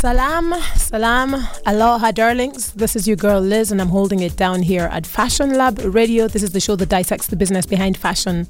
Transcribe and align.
Salam, 0.00 0.54
salam, 0.76 1.34
aloha, 1.66 2.10
darlings. 2.10 2.72
This 2.72 2.96
is 2.96 3.06
your 3.06 3.18
girl 3.18 3.38
Liz, 3.38 3.70
and 3.70 3.82
I'm 3.82 3.90
holding 3.90 4.20
it 4.20 4.34
down 4.34 4.62
here 4.62 4.88
at 4.90 5.06
Fashion 5.06 5.58
Lab 5.58 5.78
Radio. 5.84 6.26
This 6.26 6.42
is 6.42 6.52
the 6.52 6.58
show 6.58 6.74
that 6.76 6.88
dissects 6.88 7.26
the 7.26 7.36
business 7.36 7.66
behind 7.66 7.98
fashion 7.98 8.48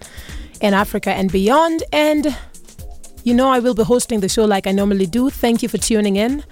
in 0.61 0.75
Africa 0.75 1.11
and 1.11 1.33
beyond. 1.33 1.83
And 1.93 2.37
you 3.25 3.35
know, 3.35 3.49
I 3.51 3.59
will 3.59 3.75
be 3.75 3.83
hosting 3.83 4.21
the 4.21 4.29
show 4.29 4.45
like 4.45 4.69
I 4.69 4.71
normally 4.71 5.07
do. 5.07 5.29
Thank 5.29 5.61
you 5.65 5.69
for 5.69 5.77
tuning 5.77 6.15
in. 6.15 6.45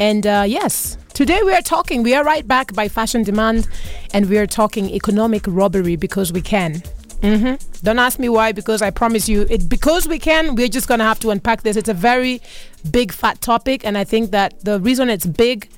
And 0.00 0.26
uh, 0.26 0.44
yes, 0.48 0.96
today 1.12 1.42
we 1.44 1.52
are 1.52 1.60
talking, 1.60 2.02
we 2.02 2.14
are 2.14 2.24
right 2.24 2.48
back 2.48 2.72
by 2.72 2.88
Fashion 2.88 3.24
Demand, 3.24 3.68
and 4.14 4.26
we 4.30 4.38
are 4.38 4.46
talking 4.46 4.88
economic 4.88 5.44
robbery 5.46 5.96
because 5.96 6.32
we 6.32 6.40
can. 6.40 6.82
Mm-hmm. 7.20 7.54
Don't 7.82 7.98
ask 7.98 8.18
me 8.18 8.28
why, 8.28 8.52
because 8.52 8.82
I 8.82 8.90
promise 8.90 9.28
you, 9.28 9.46
it 9.50 9.68
because 9.68 10.06
we 10.06 10.18
can. 10.18 10.54
We're 10.54 10.68
just 10.68 10.88
gonna 10.88 11.04
have 11.04 11.18
to 11.20 11.30
unpack 11.30 11.62
this. 11.62 11.76
It's 11.76 11.88
a 11.88 11.94
very 11.94 12.40
big, 12.92 13.12
fat 13.12 13.40
topic, 13.40 13.84
and 13.84 13.96
I 13.98 14.04
think 14.04 14.30
that 14.30 14.64
the 14.64 14.80
reason 14.80 15.10
it's 15.10 15.26
big, 15.26 15.68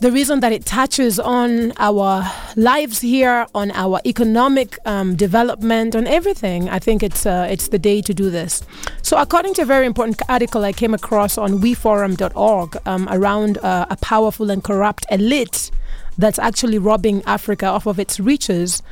the 0.00 0.10
reason 0.10 0.40
that 0.40 0.52
it 0.52 0.66
touches 0.66 1.20
on 1.20 1.72
our 1.78 2.24
lives 2.56 3.00
here, 3.00 3.46
on 3.54 3.70
our 3.72 4.00
economic 4.04 4.78
um, 4.84 5.14
development, 5.14 5.94
on 5.94 6.06
everything, 6.06 6.68
I 6.68 6.78
think 6.78 7.02
it's 7.02 7.26
uh, 7.26 7.46
it's 7.50 7.68
the 7.68 7.78
day 7.78 8.02
to 8.02 8.12
do 8.12 8.30
this. 8.30 8.62
So, 9.02 9.16
according 9.16 9.54
to 9.54 9.62
a 9.62 9.64
very 9.64 9.86
important 9.86 10.20
article 10.28 10.64
I 10.64 10.72
came 10.72 10.94
across 10.94 11.38
on 11.38 11.60
WeForum.org 11.60 12.76
um, 12.86 13.08
around 13.10 13.58
uh, 13.58 13.86
a 13.90 13.96
powerful 13.96 14.50
and 14.50 14.62
corrupt 14.62 15.06
elite 15.10 15.70
that's 16.18 16.38
actually 16.38 16.78
robbing 16.78 17.22
Africa 17.24 17.66
off 17.66 17.86
of 17.86 17.98
its 17.98 18.20
riches. 18.20 18.82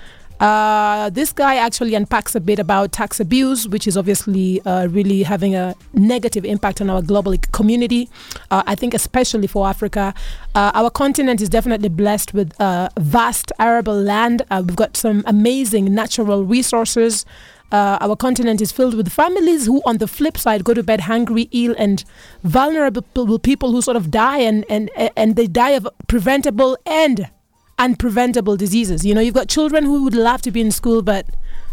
Uh, 0.42 1.08
this 1.10 1.32
guy 1.32 1.54
actually 1.54 1.94
unpacks 1.94 2.34
a 2.34 2.40
bit 2.40 2.58
about 2.58 2.90
tax 2.90 3.20
abuse, 3.20 3.68
which 3.68 3.86
is 3.86 3.96
obviously 3.96 4.60
uh, 4.62 4.88
really 4.88 5.22
having 5.22 5.54
a 5.54 5.72
negative 5.92 6.44
impact 6.44 6.80
on 6.80 6.90
our 6.90 7.00
global 7.00 7.32
community. 7.52 8.10
Uh, 8.50 8.64
I 8.66 8.74
think, 8.74 8.92
especially 8.92 9.46
for 9.46 9.68
Africa, 9.68 10.12
uh, 10.56 10.72
our 10.74 10.90
continent 10.90 11.40
is 11.40 11.48
definitely 11.48 11.90
blessed 11.90 12.34
with 12.34 12.60
uh, 12.60 12.88
vast 12.98 13.52
arable 13.60 13.94
land. 13.94 14.42
Uh, 14.50 14.64
we've 14.66 14.74
got 14.74 14.96
some 14.96 15.22
amazing 15.26 15.94
natural 15.94 16.44
resources. 16.44 17.24
our 17.72 18.16
continent 18.16 18.60
is 18.60 18.72
filled 18.72 18.94
with 18.94 19.08
families 19.12 19.66
who, 19.66 19.80
on 19.86 19.98
the 19.98 20.08
flip 20.08 20.36
side, 20.36 20.64
go 20.64 20.74
to 20.74 20.82
bed 20.82 21.02
hungry, 21.02 21.48
ill, 21.52 21.74
and 21.78 22.04
vulnerable 22.42 23.38
people 23.38 23.70
who 23.70 23.80
sort 23.80 23.96
of 23.96 24.10
die, 24.10 24.38
and, 24.38 24.66
and, 24.68 24.90
and 25.16 25.36
they 25.36 25.46
die 25.46 25.70
of 25.70 25.88
preventable 26.08 26.76
and 26.84 27.30
unpreventable 27.78 28.56
diseases. 28.56 29.04
You 29.04 29.14
know, 29.14 29.20
you've 29.20 29.34
got 29.34 29.48
children 29.48 29.84
who 29.84 30.04
would 30.04 30.14
love 30.14 30.42
to 30.42 30.50
be 30.50 30.60
in 30.60 30.70
school, 30.70 31.02
but 31.02 31.26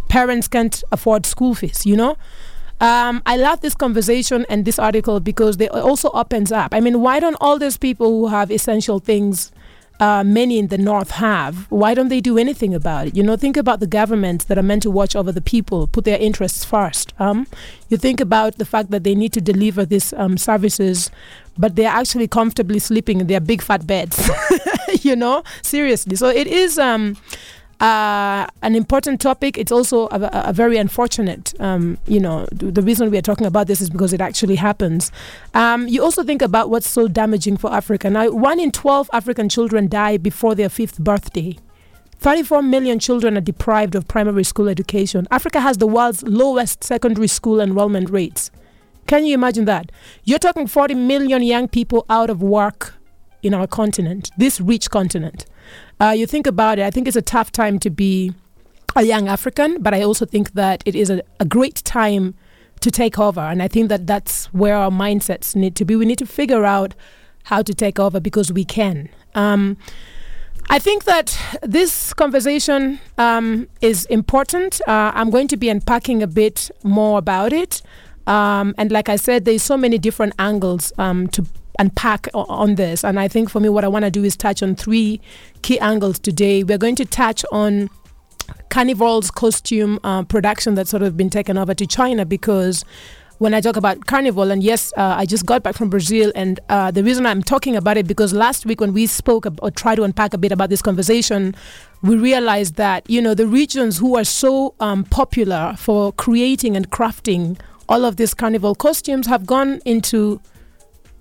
parents 0.07 0.47
can't 0.47 0.83
afford 0.91 1.25
school 1.25 1.55
fees, 1.55 1.85
you 1.85 1.95
know? 1.95 2.17
Um, 2.81 3.21
I 3.25 3.35
love 3.35 3.59
this 3.59 3.75
conversation 3.75 4.45
and 4.49 4.63
this 4.63 4.79
article 4.79 5.19
because 5.19 5.57
they 5.57 5.67
also 5.67 6.09
opens 6.11 6.51
up. 6.51 6.73
I 6.73 6.79
mean, 6.79 7.01
why 7.01 7.19
don't 7.19 7.35
all 7.41 7.59
those 7.59 7.77
people 7.77 8.07
who 8.07 8.27
have 8.27 8.51
essential 8.51 8.99
things 8.99 9.51
uh, 9.99 10.23
many 10.23 10.57
in 10.57 10.67
the 10.67 10.77
north 10.77 11.11
have, 11.11 11.69
why 11.69 11.93
don't 11.93 12.07
they 12.07 12.21
do 12.21 12.37
anything 12.37 12.73
about 12.73 13.07
it? 13.07 13.15
You 13.15 13.23
know, 13.23 13.35
think 13.35 13.57
about 13.57 13.79
the 13.79 13.87
governments 13.87 14.45
that 14.45 14.57
are 14.57 14.63
meant 14.63 14.83
to 14.83 14.91
watch 14.91 15.15
over 15.15 15.31
the 15.31 15.41
people, 15.41 15.87
put 15.87 16.05
their 16.05 16.17
interests 16.17 16.63
first. 16.63 17.13
Um, 17.19 17.47
you 17.89 17.97
think 17.97 18.21
about 18.21 18.57
the 18.57 18.65
fact 18.65 18.91
that 18.91 19.03
they 19.03 19.15
need 19.15 19.33
to 19.33 19.41
deliver 19.41 19.85
these 19.85 20.13
um, 20.13 20.37
services, 20.37 21.11
but 21.57 21.75
they're 21.75 21.89
actually 21.89 22.27
comfortably 22.27 22.79
sleeping 22.79 23.19
in 23.19 23.27
their 23.27 23.41
big 23.41 23.61
fat 23.61 23.85
beds. 23.85 24.29
you 25.01 25.15
know, 25.15 25.43
seriously. 25.61 26.15
So 26.15 26.27
it 26.27 26.47
is. 26.47 26.79
Um, 26.79 27.17
uh, 27.79 28.45
an 28.61 28.75
important 28.75 29.21
topic. 29.21 29.57
It's 29.57 29.71
also 29.71 30.07
a, 30.07 30.29
a 30.49 30.53
very 30.53 30.77
unfortunate. 30.77 31.53
Um, 31.59 31.97
you 32.07 32.19
know, 32.19 32.45
th- 32.57 32.73
the 32.73 32.81
reason 32.81 33.09
we 33.09 33.17
are 33.17 33.21
talking 33.23 33.47
about 33.47 33.67
this 33.67 33.79
is 33.81 33.89
because 33.89 34.11
it 34.13 34.21
actually 34.21 34.55
happens. 34.55 35.11
Um, 35.53 35.87
you 35.87 36.03
also 36.03 36.23
think 36.23 36.41
about 36.41 36.69
what's 36.69 36.89
so 36.89 37.07
damaging 37.07 37.57
for 37.57 37.71
Africa. 37.71 38.09
Now, 38.09 38.29
one 38.31 38.59
in 38.59 38.71
12 38.71 39.09
African 39.13 39.49
children 39.49 39.87
die 39.87 40.17
before 40.17 40.55
their 40.55 40.69
fifth 40.69 40.99
birthday. 40.99 41.57
34 42.17 42.61
million 42.63 42.99
children 42.99 43.37
are 43.37 43.41
deprived 43.41 43.95
of 43.95 44.07
primary 44.07 44.43
school 44.43 44.67
education. 44.67 45.25
Africa 45.31 45.61
has 45.61 45.77
the 45.77 45.87
world's 45.87 46.21
lowest 46.23 46.83
secondary 46.83 47.27
school 47.27 47.61
enrollment 47.61 48.09
rates. 48.09 48.51
Can 49.07 49.25
you 49.25 49.33
imagine 49.33 49.65
that? 49.65 49.91
You're 50.25 50.37
talking 50.37 50.67
40 50.67 50.95
million 50.95 51.41
young 51.41 51.69
people 51.69 52.05
out 52.09 52.29
of 52.29 52.41
work 52.43 52.95
in 53.41 53.53
our 53.53 53.67
continent, 53.67 54.29
this 54.37 54.59
rich 54.59 54.91
continent. 54.91 55.45
Uh, 55.99 56.11
you 56.11 56.25
think 56.25 56.47
about 56.47 56.79
it, 56.79 56.83
I 56.85 56.91
think 56.91 57.07
it's 57.07 57.17
a 57.17 57.21
tough 57.21 57.51
time 57.51 57.79
to 57.79 57.89
be 57.89 58.33
a 58.95 59.03
young 59.03 59.27
African, 59.27 59.81
but 59.81 59.93
I 59.93 60.01
also 60.01 60.25
think 60.25 60.53
that 60.53 60.81
it 60.85 60.95
is 60.95 61.09
a, 61.09 61.21
a 61.39 61.45
great 61.45 61.75
time 61.83 62.35
to 62.79 62.89
take 62.89 63.19
over. 63.19 63.41
And 63.41 63.61
I 63.61 63.67
think 63.67 63.89
that 63.89 64.07
that's 64.07 64.45
where 64.47 64.75
our 64.75 64.89
mindsets 64.89 65.55
need 65.55 65.75
to 65.75 65.85
be. 65.85 65.95
We 65.95 66.05
need 66.05 66.17
to 66.19 66.25
figure 66.25 66.65
out 66.65 66.95
how 67.43 67.61
to 67.61 67.73
take 67.73 67.99
over 67.99 68.19
because 68.19 68.51
we 68.51 68.63
can. 68.63 69.09
Um, 69.35 69.77
I 70.69 70.79
think 70.79 71.05
that 71.05 71.37
this 71.63 72.13
conversation 72.13 72.99
um, 73.17 73.67
is 73.81 74.05
important. 74.05 74.81
Uh, 74.87 75.11
I'm 75.13 75.29
going 75.29 75.47
to 75.49 75.57
be 75.57 75.67
unpacking 75.67 76.21
a 76.21 76.27
bit 76.27 76.69
more 76.83 77.17
about 77.17 77.53
it. 77.53 77.81
Um, 78.27 78.75
and 78.77 78.91
like 78.91 79.09
I 79.09 79.15
said, 79.15 79.45
there's 79.45 79.63
so 79.63 79.75
many 79.75 79.97
different 79.97 80.33
angles 80.37 80.93
um, 80.99 81.27
to 81.29 81.45
unpack 81.79 82.27
on 82.35 82.75
this. 82.75 83.03
And 83.03 83.19
I 83.19 83.27
think 83.27 83.49
for 83.49 83.59
me, 83.59 83.69
what 83.69 83.83
I 83.83 83.87
want 83.87 84.05
to 84.05 84.11
do 84.11 84.23
is 84.23 84.37
touch 84.37 84.61
on 84.61 84.75
three 84.75 85.19
key 85.63 85.79
angles 85.79 86.19
today. 86.19 86.63
We're 86.63 86.77
going 86.77 86.95
to 86.97 87.05
touch 87.05 87.43
on 87.51 87.89
Carnival's 88.69 89.31
costume 89.31 89.99
uh, 90.03 90.23
production 90.23 90.75
that's 90.75 90.89
sort 90.89 91.03
of 91.03 91.17
been 91.17 91.29
taken 91.29 91.57
over 91.57 91.73
to 91.73 91.87
China 91.87 92.25
because 92.25 92.83
when 93.39 93.53
I 93.53 93.61
talk 93.61 93.77
about 93.77 94.05
Carnival, 94.05 94.51
and 94.51 94.61
yes, 94.61 94.91
uh, 94.97 95.15
I 95.17 95.25
just 95.25 95.45
got 95.45 95.63
back 95.63 95.73
from 95.75 95.89
Brazil, 95.89 96.29
and 96.35 96.59
uh, 96.67 96.91
the 96.91 97.03
reason 97.05 97.25
I'm 97.25 97.41
talking 97.41 97.77
about 97.77 97.95
it 97.95 98.05
because 98.05 98.33
last 98.33 98.65
week 98.65 98.81
when 98.81 98.91
we 98.91 99.07
spoke 99.07 99.45
or 99.61 99.71
tried 99.71 99.95
to 99.95 100.03
unpack 100.03 100.33
a 100.33 100.37
bit 100.37 100.51
about 100.51 100.69
this 100.69 100.81
conversation, 100.81 101.55
we 102.01 102.17
realized 102.17 102.75
that 102.75 103.09
you 103.09 103.21
know 103.21 103.33
the 103.33 103.47
regions 103.47 103.97
who 103.97 104.17
are 104.17 104.25
so 104.25 104.75
um, 104.81 105.05
popular 105.05 105.73
for 105.77 106.11
creating 106.13 106.75
and 106.75 106.91
crafting 106.91 107.57
all 107.87 108.03
of 108.03 108.17
these 108.17 108.33
Carnival 108.33 108.75
costumes 108.75 109.25
have 109.27 109.45
gone 109.45 109.81
into 109.85 110.41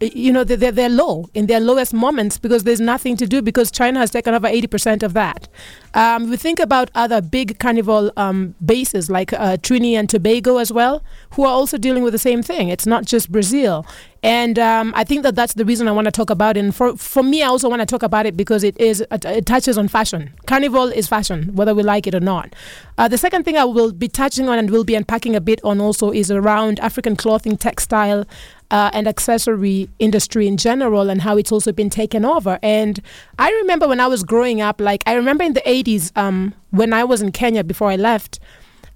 you 0.01 0.33
know, 0.33 0.45
they're, 0.45 0.73
they're 0.73 0.89
low 0.89 1.29
in 1.35 1.47
their 1.47 1.61
lowest 1.61 1.93
moments 1.93 2.39
because 2.39 2.65
there's 2.65 2.81
nothing 2.81 3.17
to 3.17 3.27
do 3.27 3.43
because 3.43 3.71
China 3.71 3.99
has 3.99 4.11
taken 4.11 4.35
over 4.35 4.47
80% 4.47 5.03
of 5.03 5.13
that. 5.15 5.49
Um, 5.95 6.31
we 6.31 6.37
think 6.37 6.61
about 6.61 6.91
other 6.95 7.21
big 7.21 7.59
carnival 7.59 8.13
um, 8.17 8.55
bases 8.65 9.11
like 9.11 9.33
uh, 9.33 9.57
Trinidad 9.57 10.01
and 10.01 10.11
Tobago 10.11 10.59
as 10.59 10.73
well, 10.73 11.03
who 11.31 11.43
are 11.45 11.53
also 11.53 11.79
dealing 11.79 12.03
with 12.03 12.13
the 12.13 12.19
same 12.19 12.43
thing. 12.43 12.69
It's 12.69 12.87
not 12.87 13.05
just 13.05 13.33
Brazil. 13.33 13.85
And 14.23 14.59
um, 14.59 14.93
I 14.97 15.05
think 15.05 15.23
that 15.23 15.37
that's 15.37 15.55
the 15.55 15.65
reason 15.65 15.87
I 15.87 15.93
want 15.93 16.07
to 16.07 16.11
talk 16.11 16.29
about 16.29 16.57
it. 16.57 16.61
And 16.61 16.75
for, 16.75 16.97
for 16.97 17.23
me, 17.23 17.43
I 17.43 17.47
also 17.47 17.69
want 17.69 17.81
to 17.81 17.87
talk 17.87 18.03
about 18.03 18.27
it 18.27 18.37
because 18.37 18.65
it 18.65 18.79
is 18.81 19.05
it 19.13 19.47
touches 19.47 19.79
on 19.79 19.87
fashion. 19.87 20.35
Carnival 20.47 20.89
is 20.89 21.07
fashion, 21.07 21.55
whether 21.55 21.75
we 21.75 21.85
like 21.85 22.07
it 22.07 22.15
or 22.15 22.21
not. 22.21 22.55
Uh, 22.97 23.07
the 23.07 23.19
second 23.19 23.45
thing 23.45 23.57
I 23.57 23.65
will 23.65 23.93
be 23.93 24.09
touching 24.09 24.49
on 24.49 24.59
and 24.59 24.71
will 24.71 24.83
be 24.85 24.97
unpacking 24.97 25.37
a 25.37 25.41
bit 25.41 25.61
on 25.63 25.81
also 25.81 26.11
is 26.11 26.33
around 26.33 26.81
African 26.81 27.15
clothing, 27.15 27.57
textile, 27.57 28.27
uh, 28.71 28.91
and 28.93 29.09
accessory 29.09 29.89
industry 29.99 30.47
in 30.47 30.57
general 30.57 31.09
and 31.11 31.23
how 31.23 31.37
it's 31.37 31.53
also 31.53 31.73
been 31.73 31.91
taken 31.91 32.25
over. 32.25 32.59
And 32.63 33.01
I 33.39 33.51
remember 33.51 33.89
when 33.89 34.01
I 34.01 34.07
was 34.07 34.23
growing 34.23 34.61
up, 34.61 34.81
like 34.81 35.03
I 35.07 35.15
remember 35.15 35.45
in 35.45 35.55
the 35.55 35.63
80s 35.63 36.17
um, 36.17 36.55
when 36.71 36.93
I 36.93 37.05
was 37.05 37.23
in 37.23 37.33
Kenya 37.33 37.65
before 37.65 37.91
I 37.91 37.97
left, 37.97 38.39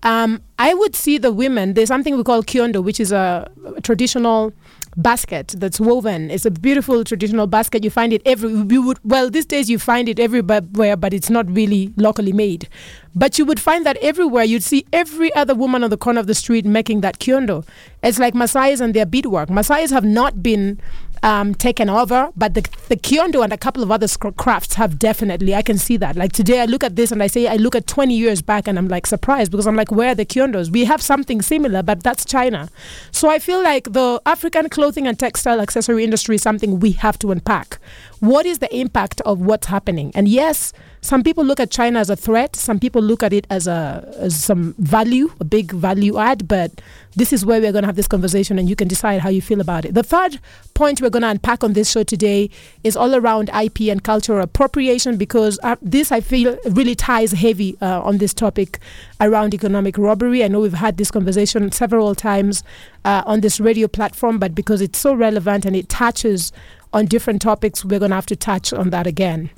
um, 0.03 0.43
I 0.59 0.75
would 0.75 0.94
see 0.97 1.19
the 1.19 1.33
women. 1.33 1.75
There's 1.75 1.88
something 1.88 2.16
we 2.16 2.25
call 2.25 2.43
kiondo, 2.43 2.83
which 2.83 2.99
is 2.99 3.12
a, 3.12 3.50
a 3.77 3.81
traditional 3.81 4.53
basket 4.97 5.54
that's 5.58 5.80
woven. 5.80 6.30
It's 6.30 6.44
a 6.44 6.50
beautiful 6.50 7.04
traditional 7.04 7.47
basket. 7.47 7.84
You 7.84 7.91
find 7.91 8.12
it 8.12 8.22
every. 8.25 8.50
You 8.50 8.82
would 8.82 8.98
well 9.04 9.30
these 9.30 9.47
days 9.47 9.70
you 9.70 9.78
find 9.78 10.08
it 10.08 10.19
everywhere, 10.19 10.97
but 10.97 11.12
it's 11.12 11.30
not 11.30 11.50
really 11.50 11.92
locally 11.97 12.32
made. 12.32 12.69
But 13.14 13.38
you 13.38 13.44
would 13.44 13.60
find 13.60 13.84
that 13.86 13.97
everywhere. 13.98 14.44
You'd 14.44 14.62
see 14.62 14.86
every 14.92 15.34
other 15.34 15.54
woman 15.54 15.84
on 15.84 15.91
the 15.91 15.97
corner 15.97 16.20
of 16.20 16.26
the 16.26 16.34
street 16.34 16.64
making 16.64 17.03
that 17.03 17.19
kiondo. 17.19 17.66
It's 18.03 18.19
like 18.19 18.34
Maasai's 18.34 18.80
and 18.80 18.94
their 18.94 19.06
beadwork. 19.06 19.48
Maasai's 19.48 19.91
have 19.91 20.04
not 20.04 20.42
been 20.42 20.80
um, 21.22 21.54
taken 21.54 21.89
over, 21.89 22.30
but 22.36 22.54
the, 22.54 22.63
the 22.89 22.97
kiondo 22.97 23.45
and 23.45 23.53
a 23.53 23.57
couple 23.57 23.83
of 23.83 23.91
other 23.91 24.07
crafts 24.36 24.74
have 24.74 24.98
definitely. 24.98 25.54
I 25.54 25.63
can 25.63 25.78
see 25.78 25.97
that. 25.98 26.16
Like 26.16 26.33
today, 26.33 26.60
I 26.60 26.65
look 26.65 26.83
at 26.83 26.97
this 26.97 27.13
and 27.13 27.22
I 27.22 27.28
say, 27.28 27.47
I 27.47 27.57
look 27.57 27.77
at 27.77 27.86
20 27.86 28.15
years 28.15 28.42
back 28.42 28.66
and 28.66 28.78
I'm 28.78 28.89
like 28.89 29.07
surprised 29.07 29.51
because 29.51 29.66
I'm 29.66 29.77
like, 29.77 29.92
where 29.92 30.10
are 30.10 30.15
the 30.15 30.27
kiondos? 30.27 30.71
We 30.71 30.84
have 30.84 31.01
something 31.01 31.41
similar, 31.42 31.83
but 31.83 32.03
that's 32.03 32.24
China. 32.24 32.69
So 33.10 33.30
I 33.30 33.39
feel 33.39 33.63
like 33.63 33.92
the 33.92 34.21
African 34.27 34.69
clothing 34.69 35.07
and 35.07 35.19
textile 35.19 35.60
accessory 35.60 36.04
industry 36.04 36.36
is 36.36 36.42
something 36.42 36.80
we 36.80 36.92
have 36.92 37.19
to 37.21 37.30
unpack. 37.30 37.78
What 38.18 38.47
is 38.47 38.59
the 38.59 38.75
impact 38.75 39.21
of 39.22 39.41
what's 39.41 39.66
happening? 39.66 40.13
And 40.15 40.28
yes, 40.28 40.72
some 41.04 41.25
people 41.25 41.45
look 41.45 41.59
at 41.59 41.72
China 41.72 41.99
as 41.99 42.10
a 42.10 42.15
threat. 42.15 42.54
Some 42.54 42.78
people 42.78 43.03
look 43.03 43.25
at 43.25 43.33
it 43.33 43.45
as 43.51 43.66
a 43.66 44.09
as 44.19 44.37
some 44.43 44.77
value, 44.78 45.33
a 45.41 45.45
big 45.45 45.72
value 45.72 46.16
add. 46.16 46.47
But 46.47 46.81
this 47.16 47.33
is 47.33 47.45
where 47.45 47.60
we're 47.60 47.72
going 47.72 47.83
to 47.83 47.89
have 47.89 47.97
this 47.97 48.07
conversation, 48.07 48.57
and 48.57 48.69
you 48.69 48.77
can 48.77 48.87
decide 48.87 49.21
how 49.21 49.28
you 49.28 49.43
feel 49.43 49.60
about 49.60 49.84
it. 49.84 49.95
The 49.95 50.04
third 50.04 50.39
point 50.75 51.03
we're 51.03 51.10
going 51.10 51.25
to 51.25 51.28
unpack 51.28 51.65
on 51.65 51.72
this 51.72 51.91
show 51.91 52.04
today 52.04 52.51
is 52.84 52.97
all 52.97 53.16
around 53.16 53.51
IP 53.51 53.81
and 53.91 54.04
cultural 54.04 54.41
appropriation, 54.41 55.16
because 55.16 55.59
uh, 55.65 55.75
this 55.83 56.13
I 56.13 56.21
feel 56.21 56.57
really 56.71 56.95
ties 56.95 57.33
heavy 57.33 57.77
uh, 57.83 58.01
on 58.01 58.19
this 58.19 58.33
topic 58.33 58.78
around 59.21 59.54
economic 59.54 59.99
robbery. 59.99 60.45
I 60.45 60.49
know 60.49 60.60
we've 60.60 60.72
had 60.72 60.99
this 60.99 61.10
conversation 61.10 61.72
several 61.72 62.15
times 62.15 62.63
uh, 63.04 63.25
on 63.27 63.41
this 63.41 63.59
radio 63.59 63.89
platform, 63.89 64.39
but 64.39 64.54
because 64.54 64.81
it's 64.81 65.01
so 65.01 65.15
relevant 65.15 65.65
and 65.65 65.75
it 65.75 65.89
touches 65.89 66.53
on 66.93 67.07
different 67.07 67.43
topics, 67.43 67.84
we're 67.84 67.99
going 67.99 68.10
to 68.10 68.15
have 68.15 68.27
to 68.27 68.37
touch 68.37 68.72
on 68.72 68.91
that 68.91 69.09
again. 69.09 69.51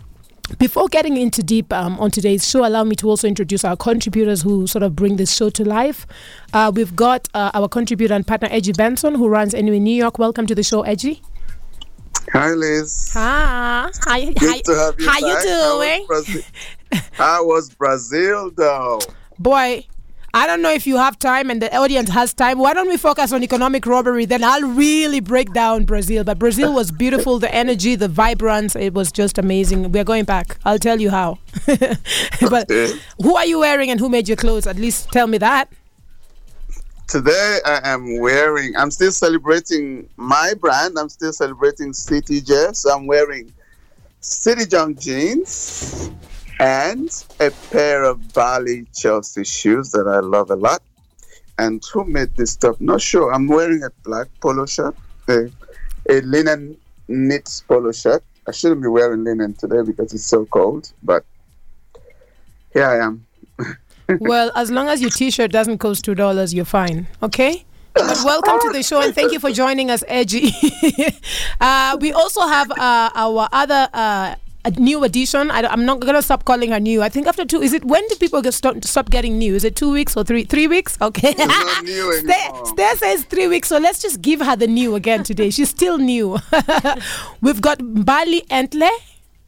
Before 0.58 0.88
getting 0.88 1.16
into 1.16 1.42
deep 1.42 1.72
um, 1.72 1.98
on 1.98 2.10
today's 2.10 2.48
show, 2.48 2.66
allow 2.66 2.84
me 2.84 2.94
to 2.96 3.08
also 3.08 3.26
introduce 3.26 3.64
our 3.64 3.76
contributors 3.76 4.42
who 4.42 4.66
sort 4.66 4.82
of 4.82 4.94
bring 4.94 5.16
this 5.16 5.34
show 5.34 5.48
to 5.50 5.64
life. 5.64 6.06
Uh, 6.52 6.70
we've 6.74 6.94
got 6.94 7.28
uh, 7.32 7.50
our 7.54 7.66
contributor 7.66 8.12
and 8.12 8.26
partner, 8.26 8.48
Edgy 8.50 8.72
Benson, 8.72 9.14
who 9.14 9.26
runs 9.26 9.54
Anyway 9.54 9.78
New 9.78 9.94
York. 9.94 10.18
Welcome 10.18 10.46
to 10.46 10.54
the 10.54 10.62
show, 10.62 10.82
Edgy. 10.82 11.22
Hi, 12.32 12.50
Liz. 12.50 13.10
Hi. 13.14 13.90
How, 14.04 14.20
Good 14.20 14.38
how, 14.38 14.60
to 14.60 14.74
have 14.74 15.00
you 15.00 15.08
how 15.08 15.18
you 15.18 15.40
doing? 15.42 16.06
How 16.08 16.14
was, 16.14 16.26
Brazil? 16.26 16.42
how 17.12 17.46
was 17.46 17.70
Brazil, 17.70 18.50
though? 18.54 19.00
Boy, 19.38 19.86
I 20.36 20.48
don't 20.48 20.62
know 20.62 20.72
if 20.72 20.84
you 20.84 20.96
have 20.96 21.16
time 21.16 21.48
and 21.48 21.62
the 21.62 21.72
audience 21.76 22.10
has 22.10 22.34
time. 22.34 22.58
Why 22.58 22.74
don't 22.74 22.88
we 22.88 22.96
focus 22.96 23.32
on 23.32 23.44
economic 23.44 23.86
robbery? 23.86 24.24
Then 24.24 24.42
I'll 24.42 24.68
really 24.74 25.20
break 25.20 25.52
down 25.52 25.84
Brazil. 25.84 26.24
But 26.24 26.40
Brazil 26.40 26.74
was 26.74 26.90
beautiful. 26.90 27.38
The 27.38 27.54
energy, 27.54 27.94
the 27.94 28.08
vibrance, 28.08 28.74
it 28.74 28.94
was 28.94 29.12
just 29.12 29.38
amazing. 29.38 29.92
We're 29.92 30.02
going 30.02 30.24
back. 30.24 30.58
I'll 30.64 30.80
tell 30.80 31.00
you 31.00 31.10
how. 31.10 31.38
but 32.50 32.68
who 33.22 33.36
are 33.36 33.46
you 33.46 33.60
wearing 33.60 33.92
and 33.92 34.00
who 34.00 34.08
made 34.08 34.26
your 34.26 34.36
clothes? 34.36 34.66
At 34.66 34.74
least 34.74 35.12
tell 35.12 35.28
me 35.28 35.38
that. 35.38 35.72
Today, 37.06 37.60
I 37.64 37.90
am 37.90 38.18
wearing, 38.18 38.76
I'm 38.76 38.90
still 38.90 39.12
celebrating 39.12 40.08
my 40.16 40.54
brand. 40.60 40.98
I'm 40.98 41.10
still 41.10 41.32
celebrating 41.32 41.92
CTJ. 41.92 42.74
So 42.74 42.92
I'm 42.92 43.06
wearing 43.06 43.52
City 44.18 44.66
Jump 44.66 44.98
jeans 44.98 46.10
and 46.60 47.24
a 47.40 47.50
pair 47.70 48.04
of 48.04 48.32
Bali 48.32 48.86
Chelsea 48.94 49.44
shoes 49.44 49.90
that 49.92 50.06
I 50.06 50.20
love 50.20 50.50
a 50.50 50.56
lot. 50.56 50.82
And 51.58 51.82
who 51.92 52.04
made 52.04 52.34
this 52.36 52.52
stuff? 52.52 52.80
Not 52.80 53.00
sure. 53.00 53.32
I'm 53.32 53.46
wearing 53.46 53.82
a 53.82 53.90
black 54.02 54.28
polo 54.40 54.66
shirt, 54.66 54.96
a, 55.28 55.50
a 56.10 56.20
linen 56.22 56.76
knit 57.08 57.62
polo 57.68 57.92
shirt. 57.92 58.24
I 58.46 58.52
shouldn't 58.52 58.82
be 58.82 58.88
wearing 58.88 59.24
linen 59.24 59.54
today 59.54 59.82
because 59.82 60.12
it's 60.12 60.26
so 60.26 60.46
cold, 60.46 60.92
but 61.02 61.24
here 62.72 62.86
I 62.86 63.04
am. 63.04 63.26
well, 64.20 64.50
as 64.54 64.70
long 64.70 64.88
as 64.88 65.00
your 65.00 65.10
T-shirt 65.10 65.50
doesn't 65.50 65.78
cost 65.78 66.04
two 66.04 66.14
dollars, 66.14 66.52
you're 66.52 66.64
fine. 66.64 67.06
Okay. 67.22 67.64
But 67.94 68.18
welcome 68.24 68.58
to 68.60 68.70
the 68.72 68.82
show 68.82 69.00
and 69.00 69.14
thank 69.14 69.32
you 69.32 69.38
for 69.38 69.52
joining 69.52 69.88
us, 69.88 70.02
Edgy. 70.08 70.50
uh, 71.60 71.96
we 72.00 72.12
also 72.12 72.40
have 72.40 72.68
uh, 72.72 73.10
our 73.14 73.48
other 73.52 73.88
uh, 73.92 74.34
a 74.64 74.70
new 74.72 75.04
addition. 75.04 75.50
I, 75.50 75.72
am 75.72 75.84
not 75.84 76.00
gonna 76.00 76.22
stop 76.22 76.44
calling 76.44 76.70
her 76.70 76.80
new. 76.80 77.02
I 77.02 77.08
think 77.08 77.26
after 77.26 77.44
two, 77.44 77.60
is 77.60 77.72
it 77.72 77.84
when 77.84 78.06
do 78.08 78.16
people 78.16 78.40
get 78.42 78.54
stop, 78.54 78.82
stop 78.84 79.10
getting 79.10 79.38
new? 79.38 79.54
Is 79.54 79.64
it 79.64 79.76
two 79.76 79.92
weeks 79.92 80.16
or 80.16 80.24
three 80.24 80.44
three 80.44 80.66
weeks? 80.66 80.96
Okay. 81.00 81.34
It's 81.36 81.38
not 81.38 81.84
new 81.84 82.12
Stay. 82.14 82.50
Stay 82.64 82.92
says 82.96 83.24
three 83.24 83.48
weeks, 83.48 83.68
so 83.68 83.78
let's 83.78 84.00
just 84.00 84.22
give 84.22 84.40
her 84.40 84.56
the 84.56 84.66
new 84.66 84.94
again 84.94 85.22
today. 85.22 85.50
She's 85.50 85.70
still 85.70 85.98
new. 85.98 86.38
We've 87.40 87.60
got 87.60 87.78
Mbali 87.78 88.46
Entle. 88.48 88.90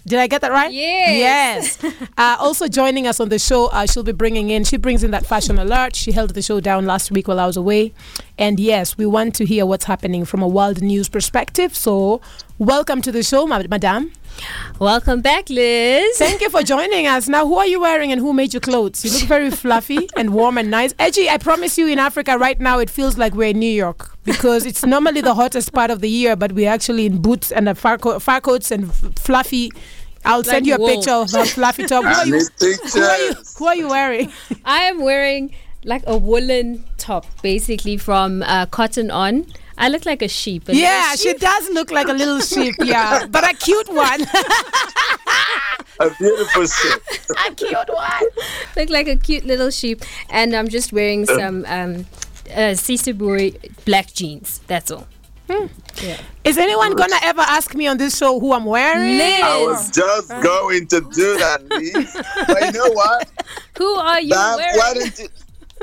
Did 0.06 0.20
I 0.20 0.28
get 0.28 0.40
that 0.42 0.52
right? 0.52 0.72
Yes. 0.72 1.78
Yes. 1.82 1.94
uh, 2.16 2.36
also 2.38 2.68
joining 2.68 3.08
us 3.08 3.18
on 3.18 3.28
the 3.28 3.40
show, 3.40 3.66
uh, 3.66 3.86
she'll 3.86 4.04
be 4.04 4.12
bringing 4.12 4.50
in, 4.50 4.62
she 4.62 4.76
brings 4.76 5.02
in 5.02 5.10
that 5.10 5.26
fashion 5.26 5.58
alert. 5.58 5.96
She 5.96 6.12
held 6.12 6.30
the 6.30 6.42
show 6.42 6.60
down 6.60 6.86
last 6.86 7.10
week 7.10 7.26
while 7.26 7.40
I 7.40 7.46
was 7.46 7.56
away. 7.56 7.92
And 8.38 8.60
yes, 8.60 8.96
we 8.96 9.04
want 9.04 9.34
to 9.36 9.44
hear 9.44 9.66
what's 9.66 9.86
happening 9.86 10.24
from 10.24 10.42
a 10.42 10.48
world 10.48 10.80
news 10.80 11.08
perspective. 11.08 11.74
So, 11.74 12.20
welcome 12.56 13.02
to 13.02 13.10
the 13.10 13.24
show, 13.24 13.48
ma- 13.48 13.64
madam. 13.68 14.12
Welcome 14.78 15.22
back, 15.22 15.48
Liz. 15.48 16.18
Thank 16.18 16.40
you 16.42 16.50
for 16.50 16.62
joining 16.62 17.06
us. 17.06 17.28
Now, 17.28 17.46
who 17.46 17.56
are 17.56 17.66
you 17.66 17.80
wearing 17.80 18.12
and 18.12 18.20
who 18.20 18.32
made 18.32 18.52
your 18.52 18.60
clothes? 18.60 19.04
You 19.04 19.10
look 19.10 19.22
very 19.22 19.50
fluffy 19.50 20.08
and 20.16 20.34
warm 20.34 20.58
and 20.58 20.70
nice. 20.70 20.92
Edgy, 20.98 21.30
I 21.30 21.38
promise 21.38 21.78
you, 21.78 21.86
in 21.88 21.98
Africa 21.98 22.36
right 22.36 22.60
now, 22.60 22.78
it 22.78 22.90
feels 22.90 23.16
like 23.16 23.34
we're 23.34 23.50
in 23.50 23.58
New 23.58 23.72
York 23.72 24.16
because 24.24 24.66
it's 24.66 24.84
normally 24.84 25.22
the 25.22 25.34
hottest 25.34 25.72
part 25.72 25.90
of 25.90 26.00
the 26.00 26.10
year, 26.10 26.36
but 26.36 26.52
we're 26.52 26.68
actually 26.70 27.06
in 27.06 27.22
boots 27.22 27.50
and 27.50 27.68
a 27.68 27.74
far, 27.74 27.96
co- 27.96 28.18
far 28.18 28.40
coats 28.42 28.70
and 28.70 28.90
f- 28.90 29.04
fluffy. 29.18 29.70
I'll 30.26 30.44
send 30.44 30.66
you 30.66 30.74
a 30.74 30.78
wool. 30.78 30.88
picture 30.88 31.12
of 31.12 31.32
a 31.34 31.44
fluffy 31.46 31.84
top. 31.86 32.04
Who 32.04 32.10
are 32.10 32.26
you? 32.26 32.40
Who 32.60 33.00
are 33.00 33.18
you? 33.18 33.32
Who 33.58 33.66
are 33.66 33.76
you 33.76 33.88
wearing? 33.88 34.32
I 34.64 34.82
am 34.82 35.00
wearing 35.00 35.54
like 35.84 36.02
a 36.06 36.18
woolen 36.18 36.84
top, 36.98 37.24
basically 37.42 37.96
from 37.96 38.42
uh, 38.42 38.66
Cotton 38.66 39.10
On. 39.10 39.46
I 39.78 39.88
look 39.88 40.06
like 40.06 40.22
a 40.22 40.28
sheep. 40.28 40.68
a 40.68 40.72
little 40.72 40.82
Yeah, 40.82 41.14
she 41.14 41.34
does 41.34 41.70
look 41.70 41.90
like 41.90 42.08
a 42.08 42.12
little 42.12 42.40
sheep. 42.40 42.74
Yeah, 42.82 43.26
but 43.26 43.44
a 43.44 43.54
cute 43.56 43.88
one. 43.88 44.20
A 45.98 46.10
beautiful 46.18 46.66
shirt. 46.66 47.02
a 47.48 47.54
cute 47.54 47.88
one. 47.88 48.22
look 48.76 48.90
like 48.90 49.08
a 49.08 49.16
cute 49.16 49.46
little 49.46 49.70
sheep, 49.70 50.02
and 50.28 50.54
I'm 50.54 50.68
just 50.68 50.92
wearing 50.92 51.24
some 51.24 51.64
um, 51.66 52.04
uh, 52.50 52.76
Sisuburi 52.76 53.56
black 53.86 54.12
jeans. 54.12 54.60
That's 54.66 54.90
all. 54.90 55.06
Yeah. 55.48 56.20
Is 56.44 56.58
anyone 56.58 56.94
gonna 56.96 57.16
ever 57.22 57.40
ask 57.40 57.74
me 57.74 57.86
on 57.86 57.98
this 57.98 58.18
show 58.18 58.38
who 58.40 58.52
I'm 58.52 58.64
wearing? 58.64 59.16
Liz, 59.16 59.40
I 59.42 59.62
was 59.62 59.90
just 59.90 60.28
going 60.42 60.86
to 60.88 61.00
do 61.00 61.38
that, 61.38 61.62
Lee. 61.70 61.92
But 62.46 62.66
you 62.66 62.72
know 62.72 62.92
what? 62.92 63.28
who 63.78 63.94
are 63.94 64.20
you 64.20 64.30
Damn, 64.30 64.56
wearing? 64.56 65.12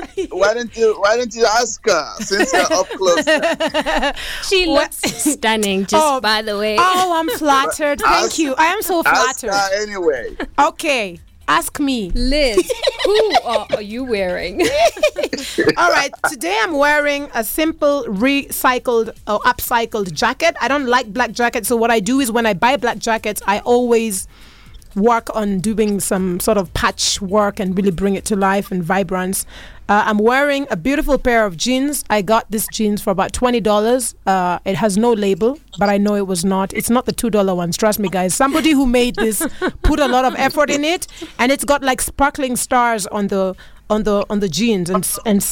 Why 0.04 0.06
didn't 0.06 0.16
you? 0.16 0.28
Why 0.30 0.54
didn't 0.54 0.74
you? 0.76 0.94
Why 1.00 1.16
didn't 1.16 1.34
you 1.34 1.44
ask 1.46 1.84
her 1.86 2.14
since 2.20 2.52
you're 2.52 2.72
up 2.72 2.88
close? 2.90 3.24
she 4.48 4.66
looks 4.66 4.96
stunning. 4.96 5.86
Just 5.86 5.94
Oh, 6.04 6.20
by 6.20 6.42
the 6.42 6.58
way. 6.58 6.76
Oh, 6.78 7.12
I'm 7.16 7.28
flattered. 7.38 8.00
Thank 8.00 8.24
Ask- 8.26 8.38
you. 8.38 8.54
I 8.56 8.66
am 8.66 8.82
so 8.82 9.02
Ask 9.04 9.40
flattered. 9.40 9.54
her 9.56 9.82
anyway. 9.82 10.36
Okay, 10.58 11.20
ask 11.48 11.78
me. 11.80 12.10
Liz, 12.14 12.70
who 13.04 13.32
are, 13.44 13.66
are 13.74 13.82
you 13.82 14.04
wearing? 14.04 14.60
All 15.76 15.90
right, 15.90 16.10
today 16.28 16.58
I'm 16.62 16.72
wearing 16.72 17.28
a 17.34 17.44
simple 17.44 18.04
recycled 18.04 19.08
or 19.26 19.40
upcycled 19.40 20.12
jacket. 20.12 20.56
I 20.60 20.68
don't 20.68 20.86
like 20.86 21.12
black 21.12 21.32
jackets, 21.32 21.68
so 21.68 21.76
what 21.76 21.90
I 21.90 22.00
do 22.00 22.20
is 22.20 22.30
when 22.32 22.46
I 22.46 22.54
buy 22.54 22.76
black 22.76 22.98
jackets, 22.98 23.42
I 23.46 23.60
always 23.60 24.26
work 24.96 25.34
on 25.34 25.60
doing 25.60 26.00
some 26.00 26.40
sort 26.40 26.58
of 26.58 26.72
patch 26.74 27.20
work 27.20 27.60
and 27.60 27.76
really 27.76 27.90
bring 27.90 28.14
it 28.14 28.24
to 28.26 28.36
life 28.36 28.70
and 28.70 28.82
vibrance. 28.82 29.46
Uh, 29.86 30.02
I'm 30.06 30.16
wearing 30.16 30.66
a 30.70 30.76
beautiful 30.76 31.18
pair 31.18 31.44
of 31.44 31.58
jeans. 31.58 32.04
I 32.08 32.22
got 32.22 32.50
this 32.50 32.66
jeans 32.68 33.02
for 33.02 33.10
about 33.10 33.34
twenty 33.34 33.60
dollars. 33.60 34.14
Uh, 34.26 34.58
it 34.64 34.76
has 34.76 34.96
no 34.96 35.12
label, 35.12 35.58
but 35.78 35.90
I 35.90 35.98
know 35.98 36.14
it 36.14 36.26
was 36.26 36.42
not. 36.42 36.72
It's 36.72 36.88
not 36.88 37.04
the 37.04 37.12
two 37.12 37.28
dollar 37.28 37.54
ones. 37.54 37.76
Trust 37.76 37.98
me, 37.98 38.08
guys. 38.08 38.34
Somebody 38.34 38.70
who 38.70 38.86
made 38.86 39.16
this 39.16 39.46
put 39.82 40.00
a 40.00 40.08
lot 40.08 40.24
of 40.24 40.34
effort 40.36 40.70
in 40.70 40.84
it, 40.84 41.06
and 41.38 41.52
it's 41.52 41.64
got 41.64 41.82
like 41.82 42.00
sparkling 42.00 42.56
stars 42.56 43.06
on 43.08 43.28
the 43.28 43.54
on 43.90 44.04
the 44.04 44.24
on 44.30 44.40
the 44.40 44.48
jeans 44.48 44.88
and 44.88 45.06
and 45.26 45.44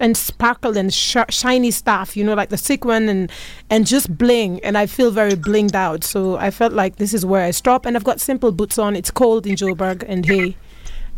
and 0.00 0.16
sparkle 0.16 0.76
and 0.76 0.92
sh- 0.92 1.16
shiny 1.28 1.70
stuff. 1.70 2.16
You 2.16 2.24
know, 2.24 2.34
like 2.34 2.48
the 2.48 2.58
sequin 2.58 3.08
and 3.08 3.30
and 3.70 3.86
just 3.86 4.16
bling. 4.16 4.60
And 4.64 4.76
I 4.76 4.86
feel 4.86 5.10
very 5.10 5.34
blinged 5.34 5.74
out. 5.74 6.04
So 6.04 6.36
I 6.36 6.50
felt 6.50 6.72
like 6.72 6.96
this 6.96 7.14
is 7.14 7.24
where 7.24 7.42
I 7.44 7.50
stop. 7.52 7.86
And 7.86 7.96
I've 7.96 8.04
got 8.04 8.20
simple 8.20 8.52
boots 8.52 8.78
on. 8.78 8.96
It's 8.96 9.10
cold 9.10 9.46
in 9.46 9.54
Joburg, 9.56 10.04
and 10.06 10.24
hey. 10.26 10.56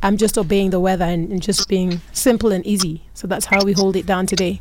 I'm 0.00 0.16
just 0.16 0.38
obeying 0.38 0.70
the 0.70 0.78
weather 0.78 1.04
and, 1.04 1.28
and 1.32 1.42
just 1.42 1.68
being 1.68 2.00
simple 2.12 2.52
and 2.52 2.64
easy. 2.64 3.02
So 3.14 3.26
that's 3.26 3.46
how 3.46 3.64
we 3.64 3.72
hold 3.72 3.96
it 3.96 4.06
down 4.06 4.26
today. 4.26 4.60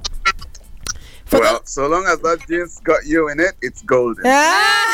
For 1.25 1.41
Well, 1.41 1.61
so 1.63 1.85
long 1.87 2.05
as 2.07 2.19
that 2.21 2.39
jeans 2.47 2.79
got 2.79 3.05
you 3.05 3.29
in 3.29 3.39
it, 3.39 3.53
it's 3.61 3.83
golden. 3.83 4.23
Ah! 4.25 4.87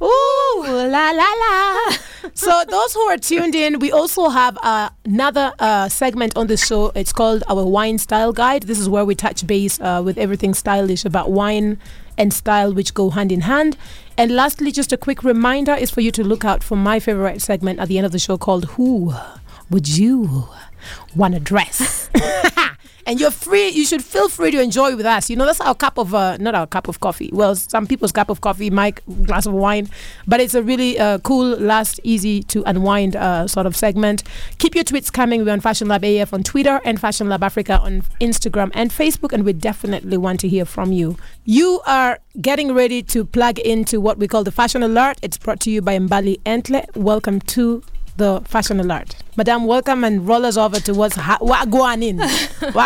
Ooh, 0.02 0.62
la 0.64 1.10
la 1.10 1.32
la. 1.42 1.96
So 2.32 2.64
those 2.68 2.94
who 2.94 3.00
are 3.02 3.18
tuned 3.18 3.54
in, 3.54 3.78
we 3.78 3.92
also 3.92 4.28
have 4.28 4.56
uh, 4.62 4.90
another 5.04 5.52
uh, 5.58 5.88
segment 5.88 6.36
on 6.36 6.46
the 6.46 6.56
show. 6.56 6.90
It's 6.94 7.12
called 7.12 7.44
our 7.48 7.64
wine 7.64 7.98
style 7.98 8.32
guide. 8.32 8.64
This 8.64 8.78
is 8.78 8.88
where 8.88 9.04
we 9.04 9.14
touch 9.14 9.46
base 9.46 9.80
uh, 9.80 10.02
with 10.04 10.16
everything 10.16 10.54
stylish 10.54 11.04
about 11.04 11.30
wine 11.30 11.78
and 12.16 12.32
style, 12.32 12.72
which 12.72 12.94
go 12.94 13.10
hand 13.10 13.30
in 13.30 13.42
hand. 13.42 13.76
And 14.16 14.30
lastly, 14.30 14.72
just 14.72 14.92
a 14.92 14.96
quick 14.96 15.22
reminder 15.22 15.74
is 15.74 15.90
for 15.90 16.00
you 16.00 16.10
to 16.12 16.24
look 16.24 16.44
out 16.44 16.62
for 16.62 16.76
my 16.76 17.00
favorite 17.00 17.42
segment 17.42 17.80
at 17.80 17.88
the 17.88 17.98
end 17.98 18.06
of 18.06 18.12
the 18.12 18.18
show 18.18 18.38
called 18.38 18.64
"Who 18.76 19.12
Would 19.70 19.88
You 19.88 20.48
Want 21.14 21.34
to 21.34 21.40
Dress?" 21.40 22.08
and 23.06 23.20
you're 23.20 23.30
free. 23.30 23.68
You 23.68 23.84
should 23.84 24.02
feel 24.04 24.28
free 24.28 24.50
to 24.50 24.60
enjoy 24.60 24.96
with 24.96 25.06
us. 25.06 25.30
You 25.30 25.36
know, 25.36 25.46
that's 25.46 25.60
our 25.60 25.74
cup 25.74 25.98
of 25.98 26.14
uh, 26.14 26.36
not 26.38 26.54
our 26.54 26.66
cup 26.66 26.88
of 26.88 27.00
coffee. 27.00 27.30
Well, 27.32 27.54
some 27.54 27.86
people's 27.86 28.12
cup 28.12 28.28
of 28.30 28.40
coffee, 28.40 28.70
my 28.70 28.92
glass 29.24 29.46
of 29.46 29.52
wine, 29.52 29.88
but 30.26 30.40
it's 30.40 30.54
a 30.54 30.62
really 30.62 30.98
uh, 30.98 31.18
cool, 31.18 31.56
last, 31.58 32.00
easy 32.02 32.42
to 32.44 32.62
unwind 32.64 33.16
uh, 33.16 33.46
sort 33.46 33.66
of 33.66 33.76
segment. 33.76 34.22
Keep 34.58 34.74
your 34.74 34.84
tweets 34.84 35.12
coming. 35.12 35.44
We're 35.44 35.52
on 35.52 35.60
Fashion 35.60 35.88
Lab 35.88 36.04
AF 36.04 36.32
on 36.32 36.42
Twitter 36.42 36.80
and 36.84 37.00
Fashion 37.00 37.28
Lab 37.28 37.42
Africa 37.42 37.78
on 37.78 38.02
Instagram 38.20 38.70
and 38.74 38.90
Facebook, 38.90 39.32
and 39.32 39.44
we 39.44 39.52
definitely 39.52 40.16
want 40.16 40.40
to 40.40 40.48
hear 40.48 40.64
from 40.64 40.92
you. 40.92 41.16
You 41.44 41.80
are 41.86 42.18
getting 42.40 42.72
ready 42.74 43.02
to 43.04 43.24
plug 43.24 43.58
into 43.58 44.00
what 44.00 44.18
we 44.18 44.28
call 44.28 44.44
the 44.44 44.52
Fashion 44.52 44.82
Alert. 44.82 45.18
It's 45.22 45.36
brought 45.36 45.60
to 45.60 45.70
you 45.70 45.82
by 45.82 45.98
Mbali 45.98 46.40
Entle. 46.42 46.84
Welcome 46.96 47.40
to 47.40 47.82
the 48.16 48.40
fashion 48.44 48.80
alert. 48.80 49.16
Madam, 49.36 49.64
welcome 49.66 50.04
and 50.04 50.26
roll 50.26 50.44
us 50.46 50.56
over 50.56 50.78
to 50.80 50.94
what's 50.94 51.16
ha- 51.16 51.38
going 51.66 52.02
in. 52.02 52.20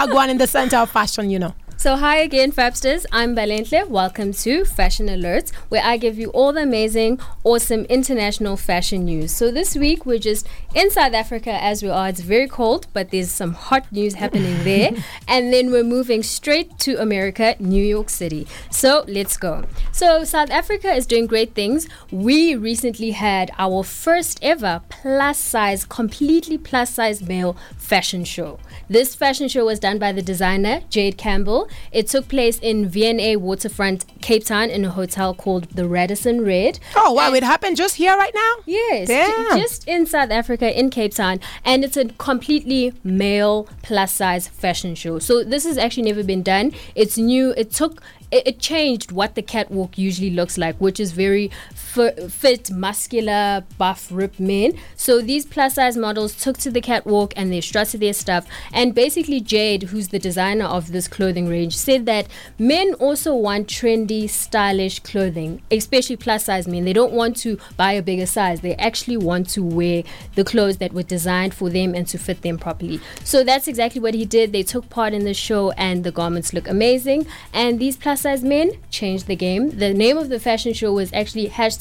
going 0.06 0.30
in 0.30 0.38
the 0.38 0.46
center 0.46 0.76
of 0.78 0.90
fashion, 0.90 1.30
you 1.30 1.38
know. 1.38 1.54
So, 1.80 1.94
hi 1.94 2.16
again, 2.16 2.50
Fabsters. 2.50 3.06
I'm 3.12 3.36
Balentle. 3.36 3.86
Welcome 3.86 4.32
to 4.32 4.64
Fashion 4.64 5.06
Alerts, 5.06 5.54
where 5.68 5.84
I 5.84 5.96
give 5.96 6.18
you 6.18 6.28
all 6.30 6.52
the 6.52 6.62
amazing, 6.62 7.20
awesome 7.44 7.84
international 7.84 8.56
fashion 8.56 9.04
news. 9.04 9.30
So, 9.30 9.52
this 9.52 9.76
week 9.76 10.04
we're 10.04 10.18
just 10.18 10.48
in 10.74 10.90
South 10.90 11.14
Africa 11.14 11.52
as 11.52 11.80
we 11.80 11.88
are. 11.88 12.08
It's 12.08 12.18
very 12.18 12.48
cold, 12.48 12.88
but 12.92 13.12
there's 13.12 13.30
some 13.30 13.52
hot 13.52 13.92
news 13.92 14.14
happening 14.14 14.64
there. 14.64 14.90
and 15.28 15.52
then 15.52 15.70
we're 15.70 15.84
moving 15.84 16.24
straight 16.24 16.76
to 16.80 17.00
America, 17.00 17.54
New 17.60 17.84
York 17.84 18.10
City. 18.10 18.48
So, 18.72 19.04
let's 19.06 19.36
go. 19.36 19.62
So, 19.92 20.24
South 20.24 20.50
Africa 20.50 20.92
is 20.92 21.06
doing 21.06 21.28
great 21.28 21.54
things. 21.54 21.88
We 22.10 22.56
recently 22.56 23.12
had 23.12 23.52
our 23.56 23.84
first 23.84 24.40
ever 24.42 24.82
plus 24.88 25.38
size, 25.38 25.84
completely 25.84 26.58
plus 26.58 26.90
size 26.92 27.22
male 27.22 27.56
fashion 27.76 28.24
show. 28.24 28.58
This 28.88 29.14
fashion 29.14 29.48
show 29.48 29.66
was 29.66 29.78
done 29.78 29.98
by 29.98 30.12
the 30.12 30.22
designer 30.22 30.80
Jade 30.88 31.18
Campbell. 31.18 31.68
It 31.92 32.08
took 32.08 32.28
place 32.28 32.58
in 32.58 32.88
V&A 32.88 33.36
Waterfront, 33.36 34.06
Cape 34.22 34.44
Town, 34.44 34.70
in 34.70 34.84
a 34.84 34.90
hotel 34.90 35.34
called 35.34 35.64
the 35.70 35.86
Radisson 35.86 36.44
Red. 36.44 36.78
Oh 36.96 37.12
wow! 37.12 37.26
And 37.28 37.36
it 37.36 37.42
happened 37.42 37.76
just 37.76 37.96
here 37.96 38.16
right 38.16 38.32
now. 38.34 38.54
Yes, 38.66 39.08
j- 39.08 39.60
just 39.60 39.86
in 39.86 40.06
South 40.06 40.30
Africa, 40.30 40.78
in 40.78 40.90
Cape 40.90 41.14
Town, 41.14 41.40
and 41.64 41.84
it's 41.84 41.96
a 41.96 42.06
completely 42.06 42.94
male 43.04 43.68
plus 43.82 44.12
size 44.12 44.48
fashion 44.48 44.94
show. 44.94 45.18
So 45.18 45.44
this 45.44 45.64
has 45.64 45.76
actually 45.76 46.04
never 46.04 46.22
been 46.24 46.42
done. 46.42 46.72
It's 46.94 47.18
new. 47.18 47.52
It 47.56 47.70
took 47.70 48.02
it, 48.30 48.58
changed 48.58 49.12
what 49.12 49.34
the 49.34 49.42
catwalk 49.42 49.96
usually 49.96 50.30
looks 50.30 50.58
like, 50.58 50.76
which 50.76 51.00
is 51.00 51.12
very 51.12 51.50
fit, 51.88 52.70
muscular, 52.70 53.64
buff, 53.78 54.08
ripped 54.10 54.38
men. 54.38 54.78
So 54.96 55.20
these 55.20 55.46
plus 55.46 55.74
size 55.74 55.96
models 55.96 56.34
took 56.34 56.58
to 56.58 56.70
the 56.70 56.80
catwalk 56.80 57.32
and 57.36 57.52
they 57.52 57.60
strutted 57.60 58.00
their 58.00 58.12
stuff. 58.12 58.46
And 58.72 58.94
basically, 58.94 59.40
Jade, 59.40 59.84
who's 59.84 60.08
the 60.08 60.18
designer 60.18 60.66
of 60.66 60.92
this 60.92 61.08
clothing 61.08 61.48
range, 61.48 61.76
said 61.76 62.06
that 62.06 62.26
men 62.58 62.94
also 62.94 63.34
want 63.34 63.68
trendy, 63.68 64.28
stylish 64.28 65.00
clothing, 65.00 65.62
especially 65.70 66.16
plus 66.16 66.44
size 66.44 66.68
men. 66.68 66.84
They 66.84 66.92
don't 66.92 67.12
want 67.12 67.36
to 67.38 67.58
buy 67.76 67.92
a 67.92 68.02
bigger 68.02 68.26
size, 68.26 68.60
they 68.60 68.74
actually 68.76 69.16
want 69.16 69.48
to 69.50 69.62
wear 69.62 70.02
the 70.34 70.44
clothes 70.44 70.76
that 70.78 70.92
were 70.92 71.02
designed 71.02 71.54
for 71.54 71.70
them 71.70 71.94
and 71.94 72.06
to 72.08 72.18
fit 72.18 72.42
them 72.42 72.58
properly. 72.58 73.00
So 73.24 73.42
that's 73.44 73.66
exactly 73.66 74.00
what 74.00 74.14
he 74.14 74.24
did. 74.24 74.52
They 74.52 74.62
took 74.62 74.90
part 74.90 75.14
in 75.14 75.24
the 75.24 75.34
show 75.34 75.70
and 75.72 76.04
the 76.04 76.12
garments 76.12 76.52
look 76.52 76.68
amazing. 76.68 77.26
And 77.52 77.78
these 77.78 77.96
plus 77.96 78.22
size 78.22 78.42
men 78.42 78.72
changed 78.90 79.26
the 79.26 79.36
game. 79.36 79.70
The 79.70 79.94
name 79.94 80.18
of 80.18 80.28
the 80.28 80.38
fashion 80.38 80.72
show 80.72 80.92
was 80.92 81.12
actually 81.12 81.48
hashtag 81.48 81.77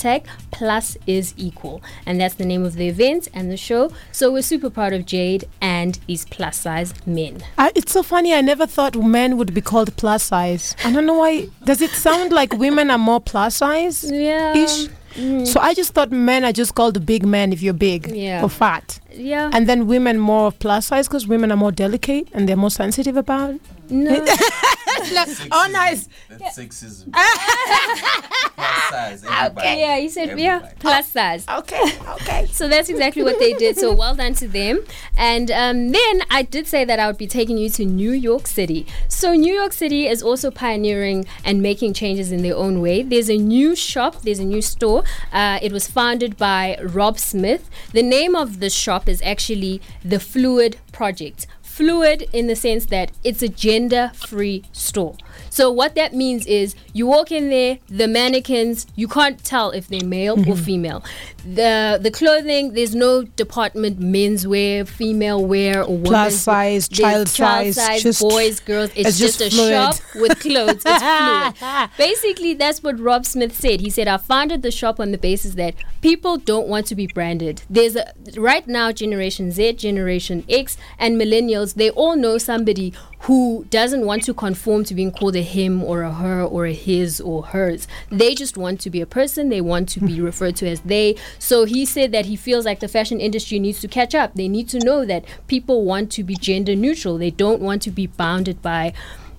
plus 0.51 0.97
is 1.05 1.33
equal. 1.37 1.81
And 2.05 2.19
that's 2.19 2.35
the 2.35 2.45
name 2.45 2.63
of 2.65 2.75
the 2.75 2.87
event 2.87 3.27
and 3.33 3.51
the 3.51 3.57
show. 3.57 3.91
So 4.11 4.31
we're 4.31 4.41
super 4.41 4.69
proud 4.69 4.93
of 4.93 5.05
Jade 5.05 5.45
and 5.61 5.99
these 6.07 6.25
plus 6.25 6.57
size 6.57 6.93
men. 7.05 7.43
Uh, 7.57 7.69
it's 7.75 7.91
so 7.91 8.03
funny. 8.03 8.33
I 8.33 8.41
never 8.41 8.65
thought 8.65 8.95
men 8.95 9.37
would 9.37 9.53
be 9.53 9.61
called 9.61 9.95
plus 9.97 10.23
size. 10.23 10.75
I 10.83 10.91
don't 10.91 11.05
know 11.05 11.19
why. 11.19 11.49
Does 11.63 11.81
it 11.81 11.91
sound 11.91 12.31
like 12.31 12.53
women 12.53 12.91
are 12.91 12.97
more 12.97 13.19
plus 13.19 13.57
size? 13.57 14.09
Yeah. 14.09 14.55
Ish? 14.55 14.87
Mm. 15.15 15.47
So 15.47 15.59
I 15.59 15.73
just 15.73 15.93
thought 15.93 16.11
men 16.11 16.45
are 16.45 16.51
just 16.51 16.75
called 16.75 17.03
big 17.05 17.25
men 17.25 17.51
if 17.51 17.61
you're 17.61 17.73
big 17.73 18.11
yeah. 18.11 18.43
or 18.43 18.49
fat. 18.49 18.99
Yeah. 19.11 19.49
And 19.51 19.67
then 19.67 19.87
women 19.87 20.19
more 20.19 20.47
of 20.47 20.59
plus 20.59 20.87
size 20.87 21.07
because 21.07 21.27
women 21.27 21.51
are 21.51 21.57
more 21.57 21.71
delicate 21.71 22.27
and 22.33 22.47
they're 22.47 22.55
more 22.55 22.69
sensitive 22.69 23.17
about 23.17 23.55
it. 23.55 23.61
No. 25.13 25.25
oh, 25.51 25.69
nice. 25.71 26.07
That's 26.29 26.57
sexism. 26.57 27.11
plus 27.13 28.83
size. 28.89 29.23
Everybody. 29.23 29.67
Okay. 29.67 29.79
Yeah, 29.79 29.97
you 29.97 30.09
said 30.09 30.29
everybody. 30.29 30.43
yeah, 30.43 30.71
plus 30.79 31.11
size. 31.11 31.45
Okay, 31.47 31.83
okay. 32.21 32.47
So 32.51 32.67
that's 32.67 32.89
exactly 32.89 33.23
what 33.23 33.39
they 33.39 33.53
did. 33.53 33.77
So 33.77 33.93
well 33.93 34.15
done 34.15 34.33
to 34.35 34.47
them. 34.47 34.83
And 35.15 35.51
um, 35.51 35.91
then 35.91 36.21
I 36.31 36.41
did 36.41 36.67
say 36.67 36.85
that 36.85 36.99
I 36.99 37.07
would 37.07 37.17
be 37.17 37.27
taking 37.27 37.57
you 37.57 37.69
to 37.71 37.85
New 37.85 38.11
York 38.11 38.47
City. 38.47 38.85
So 39.07 39.33
New 39.33 39.53
York 39.53 39.73
City 39.73 40.07
is 40.07 40.23
also 40.23 40.49
pioneering 40.51 41.25
and 41.43 41.61
making 41.61 41.93
changes 41.93 42.31
in 42.31 42.41
their 42.41 42.55
own 42.55 42.81
way. 42.81 43.03
There's 43.03 43.29
a 43.29 43.37
new 43.37 43.75
shop. 43.75 44.21
There's 44.21 44.39
a 44.39 44.45
new 44.45 44.61
store. 44.61 45.03
Uh, 45.31 45.59
it 45.61 45.71
was 45.71 45.87
founded 45.87 46.37
by 46.37 46.77
Rob 46.81 47.19
Smith. 47.19 47.69
The 47.91 48.03
name 48.03 48.35
of 48.35 48.59
the 48.59 48.69
shop 48.69 49.07
is 49.07 49.21
actually 49.21 49.81
the 50.03 50.17
Phluid 50.17 50.75
Project 50.91 51.47
fluid 51.77 52.27
in 52.33 52.47
the 52.47 52.55
sense 52.55 52.87
that 52.87 53.11
it's 53.23 53.43
a 53.43 53.47
gender 53.47 54.11
free 54.15 54.63
store. 54.71 55.15
So 55.49 55.71
what 55.71 55.95
that 55.95 56.13
means 56.13 56.45
is 56.45 56.75
you 56.93 57.07
walk 57.07 57.31
in 57.31 57.49
there, 57.49 57.79
the 57.87 58.07
mannequins, 58.07 58.87
you 58.95 59.07
can't 59.07 59.43
tell 59.43 59.71
if 59.71 59.87
they're 59.87 60.03
male 60.03 60.37
mm-hmm. 60.37 60.51
or 60.51 60.55
female. 60.55 61.03
The 61.45 61.99
the 62.01 62.11
clothing, 62.11 62.73
there's 62.73 62.93
no 62.93 63.23
department 63.23 63.99
menswear, 63.99 64.87
female 64.87 65.45
wear 65.45 65.83
or 65.83 65.97
plus 65.99 66.35
size, 66.35 66.89
child, 66.89 67.27
child 67.27 67.73
size, 67.73 68.03
size 68.03 68.19
boys, 68.19 68.59
girls. 68.59 68.89
It's, 68.95 69.09
it's 69.09 69.19
just, 69.19 69.39
just, 69.39 69.53
a 69.53 69.55
fluid. 69.55 69.71
shop 69.71 69.95
with 70.15 70.39
clothes. 70.45 70.83
It's 70.85 71.55
fluid. 71.61 71.89
Basically, 71.97 72.53
that's 72.53 72.83
what 72.83 72.99
Rob 72.99 73.25
Smith 73.25 73.55
said. 73.55 73.79
He 73.79 73.89
said, 73.89 74.07
"I 74.07 74.17
founded 74.17 74.61
the 74.61 74.71
shop 74.71 74.99
on 74.99 75.11
the 75.11 75.17
basis 75.17 75.55
that 75.55 75.75
people 76.01 76.37
don't 76.37 76.67
want 76.67 76.85
to 76.87 76.95
be 76.95 77.07
branded. 77.07 77.61
There's 77.69 77.95
a 77.95 78.13
right 78.35 78.67
now 78.67 78.91
Generation 78.91 79.51
Z, 79.51 79.73
Generation 79.73 80.43
X, 80.49 80.77
and 80.99 81.19
millennials. 81.19 81.75
They 81.75 81.89
all 81.91 82.15
know 82.15 82.37
somebody 82.37 82.93
who 83.21 83.65
doesn't 83.69 84.05
want 84.05 84.23
to 84.23 84.33
conform 84.33 84.83
to 84.85 84.93
being 84.93 85.11
called 85.11 85.26
a 85.35 85.41
him 85.41 85.83
or 85.83 86.03
a 86.03 86.11
her 86.11 86.41
or 86.43 86.65
a 86.65 86.73
his 86.73 87.19
or 87.21 87.47
hers. 87.47 87.87
They 88.09 88.35
just 88.35 88.57
want 88.57 88.79
to 88.81 88.89
be 88.89 89.01
a 89.01 89.05
person. 89.05 89.49
They 89.49 89.61
want 89.61 89.89
to 89.89 89.99
be 89.99 90.21
referred 90.29 90.55
to 90.57 90.67
as 90.67 90.81
they. 90.81 91.15
So 91.39 91.65
he 91.65 91.85
said 91.85 92.11
that 92.11 92.25
he 92.25 92.35
feels 92.35 92.65
like 92.65 92.79
the 92.79 92.87
fashion 92.87 93.19
industry 93.19 93.59
needs 93.59 93.79
to 93.81 93.87
catch 93.87 94.15
up. 94.15 94.35
They 94.35 94.47
need 94.47 94.69
to 94.69 94.79
know 94.79 95.05
that 95.05 95.25
people 95.47 95.85
want 95.85 96.11
to 96.13 96.23
be 96.23 96.35
gender 96.35 96.75
neutral. 96.75 97.17
They 97.17 97.31
don't 97.31 97.61
want 97.61 97.81
to 97.83 97.91
be 97.91 98.07
bounded 98.07 98.61
by 98.61 98.93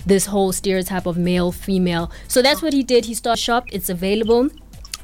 this 0.06 0.26
whole 0.26 0.52
stereotype 0.52 1.06
of 1.06 1.16
male 1.16 1.52
female. 1.52 2.10
So 2.28 2.40
that's 2.40 2.62
what 2.62 2.72
he 2.72 2.82
did. 2.82 3.06
He 3.06 3.14
started 3.14 3.40
shop. 3.40 3.64
It's 3.70 3.88
available 3.88 4.50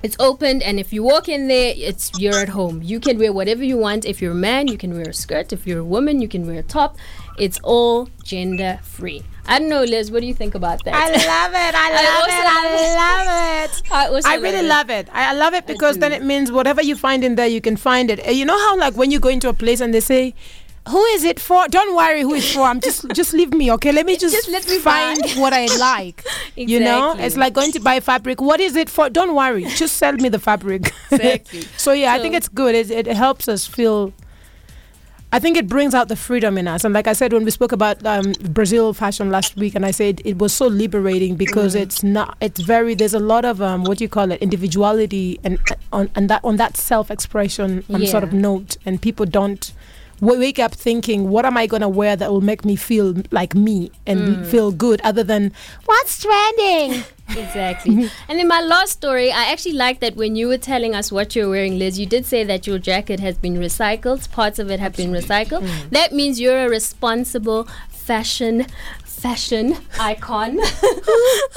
it's 0.05 0.17
opened, 0.21 0.63
and 0.63 0.79
if 0.79 0.93
you 0.93 1.03
walk 1.03 1.31
in 1.31 1.49
there, 1.49 1.73
it's 1.75 2.13
you're 2.21 2.39
at 2.39 2.51
home. 2.51 2.83
You 2.83 3.01
can 3.01 3.19
wear 3.19 3.33
whatever 3.33 3.65
you 3.65 3.79
want. 3.79 4.05
If 4.05 4.21
you're 4.21 4.33
a 4.33 4.35
man, 4.51 4.69
you 4.69 4.77
can 4.77 4.93
wear 4.93 5.09
a 5.09 5.15
skirt. 5.15 5.51
If 5.51 5.67
you're 5.67 5.79
a 5.79 5.85
woman, 5.85 6.21
you 6.21 6.29
can 6.29 6.47
wear 6.47 6.59
a 6.59 6.63
top. 6.63 6.99
It's 7.39 7.59
all 7.63 8.11
gender 8.23 8.81
free. 8.83 9.23
I 9.47 9.59
don't 9.59 9.69
know, 9.69 9.85
Liz. 9.85 10.11
What 10.11 10.21
do 10.21 10.27
you 10.27 10.35
think 10.35 10.55
about 10.55 10.85
that? 10.85 10.95
I 10.95 11.09
love 11.11 11.53
it. 11.53 11.75
I 11.75 11.91
love 11.91 12.29
it. 12.29 12.45
I 12.47 13.71
love 13.71 13.71
it. 13.71 14.25
I, 14.27 14.33
I 14.33 14.37
really 14.37 14.67
love 14.67 14.91
it. 14.91 15.09
I 15.13 15.35
love 15.35 15.55
it 15.55 15.67
because 15.67 15.99
then 15.99 16.13
it 16.13 16.23
means 16.23 16.51
whatever 16.51 16.83
you 16.83 16.97
find 16.97 17.23
in 17.23 17.35
there, 17.35 17.47
you 17.47 17.61
can 17.61 17.77
find 17.77 18.11
it. 18.11 18.35
You 18.35 18.45
know 18.45 18.59
how 18.59 18.79
like 18.79 18.97
when 18.97 19.11
you 19.11 19.21
go 19.21 19.29
into 19.29 19.49
a 19.49 19.55
place 19.55 19.81
and 19.81 19.93
they 19.93 20.01
say 20.01 20.35
who 20.89 21.03
is 21.07 21.25
it 21.25 21.41
for? 21.41 21.67
Don't 21.69 21.97
worry 21.97 22.23
who 22.23 22.35
it's 22.35 22.53
for. 22.53 22.63
I'm 22.63 22.81
just 22.81 23.09
just 23.15 23.33
leave 23.33 23.53
me, 23.53 23.73
okay? 23.73 23.93
Let 23.93 24.07
me 24.07 24.17
just, 24.17 24.35
just 24.35 24.49
let 24.49 24.69
me 24.69 24.79
find 24.79 25.21
buy. 25.21 25.29
what 25.41 25.53
I 25.53 25.67
like. 25.79 26.21
exactly. 26.21 26.65
You 26.65 26.81
know, 26.81 27.17
it's 27.19 27.37
like 27.37 27.55
going 27.55 27.73
to 27.73 27.81
buy 27.81 28.01
fabric. 28.01 28.41
What 28.41 28.61
is 28.61 28.77
it 28.77 28.91
for? 28.91 29.09
Don't 29.09 29.35
worry, 29.35 29.65
just 29.65 29.97
sell 29.97 30.13
me 30.13 30.29
the 30.29 30.39
fabric. 30.39 30.93
Exactly. 31.11 31.63
so 31.77 31.93
yeah, 31.93 32.13
so 32.13 32.19
I 32.19 32.23
think 32.23 32.35
it's 32.35 32.49
good. 32.49 32.75
It, 32.75 32.91
it 32.91 33.17
helps 33.17 33.49
us 33.49 33.67
feel. 33.67 34.13
I 35.35 35.41
think 35.41 35.57
it 35.57 35.67
brings 35.67 35.95
out 35.95 36.07
the 36.07 36.15
freedom 36.15 36.57
in 36.57 36.69
us, 36.69 36.85
and 36.85 36.95
like 36.95 37.09
I 37.09 37.13
said 37.13 37.33
when 37.33 37.45
we 37.45 37.51
spoke 37.51 37.73
about 37.73 38.07
um, 38.07 38.35
Brazil 38.51 38.95
fashion 38.95 39.31
last 39.31 39.57
week, 39.57 39.75
and 39.75 39.85
I 39.85 39.91
said 39.91 40.23
it 40.25 40.39
was 40.39 40.53
so 40.53 40.69
liberating 40.69 41.35
because 41.35 41.75
mm. 41.75 41.81
it's 41.81 42.05
not. 42.05 42.37
It's 42.41 42.61
very. 42.61 42.95
There's 42.95 43.15
a 43.15 43.19
lot 43.19 43.45
of 43.45 43.61
um, 43.61 43.83
what 43.83 43.99
do 43.99 44.05
you 44.05 44.09
call 44.09 44.31
it, 44.31 44.41
individuality, 44.41 45.41
and 45.43 45.59
on 45.93 46.09
and 46.15 46.31
that 46.31 46.41
on 46.45 46.55
that 46.59 46.77
self 46.77 47.11
expression 47.11 47.83
um, 47.93 48.03
yeah. 48.03 48.09
sort 48.09 48.23
of 48.23 48.33
note, 48.33 48.77
and 48.87 49.03
people 49.03 49.27
don't 49.27 49.73
wake 50.21 50.59
up 50.59 50.75
thinking, 50.75 51.31
what 51.31 51.45
am 51.45 51.57
I 51.57 51.67
going 51.67 51.83
to 51.83 51.89
wear 51.89 52.17
that 52.17 52.31
will 52.31 52.41
make 52.41 52.65
me 52.65 52.77
feel 52.77 53.15
like 53.31 53.55
me 53.55 53.91
and 54.07 54.21
mm. 54.21 54.47
feel 54.47 54.73
good 54.73 55.01
other 55.03 55.23
than 55.23 55.53
what's 55.85 56.23
trending? 56.23 57.05
exactly. 57.31 58.11
and 58.29 58.41
in 58.41 58.49
my 58.49 58.61
last 58.61 58.93
story, 58.93 59.31
I 59.31 59.51
actually 59.51 59.75
like 59.75 60.01
that 60.01 60.17
when 60.17 60.37
you 60.37 60.49
were 60.49 60.59
telling 60.59 60.95
us 60.95 61.11
what 61.11 61.35
you're 61.35 61.49
wearing, 61.49 61.79
Liz, 61.79 61.99
you 61.99 62.07
did 62.07 62.27
say 62.27 62.45
that 62.45 62.67
your 62.67 62.79
jacket 62.79 63.21
has 63.21 63.37
been 63.39 63.57
recycled, 63.57 64.31
parts 64.31 64.59
of 64.59 64.71
it 64.71 64.81
have 64.81 64.93
Absolutely. 64.93 65.21
been 65.21 65.29
recycled. 65.29 65.67
Mm. 65.67 65.91
That 65.91 66.13
means 66.13 66.41
you're 66.41 66.67
a 66.67 66.69
responsible 66.69 67.69
fashion 67.89 68.67
fashion 69.25 69.75
icon. 69.99 70.57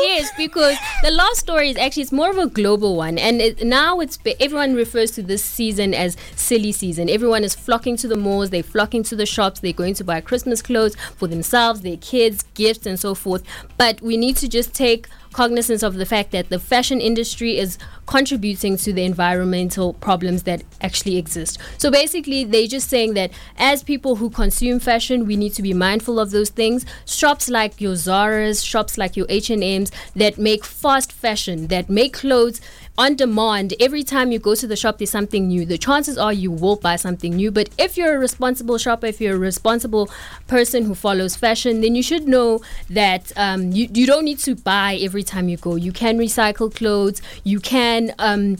yes, 0.00 0.30
because 0.38 0.78
the 1.02 1.10
last 1.10 1.38
story 1.38 1.68
is 1.68 1.76
actually 1.76 2.04
it's 2.04 2.12
more 2.12 2.30
of 2.30 2.38
a 2.38 2.46
global 2.46 2.96
one, 2.96 3.18
and 3.18 3.42
it, 3.42 3.62
now 3.62 4.00
it's 4.00 4.18
everyone 4.40 4.74
refers 4.74 5.10
to 5.10 5.22
this 5.22 5.44
season 5.44 5.92
as 5.92 6.16
silly 6.34 6.72
season. 6.72 7.10
Everyone 7.10 7.44
is 7.44 7.54
flocking 7.54 7.98
to 7.98 8.08
the 8.08 8.16
malls, 8.16 8.48
they're 8.48 8.62
flocking 8.62 9.02
to 9.02 9.14
the 9.16 9.26
shops, 9.26 9.60
they're 9.60 9.74
going 9.74 9.92
to 9.94 10.04
buy 10.04 10.22
Christmas 10.22 10.62
clothes 10.62 10.96
for 11.16 11.28
themselves, 11.28 11.82
their 11.82 11.98
kids, 11.98 12.44
gifts, 12.54 12.86
and 12.86 12.98
so 12.98 13.14
forth. 13.14 13.42
But 13.76 14.00
we 14.00 14.16
need 14.16 14.36
to 14.36 14.48
just 14.48 14.72
take 14.74 15.08
cognizance 15.32 15.82
of 15.82 15.94
the 15.94 16.06
fact 16.06 16.30
that 16.32 16.48
the 16.48 16.58
fashion 16.58 17.00
industry 17.00 17.58
is 17.58 17.78
contributing 18.06 18.76
to 18.78 18.92
the 18.92 19.04
environmental 19.04 19.94
problems 19.94 20.44
that 20.44 20.62
actually 20.80 21.16
exist. 21.16 21.58
So 21.76 21.90
basically, 21.90 22.44
they're 22.44 22.66
just 22.66 22.88
saying 22.88 23.14
that 23.14 23.30
as 23.56 23.82
people 23.82 24.16
who 24.16 24.30
consume 24.30 24.80
fashion, 24.80 25.26
we 25.26 25.36
need 25.36 25.54
to 25.54 25.62
be 25.62 25.74
mindful 25.74 26.18
of 26.18 26.30
those 26.30 26.48
things. 26.48 26.86
Shops 27.06 27.48
like 27.48 27.80
your 27.80 27.96
Zara's, 27.96 28.64
shops 28.64 28.96
like 28.96 29.16
your 29.16 29.26
H&M's 29.28 29.92
that 30.16 30.38
make 30.38 30.64
fast 30.64 31.12
fashion, 31.12 31.66
that 31.68 31.90
make 31.90 32.14
clothes 32.14 32.60
on 32.98 33.14
demand 33.14 33.72
every 33.78 34.02
time 34.02 34.32
you 34.32 34.38
go 34.40 34.54
to 34.56 34.66
the 34.66 34.76
shop 34.76 34.98
there's 34.98 35.10
something 35.10 35.46
new. 35.46 35.64
The 35.64 35.78
chances 35.78 36.18
are 36.18 36.32
you 36.32 36.50
will 36.50 36.76
buy 36.76 36.96
something 36.96 37.36
new 37.36 37.50
but 37.52 37.70
if 37.78 37.96
you're 37.96 38.16
a 38.16 38.18
responsible 38.18 38.76
shopper 38.76 39.06
if 39.06 39.20
you're 39.20 39.36
a 39.36 39.38
responsible 39.38 40.10
person 40.48 40.84
who 40.84 40.94
follows 40.94 41.36
fashion 41.36 41.80
then 41.80 41.94
you 41.94 42.02
should 42.02 42.26
know 42.26 42.60
that 42.90 43.32
um, 43.36 43.70
you, 43.72 43.88
you 43.94 44.04
don't 44.04 44.24
need 44.24 44.40
to 44.40 44.56
buy 44.56 44.98
every 45.00 45.22
time 45.22 45.48
you 45.48 45.56
go. 45.56 45.76
You 45.76 45.92
can 45.92 46.18
recycle 46.18 46.74
clothes. 46.74 47.22
You 47.44 47.60
can 47.60 48.12
um, 48.18 48.56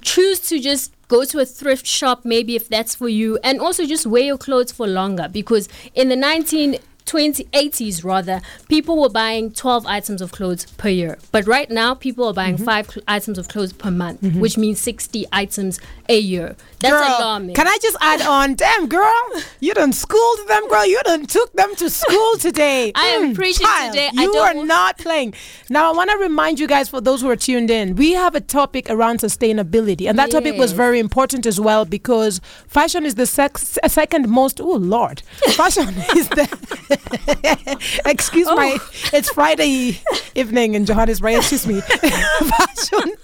choose 0.00 0.38
to 0.40 0.60
just 0.60 0.92
go 1.08 1.24
to 1.24 1.40
a 1.40 1.44
thrift 1.44 1.84
shop 1.84 2.24
maybe 2.24 2.54
if 2.54 2.68
that's 2.68 2.94
for 2.94 3.08
you 3.08 3.36
and 3.42 3.60
also 3.60 3.84
just 3.84 4.06
wear 4.06 4.22
your 4.22 4.38
clothes 4.38 4.70
for 4.70 4.86
longer 4.86 5.28
because 5.28 5.68
in 5.96 6.08
the 6.08 6.14
19 6.14 6.78
2080s 7.10 8.04
rather, 8.04 8.40
people 8.68 9.00
were 9.00 9.08
buying 9.08 9.50
12 9.50 9.84
items 9.86 10.22
of 10.22 10.30
clothes 10.30 10.64
per 10.78 10.88
year. 10.88 11.18
But 11.32 11.46
right 11.46 11.68
now, 11.68 11.94
people 11.94 12.24
are 12.26 12.32
buying 12.32 12.54
mm-hmm. 12.54 12.64
five 12.64 12.88
cl- 12.88 13.02
items 13.08 13.36
of 13.36 13.48
clothes 13.48 13.72
per 13.72 13.90
month, 13.90 14.20
mm-hmm. 14.20 14.38
which 14.40 14.56
means 14.56 14.78
60 14.78 15.26
items 15.32 15.80
a 16.08 16.18
year. 16.18 16.54
That's 16.78 16.94
girl, 16.94 17.18
alarming. 17.18 17.54
Can 17.56 17.66
I 17.66 17.78
just 17.82 17.96
add 18.00 18.22
on? 18.22 18.54
Damn, 18.54 18.86
girl, 18.88 19.10
you 19.58 19.74
done 19.74 19.92
schooled 19.92 20.48
them, 20.48 20.68
girl. 20.68 20.86
You 20.86 21.00
done 21.04 21.26
took 21.26 21.52
them 21.52 21.74
to 21.76 21.90
school 21.90 22.36
today. 22.38 22.92
I 22.94 23.06
am 23.08 23.32
mm, 23.32 23.34
preaching 23.34 23.66
child, 23.66 23.92
today. 23.92 24.10
You 24.14 24.32
are 24.34 24.54
not 24.54 24.96
playing. 24.98 25.34
Now, 25.68 25.92
I 25.92 25.96
want 25.96 26.10
to 26.10 26.16
remind 26.16 26.58
you 26.60 26.66
guys, 26.66 26.88
for 26.88 27.00
those 27.00 27.20
who 27.22 27.28
are 27.28 27.36
tuned 27.36 27.70
in, 27.70 27.96
we 27.96 28.12
have 28.12 28.34
a 28.34 28.40
topic 28.40 28.88
around 28.88 29.18
sustainability. 29.18 30.08
And 30.08 30.18
that 30.18 30.28
yes. 30.28 30.32
topic 30.32 30.56
was 30.58 30.72
very 30.72 31.00
important 31.00 31.44
as 31.44 31.60
well 31.60 31.84
because 31.84 32.40
fashion 32.68 33.04
is 33.04 33.16
the 33.16 33.26
sex- 33.26 33.78
second 33.88 34.28
most, 34.28 34.60
oh, 34.60 34.76
Lord. 34.76 35.20
Fashion 35.60 35.88
is 36.16 36.28
the. 36.30 36.99
Excuse 38.06 38.46
oh. 38.48 38.56
my, 38.56 38.78
it's 39.12 39.30
Friday 39.30 40.00
evening 40.34 40.74
in 40.74 40.86
Johannesburg. 40.86 41.34
Excuse 41.36 41.66
me. 41.66 41.80
Fashion 41.80 43.14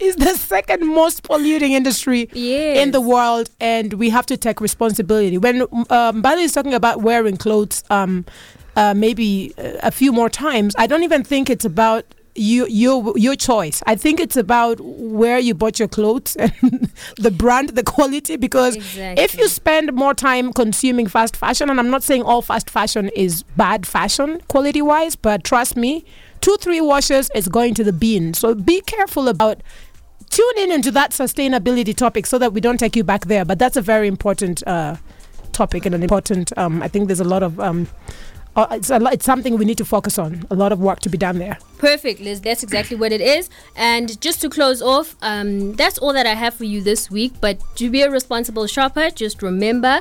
is 0.00 0.16
the 0.16 0.34
second 0.36 0.86
most 0.86 1.22
polluting 1.22 1.72
industry 1.72 2.28
yes. 2.32 2.78
in 2.78 2.90
the 2.92 3.00
world, 3.00 3.50
and 3.60 3.94
we 3.94 4.10
have 4.10 4.26
to 4.26 4.36
take 4.36 4.60
responsibility. 4.60 5.38
When 5.38 5.62
um, 5.62 6.22
Mbali 6.22 6.44
is 6.44 6.52
talking 6.52 6.74
about 6.74 7.02
wearing 7.02 7.36
clothes, 7.36 7.84
um, 7.90 8.24
uh, 8.76 8.94
maybe 8.94 9.54
a 9.58 9.90
few 9.90 10.12
more 10.12 10.28
times, 10.28 10.74
I 10.78 10.86
don't 10.86 11.02
even 11.02 11.24
think 11.24 11.50
it's 11.50 11.64
about 11.64 12.04
you 12.36 12.66
your 12.68 13.16
your 13.16 13.36
choice. 13.36 13.82
I 13.86 13.96
think 13.96 14.20
it's 14.20 14.36
about 14.36 14.80
where 14.80 15.38
you 15.38 15.54
bought 15.54 15.78
your 15.78 15.88
clothes 15.88 16.36
and 16.40 16.90
the 17.16 17.30
brand, 17.30 17.70
the 17.70 17.82
quality. 17.82 18.36
Because 18.36 18.76
exactly. 18.76 19.24
if 19.24 19.36
you 19.36 19.48
spend 19.48 19.92
more 19.92 20.14
time 20.14 20.52
consuming 20.52 21.06
fast 21.06 21.36
fashion, 21.36 21.70
and 21.70 21.78
I'm 21.78 21.90
not 21.90 22.02
saying 22.02 22.22
all 22.22 22.42
fast 22.42 22.70
fashion 22.70 23.10
is 23.14 23.42
bad 23.56 23.86
fashion 23.86 24.40
quality 24.48 24.82
wise, 24.82 25.16
but 25.16 25.44
trust 25.44 25.76
me, 25.76 26.04
two 26.40 26.56
three 26.60 26.80
washes 26.80 27.30
is 27.34 27.48
going 27.48 27.74
to 27.74 27.84
the 27.84 27.92
bin. 27.92 28.34
So 28.34 28.54
be 28.54 28.80
careful 28.82 29.28
about. 29.28 29.62
Tune 30.28 30.58
in 30.58 30.72
into 30.72 30.90
that 30.90 31.12
sustainability 31.12 31.94
topic 31.94 32.26
so 32.26 32.36
that 32.38 32.52
we 32.52 32.60
don't 32.60 32.78
take 32.78 32.96
you 32.96 33.04
back 33.04 33.26
there. 33.26 33.44
But 33.44 33.60
that's 33.60 33.76
a 33.76 33.80
very 33.80 34.08
important 34.08 34.66
uh, 34.66 34.96
topic 35.52 35.86
and 35.86 35.94
an 35.94 36.02
important. 36.02 36.52
Um, 36.58 36.82
I 36.82 36.88
think 36.88 37.06
there's 37.06 37.20
a 37.20 37.24
lot 37.24 37.44
of 37.44 37.60
um, 37.60 37.86
uh, 38.56 38.66
it's, 38.70 38.90
a, 38.90 38.98
it's 39.12 39.24
something 39.24 39.56
we 39.58 39.64
need 39.64 39.78
to 39.78 39.84
focus 39.84 40.18
on. 40.18 40.44
A 40.50 40.54
lot 40.54 40.72
of 40.72 40.80
work 40.80 41.00
to 41.00 41.08
be 41.08 41.18
done 41.18 41.38
there. 41.38 41.58
Perfect, 41.78 42.20
Liz. 42.20 42.40
That's 42.40 42.62
exactly 42.62 42.96
what 42.96 43.12
it 43.12 43.20
is. 43.20 43.50
And 43.76 44.18
just 44.20 44.40
to 44.40 44.48
close 44.48 44.80
off, 44.80 45.14
um, 45.20 45.74
that's 45.74 45.98
all 45.98 46.14
that 46.14 46.26
I 46.26 46.34
have 46.34 46.54
for 46.54 46.64
you 46.64 46.82
this 46.82 47.10
week. 47.10 47.34
But 47.40 47.60
to 47.76 47.90
be 47.90 48.00
a 48.00 48.10
responsible 48.10 48.66
shopper, 48.66 49.10
just 49.10 49.42
remember 49.42 50.00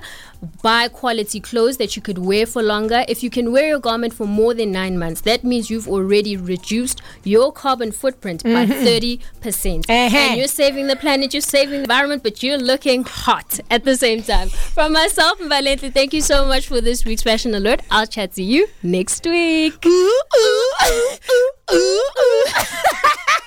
buy 0.62 0.88
quality 0.88 1.40
clothes 1.40 1.78
that 1.78 1.96
you 1.96 2.02
could 2.02 2.18
wear 2.18 2.46
for 2.46 2.62
longer. 2.62 3.06
If 3.08 3.24
you 3.24 3.30
can 3.30 3.52
wear 3.52 3.68
your 3.68 3.80
garment 3.80 4.14
for 4.14 4.28
more 4.28 4.54
than 4.54 4.72
nine 4.72 4.98
months, 4.98 5.22
that 5.22 5.44
means 5.44 5.70
you've 5.70 5.88
already 5.88 6.38
reduced 6.38 7.02
your 7.24 7.52
carbon 7.52 7.92
footprint 7.92 8.44
mm-hmm. 8.44 8.54
by 8.54 8.66
30%. 8.66 9.90
uh-huh. 9.90 10.18
And 10.18 10.38
you're 10.38 10.48
saving 10.48 10.88
the 10.88 10.96
planet, 10.96 11.34
you're 11.34 11.42
saving 11.42 11.76
the 11.76 11.82
environment, 11.82 12.24
but 12.24 12.44
you're 12.44 12.58
looking 12.58 13.04
hot 13.04 13.60
at 13.70 13.84
the 13.84 13.96
same 13.96 14.24
time. 14.24 14.50
From 14.50 14.94
myself 14.94 15.40
and 15.40 15.52
Valente, 15.52 15.94
thank 15.94 16.14
you 16.14 16.22
so 16.22 16.46
much 16.46 16.68
for 16.68 16.82
this 16.82 17.06
week's 17.06 17.24
Fashion 17.24 17.54
Alert. 17.54 17.82
I'll 17.92 18.08
chat 18.08 18.34
to 18.34 18.44
you 18.44 18.68
next 18.84 19.26
week. 19.26 19.86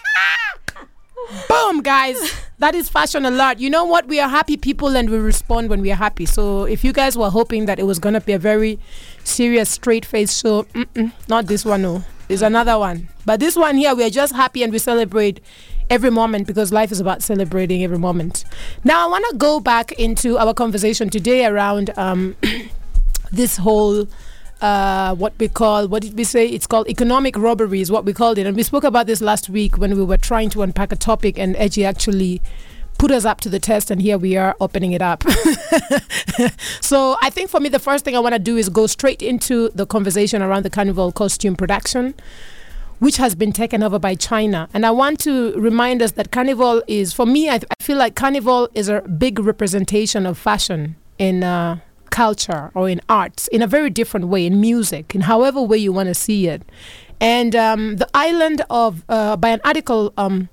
Boom, 1.48 1.82
guys. 1.82 2.16
That 2.58 2.74
is 2.74 2.88
fashion 2.88 3.24
alert. 3.24 3.60
You 3.60 3.70
know 3.70 3.84
what? 3.84 4.08
We 4.08 4.18
are 4.18 4.28
happy 4.28 4.56
people 4.56 4.96
and 4.96 5.08
we 5.08 5.16
respond 5.16 5.70
when 5.70 5.80
we 5.80 5.92
are 5.92 5.94
happy. 5.94 6.26
So 6.26 6.64
if 6.64 6.82
you 6.82 6.92
guys 6.92 7.16
were 7.16 7.30
hoping 7.30 7.66
that 7.66 7.78
it 7.78 7.84
was 7.84 8.00
going 8.00 8.14
to 8.14 8.20
be 8.20 8.32
a 8.32 8.38
very 8.38 8.80
serious, 9.22 9.70
straight 9.70 10.04
face 10.04 10.36
show, 10.36 10.66
not 11.28 11.46
this 11.46 11.64
one, 11.64 11.82
no. 11.82 12.02
There's 12.26 12.42
another 12.42 12.76
one. 12.76 13.10
But 13.24 13.38
this 13.38 13.54
one 13.54 13.76
here, 13.76 13.94
we 13.94 14.02
are 14.02 14.10
just 14.10 14.34
happy 14.34 14.64
and 14.64 14.72
we 14.72 14.80
celebrate 14.80 15.40
every 15.88 16.10
moment 16.10 16.48
because 16.48 16.72
life 16.72 16.90
is 16.90 16.98
about 16.98 17.22
celebrating 17.22 17.84
every 17.84 17.98
moment. 17.98 18.44
Now, 18.82 19.06
I 19.06 19.08
want 19.08 19.24
to 19.30 19.36
go 19.36 19.60
back 19.60 19.92
into 19.92 20.36
our 20.36 20.52
conversation 20.52 21.10
today 21.10 21.46
around 21.46 21.90
um, 21.96 22.34
this 23.30 23.58
whole 23.58 24.08
uh, 24.60 25.14
what 25.14 25.34
we 25.38 25.48
call 25.48 25.88
what 25.88 26.02
did 26.02 26.16
we 26.16 26.24
say? 26.24 26.46
It's 26.48 26.66
called 26.66 26.88
economic 26.88 27.36
robbery 27.36 27.80
is 27.80 27.90
what 27.90 28.04
we 28.04 28.12
called 28.12 28.38
it, 28.38 28.46
and 28.46 28.56
we 28.56 28.62
spoke 28.62 28.84
about 28.84 29.06
this 29.06 29.20
last 29.20 29.48
week 29.48 29.78
when 29.78 29.96
we 29.96 30.04
were 30.04 30.16
trying 30.16 30.50
to 30.50 30.62
unpack 30.62 30.92
a 30.92 30.96
topic, 30.96 31.38
and 31.38 31.56
Edgy 31.56 31.84
actually 31.84 32.42
put 32.98 33.12
us 33.12 33.24
up 33.24 33.40
to 33.42 33.48
the 33.48 33.60
test, 33.60 33.90
and 33.90 34.02
here 34.02 34.18
we 34.18 34.36
are 34.36 34.56
opening 34.60 34.92
it 34.92 35.00
up. 35.00 35.22
so 36.80 37.16
I 37.22 37.30
think 37.30 37.48
for 37.48 37.60
me, 37.60 37.68
the 37.68 37.78
first 37.78 38.04
thing 38.04 38.16
I 38.16 38.18
want 38.18 38.34
to 38.34 38.40
do 38.40 38.56
is 38.56 38.68
go 38.68 38.86
straight 38.86 39.22
into 39.22 39.68
the 39.70 39.86
conversation 39.86 40.42
around 40.42 40.64
the 40.64 40.70
carnival 40.70 41.12
costume 41.12 41.56
production. 41.56 42.14
Which 43.00 43.16
has 43.18 43.36
been 43.36 43.52
taken 43.52 43.84
over 43.84 44.00
by 44.00 44.16
China. 44.16 44.68
And 44.74 44.84
I 44.84 44.90
want 44.90 45.20
to 45.20 45.52
remind 45.52 46.02
us 46.02 46.10
that 46.18 46.32
Carnival 46.32 46.82
is, 46.88 47.12
for 47.12 47.24
me, 47.26 47.48
I, 47.48 47.54
I 47.54 47.80
feel 47.80 47.96
like 47.96 48.16
Carnival 48.16 48.68
is 48.74 48.88
a 48.88 49.02
big 49.02 49.38
representation 49.38 50.26
of 50.26 50.36
fashion 50.36 50.96
in 51.16 51.44
uh, 51.44 51.78
culture 52.18 52.72
or 52.74 52.88
in 52.88 53.00
arts 53.08 53.46
in 53.46 53.62
a 53.62 53.66
very 53.76 53.90
different 54.00 54.26
way, 54.26 54.44
in 54.44 54.60
music, 54.60 55.14
in 55.14 55.20
however 55.32 55.62
way 55.62 55.78
you 55.78 55.92
want 55.92 56.08
to 56.08 56.14
see 56.26 56.48
it. 56.48 56.62
And 57.20 57.54
um, 57.54 57.82
the 58.02 58.08
island 58.12 58.60
of, 58.68 59.04
uh, 59.08 59.36
by 59.36 59.50
an 59.50 59.60
article 59.64 60.12
um, 60.16 60.48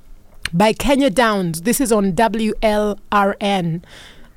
by 0.53 0.73
Kenya 0.73 1.09
Downs, 1.09 1.63
this 1.63 1.81
is 1.81 1.91
on 1.91 2.13
WLRN. 2.13 3.83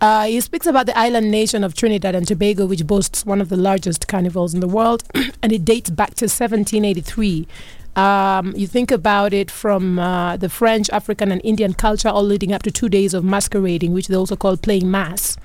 Uh, 0.01 0.25
he 0.25 0.41
speaks 0.41 0.67
about 0.67 0.87
the 0.87 0.97
island 0.97 1.31
nation 1.31 1.65
of 1.65 1.75
Trinidad 1.75 2.15
and 2.15 2.27
Tobago, 2.27 2.65
which 2.65 2.87
boasts 2.87 3.27
one 3.27 3.43
of 3.43 3.51
the 3.51 3.59
largest 3.59 4.09
carnivals 4.09 4.55
in 4.55 4.61
the 4.61 4.73
world, 4.79 5.03
and 5.43 5.53
it 5.53 5.67
dates 5.67 5.91
back 5.91 6.15
to 6.15 6.25
1783. 6.25 7.47
Um, 7.95 8.55
you 8.57 8.67
think 8.67 8.91
about 8.91 9.35
it 9.35 9.51
from 9.51 9.99
uh, 9.99 10.39
the 10.39 10.49
French, 10.49 10.89
African, 10.91 11.31
and 11.31 11.43
Indian 11.45 11.75
culture, 11.75 12.09
all 12.09 12.23
leading 12.23 12.55
up 12.55 12.63
to 12.63 12.71
two 12.71 12.89
days 12.89 13.13
of 13.13 13.23
masquerading, 13.23 13.93
which 13.93 14.09
they 14.09 14.17
also 14.17 14.37
call 14.37 14.57
playing 14.57 14.91
mas. 14.91 15.37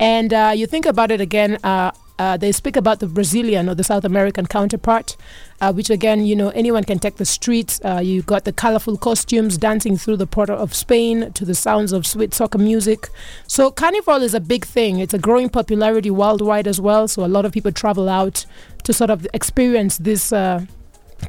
And 0.00 0.32
uh, 0.32 0.52
you 0.54 0.66
think 0.66 0.86
about 0.86 1.10
it 1.10 1.20
again, 1.20 1.58
uh, 1.64 1.92
uh, 2.18 2.36
they 2.36 2.50
speak 2.50 2.76
about 2.76 2.98
the 2.98 3.06
Brazilian 3.06 3.68
or 3.68 3.74
the 3.76 3.84
South 3.84 4.04
American 4.04 4.46
counterpart, 4.46 5.16
uh, 5.60 5.72
which 5.72 5.88
again, 5.88 6.26
you 6.26 6.34
know, 6.34 6.48
anyone 6.50 6.82
can 6.82 6.98
take 6.98 7.16
the 7.16 7.24
streets. 7.24 7.80
Uh, 7.84 8.00
you 8.02 8.22
got 8.22 8.44
the 8.44 8.52
colorful 8.52 8.96
costumes 8.96 9.56
dancing 9.56 9.96
through 9.96 10.16
the 10.16 10.26
port 10.26 10.50
of 10.50 10.74
Spain 10.74 11.32
to 11.32 11.44
the 11.44 11.54
sounds 11.54 11.92
of 11.92 12.06
sweet 12.06 12.30
soca 12.30 12.58
music. 12.58 13.08
So 13.46 13.70
Carnival 13.70 14.22
is 14.22 14.34
a 14.34 14.40
big 14.40 14.64
thing. 14.64 14.98
It's 14.98 15.14
a 15.14 15.18
growing 15.18 15.48
popularity 15.48 16.10
worldwide 16.10 16.66
as 16.66 16.80
well. 16.80 17.06
So 17.06 17.24
a 17.24 17.28
lot 17.28 17.44
of 17.44 17.52
people 17.52 17.70
travel 17.70 18.08
out 18.08 18.46
to 18.82 18.92
sort 18.92 19.10
of 19.10 19.26
experience 19.32 19.98
this 19.98 20.32
uh, 20.32 20.64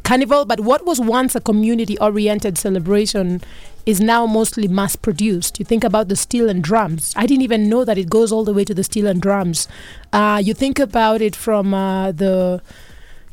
carnival. 0.04 0.46
But 0.46 0.62
what 0.62 0.86
was 0.86 1.00
once 1.00 1.36
a 1.36 1.42
community-oriented 1.42 2.58
celebration 2.58 3.42
is 3.90 4.00
now 4.00 4.26
mostly 4.26 4.68
mass 4.68 4.96
produced. 4.96 5.60
You 5.60 5.66
think 5.66 5.84
about 5.84 6.08
the 6.08 6.16
steel 6.16 6.50
and 6.50 6.64
drums. 6.64 7.14
I 7.16 7.26
didn't 7.26 7.42
even 7.44 7.70
know 7.70 7.84
that 7.86 7.98
it 7.98 8.10
goes 8.10 8.32
all 8.32 8.44
the 8.44 8.54
way 8.54 8.64
to 8.66 8.74
the 8.74 8.84
steel 8.84 9.08
and 9.08 9.22
drums. 9.22 9.68
Uh, 10.14 10.42
you 10.44 10.54
think 10.54 10.78
about 10.80 11.22
it 11.22 11.36
from 11.36 11.74
uh, 11.74 12.12
the 12.12 12.62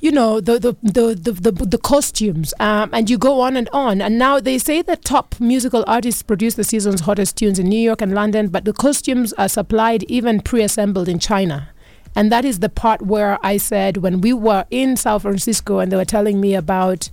you 0.01 0.11
know 0.11 0.41
the 0.41 0.59
the 0.59 0.73
the 0.83 1.15
the, 1.15 1.53
the, 1.53 1.79
costumes 1.79 2.53
um, 2.61 2.91
and 2.93 3.09
you 3.09 3.17
go 3.17 3.41
on 3.41 3.57
and 3.57 3.69
on 3.73 4.03
and 4.03 4.19
now 4.19 4.39
they 4.39 4.59
say 4.59 4.83
that 4.83 5.03
top 5.05 5.35
musical 5.41 5.83
artists 5.87 6.23
produce 6.23 6.55
the 6.55 6.65
season's 6.65 7.01
hottest 7.01 7.37
tunes 7.39 7.59
in 7.59 7.67
New 7.67 7.81
York 7.81 8.03
and 8.03 8.13
London 8.15 8.49
but 8.49 8.67
the 8.67 8.75
costumes 8.75 9.33
are 9.35 9.49
supplied 9.49 10.03
even 10.05 10.41
pre-assembled 10.41 11.09
in 11.09 11.19
China 11.19 11.69
And 12.17 12.33
that 12.33 12.47
is 12.47 12.61
the 12.61 12.71
part 12.71 13.03
where 13.03 13.39
I 13.43 13.59
said 13.59 13.99
when 13.99 14.23
we 14.23 14.33
were 14.33 14.65
in 14.71 14.97
San 14.97 15.21
Francisco 15.21 15.81
and 15.81 15.93
they 15.93 15.97
were 15.97 16.07
telling 16.07 16.41
me 16.41 16.55
about 16.55 17.11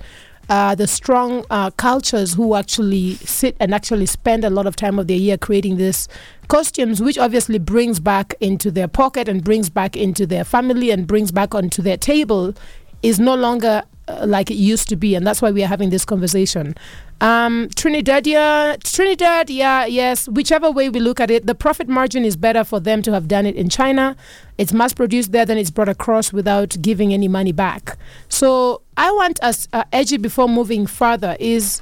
uh, 0.50 0.76
the 0.76 0.88
strong 0.88 1.46
uh, 1.50 1.72
cultures 1.72 2.34
who 2.34 2.56
actually 2.56 3.16
sit 3.16 3.56
and 3.60 3.74
actually 3.74 4.06
spend 4.06 4.44
a 4.44 4.50
lot 4.50 4.68
of 4.68 4.76
time 4.76 5.00
of 5.00 5.08
their 5.08 5.18
year 5.18 5.38
creating 5.38 5.78
these 5.78 6.08
costumes, 6.48 7.02
which 7.02 7.18
obviously 7.18 7.60
brings 7.60 8.00
back 8.00 8.36
into 8.40 8.70
their 8.70 8.88
pocket 8.88 9.28
and 9.28 9.44
brings 9.44 9.70
back 9.70 9.96
into 9.96 10.26
their 10.26 10.44
family 10.44 10.92
and 10.92 11.08
brings 11.08 11.32
back 11.32 11.56
onto 11.56 11.82
their 11.82 11.98
table, 11.98 12.54
is 13.02 13.20
no 13.20 13.36
longer 13.36 13.84
uh, 14.08 14.26
like 14.28 14.52
it 14.52 14.56
used 14.56 14.90
to 14.90 14.96
be, 14.98 15.16
and 15.16 15.26
that's 15.26 15.42
why 15.42 15.50
we 15.50 15.64
are 15.64 15.68
having 15.68 15.90
this 15.90 16.04
conversation. 16.04 16.76
Um, 17.22 17.70
Trinidad, 17.74 18.28
yeah, 18.28 18.76
Trinidad, 18.84 19.50
yeah, 19.50 19.86
yes. 19.86 20.28
Whichever 20.28 20.70
way 20.70 20.90
we 20.90 21.00
look 21.00 21.22
at 21.22 21.32
it, 21.32 21.48
the 21.48 21.56
profit 21.56 21.88
margin 21.88 22.26
is 22.26 22.36
better 22.36 22.66
for 22.66 22.82
them 22.82 23.02
to 23.04 23.14
have 23.14 23.30
done 23.30 23.46
it 23.46 23.56
in 23.56 23.70
China. 23.70 24.18
It's 24.58 24.74
mass 24.74 24.94
produced 24.94 25.32
there, 25.32 25.46
then 25.46 25.58
it's 25.58 25.72
brought 25.72 25.88
across 25.88 26.34
without 26.34 26.76
giving 26.82 27.14
any 27.14 27.30
money 27.30 27.54
back. 27.54 27.98
So 28.28 28.83
I 28.98 29.12
want 29.12 29.42
us, 29.44 29.68
uh, 29.74 29.84
Edgy, 29.92 30.18
before 30.18 30.48
moving 30.48 30.86
further, 30.86 31.36
is 31.40 31.82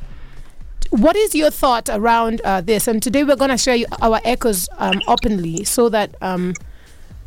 what 0.90 1.16
is 1.16 1.36
your 1.36 1.52
thought 1.52 1.90
around 1.90 2.42
uh, 2.42 2.62
this? 2.62 2.88
And 2.88 3.02
today 3.02 3.24
we're 3.24 3.36
going 3.36 3.52
to 3.52 3.58
share 3.58 3.86
our 4.02 4.20
echoes 4.24 4.70
um, 4.78 5.02
openly 5.08 5.64
so 5.64 5.90
that 5.90 6.16
um, 6.22 6.54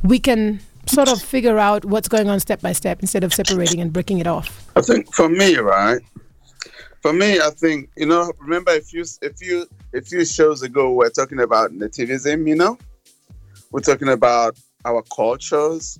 we 0.02 0.18
can 0.18 0.60
sort 0.86 1.10
of 1.10 1.20
figure 1.20 1.58
out 1.58 1.84
what's 1.84 2.08
going 2.08 2.28
on 2.28 2.40
step 2.40 2.60
by 2.60 2.72
step 2.72 3.00
instead 3.00 3.24
of 3.24 3.32
separating 3.32 3.80
and 3.80 3.92
breaking 3.92 4.18
it 4.18 4.26
off? 4.26 4.70
I 4.76 4.82
think 4.82 5.12
for 5.14 5.28
me, 5.28 5.56
right? 5.56 6.00
For 7.02 7.12
me, 7.12 7.38
I 7.40 7.50
think 7.50 7.90
you 7.96 8.06
know. 8.06 8.32
Remember, 8.40 8.72
a 8.72 8.80
few, 8.80 9.04
a 9.22 9.30
few, 9.30 9.66
a 9.92 10.00
few 10.00 10.24
shows 10.24 10.62
ago, 10.62 10.90
we 10.90 10.96
we're 10.96 11.10
talking 11.10 11.40
about 11.40 11.72
nativism. 11.72 12.48
You 12.48 12.54
know, 12.54 12.78
we're 13.70 13.80
talking 13.80 14.08
about 14.08 14.58
our 14.84 15.02
cultures. 15.14 15.98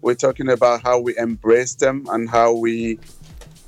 We're 0.00 0.14
talking 0.14 0.50
about 0.50 0.82
how 0.82 1.00
we 1.00 1.16
embrace 1.16 1.74
them 1.74 2.06
and 2.10 2.28
how 2.28 2.52
we, 2.52 2.98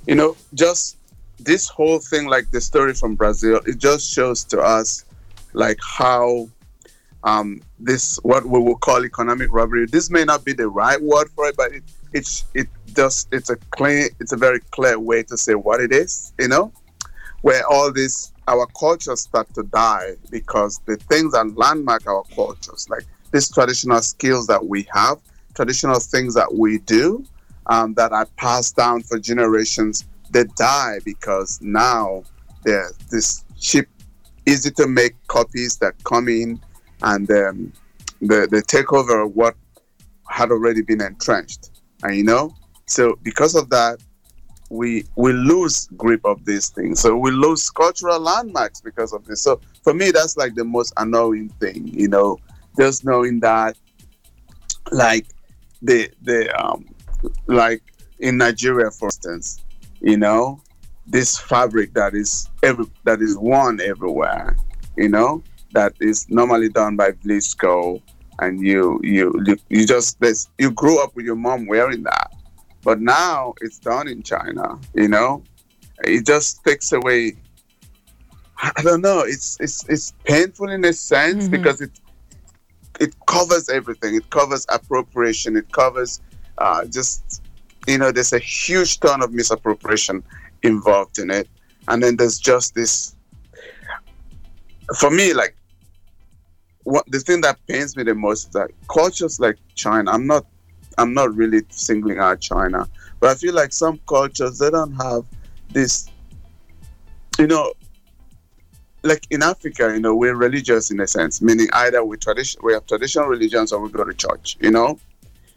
you 0.06 0.14
know, 0.14 0.36
just 0.54 0.96
this 1.38 1.68
whole 1.68 1.98
thing, 1.98 2.26
like 2.26 2.50
the 2.50 2.60
story 2.60 2.94
from 2.94 3.14
Brazil. 3.14 3.60
It 3.66 3.78
just 3.78 4.10
shows 4.10 4.44
to 4.44 4.60
us, 4.60 5.04
like 5.52 5.78
how 5.82 6.48
um, 7.24 7.60
this 7.78 8.16
what 8.22 8.46
we 8.46 8.58
will 8.58 8.76
call 8.76 9.04
economic 9.04 9.48
robbery. 9.52 9.86
This 9.86 10.10
may 10.10 10.24
not 10.24 10.44
be 10.44 10.52
the 10.52 10.68
right 10.68 11.00
word 11.00 11.28
for 11.34 11.48
it, 11.48 11.56
but 11.56 11.72
it 11.72 11.82
it's 12.12 12.44
it 12.54 12.68
does 12.92 13.26
it's 13.32 13.50
a 13.50 13.56
clear 13.70 14.08
it's 14.20 14.32
a 14.32 14.36
very 14.36 14.60
clear 14.70 14.98
way 14.98 15.22
to 15.24 15.36
say 15.36 15.54
what 15.54 15.80
it 15.80 15.92
is. 15.92 16.32
You 16.38 16.48
know, 16.48 16.72
where 17.42 17.66
all 17.68 17.92
this 17.92 18.32
our 18.48 18.66
cultures 18.78 19.22
start 19.22 19.52
to 19.54 19.64
die 19.64 20.14
because 20.30 20.80
the 20.86 20.96
things 20.96 21.32
that 21.32 21.56
landmark 21.56 22.06
our 22.06 22.22
cultures, 22.34 22.88
like 22.88 23.04
these 23.32 23.50
traditional 23.50 24.00
skills 24.00 24.46
that 24.46 24.64
we 24.64 24.86
have, 24.92 25.18
traditional 25.54 25.98
things 25.98 26.34
that 26.34 26.54
we 26.54 26.78
do, 26.78 27.24
um, 27.66 27.94
that 27.94 28.12
are 28.12 28.26
passed 28.36 28.76
down 28.76 29.02
for 29.02 29.18
generations, 29.18 30.04
they 30.30 30.44
die 30.56 30.98
because 31.04 31.60
now 31.62 32.22
there's 32.64 32.96
this 33.10 33.44
cheap, 33.58 33.88
easy 34.46 34.70
to 34.72 34.86
make 34.86 35.14
copies 35.26 35.76
that 35.78 35.94
come 36.04 36.28
in 36.28 36.60
and 37.02 37.30
um, 37.30 37.72
the 38.20 38.48
the 38.50 38.62
takeover 38.62 39.24
of 39.24 39.36
what 39.36 39.54
had 40.28 40.50
already 40.50 40.82
been 40.82 41.00
entrenched. 41.00 41.70
And 42.02 42.16
you 42.16 42.24
know, 42.24 42.54
so 42.86 43.18
because 43.22 43.54
of 43.54 43.70
that, 43.70 43.98
we 44.70 45.04
we 45.16 45.32
lose 45.32 45.88
grip 45.96 46.20
of 46.24 46.44
these 46.44 46.68
things. 46.68 47.00
So 47.00 47.16
we 47.16 47.30
lose 47.30 47.70
cultural 47.70 48.18
landmarks 48.18 48.80
because 48.80 49.12
of 49.12 49.24
this. 49.26 49.42
So 49.42 49.60
for 49.82 49.94
me, 49.94 50.10
that's 50.10 50.36
like 50.36 50.54
the 50.54 50.64
most 50.64 50.92
annoying 50.96 51.50
thing. 51.60 51.88
You 51.88 52.08
know, 52.08 52.38
just 52.78 53.04
knowing 53.04 53.40
that, 53.40 53.76
like 54.90 55.26
the 55.82 56.10
the 56.22 56.52
um 56.60 56.86
like 57.46 57.82
in 58.18 58.36
Nigeria, 58.38 58.90
for 58.90 59.06
instance, 59.06 59.64
you 60.00 60.16
know, 60.16 60.60
this 61.06 61.38
fabric 61.38 61.94
that 61.94 62.14
is 62.14 62.48
every 62.62 62.86
that 63.04 63.20
is 63.20 63.36
worn 63.38 63.80
everywhere. 63.80 64.56
You 64.96 65.08
know, 65.08 65.42
that 65.72 65.94
is 66.00 66.28
normally 66.30 66.68
done 66.68 66.96
by 66.96 67.12
Vlisco, 67.12 68.02
and 68.40 68.60
you 68.60 69.00
you 69.02 69.32
you 69.68 69.86
just 69.86 70.20
this 70.20 70.48
you 70.58 70.70
grew 70.70 71.02
up 71.02 71.14
with 71.14 71.24
your 71.24 71.36
mom 71.36 71.66
wearing 71.66 72.02
that, 72.04 72.32
but 72.82 73.00
now 73.00 73.54
it's 73.60 73.78
done 73.78 74.08
in 74.08 74.22
China. 74.22 74.78
You 74.94 75.08
know, 75.08 75.44
it 76.04 76.26
just 76.26 76.64
takes 76.64 76.92
away. 76.92 77.36
I 78.58 78.82
don't 78.82 79.02
know. 79.02 79.20
It's 79.20 79.58
it's 79.60 79.86
it's 79.88 80.12
painful 80.24 80.70
in 80.70 80.84
a 80.84 80.92
sense 80.92 81.44
mm-hmm. 81.44 81.52
because 81.52 81.80
it 81.80 81.90
it 82.98 83.14
covers 83.26 83.68
everything. 83.68 84.14
It 84.14 84.30
covers 84.30 84.66
appropriation. 84.70 85.56
It 85.56 85.70
covers 85.72 86.20
uh, 86.58 86.84
just 86.86 87.42
you 87.86 87.98
know. 87.98 88.12
There's 88.12 88.32
a 88.32 88.38
huge 88.38 89.00
ton 89.00 89.22
of 89.22 89.32
misappropriation 89.32 90.22
involved 90.62 91.18
in 91.18 91.30
it, 91.30 91.48
and 91.88 92.02
then 92.02 92.16
there's 92.16 92.38
just 92.38 92.74
this. 92.74 93.14
For 94.98 95.10
me, 95.10 95.34
like 95.34 95.56
what 96.84 97.04
the 97.10 97.18
thing 97.18 97.40
that 97.40 97.58
pains 97.66 97.96
me 97.96 98.04
the 98.04 98.14
most 98.14 98.48
is 98.48 98.52
that 98.52 98.70
cultures 98.88 99.40
like 99.40 99.56
China, 99.74 100.12
I'm 100.12 100.26
not 100.26 100.46
I'm 100.98 101.12
not 101.12 101.34
really 101.34 101.62
singling 101.68 102.18
out 102.18 102.40
China, 102.40 102.88
but 103.18 103.30
I 103.30 103.34
feel 103.34 103.54
like 103.54 103.72
some 103.72 103.98
cultures 104.08 104.58
they 104.58 104.70
don't 104.70 104.92
have 104.92 105.24
this 105.72 106.08
you 107.38 107.48
know 107.48 107.72
like 109.06 109.26
in 109.30 109.42
Africa, 109.42 109.92
you 109.94 110.00
know, 110.00 110.14
we're 110.14 110.34
religious 110.34 110.90
in 110.90 111.00
a 111.00 111.06
sense, 111.06 111.40
meaning 111.40 111.68
either 111.72 112.04
we 112.04 112.16
tradition 112.16 112.60
we 112.62 112.72
have 112.72 112.86
traditional 112.86 113.26
religions 113.26 113.72
or 113.72 113.80
we 113.80 113.90
go 113.90 114.04
to 114.04 114.12
church, 114.12 114.56
you 114.60 114.70
know. 114.70 114.98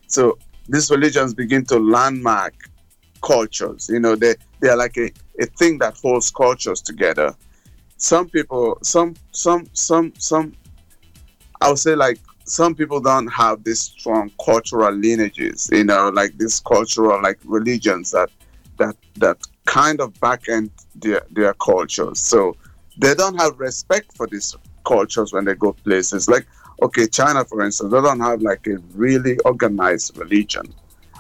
So 0.08 0.38
these 0.70 0.90
religions 0.92 1.34
begin 1.34 1.66
to 1.66 1.78
landmark 1.78 2.54
cultures. 3.22 3.90
You 3.90 4.00
know, 4.00 4.16
they 4.16 4.36
they 4.62 4.70
are 4.70 4.78
like 4.78 4.98
a, 4.98 5.12
a 5.40 5.46
thing 5.46 5.78
that 5.80 5.98
holds 5.98 6.32
cultures 6.32 6.82
together. 6.82 7.36
Some 7.98 8.30
people, 8.30 8.78
some 8.82 9.16
some 9.32 9.68
some 9.74 10.14
some 10.18 10.54
I 11.62 11.70
would 11.70 11.80
say 11.80 11.96
like 11.96 12.20
some 12.46 12.74
people 12.74 13.00
don't 13.00 13.28
have 13.28 13.64
this 13.64 13.82
strong 13.82 14.32
cultural 14.44 14.94
lineages, 14.94 15.70
you 15.72 15.84
know, 15.84 16.10
like 16.10 16.38
this 16.38 16.60
cultural 16.60 17.22
like 17.22 17.40
religions 17.46 18.12
that 18.12 18.30
that 18.78 18.96
that 19.18 19.38
kind 19.66 20.00
of 20.02 20.18
back 20.20 20.50
end 20.50 20.72
their 20.96 21.26
their 21.32 21.54
cultures. 21.56 22.20
So 22.20 22.56
they 22.98 23.14
don't 23.14 23.36
have 23.40 23.60
respect 23.60 24.16
for 24.16 24.28
these 24.28 24.56
cultures 24.86 25.34
when 25.34 25.46
they 25.46 25.56
go 25.56 25.74
places. 25.74 26.30
Like 26.30 26.48
okay, 26.82 27.08
China 27.08 27.46
for 27.46 27.64
instance, 27.64 27.92
they 27.92 28.02
don't 28.02 28.20
have 28.20 28.42
like 28.42 28.66
a 28.68 28.78
really 28.94 29.38
organized 29.40 30.18
religion. 30.18 30.74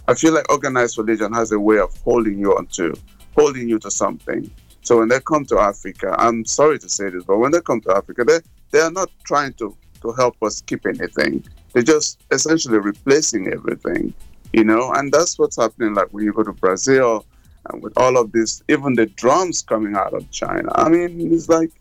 I 0.07 0.13
feel 0.15 0.33
like 0.33 0.49
organized 0.51 0.97
religion 0.97 1.33
has 1.33 1.51
a 1.51 1.59
way 1.59 1.79
of 1.79 1.95
holding 2.03 2.39
you 2.39 2.55
onto 2.55 2.93
holding 3.35 3.69
you 3.69 3.79
to 3.79 3.91
something. 3.91 4.49
So 4.81 4.99
when 4.99 5.09
they 5.09 5.19
come 5.19 5.45
to 5.45 5.59
Africa, 5.59 6.15
I'm 6.17 6.45
sorry 6.45 6.79
to 6.79 6.89
say 6.89 7.09
this, 7.09 7.23
but 7.23 7.37
when 7.37 7.51
they 7.51 7.61
come 7.61 7.81
to 7.81 7.95
Africa, 7.95 8.23
they 8.23 8.39
they 8.71 8.79
are 8.79 8.91
not 8.91 9.11
trying 9.23 9.53
to 9.53 9.75
to 10.01 10.11
help 10.13 10.41
us 10.41 10.61
keep 10.61 10.85
anything. 10.85 11.43
They're 11.73 11.83
just 11.83 12.19
essentially 12.31 12.79
replacing 12.79 13.53
everything, 13.53 14.13
you 14.53 14.63
know, 14.63 14.91
and 14.93 15.11
that's 15.11 15.37
what's 15.37 15.57
happening. 15.57 15.93
Like 15.93 16.07
when 16.11 16.23
you 16.23 16.33
go 16.33 16.43
to 16.43 16.53
Brazil 16.53 17.25
and 17.69 17.83
with 17.83 17.93
all 17.97 18.17
of 18.17 18.31
this, 18.31 18.63
even 18.67 18.93
the 18.93 19.05
drums 19.05 19.61
coming 19.61 19.95
out 19.95 20.13
of 20.13 20.29
China. 20.31 20.69
I 20.73 20.89
mean, 20.89 21.33
it's 21.33 21.49
like, 21.49 21.71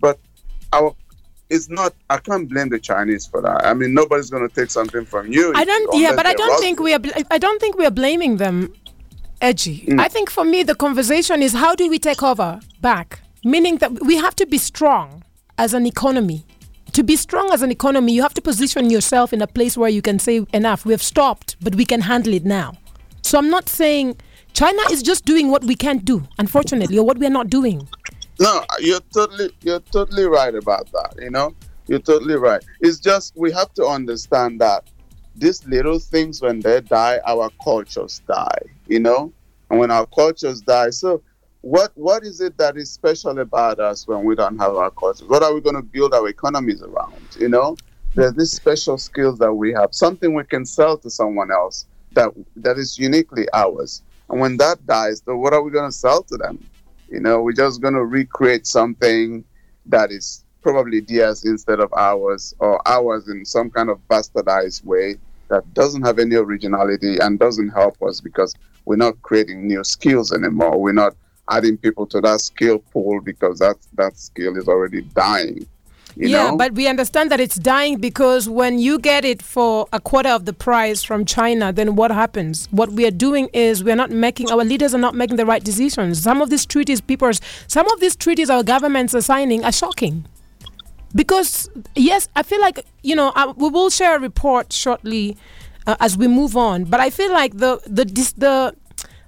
but 0.00 0.18
our 0.72 0.94
it's 1.50 1.68
not 1.68 1.94
i 2.10 2.16
can't 2.18 2.48
blame 2.48 2.68
the 2.68 2.78
chinese 2.78 3.26
for 3.26 3.40
that 3.40 3.64
i 3.64 3.72
mean 3.74 3.94
nobody's 3.94 4.30
going 4.30 4.46
to 4.48 4.54
take 4.54 4.70
something 4.70 5.04
from 5.04 5.30
you 5.32 5.52
i 5.54 5.64
don't 5.64 5.94
yeah 5.98 6.14
but 6.14 6.26
i 6.26 6.34
don't 6.34 6.60
think 6.60 6.80
we 6.80 6.92
are 6.92 7.00
i 7.30 7.38
don't 7.38 7.60
think 7.60 7.76
we 7.76 7.84
are 7.86 7.90
blaming 7.90 8.36
them 8.38 8.72
edgy 9.40 9.84
mm. 9.86 10.00
i 10.00 10.08
think 10.08 10.30
for 10.30 10.44
me 10.44 10.62
the 10.62 10.74
conversation 10.74 11.42
is 11.42 11.52
how 11.52 11.74
do 11.74 11.88
we 11.88 11.98
take 11.98 12.22
over 12.22 12.58
back 12.80 13.20
meaning 13.44 13.76
that 13.78 13.92
we 14.04 14.16
have 14.16 14.34
to 14.34 14.46
be 14.46 14.58
strong 14.58 15.22
as 15.58 15.72
an 15.74 15.86
economy 15.86 16.44
to 16.96 17.02
be 17.02 17.14
strong 17.16 17.52
as 17.52 17.60
an 17.60 17.70
economy, 17.70 18.14
you 18.14 18.22
have 18.22 18.32
to 18.32 18.40
position 18.40 18.88
yourself 18.88 19.34
in 19.34 19.42
a 19.42 19.46
place 19.46 19.76
where 19.76 19.90
you 19.90 20.00
can 20.00 20.18
say, 20.18 20.46
enough, 20.54 20.86
we 20.86 20.92
have 20.94 21.02
stopped, 21.02 21.54
but 21.60 21.74
we 21.74 21.84
can 21.84 22.00
handle 22.00 22.32
it 22.32 22.46
now. 22.46 22.72
So 23.20 23.36
I'm 23.36 23.50
not 23.50 23.68
saying 23.68 24.16
China 24.54 24.80
is 24.90 25.02
just 25.02 25.26
doing 25.26 25.50
what 25.50 25.62
we 25.62 25.74
can't 25.74 26.06
do, 26.06 26.26
unfortunately, 26.38 26.96
or 26.96 27.04
what 27.04 27.18
we're 27.18 27.28
not 27.28 27.50
doing. 27.50 27.86
No, 28.38 28.64
you're 28.80 29.00
totally 29.14 29.50
you're 29.62 29.80
totally 29.80 30.24
right 30.24 30.54
about 30.54 30.90
that, 30.92 31.14
you 31.18 31.30
know? 31.30 31.54
You're 31.86 32.00
totally 32.00 32.36
right. 32.36 32.62
It's 32.80 32.98
just 32.98 33.36
we 33.36 33.52
have 33.52 33.72
to 33.74 33.86
understand 33.86 34.60
that 34.60 34.84
these 35.34 35.66
little 35.66 35.98
things 35.98 36.42
when 36.42 36.60
they 36.60 36.80
die, 36.80 37.20
our 37.26 37.50
cultures 37.62 38.20
die, 38.26 38.58
you 38.86 39.00
know? 39.00 39.32
And 39.70 39.78
when 39.80 39.90
our 39.90 40.06
cultures 40.06 40.60
die, 40.60 40.90
so 40.90 41.22
what 41.62 41.92
what 41.94 42.24
is 42.24 42.40
it 42.40 42.56
that 42.58 42.76
is 42.76 42.90
special 42.90 43.38
about 43.38 43.80
us 43.80 44.06
when 44.06 44.24
we 44.24 44.34
don't 44.34 44.58
have 44.58 44.74
our 44.76 44.90
cultures? 44.90 45.28
What 45.28 45.42
are 45.42 45.54
we 45.54 45.60
going 45.60 45.76
to 45.76 45.82
build 45.82 46.12
our 46.14 46.28
economies 46.28 46.82
around? 46.82 47.36
You 47.38 47.48
know, 47.48 47.76
there's 48.14 48.34
these 48.34 48.52
special 48.52 48.98
skills 48.98 49.38
that 49.38 49.52
we 49.52 49.72
have, 49.72 49.94
something 49.94 50.34
we 50.34 50.44
can 50.44 50.64
sell 50.64 50.96
to 50.98 51.10
someone 51.10 51.50
else 51.50 51.86
that 52.12 52.30
that 52.56 52.78
is 52.78 52.98
uniquely 52.98 53.46
ours. 53.52 54.02
And 54.28 54.40
when 54.40 54.56
that 54.58 54.84
dies, 54.86 55.22
then 55.22 55.38
what 55.38 55.52
are 55.54 55.62
we 55.62 55.70
going 55.70 55.88
to 55.88 55.96
sell 55.96 56.22
to 56.24 56.36
them? 56.36 56.58
You 57.08 57.20
know, 57.20 57.42
we're 57.42 57.52
just 57.52 57.80
going 57.80 57.94
to 57.94 58.04
recreate 58.04 58.66
something 58.66 59.44
that 59.86 60.10
is 60.10 60.44
probably 60.62 61.00
theirs 61.00 61.44
instead 61.44 61.78
of 61.80 61.92
ours, 61.94 62.54
or 62.58 62.80
ours 62.88 63.28
in 63.28 63.44
some 63.44 63.70
kind 63.70 63.88
of 63.88 64.00
bastardized 64.08 64.84
way. 64.84 65.16
that 65.48 65.74
doesn't 65.74 66.02
have 66.02 66.18
any 66.18 66.34
originality 66.34 67.18
and 67.18 67.38
doesn't 67.38 67.68
help 67.68 68.02
us 68.02 68.20
because 68.20 68.54
we're 68.84 68.96
not 68.96 69.20
creating 69.22 69.66
new 69.66 69.84
skills 69.84 70.32
anymore. 70.32 70.80
We're 70.80 70.92
not 70.92 71.14
adding 71.48 71.76
people 71.76 72.06
to 72.06 72.20
that 72.22 72.40
skill 72.40 72.78
pool 72.78 73.20
because 73.20 73.60
that 73.60 73.76
that 73.94 74.18
skill 74.18 74.56
is 74.56 74.66
already 74.68 75.02
dying. 75.02 75.66
Yeah, 76.16 76.50
know? 76.50 76.56
but 76.56 76.72
we 76.72 76.86
understand 76.88 77.30
that 77.30 77.40
it's 77.40 77.56
dying 77.56 77.98
because 77.98 78.48
when 78.48 78.78
you 78.78 78.98
get 78.98 79.24
it 79.24 79.42
for 79.42 79.86
a 79.92 80.00
quarter 80.00 80.30
of 80.30 80.46
the 80.46 80.52
price 80.52 81.02
from 81.02 81.24
China, 81.24 81.72
then 81.72 81.94
what 81.94 82.10
happens? 82.10 82.68
What 82.70 82.92
we 82.92 83.06
are 83.06 83.10
doing 83.10 83.48
is 83.52 83.84
we're 83.84 83.96
not 83.96 84.10
making 84.10 84.50
our 84.50 84.64
leaders 84.64 84.94
are 84.94 84.98
not 84.98 85.14
making 85.14 85.36
the 85.36 85.44
right 85.44 85.62
decisions. 85.62 86.22
Some 86.22 86.40
of 86.40 86.48
these 86.48 86.64
treaties, 86.64 87.00
people, 87.00 87.30
some 87.66 87.90
of 87.92 88.00
these 88.00 88.16
treaties 88.16 88.48
our 88.48 88.62
governments 88.62 89.14
are 89.14 89.20
signing 89.20 89.64
are 89.64 89.72
shocking. 89.72 90.24
Because 91.14 91.68
yes, 91.94 92.28
I 92.34 92.42
feel 92.42 92.60
like 92.60 92.84
you 93.02 93.14
know 93.14 93.32
I, 93.34 93.48
we 93.48 93.68
will 93.68 93.90
share 93.90 94.16
a 94.16 94.20
report 94.20 94.72
shortly 94.72 95.36
uh, 95.86 95.96
as 96.00 96.16
we 96.16 96.28
move 96.28 96.56
on. 96.56 96.84
But 96.84 97.00
I 97.00 97.10
feel 97.10 97.32
like 97.32 97.58
the 97.58 97.80
the 97.86 98.04
dis, 98.06 98.32
the 98.32 98.74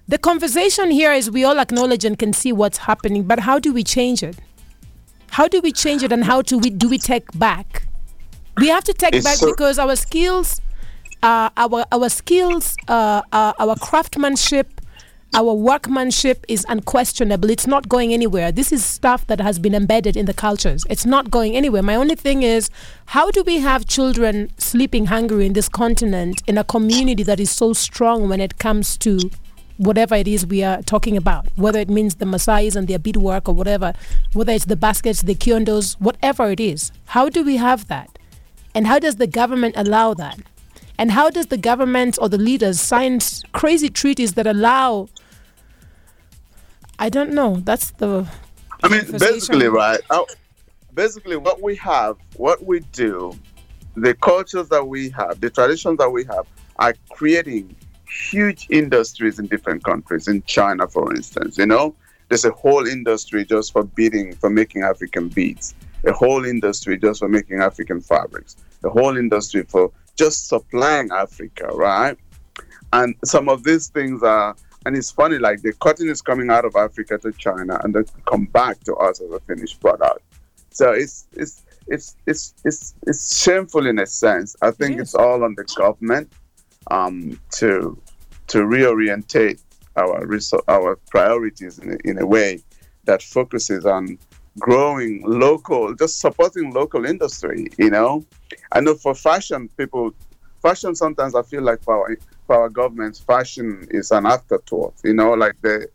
the 0.08 0.16
conversation 0.16 0.90
here 0.90 1.12
is 1.12 1.30
we 1.30 1.44
all 1.44 1.58
acknowledge 1.58 2.04
and 2.06 2.18
can 2.18 2.32
see 2.32 2.50
what's 2.50 2.78
happening, 2.78 3.24
but 3.24 3.40
how 3.40 3.58
do 3.58 3.74
we 3.74 3.84
change 3.84 4.22
it? 4.22 4.38
How 5.30 5.46
do 5.48 5.60
we 5.60 5.72
change 5.72 6.02
it, 6.02 6.12
and 6.12 6.24
how 6.24 6.42
do 6.42 6.58
we 6.58 6.70
do 6.70 6.88
we 6.88 6.98
take 6.98 7.26
back? 7.38 7.86
We 8.60 8.68
have 8.68 8.84
to 8.84 8.92
take 8.92 9.14
It's 9.14 9.24
back 9.24 9.36
so- 9.36 9.46
because 9.46 9.78
our 9.78 9.94
skills, 9.96 10.60
uh, 11.22 11.50
our 11.56 11.84
our 11.92 12.08
skills, 12.08 12.76
uh, 12.88 13.22
uh, 13.32 13.52
our 13.58 13.76
craftsmanship, 13.76 14.80
our 15.34 15.52
workmanship 15.52 16.44
is 16.48 16.64
unquestionable. 16.68 17.50
It's 17.50 17.66
not 17.66 17.88
going 17.88 18.12
anywhere. 18.12 18.50
This 18.50 18.72
is 18.72 18.84
stuff 18.84 19.26
that 19.26 19.40
has 19.40 19.58
been 19.58 19.74
embedded 19.74 20.16
in 20.16 20.26
the 20.26 20.34
cultures. 20.34 20.84
It's 20.88 21.04
not 21.06 21.30
going 21.30 21.54
anywhere. 21.54 21.82
My 21.82 21.94
only 21.94 22.14
thing 22.16 22.42
is, 22.42 22.70
how 23.06 23.30
do 23.30 23.42
we 23.44 23.58
have 23.60 23.86
children 23.86 24.50
sleeping 24.58 25.06
hungry 25.06 25.46
in 25.46 25.52
this 25.52 25.68
continent 25.68 26.42
in 26.46 26.56
a 26.58 26.64
community 26.64 27.22
that 27.24 27.38
is 27.38 27.50
so 27.50 27.72
strong 27.74 28.28
when 28.28 28.40
it 28.40 28.58
comes 28.58 28.96
to 28.98 29.30
whatever 29.78 30.14
it 30.14 30.28
is 30.28 30.46
we 30.46 30.62
are 30.62 30.82
talking 30.82 31.16
about, 31.16 31.46
whether 31.56 31.78
it 31.78 31.88
means 31.88 32.16
the 32.16 32.26
Maasais 32.26 32.76
and 32.76 32.86
their 32.86 32.98
beadwork 32.98 33.48
or 33.48 33.54
whatever, 33.54 33.94
whether 34.32 34.52
it's 34.52 34.66
the 34.66 34.76
baskets, 34.76 35.22
the 35.22 35.34
kiondos, 35.34 35.94
whatever 36.00 36.50
it 36.50 36.60
is. 36.60 36.92
How 37.06 37.28
do 37.28 37.44
we 37.44 37.56
have 37.56 37.88
that? 37.88 38.18
And 38.74 38.86
how 38.86 38.98
does 38.98 39.16
the 39.16 39.26
government 39.26 39.74
allow 39.76 40.14
that? 40.14 40.38
And 40.98 41.12
how 41.12 41.30
does 41.30 41.46
the 41.46 41.56
government 41.56 42.18
or 42.20 42.28
the 42.28 42.38
leaders 42.38 42.80
sign 42.80 43.20
crazy 43.52 43.88
treaties 43.88 44.34
that 44.34 44.46
allow? 44.46 45.08
I 46.98 47.08
don't 47.08 47.32
know. 47.32 47.56
That's 47.56 47.92
the. 47.92 48.28
I 48.82 48.88
mean, 48.88 49.02
basically, 49.18 49.68
right? 49.68 50.00
basically, 50.94 51.36
what 51.36 51.62
we 51.62 51.76
have, 51.76 52.16
what 52.36 52.64
we 52.64 52.80
do, 52.92 53.32
the 53.94 54.14
cultures 54.14 54.68
that 54.70 54.86
we 54.86 55.10
have, 55.10 55.40
the 55.40 55.50
traditions 55.50 55.98
that 55.98 56.10
we 56.10 56.24
have, 56.24 56.46
are 56.76 56.94
creating 57.10 57.74
huge 58.10 58.66
industries 58.70 59.38
in 59.38 59.46
different 59.46 59.84
countries. 59.84 60.28
In 60.28 60.42
China, 60.44 60.86
for 60.86 61.14
instance, 61.14 61.58
you 61.58 61.66
know, 61.66 61.94
there's 62.28 62.44
a 62.44 62.50
whole 62.50 62.86
industry 62.86 63.44
just 63.44 63.72
for 63.72 63.84
beading, 63.84 64.34
for 64.34 64.50
making 64.50 64.82
African 64.82 65.28
beads, 65.28 65.74
a 66.04 66.12
whole 66.12 66.44
industry 66.44 66.98
just 66.98 67.20
for 67.20 67.28
making 67.28 67.60
African 67.60 68.00
fabrics, 68.00 68.56
a 68.84 68.90
whole 68.90 69.16
industry 69.16 69.62
for 69.68 69.90
just 70.16 70.48
supplying 70.48 71.10
Africa, 71.12 71.68
right? 71.72 72.16
And 72.92 73.14
some 73.24 73.48
of 73.48 73.64
these 73.64 73.88
things 73.88 74.22
are, 74.22 74.56
and 74.86 74.96
it's 74.96 75.10
funny, 75.10 75.38
like 75.38 75.62
the 75.62 75.72
cotton 75.74 76.08
is 76.08 76.22
coming 76.22 76.50
out 76.50 76.64
of 76.64 76.74
Africa 76.76 77.18
to 77.18 77.32
China 77.32 77.80
and 77.84 77.94
then 77.94 78.04
come 78.26 78.46
back 78.46 78.80
to 78.84 78.94
us 78.96 79.20
as 79.20 79.30
a 79.30 79.40
finished 79.40 79.80
product. 79.80 80.20
So 80.70 80.92
it's 80.92 81.26
it's 81.32 81.64
it's 81.88 82.16
it's 82.26 82.54
it's, 82.64 82.94
it's 83.06 83.42
shameful 83.42 83.86
in 83.86 83.98
a 83.98 84.06
sense. 84.06 84.54
I 84.62 84.70
think 84.70 84.92
Yes. 84.92 85.00
it's 85.00 85.14
all 85.14 85.42
on 85.44 85.54
the 85.56 85.64
government 85.76 86.32
um, 86.90 87.38
to 87.52 88.00
to 88.48 88.58
reorientate 88.58 89.60
our 89.96 90.26
resou- 90.26 90.62
our 90.68 90.96
priorities 91.10 91.78
in 91.78 91.92
a, 91.92 91.96
in 92.04 92.18
a 92.18 92.26
way 92.26 92.62
that 93.04 93.22
focuses 93.22 93.86
on 93.86 94.18
growing 94.58 95.22
local, 95.24 95.94
just 95.94 96.20
supporting 96.20 96.72
local 96.72 97.04
industry. 97.04 97.68
You 97.78 97.90
know, 97.90 98.24
I 98.72 98.80
know 98.80 98.94
for 98.94 99.14
fashion, 99.14 99.68
people, 99.76 100.12
fashion 100.62 100.94
sometimes 100.94 101.34
I 101.34 101.42
feel 101.42 101.62
like 101.62 101.82
for 101.82 101.96
our, 101.96 102.16
for 102.46 102.56
our 102.62 102.68
governments, 102.68 103.18
fashion 103.18 103.86
is 103.90 104.10
an 104.10 104.26
afterthought. 104.26 104.94
You 105.04 105.14
know, 105.14 105.32
like 105.32 105.56
the, 105.62 105.88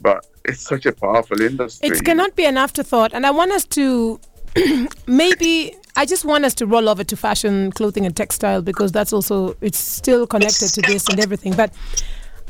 but 0.00 0.26
it's 0.44 0.62
such 0.62 0.86
a 0.86 0.92
powerful 0.92 1.40
industry. 1.40 1.88
It 1.88 2.04
cannot 2.04 2.36
be 2.36 2.46
an 2.46 2.56
afterthought. 2.56 3.12
And 3.12 3.26
I 3.26 3.30
want 3.30 3.52
us 3.52 3.64
to 3.78 4.20
maybe. 5.06 5.74
I 5.96 6.06
just 6.06 6.24
want 6.24 6.44
us 6.44 6.54
to 6.54 6.66
roll 6.66 6.88
over 6.88 7.04
to 7.04 7.16
fashion, 7.16 7.70
clothing, 7.72 8.04
and 8.04 8.16
textile 8.16 8.62
because 8.62 8.90
that's 8.90 9.12
also 9.12 9.56
it's 9.60 9.78
still 9.78 10.26
connected 10.26 10.68
to 10.68 10.82
this 10.82 11.08
and 11.08 11.20
everything. 11.20 11.54
But 11.54 11.72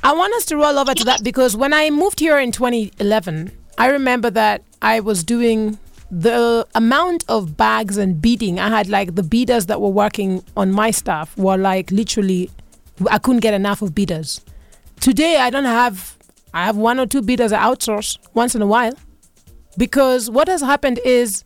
I 0.02 0.12
want 0.14 0.32
us 0.34 0.46
to 0.46 0.56
roll 0.56 0.78
over 0.78 0.94
to 0.94 1.04
that 1.04 1.22
because 1.22 1.54
when 1.56 1.72
I 1.74 1.90
moved 1.90 2.20
here 2.20 2.38
in 2.38 2.52
2011, 2.52 3.52
I 3.76 3.86
remember 3.88 4.30
that 4.30 4.62
I 4.80 5.00
was 5.00 5.22
doing 5.24 5.78
the 6.10 6.66
amount 6.74 7.24
of 7.28 7.56
bags 7.56 7.98
and 7.98 8.20
beading. 8.20 8.58
I 8.58 8.68
had 8.68 8.88
like 8.88 9.14
the 9.14 9.22
beaders 9.22 9.66
that 9.66 9.80
were 9.80 9.90
working 9.90 10.42
on 10.56 10.72
my 10.72 10.90
staff 10.90 11.36
were 11.36 11.58
like 11.58 11.90
literally, 11.90 12.50
I 13.10 13.18
couldn't 13.18 13.40
get 13.40 13.52
enough 13.52 13.82
of 13.82 13.94
beaders. 13.94 14.40
Today 15.00 15.36
I 15.36 15.50
don't 15.50 15.64
have. 15.64 16.16
I 16.54 16.64
have 16.64 16.76
one 16.76 17.00
or 17.00 17.06
two 17.06 17.20
beaders 17.20 17.50
I 17.52 17.58
outsource 17.58 18.16
once 18.32 18.54
in 18.54 18.62
a 18.62 18.66
while 18.66 18.92
because 19.76 20.30
what 20.30 20.46
has 20.46 20.60
happened 20.60 21.00
is 21.04 21.42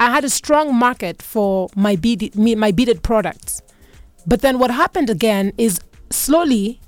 I 0.00 0.08
had 0.10 0.24
a 0.24 0.30
strong 0.30 0.74
market 0.74 1.20
for 1.20 1.68
my 1.76 1.94
beaded, 1.94 2.34
my 2.34 2.72
beaded 2.72 3.02
products. 3.02 3.60
But 4.26 4.40
then 4.40 4.58
what 4.58 4.70
happened 4.70 5.10
again 5.10 5.52
is 5.58 5.78
slowly 6.08 6.80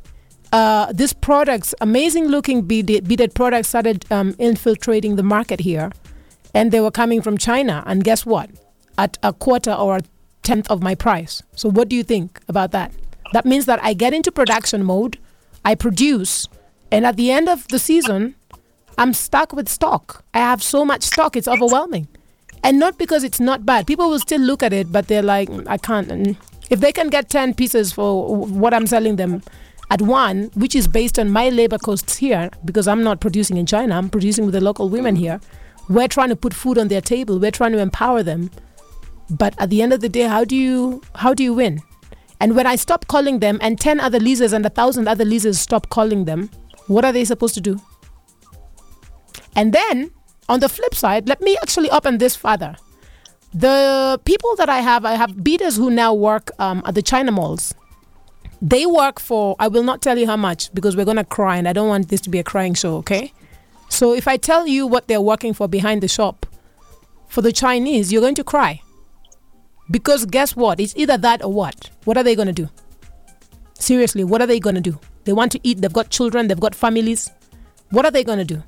uh, 0.50 0.90
these 0.92 1.12
products, 1.12 1.74
amazing 1.82 2.28
looking 2.28 2.62
beaded, 2.62 3.06
beaded 3.06 3.34
products, 3.34 3.68
started 3.68 4.10
um, 4.10 4.34
infiltrating 4.38 5.16
the 5.16 5.22
market 5.22 5.60
here. 5.60 5.92
And 6.54 6.72
they 6.72 6.80
were 6.80 6.90
coming 6.90 7.20
from 7.20 7.36
China. 7.36 7.82
And 7.86 8.02
guess 8.02 8.24
what? 8.24 8.50
At 8.96 9.18
a 9.22 9.34
quarter 9.34 9.72
or 9.72 9.98
a 9.98 10.02
tenth 10.42 10.70
of 10.70 10.82
my 10.82 10.94
price. 10.94 11.42
So, 11.54 11.70
what 11.70 11.88
do 11.88 11.96
you 11.96 12.02
think 12.02 12.40
about 12.48 12.72
that? 12.72 12.92
That 13.34 13.44
means 13.44 13.66
that 13.66 13.78
I 13.82 13.92
get 13.92 14.12
into 14.14 14.32
production 14.32 14.84
mode, 14.84 15.18
I 15.64 15.74
produce, 15.74 16.48
and 16.90 17.06
at 17.06 17.16
the 17.16 17.30
end 17.30 17.48
of 17.48 17.66
the 17.68 17.78
season, 17.78 18.34
I'm 18.98 19.14
stuck 19.14 19.54
with 19.54 19.68
stock. 19.68 20.24
I 20.34 20.40
have 20.40 20.62
so 20.62 20.84
much 20.84 21.02
stock, 21.02 21.36
it's 21.36 21.48
overwhelming. 21.48 22.08
And 22.64 22.78
not 22.78 22.96
because 22.96 23.24
it's 23.24 23.40
not 23.40 23.66
bad. 23.66 23.86
People 23.86 24.08
will 24.08 24.20
still 24.20 24.40
look 24.40 24.62
at 24.62 24.72
it, 24.72 24.92
but 24.92 25.08
they're 25.08 25.22
like, 25.22 25.48
"Mm, 25.48 25.66
I 25.68 25.78
can't. 25.78 26.10
And 26.10 26.36
if 26.70 26.80
they 26.80 26.92
can 26.92 27.08
get 27.08 27.28
10 27.28 27.54
pieces 27.54 27.92
for 27.92 28.36
what 28.36 28.72
I'm 28.72 28.86
selling 28.86 29.16
them 29.16 29.42
at 29.90 30.00
one, 30.00 30.50
which 30.54 30.74
is 30.76 30.86
based 30.88 31.18
on 31.18 31.30
my 31.30 31.48
labor 31.48 31.78
costs 31.78 32.16
here, 32.16 32.50
because 32.64 32.86
I'm 32.88 33.02
not 33.02 33.20
producing 33.20 33.56
in 33.56 33.66
China, 33.66 33.96
I'm 33.96 34.08
producing 34.08 34.44
with 34.46 34.54
the 34.54 34.60
local 34.60 34.88
women 34.88 35.16
here. 35.16 35.40
We're 35.88 36.08
trying 36.08 36.28
to 36.28 36.36
put 36.36 36.54
food 36.54 36.78
on 36.78 36.88
their 36.88 37.00
table. 37.00 37.38
We're 37.38 37.50
trying 37.50 37.72
to 37.72 37.78
empower 37.78 38.22
them. 38.22 38.50
But 39.28 39.54
at 39.58 39.70
the 39.70 39.82
end 39.82 39.92
of 39.92 40.00
the 40.00 40.08
day, 40.08 40.22
how 40.22 40.44
do 40.44 40.56
you 40.56 41.02
how 41.16 41.34
do 41.34 41.42
you 41.42 41.54
win? 41.54 41.80
And 42.40 42.56
when 42.56 42.66
I 42.66 42.76
stop 42.76 43.06
calling 43.06 43.38
them, 43.40 43.58
and 43.60 43.80
ten 43.80 44.00
other 44.00 44.18
leasers 44.18 44.52
and 44.52 44.64
a 44.66 44.70
thousand 44.70 45.08
other 45.08 45.24
leasers 45.24 45.56
stop 45.56 45.88
calling 45.90 46.24
them, 46.24 46.50
what 46.86 47.04
are 47.04 47.12
they 47.12 47.24
supposed 47.24 47.54
to 47.54 47.60
do? 47.60 47.80
And 49.54 49.72
then 49.72 50.10
on 50.48 50.60
the 50.60 50.68
flip 50.68 50.94
side, 50.94 51.28
let 51.28 51.40
me 51.40 51.56
actually 51.62 51.90
open 51.90 52.18
this 52.18 52.36
further. 52.36 52.76
The 53.54 54.20
people 54.24 54.56
that 54.56 54.68
I 54.68 54.78
have, 54.78 55.04
I 55.04 55.14
have 55.14 55.44
beaters 55.44 55.76
who 55.76 55.90
now 55.90 56.14
work 56.14 56.50
um, 56.58 56.82
at 56.86 56.94
the 56.94 57.02
China 57.02 57.32
malls. 57.32 57.74
They 58.62 58.86
work 58.86 59.20
for, 59.20 59.56
I 59.58 59.68
will 59.68 59.82
not 59.82 60.00
tell 60.00 60.16
you 60.16 60.26
how 60.26 60.36
much 60.36 60.72
because 60.72 60.96
we're 60.96 61.04
going 61.04 61.16
to 61.16 61.24
cry 61.24 61.56
and 61.56 61.68
I 61.68 61.72
don't 61.72 61.88
want 61.88 62.08
this 62.08 62.20
to 62.22 62.30
be 62.30 62.38
a 62.38 62.44
crying 62.44 62.74
show, 62.74 62.96
okay? 62.98 63.32
So 63.88 64.14
if 64.14 64.26
I 64.26 64.36
tell 64.36 64.66
you 64.66 64.86
what 64.86 65.08
they're 65.08 65.20
working 65.20 65.52
for 65.52 65.68
behind 65.68 66.02
the 66.02 66.08
shop, 66.08 66.46
for 67.28 67.42
the 67.42 67.52
Chinese, 67.52 68.12
you're 68.12 68.22
going 68.22 68.34
to 68.36 68.44
cry. 68.44 68.80
Because 69.90 70.24
guess 70.24 70.56
what? 70.56 70.80
It's 70.80 70.96
either 70.96 71.18
that 71.18 71.44
or 71.44 71.52
what? 71.52 71.90
What 72.04 72.16
are 72.16 72.22
they 72.22 72.34
going 72.34 72.46
to 72.46 72.54
do? 72.54 72.70
Seriously, 73.74 74.24
what 74.24 74.40
are 74.40 74.46
they 74.46 74.60
going 74.60 74.76
to 74.76 74.80
do? 74.80 74.98
They 75.24 75.32
want 75.32 75.52
to 75.52 75.60
eat, 75.62 75.80
they've 75.80 75.92
got 75.92 76.08
children, 76.08 76.48
they've 76.48 76.58
got 76.58 76.74
families. 76.74 77.30
What 77.90 78.04
are 78.04 78.10
they 78.10 78.24
going 78.24 78.38
to 78.38 78.44
do? 78.44 78.62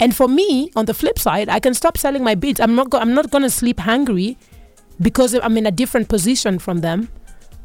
And 0.00 0.14
for 0.14 0.28
me, 0.28 0.70
on 0.76 0.86
the 0.86 0.94
flip 0.94 1.18
side, 1.18 1.48
I 1.48 1.60
can 1.60 1.74
stop 1.74 1.96
selling 1.98 2.24
my 2.24 2.34
beads. 2.34 2.60
I'm 2.60 2.74
not 2.74 2.90
go- 2.90 2.98
I'm 2.98 3.14
not 3.14 3.30
going 3.30 3.42
to 3.42 3.50
sleep 3.50 3.80
hungry 3.80 4.36
because 5.00 5.34
I'm 5.34 5.56
in 5.56 5.66
a 5.66 5.70
different 5.70 6.08
position 6.08 6.58
from 6.58 6.80
them. 6.80 7.08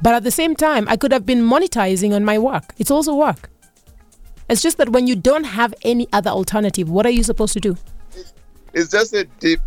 But 0.02 0.14
at 0.14 0.24
the 0.24 0.32
same 0.32 0.56
time, 0.56 0.88
I 0.88 0.98
could 0.98 1.12
have 1.12 1.26
been 1.26 1.42
monetizing 1.42 2.14
on 2.14 2.24
my 2.24 2.38
work. 2.38 2.74
It's 2.78 2.92
also 2.92 3.16
work. 3.16 3.50
It's 4.50 4.62
just 4.62 4.78
that 4.78 4.90
when 4.90 5.08
you 5.08 5.16
don't 5.16 5.44
have 5.44 5.74
any 5.82 6.08
other 6.14 6.30
alternative, 6.30 6.90
what 6.90 7.06
are 7.06 7.10
you 7.10 7.24
supposed 7.24 7.54
to 7.54 7.60
do? 7.60 7.78
it's 8.74 8.92
just 8.92 9.14
a 9.14 9.24
deep, 9.40 9.60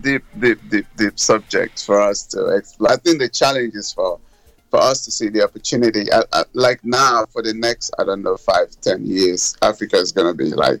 deep, 0.00 0.22
deep, 0.38 0.58
deep, 0.68 0.86
deep 0.96 1.18
subject 1.18 1.84
for 1.84 2.00
us 2.00 2.24
to 2.24 2.48
explore. 2.48 2.92
I 2.92 2.96
think 2.96 3.18
the 3.18 3.28
challenge 3.28 3.74
is 3.74 3.92
for 3.92 4.20
for 4.70 4.78
us 4.80 5.02
to 5.06 5.10
see 5.10 5.30
the 5.30 5.42
opportunity. 5.42 6.12
Uh, 6.12 6.24
uh, 6.34 6.44
like 6.52 6.84
now, 6.84 7.24
for 7.32 7.42
the 7.42 7.54
next, 7.54 7.90
I 7.98 8.04
don't 8.04 8.22
know, 8.22 8.36
five, 8.36 8.68
ten 8.82 9.06
years, 9.06 9.56
Africa 9.62 9.96
is 9.96 10.12
going 10.12 10.26
to 10.30 10.36
be 10.36 10.50
like 10.50 10.80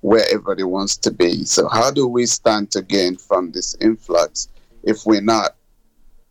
where 0.00 0.24
everybody 0.26 0.62
wants 0.62 0.96
to 0.96 1.10
be. 1.10 1.44
So 1.44 1.68
how 1.68 1.90
do 1.90 2.06
we 2.06 2.26
stand 2.26 2.70
to 2.72 2.82
gain 2.82 3.16
from 3.16 3.52
this 3.52 3.76
influx 3.80 4.48
if 4.82 5.04
we're 5.04 5.20
not, 5.20 5.56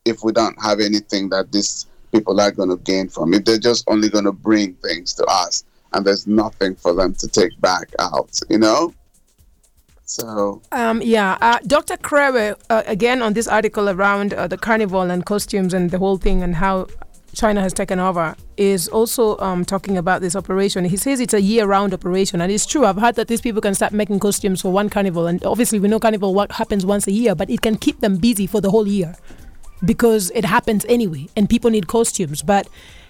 if 0.05 0.23
we 0.23 0.32
don't 0.32 0.60
have 0.62 0.79
anything 0.79 1.29
that 1.29 1.51
this 1.51 1.86
people 2.12 2.39
are 2.41 2.51
going 2.51 2.69
to 2.69 2.77
gain 2.77 3.08
from 3.08 3.34
If 3.34 3.45
They're 3.45 3.60
just 3.60 3.84
only 3.88 4.10
going 4.10 4.25
to 4.25 4.32
bring 4.32 4.73
things 4.75 5.13
to 5.15 5.25
us, 5.25 5.63
and 5.93 6.05
there's 6.05 6.27
nothing 6.27 6.75
for 6.75 6.93
them 6.93 7.13
to 7.15 7.27
take 7.27 7.60
back 7.62 7.89
out, 7.99 8.39
you 8.49 8.58
know? 8.58 8.93
So, 10.05 10.62
um, 10.71 11.03
yeah, 11.03 11.38
uh, 11.39 11.60
Dr. 11.67 11.95
Krewe, 11.97 12.55
uh, 12.71 12.84
again 12.88 13.21
on 13.21 13.34
this 13.34 13.47
article 13.47 13.89
around 13.89 14.34
uh, 14.34 14.47
the 14.47 14.58
carnival 14.58 15.01
and 15.01 15.23
costumes 15.23 15.71
and 15.71 15.91
the 15.91 15.99
whole 15.99 16.17
thing 16.17 16.41
and 16.41 16.55
how 16.55 16.88
China 17.35 17.61
has 17.61 17.73
taken 17.73 17.99
over, 17.99 18.35
is 18.57 18.87
also 18.87 19.37
um, 19.39 19.63
talking 19.65 19.97
about 19.97 20.21
this 20.21 20.35
operation. 20.35 20.85
He 20.85 20.97
says 20.97 21.19
it's 21.19 21.33
a 21.33 21.41
year 21.41 21.65
round 21.65 21.93
operation, 21.93 22.41
and 22.41 22.51
it's 22.51 22.65
true. 22.65 22.85
I've 22.85 22.97
heard 22.97 23.15
that 23.15 23.27
these 23.27 23.41
people 23.41 23.61
can 23.61 23.75
start 23.75 23.93
making 23.93 24.19
costumes 24.19 24.61
for 24.61 24.71
one 24.71 24.89
carnival, 24.89 25.27
and 25.27 25.43
obviously, 25.45 25.79
we 25.79 25.87
know 25.87 25.99
carnival 25.99 26.33
what 26.33 26.51
happens 26.53 26.85
once 26.85 27.07
a 27.07 27.11
year, 27.11 27.35
but 27.35 27.49
it 27.49 27.61
can 27.61 27.77
keep 27.77 27.99
them 27.99 28.17
busy 28.17 28.47
for 28.47 28.61
the 28.61 28.71
whole 28.71 28.87
year 28.87 29.15
because 29.85 30.31
it 30.31 30.45
happens 30.45 30.85
anyway 30.89 31.27
and 31.35 31.49
people 31.49 31.69
need 31.69 31.87
costumes. 31.87 32.41
But 32.41 32.67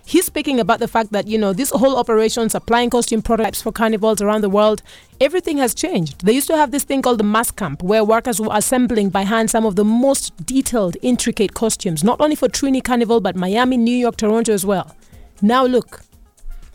he's 0.09 0.25
speaking 0.25 0.59
about 0.59 0.79
the 0.79 0.87
fact 0.87 1.11
that, 1.11 1.27
you 1.27 1.37
know, 1.37 1.53
this 1.53 1.69
whole 1.69 1.95
operation 1.95 2.49
supplying 2.49 2.89
costume 2.89 3.21
prototypes 3.21 3.61
for 3.61 3.71
carnivals 3.71 4.21
around 4.21 4.41
the 4.41 4.49
world, 4.49 4.81
everything 5.21 5.59
has 5.59 5.75
changed. 5.75 6.25
They 6.25 6.33
used 6.33 6.47
to 6.47 6.57
have 6.57 6.71
this 6.71 6.83
thing 6.83 7.03
called 7.03 7.19
the 7.19 7.23
mas 7.23 7.51
camp 7.51 7.83
where 7.83 8.03
workers 8.03 8.39
were 8.39 8.49
assembling 8.51 9.09
by 9.09 9.21
hand 9.21 9.51
some 9.51 9.67
of 9.67 9.75
the 9.75 9.85
most 9.85 10.35
detailed, 10.45 10.97
intricate 11.03 11.53
costumes, 11.53 12.03
not 12.03 12.19
only 12.19 12.35
for 12.35 12.47
Trini 12.47 12.83
Carnival, 12.83 13.21
but 13.21 13.35
Miami, 13.35 13.77
New 13.77 13.95
York, 13.95 14.17
Toronto 14.17 14.51
as 14.51 14.65
well. 14.65 14.95
Now 15.43 15.65
look. 15.65 16.01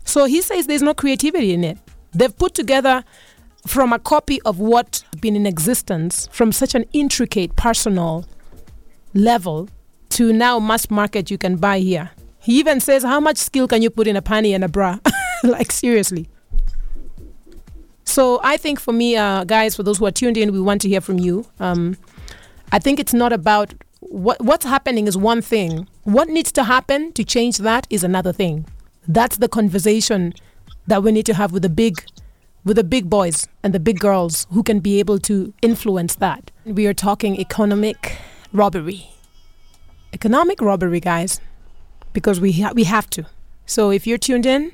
So 0.05 0.27
he 0.27 0.41
says 0.41 0.69
there's 0.69 0.83
no 0.83 0.95
creativity 0.95 1.53
in 1.53 1.65
it. 1.65 1.79
They've 2.13 2.37
put 2.37 2.55
together 2.55 3.03
from 3.67 3.93
a 3.93 3.99
copy 3.99 4.41
of 4.43 4.61
what's 4.61 5.03
been 5.21 5.35
in 5.35 5.45
existence 5.45 6.29
from 6.31 6.53
such 6.53 6.77
an 6.77 6.85
intricate 6.93 7.57
personal 7.57 8.27
level 9.13 9.69
to 10.11 10.33
now 10.33 10.61
mass 10.61 10.89
market 10.89 11.33
you 11.33 11.39
can 11.39 11.57
buy 11.57 11.81
here. 11.81 12.13
He 12.45 12.59
even 12.59 12.81
says, 12.81 13.03
How 13.03 13.21
much 13.21 13.39
skill 13.39 13.67
can 13.67 13.83
you 13.83 13.91
put 13.91 14.07
in 14.07 14.17
a 14.17 14.23
panty 14.23 14.55
and 14.55 14.63
a 14.63 14.69
bra? 14.69 14.99
like, 15.45 15.73
seriously. 15.73 16.29
So, 18.05 18.39
I 18.45 18.57
think 18.59 18.79
for 18.79 18.93
me, 18.93 19.17
uh, 19.17 19.45
guys, 19.45 19.75
for 19.75 19.83
those 19.83 19.99
who 19.99 20.07
are 20.07 20.11
tuned 20.11 20.37
in, 20.37 20.53
we 20.53 20.61
want 20.61 20.83
to 20.83 20.89
hear 20.89 21.01
from 21.01 21.19
you. 21.19 21.47
Um, 21.59 21.97
I 22.71 22.79
think 22.79 23.01
it's 23.01 23.15
not 23.15 23.33
about 23.33 23.75
what 24.01 24.41
what's 24.43 24.67
happening 24.67 25.07
is 25.07 25.17
one 25.17 25.41
thing. 25.41 25.89
What 26.03 26.29
needs 26.29 26.53
to 26.53 26.65
happen 26.65 27.13
to 27.13 27.25
change 27.25 27.59
that 27.59 27.87
is 27.89 28.05
another 28.05 28.33
thing. 28.33 28.67
That's 29.09 29.39
the 29.39 29.49
conversation 29.49 30.35
that 30.87 31.03
we 31.03 31.13
need 31.13 31.27
to 31.27 31.35
have 31.35 31.53
with 31.53 31.63
the 31.63 31.71
big 31.71 32.05
with 32.65 32.77
the 32.77 32.85
big 32.85 33.09
boys 33.09 33.49
and 33.63 33.73
the 33.73 33.81
big 33.81 34.01
girls 34.01 34.47
who 34.53 34.63
can 34.63 34.81
be 34.81 34.99
able 34.99 35.19
to 35.21 35.53
influence 35.63 36.17
that. 36.17 36.51
We 36.65 36.87
are 36.87 36.95
talking 36.95 37.39
economic 37.41 38.19
robbery 38.53 39.15
economic 40.15 40.61
robbery, 40.63 41.01
guys, 41.01 41.41
because 42.15 42.41
we 42.41 42.53
ha- 42.53 42.73
we 42.75 42.85
have 42.85 43.11
to. 43.11 43.27
So 43.67 43.91
if 43.91 44.07
you're 44.07 44.17
tuned 44.19 44.47
in 44.47 44.73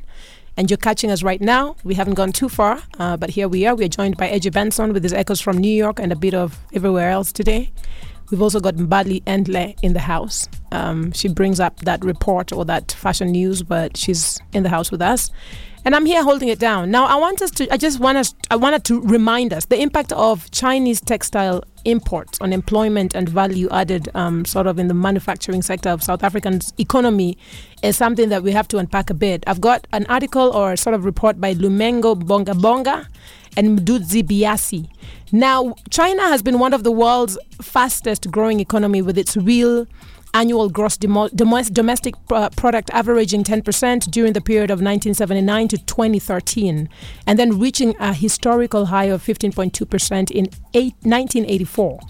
and 0.56 0.70
you're 0.70 0.76
catching 0.76 1.10
us 1.10 1.24
right 1.24 1.40
now, 1.40 1.74
we 1.82 1.94
haven't 1.94 2.14
gone 2.14 2.30
too 2.30 2.48
far, 2.48 2.82
uh, 3.00 3.16
but 3.16 3.30
here 3.30 3.48
we 3.48 3.66
are. 3.66 3.74
We 3.74 3.86
are 3.86 3.88
joined 3.88 4.16
by 4.16 4.28
Edgy 4.28 4.50
Benson 4.50 4.92
with 4.92 5.02
his 5.02 5.12
echoes 5.12 5.40
from 5.40 5.58
New 5.58 5.74
York 5.74 5.98
and 5.98 6.12
a 6.12 6.16
bit 6.16 6.34
of 6.34 6.56
everywhere 6.72 7.10
else 7.10 7.32
today. 7.32 7.72
We've 8.30 8.42
also 8.42 8.60
got 8.60 8.76
Mbali 8.76 9.24
Entle 9.24 9.76
in 9.82 9.92
the 9.92 10.00
house. 10.00 10.48
Um, 10.70 11.10
she 11.10 11.26
brings 11.26 11.58
up 11.58 11.80
that 11.80 12.04
report 12.04 12.52
or 12.52 12.64
that 12.66 12.92
fashion 12.92 13.32
news, 13.32 13.64
but 13.64 13.96
she's 13.96 14.38
in 14.52 14.62
the 14.62 14.68
house 14.68 14.92
with 14.92 15.02
us 15.02 15.30
and 15.84 15.94
I'm 15.94 16.06
here 16.06 16.22
holding 16.22 16.48
it 16.48 16.58
down. 16.58 16.90
Now, 16.90 17.06
I 17.06 17.16
want 17.16 17.40
us 17.42 17.50
to, 17.52 17.72
I 17.72 17.76
just 17.76 18.00
want 18.00 18.18
us, 18.18 18.34
I 18.50 18.56
wanted 18.56 18.84
to 18.84 19.00
remind 19.00 19.52
us 19.52 19.64
the 19.66 19.80
impact 19.80 20.12
of 20.12 20.50
Chinese 20.50 21.00
textile 21.00 21.64
imports 21.84 22.38
on 22.40 22.52
employment 22.52 23.14
and 23.14 23.28
value 23.28 23.68
added, 23.70 24.08
um, 24.14 24.44
sort 24.44 24.66
of 24.66 24.78
in 24.78 24.88
the 24.88 24.94
manufacturing 24.94 25.62
sector 25.62 25.88
of 25.88 26.02
South 26.02 26.22
African's 26.22 26.72
economy, 26.78 27.38
is 27.82 27.96
something 27.96 28.28
that 28.28 28.42
we 28.42 28.52
have 28.52 28.68
to 28.68 28.78
unpack 28.78 29.10
a 29.10 29.14
bit. 29.14 29.42
I've 29.46 29.60
got 29.60 29.86
an 29.92 30.04
article 30.06 30.50
or 30.50 30.76
sort 30.76 30.94
of 30.94 31.04
report 31.04 31.40
by 31.40 31.54
Lumengo 31.54 32.14
Bonga 32.26 32.54
Bonga 32.54 33.08
and 33.56 33.78
Mduduzi 33.78 34.22
Biyase. 34.22 34.88
Now, 35.32 35.74
China 35.90 36.22
has 36.22 36.42
been 36.42 36.58
one 36.58 36.74
of 36.74 36.82
the 36.82 36.92
world's 36.92 37.38
fastest 37.62 38.30
growing 38.30 38.60
economy 38.60 39.00
with 39.00 39.16
its 39.16 39.36
real 39.36 39.86
annual 40.34 40.68
gross 40.68 40.96
demo- 40.96 41.28
domestic 41.28 42.14
product 42.26 42.90
averaging 42.92 43.44
10% 43.44 44.10
during 44.10 44.32
the 44.32 44.40
period 44.40 44.70
of 44.70 44.78
1979 44.78 45.68
to 45.68 45.78
2013, 45.78 46.88
and 47.26 47.38
then 47.38 47.58
reaching 47.58 47.94
a 47.98 48.12
historical 48.12 48.86
high 48.86 49.04
of 49.04 49.22
15.2% 49.22 50.30
in 50.30 50.48
eight, 50.74 50.94
1984. 51.02 52.00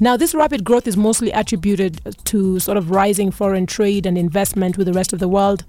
Now, 0.00 0.16
this 0.16 0.34
rapid 0.34 0.64
growth 0.64 0.88
is 0.88 0.96
mostly 0.96 1.30
attributed 1.30 2.00
to 2.24 2.58
sort 2.58 2.76
of 2.76 2.90
rising 2.90 3.30
foreign 3.30 3.66
trade 3.66 4.06
and 4.06 4.18
investment 4.18 4.76
with 4.76 4.86
the 4.86 4.92
rest 4.92 5.12
of 5.12 5.18
the 5.18 5.28
world, 5.28 5.64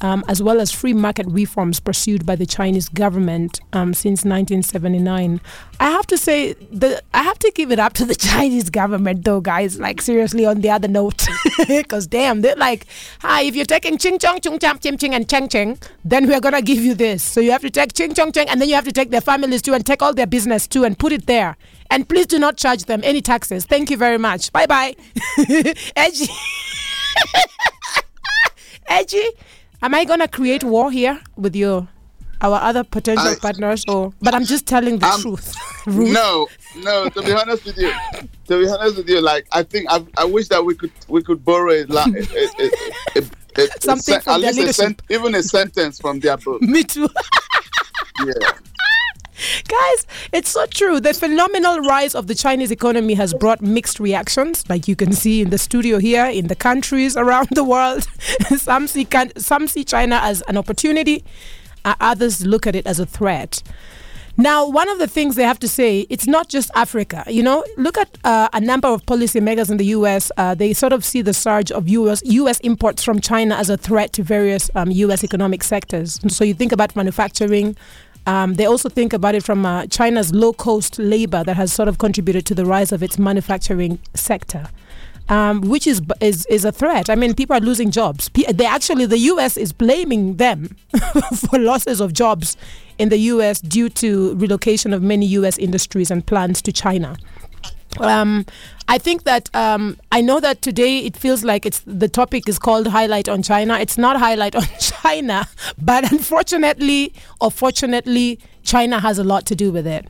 um, 0.00 0.24
as 0.28 0.42
well 0.42 0.60
as 0.60 0.72
free 0.72 0.92
market 0.92 1.26
reforms 1.28 1.80
pursued 1.80 2.26
by 2.26 2.36
the 2.36 2.46
Chinese 2.46 2.88
government 2.88 3.60
um, 3.72 3.94
since 3.94 4.24
1979. 4.24 5.40
I 5.80 5.90
have 5.90 6.06
to 6.08 6.16
say, 6.18 6.54
I 7.12 7.22
have 7.22 7.38
to 7.40 7.52
give 7.54 7.72
it 7.72 7.78
up 7.78 7.92
to 7.94 8.04
the 8.04 8.14
Chinese 8.30 8.70
government, 8.70 9.24
though, 9.24 9.40
guys. 9.40 9.78
Like 9.78 10.00
seriously, 10.00 10.46
on 10.46 10.60
the 10.60 10.70
other 10.70 10.88
note, 10.88 11.26
because 11.68 12.06
damn, 12.06 12.40
they're 12.40 12.56
like, 12.56 12.86
hi, 13.20 13.42
if 13.42 13.56
you're 13.56 13.64
taking 13.64 13.98
ching 13.98 14.18
chong 14.18 14.40
chung 14.40 14.58
cham 14.58 14.78
chim 14.78 14.96
ching 14.96 15.14
and 15.14 15.28
cheng 15.28 15.48
cheng, 15.48 15.78
then 16.04 16.28
we're 16.28 16.40
gonna 16.40 16.62
give 16.62 16.78
you 16.78 16.94
this. 16.94 17.22
So 17.22 17.40
you 17.40 17.50
have 17.50 17.62
to 17.62 17.70
take 17.70 17.94
ching 17.94 18.14
chong 18.14 18.32
cheng, 18.32 18.48
and 18.48 18.60
then 18.60 18.68
you 18.68 18.74
have 18.74 18.84
to 18.84 18.92
take 18.92 19.10
their 19.10 19.20
families 19.20 19.62
too, 19.62 19.74
and 19.74 19.84
take 19.84 20.02
all 20.02 20.14
their 20.14 20.26
business 20.26 20.66
too, 20.66 20.84
and 20.84 20.98
put 20.98 21.12
it 21.12 21.26
there. 21.26 21.56
And 21.90 22.08
please 22.08 22.26
do 22.26 22.38
not 22.38 22.56
charge 22.56 22.84
them 22.84 23.00
any 23.04 23.20
taxes. 23.20 23.66
Thank 23.66 23.90
you 23.90 23.96
very 23.96 24.18
much. 24.18 24.52
Bye 24.52 24.66
bye. 24.66 24.94
Edgy. 25.96 26.28
Edgy. 28.86 29.24
Am 29.82 29.94
I 29.94 30.04
gonna 30.04 30.28
create 30.28 30.62
war 30.62 30.92
here 30.92 31.20
with 31.36 31.56
your 31.56 31.88
our 32.40 32.60
other 32.60 32.84
potential 32.84 33.28
I, 33.28 33.34
partners, 33.36 33.84
or? 33.88 34.12
But 34.20 34.34
I'm 34.34 34.44
just 34.44 34.66
telling 34.66 34.98
the 34.98 35.18
truth. 35.20 35.54
no, 35.86 36.46
no. 36.76 37.08
To 37.08 37.22
be 37.22 37.32
honest 37.32 37.64
with 37.64 37.78
you, 37.78 37.92
to 38.46 38.60
be 38.60 38.68
honest 38.68 38.96
with 38.96 39.08
you, 39.08 39.20
like 39.20 39.46
I 39.50 39.64
think 39.64 39.86
I, 39.90 40.04
I 40.16 40.24
wish 40.24 40.48
that 40.48 40.64
we 40.64 40.74
could 40.76 40.92
we 41.08 41.22
could 41.22 41.44
borrow 41.44 41.72
a, 41.72 41.82
a, 41.82 41.92
a, 43.16 43.22
a 43.56 43.80
something 43.80 44.20
from 44.20 44.44
at 44.44 44.54
least 44.54 44.74
sent, 44.78 45.02
even 45.10 45.34
a 45.34 45.42
sentence 45.42 46.00
from 46.00 46.20
their 46.20 46.36
book. 46.36 46.62
Me 46.74 46.84
too. 46.84 47.08
yeah. 48.24 48.32
Guys, 49.68 50.06
it's 50.32 50.50
so 50.50 50.66
true. 50.66 51.00
The 51.00 51.14
phenomenal 51.14 51.80
rise 51.80 52.14
of 52.14 52.26
the 52.26 52.34
Chinese 52.34 52.70
economy 52.70 53.14
has 53.14 53.34
brought 53.34 53.60
mixed 53.60 54.00
reactions, 54.00 54.68
like 54.68 54.88
you 54.88 54.96
can 54.96 55.12
see 55.12 55.42
in 55.42 55.50
the 55.50 55.58
studio 55.58 55.98
here, 55.98 56.26
in 56.26 56.48
the 56.48 56.56
countries 56.56 57.16
around 57.22 57.48
the 57.52 57.64
world. 57.64 58.06
some 58.56 58.86
see 58.86 59.06
some 59.36 59.68
see 59.68 59.84
China 59.84 60.20
as 60.22 60.42
an 60.42 60.56
opportunity, 60.56 61.24
uh, 61.84 61.94
others 62.00 62.46
look 62.46 62.66
at 62.66 62.74
it 62.74 62.86
as 62.86 63.00
a 63.00 63.06
threat. 63.06 63.62
Now, 64.38 64.66
one 64.66 64.88
of 64.88 64.98
the 64.98 65.06
things 65.06 65.36
they 65.36 65.44
have 65.44 65.58
to 65.58 65.68
say, 65.68 66.06
it's 66.08 66.26
not 66.26 66.48
just 66.48 66.70
Africa. 66.74 67.22
You 67.26 67.42
know, 67.42 67.64
look 67.76 67.98
at 67.98 68.16
uh, 68.24 68.48
a 68.54 68.60
number 68.60 68.88
of 68.88 69.04
policymakers 69.04 69.70
in 69.70 69.76
the 69.76 69.84
U.S. 69.86 70.32
Uh, 70.38 70.54
they 70.54 70.72
sort 70.72 70.94
of 70.94 71.04
see 71.04 71.20
the 71.20 71.34
surge 71.34 71.70
of 71.70 71.86
U.S. 71.88 72.22
U.S. 72.24 72.58
imports 72.60 73.04
from 73.04 73.20
China 73.20 73.56
as 73.56 73.68
a 73.68 73.76
threat 73.76 74.14
to 74.14 74.22
various 74.22 74.70
um, 74.74 74.90
U.S. 74.90 75.22
economic 75.22 75.62
sectors. 75.62 76.18
So 76.28 76.44
you 76.44 76.54
think 76.54 76.72
about 76.72 76.96
manufacturing, 76.96 77.76
um, 78.26 78.54
they 78.54 78.66
also 78.66 78.88
think 78.88 79.12
about 79.12 79.34
it 79.34 79.42
from 79.42 79.66
uh, 79.66 79.86
China's 79.86 80.32
low 80.32 80.52
cost 80.52 80.98
labor 80.98 81.42
that 81.44 81.56
has 81.56 81.72
sort 81.72 81.88
of 81.88 81.98
contributed 81.98 82.46
to 82.46 82.54
the 82.54 82.64
rise 82.64 82.92
of 82.92 83.02
its 83.02 83.18
manufacturing 83.18 83.98
sector. 84.14 84.68
Um, 85.28 85.60
which 85.60 85.86
is, 85.86 86.02
is 86.20 86.46
is 86.46 86.64
a 86.64 86.72
threat. 86.72 87.08
I 87.08 87.14
mean, 87.14 87.34
people 87.34 87.56
are 87.56 87.60
losing 87.60 87.92
jobs. 87.92 88.28
they 88.34 88.66
actually, 88.66 89.06
the 89.06 89.18
U.S. 89.18 89.56
is 89.56 89.72
blaming 89.72 90.36
them 90.36 90.76
for 91.48 91.60
losses 91.60 92.00
of 92.00 92.12
jobs 92.12 92.56
in 92.98 93.08
the 93.08 93.18
U.S. 93.18 93.60
due 93.60 93.88
to 93.90 94.34
relocation 94.34 94.92
of 94.92 95.00
many 95.00 95.24
U.S. 95.26 95.58
industries 95.58 96.10
and 96.10 96.26
plants 96.26 96.60
to 96.62 96.72
China. 96.72 97.16
Um, 98.00 98.46
I 98.88 98.98
think 98.98 99.24
that 99.24 99.54
um, 99.54 99.98
I 100.10 100.20
know 100.20 100.40
that 100.40 100.62
today 100.62 100.98
it 100.98 101.16
feels 101.16 101.44
like 101.44 101.66
it's 101.66 101.80
the 101.86 102.08
topic 102.08 102.48
is 102.48 102.58
called 102.58 102.86
highlight 102.86 103.28
on 103.28 103.42
China. 103.42 103.78
It's 103.78 103.98
not 103.98 104.18
highlight 104.18 104.54
on 104.54 104.64
China, 104.80 105.46
but 105.80 106.10
unfortunately 106.10 107.12
or 107.40 107.50
fortunately, 107.50 108.38
China 108.62 109.00
has 109.00 109.18
a 109.18 109.24
lot 109.24 109.46
to 109.46 109.54
do 109.54 109.72
with 109.72 109.86
it. 109.86 110.06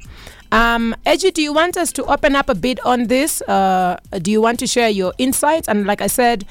Um, 0.53 0.95
do 1.05 1.43
you 1.43 1.53
want 1.53 1.79
us 1.79 1.93
to 1.93 2.05
open 2.05 2.37
up 2.37 2.51
a 2.51 2.55
bit 2.55 2.79
on 2.85 3.07
this? 3.07 3.41
Uh, 3.43 3.97
do 4.21 4.31
you 4.31 4.43
want 4.43 4.59
to 4.61 4.67
share 4.67 4.91
your 4.91 5.15
insights? 5.17 5.67
And 5.67 5.87
like 5.87 6.03
I 6.03 6.07
said, 6.09 6.45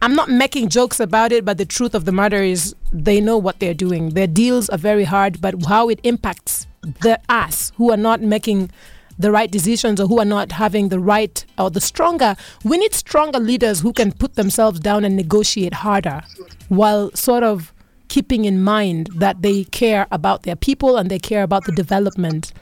I'm 0.00 0.14
not 0.14 0.30
making 0.30 0.68
jokes 0.68 1.00
about 1.00 1.32
it, 1.32 1.44
but 1.44 1.58
the 1.58 1.64
truth 1.64 1.94
of 1.94 2.04
the 2.04 2.12
matter 2.12 2.40
is 2.40 2.76
they 2.92 3.20
know 3.20 3.36
what 3.36 3.58
they're 3.58 3.74
doing. 3.74 4.10
Their 4.10 4.28
deals 4.28 4.68
are 4.68 4.78
very 4.78 5.02
hard, 5.02 5.40
but 5.40 5.66
how 5.66 5.88
it 5.88 5.98
impacts 6.04 6.68
the 6.82 7.18
us 7.28 7.72
who 7.76 7.90
are 7.90 7.96
not 7.96 8.22
making 8.22 8.70
the 9.18 9.32
right 9.32 9.50
decisions 9.50 10.00
or 10.00 10.06
who 10.06 10.18
are 10.18 10.24
not 10.24 10.52
having 10.52 10.88
the 10.88 11.00
right 11.00 11.44
or 11.58 11.70
the 11.70 11.80
stronger. 11.80 12.36
We 12.64 12.78
need 12.78 12.94
stronger 12.94 13.38
leaders 13.38 13.80
who 13.80 13.92
can 13.92 14.12
put 14.12 14.34
themselves 14.34 14.80
down 14.80 15.04
and 15.04 15.16
negotiate 15.16 15.74
harder 15.74 16.22
while 16.68 17.10
sort 17.12 17.42
of 17.42 17.72
keeping 18.08 18.44
in 18.44 18.62
mind 18.62 19.10
that 19.14 19.42
they 19.42 19.64
care 19.64 20.06
about 20.10 20.42
their 20.44 20.56
people 20.56 20.96
and 20.96 21.10
they 21.10 21.18
care 21.18 21.42
about 21.42 21.64
the 21.64 21.72
development 21.72 22.52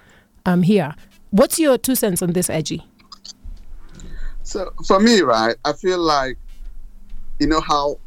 um, 0.45 0.63
here. 0.63 0.95
What's 1.31 1.59
your 1.59 1.79
two 1.79 1.95
cents 1.95 2.23
on 2.23 2.33
this, 2.33 2.49
Edgy? 2.51 2.85
So 4.43 4.73
for 4.87 5.01
me, 5.01 5.21
right, 5.21 5.57
I 5.65 5.73
feel 5.73 5.99
like 5.99 6.39
you 7.39 7.47
know 7.49 7.61
how 7.61 7.99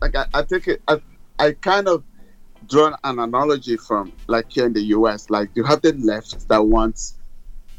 like 0.00 0.14
I, 0.14 0.26
I 0.32 0.42
take 0.42 0.68
it. 0.68 0.82
I, 0.88 1.00
I 1.38 1.52
kind 1.52 1.88
of 1.88 2.04
draw 2.68 2.94
an 3.04 3.18
analogy 3.18 3.76
from 3.76 4.12
like 4.26 4.50
here 4.50 4.66
in 4.66 4.72
the 4.72 4.82
U.S. 4.82 5.28
Like 5.28 5.50
you 5.54 5.64
have 5.64 5.82
the 5.82 5.92
left 5.94 6.48
that 6.48 6.64
wants 6.64 7.16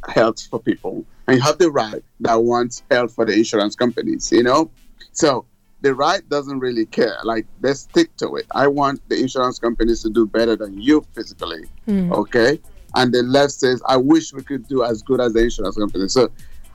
health 0.08 0.48
for 0.50 0.60
people, 0.60 1.06
and 1.28 1.38
you 1.38 1.43
have 1.43 1.58
the 1.58 1.72
right 1.72 2.04
that 2.22 2.36
wants 2.36 2.84
health 2.89 3.13
for 3.13 3.26
the 3.26 3.34
insurance 3.34 3.76
companies. 3.76 4.32
You 4.32 4.43
know, 4.43 4.72
so 5.12 5.46
the 5.81 5.94
right 5.94 6.27
doesn't 6.29 6.60
really 6.60 6.86
care. 6.86 7.17
Like 7.23 7.46
they 7.62 7.73
stick 7.73 8.15
to 8.17 8.36
it. 8.36 8.46
I 8.54 8.67
want 8.67 9.08
the 9.10 9.19
insurance 9.19 9.60
companies 9.60 10.02
to 10.04 10.10
do 10.10 10.25
better 10.25 10.56
than 10.56 10.81
you 10.81 11.06
physically. 11.13 11.65
Mm. 11.88 12.12
Okay. 12.13 12.60
And 12.96 13.13
the 13.13 13.21
left 13.23 13.54
says, 13.54 13.81
I 13.86 13.98
wish 13.98 14.34
we 14.34 14.44
could 14.44 14.67
do 14.67 14.84
as 14.84 15.02
good 15.02 15.21
as 15.21 15.34
the 15.34 15.44
insurance 15.44 15.77
companies. 15.77 16.13
So 16.13 16.31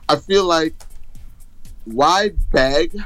I 0.07 0.15
feel 0.15 0.45
like 0.45 0.73
why 1.85 2.31
beg 2.51 2.97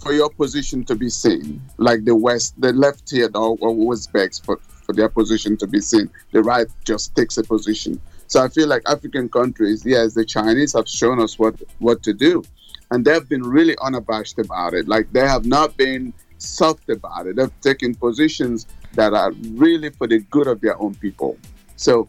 for 0.00 0.12
your 0.12 0.30
position 0.30 0.84
to 0.86 0.96
be 0.96 1.08
seen? 1.08 1.62
Like 1.76 2.04
the 2.04 2.16
West, 2.16 2.60
the 2.60 2.72
left 2.72 3.08
here 3.10 3.30
always 3.34 4.06
begs 4.08 4.40
for, 4.40 4.56
for 4.56 4.92
their 4.94 5.08
position 5.08 5.56
to 5.58 5.66
be 5.66 5.80
seen. 5.80 6.10
The 6.32 6.42
right 6.42 6.66
just 6.84 7.14
takes 7.14 7.38
a 7.38 7.44
position. 7.44 8.00
So 8.32 8.42
I 8.42 8.48
feel 8.48 8.66
like 8.66 8.80
African 8.86 9.28
countries, 9.28 9.84
yes, 9.84 10.14
the 10.14 10.24
Chinese 10.24 10.72
have 10.72 10.88
shown 10.88 11.20
us 11.20 11.38
what, 11.38 11.54
what 11.80 12.02
to 12.04 12.14
do 12.14 12.42
and 12.90 13.04
they've 13.04 13.28
been 13.28 13.42
really 13.42 13.76
unabashed 13.82 14.38
about 14.38 14.72
it. 14.72 14.88
Like 14.88 15.12
they 15.12 15.20
have 15.20 15.44
not 15.44 15.76
been 15.76 16.14
soft 16.38 16.88
about 16.88 17.26
it. 17.26 17.36
They've 17.36 17.60
taken 17.60 17.94
positions 17.94 18.66
that 18.94 19.12
are 19.12 19.32
really 19.50 19.90
for 19.90 20.06
the 20.06 20.20
good 20.30 20.46
of 20.46 20.62
their 20.62 20.80
own 20.80 20.94
people. 20.94 21.36
So 21.76 22.08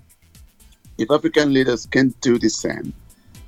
if 0.97 1.11
African 1.11 1.53
leaders 1.53 1.88
can 1.88 2.15
do 2.21 2.39
the 2.39 2.49
same, 2.49 2.93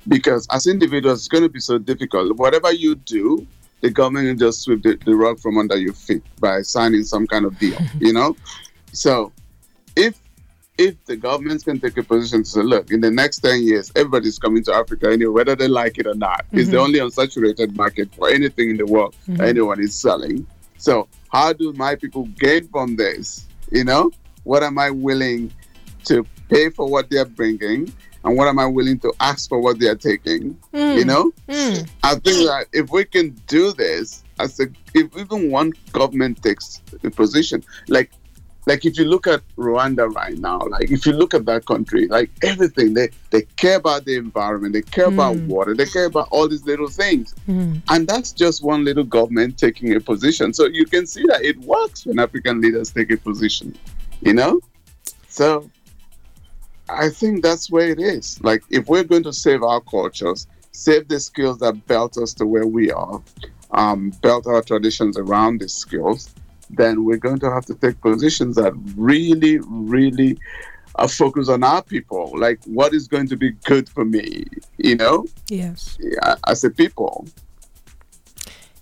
because 0.06 0.46
as 0.50 0.66
individuals, 0.66 1.20
it's 1.20 1.28
going 1.28 1.44
to 1.44 1.48
be 1.48 1.60
so 1.60 1.78
difficult. 1.78 2.36
Whatever 2.36 2.74
you 2.74 2.96
do, 2.96 3.46
the 3.80 3.88
government 3.88 4.26
will 4.26 4.48
just 4.48 4.60
sweep 4.60 4.82
the, 4.82 4.98
the 5.06 5.16
rug 5.16 5.40
from 5.40 5.56
under 5.56 5.78
your 5.78 5.94
feet 5.94 6.22
by 6.40 6.60
signing 6.60 7.04
some 7.04 7.26
kind 7.26 7.46
of 7.46 7.58
deal, 7.58 7.78
you 8.00 8.12
know? 8.12 8.36
So 8.92 9.32
if 9.96 10.20
if 10.78 11.02
the 11.06 11.16
governments 11.16 11.64
can 11.64 11.80
take 11.80 11.96
a 11.96 12.02
position 12.02 12.42
to 12.42 12.48
say, 12.48 12.62
look, 12.62 12.90
in 12.90 13.00
the 13.00 13.10
next 13.10 13.38
10 13.38 13.62
years, 13.62 13.90
everybody's 13.96 14.38
coming 14.38 14.62
to 14.64 14.74
Africa 14.74 15.10
anyway, 15.10 15.32
whether 15.32 15.56
they 15.56 15.68
like 15.68 15.98
it 15.98 16.06
or 16.06 16.14
not. 16.14 16.44
Mm-hmm. 16.46 16.58
It's 16.58 16.70
the 16.70 16.78
only 16.78 16.98
unsaturated 16.98 17.76
market 17.76 18.14
for 18.14 18.28
anything 18.28 18.70
in 18.70 18.76
the 18.76 18.86
world 18.86 19.14
mm-hmm. 19.28 19.40
anyone 19.40 19.80
is 19.80 19.94
selling. 19.94 20.46
So, 20.78 21.08
how 21.30 21.52
do 21.52 21.72
my 21.72 21.94
people 21.94 22.24
gain 22.38 22.68
from 22.68 22.96
this? 22.96 23.46
You 23.72 23.84
know, 23.84 24.10
what 24.44 24.62
am 24.62 24.78
I 24.78 24.90
willing 24.90 25.52
to 26.04 26.24
pay 26.48 26.70
for 26.70 26.88
what 26.88 27.10
they're 27.10 27.24
bringing? 27.24 27.92
And 28.24 28.36
what 28.36 28.48
am 28.48 28.58
I 28.58 28.66
willing 28.66 28.98
to 29.00 29.12
ask 29.20 29.48
for 29.48 29.60
what 29.60 29.78
they're 29.78 29.96
taking? 29.96 30.58
Mm. 30.74 30.98
You 30.98 31.04
know, 31.04 31.32
mm. 31.48 31.88
I 32.02 32.14
think 32.14 32.46
that 32.46 32.66
if 32.72 32.90
we 32.90 33.04
can 33.04 33.30
do 33.46 33.72
this, 33.72 34.24
as 34.38 34.58
a, 34.60 34.66
if 34.94 35.16
even 35.16 35.50
one 35.50 35.72
government 35.92 36.42
takes 36.42 36.82
a 37.04 37.10
position, 37.10 37.62
like 37.88 38.10
like 38.66 38.84
if 38.84 38.98
you 38.98 39.04
look 39.04 39.28
at 39.28 39.42
Rwanda 39.56 40.12
right 40.12 40.36
now, 40.36 40.58
like 40.58 40.90
if 40.90 41.06
you 41.06 41.12
look 41.12 41.34
at 41.34 41.46
that 41.46 41.66
country, 41.66 42.08
like 42.08 42.30
everything 42.42 42.94
they 42.94 43.10
they 43.30 43.42
care 43.56 43.76
about 43.76 44.04
the 44.04 44.16
environment, 44.16 44.72
they 44.72 44.82
care 44.82 45.06
mm. 45.06 45.14
about 45.14 45.36
water, 45.48 45.74
they 45.74 45.86
care 45.86 46.06
about 46.06 46.28
all 46.32 46.48
these 46.48 46.64
little 46.66 46.88
things, 46.88 47.34
mm. 47.48 47.80
and 47.88 48.08
that's 48.08 48.32
just 48.32 48.64
one 48.64 48.84
little 48.84 49.04
government 49.04 49.56
taking 49.56 49.94
a 49.94 50.00
position. 50.00 50.52
So 50.52 50.66
you 50.66 50.84
can 50.84 51.06
see 51.06 51.24
that 51.28 51.42
it 51.42 51.56
works 51.60 52.06
when 52.06 52.18
African 52.18 52.60
leaders 52.60 52.90
take 52.90 53.10
a 53.12 53.16
position, 53.16 53.76
you 54.20 54.34
know. 54.34 54.60
So 55.28 55.70
I 56.88 57.08
think 57.08 57.44
that's 57.44 57.70
where 57.70 57.88
it 57.88 58.00
is. 58.00 58.42
Like 58.42 58.64
if 58.70 58.88
we're 58.88 59.04
going 59.04 59.22
to 59.24 59.32
save 59.32 59.62
our 59.62 59.80
cultures, 59.80 60.48
save 60.72 61.06
the 61.06 61.20
skills 61.20 61.58
that 61.58 61.86
built 61.86 62.18
us 62.18 62.34
to 62.34 62.46
where 62.46 62.66
we 62.66 62.90
are, 62.90 63.22
um, 63.70 64.12
built 64.22 64.48
our 64.48 64.62
traditions 64.62 65.16
around 65.16 65.60
these 65.60 65.74
skills 65.74 66.34
then 66.70 67.04
we're 67.04 67.16
going 67.16 67.38
to 67.40 67.50
have 67.50 67.66
to 67.66 67.74
take 67.74 68.00
positions 68.00 68.56
that 68.56 68.72
really, 68.96 69.58
really 69.66 70.38
are 70.96 71.08
focused 71.08 71.50
on 71.50 71.62
our 71.62 71.82
people. 71.82 72.32
Like, 72.36 72.60
what 72.64 72.94
is 72.94 73.06
going 73.08 73.28
to 73.28 73.36
be 73.36 73.52
good 73.64 73.88
for 73.88 74.04
me, 74.04 74.44
you 74.78 74.96
know? 74.96 75.26
Yes. 75.48 75.98
Yeah, 76.00 76.36
as 76.46 76.64
a 76.64 76.70
people. 76.70 77.26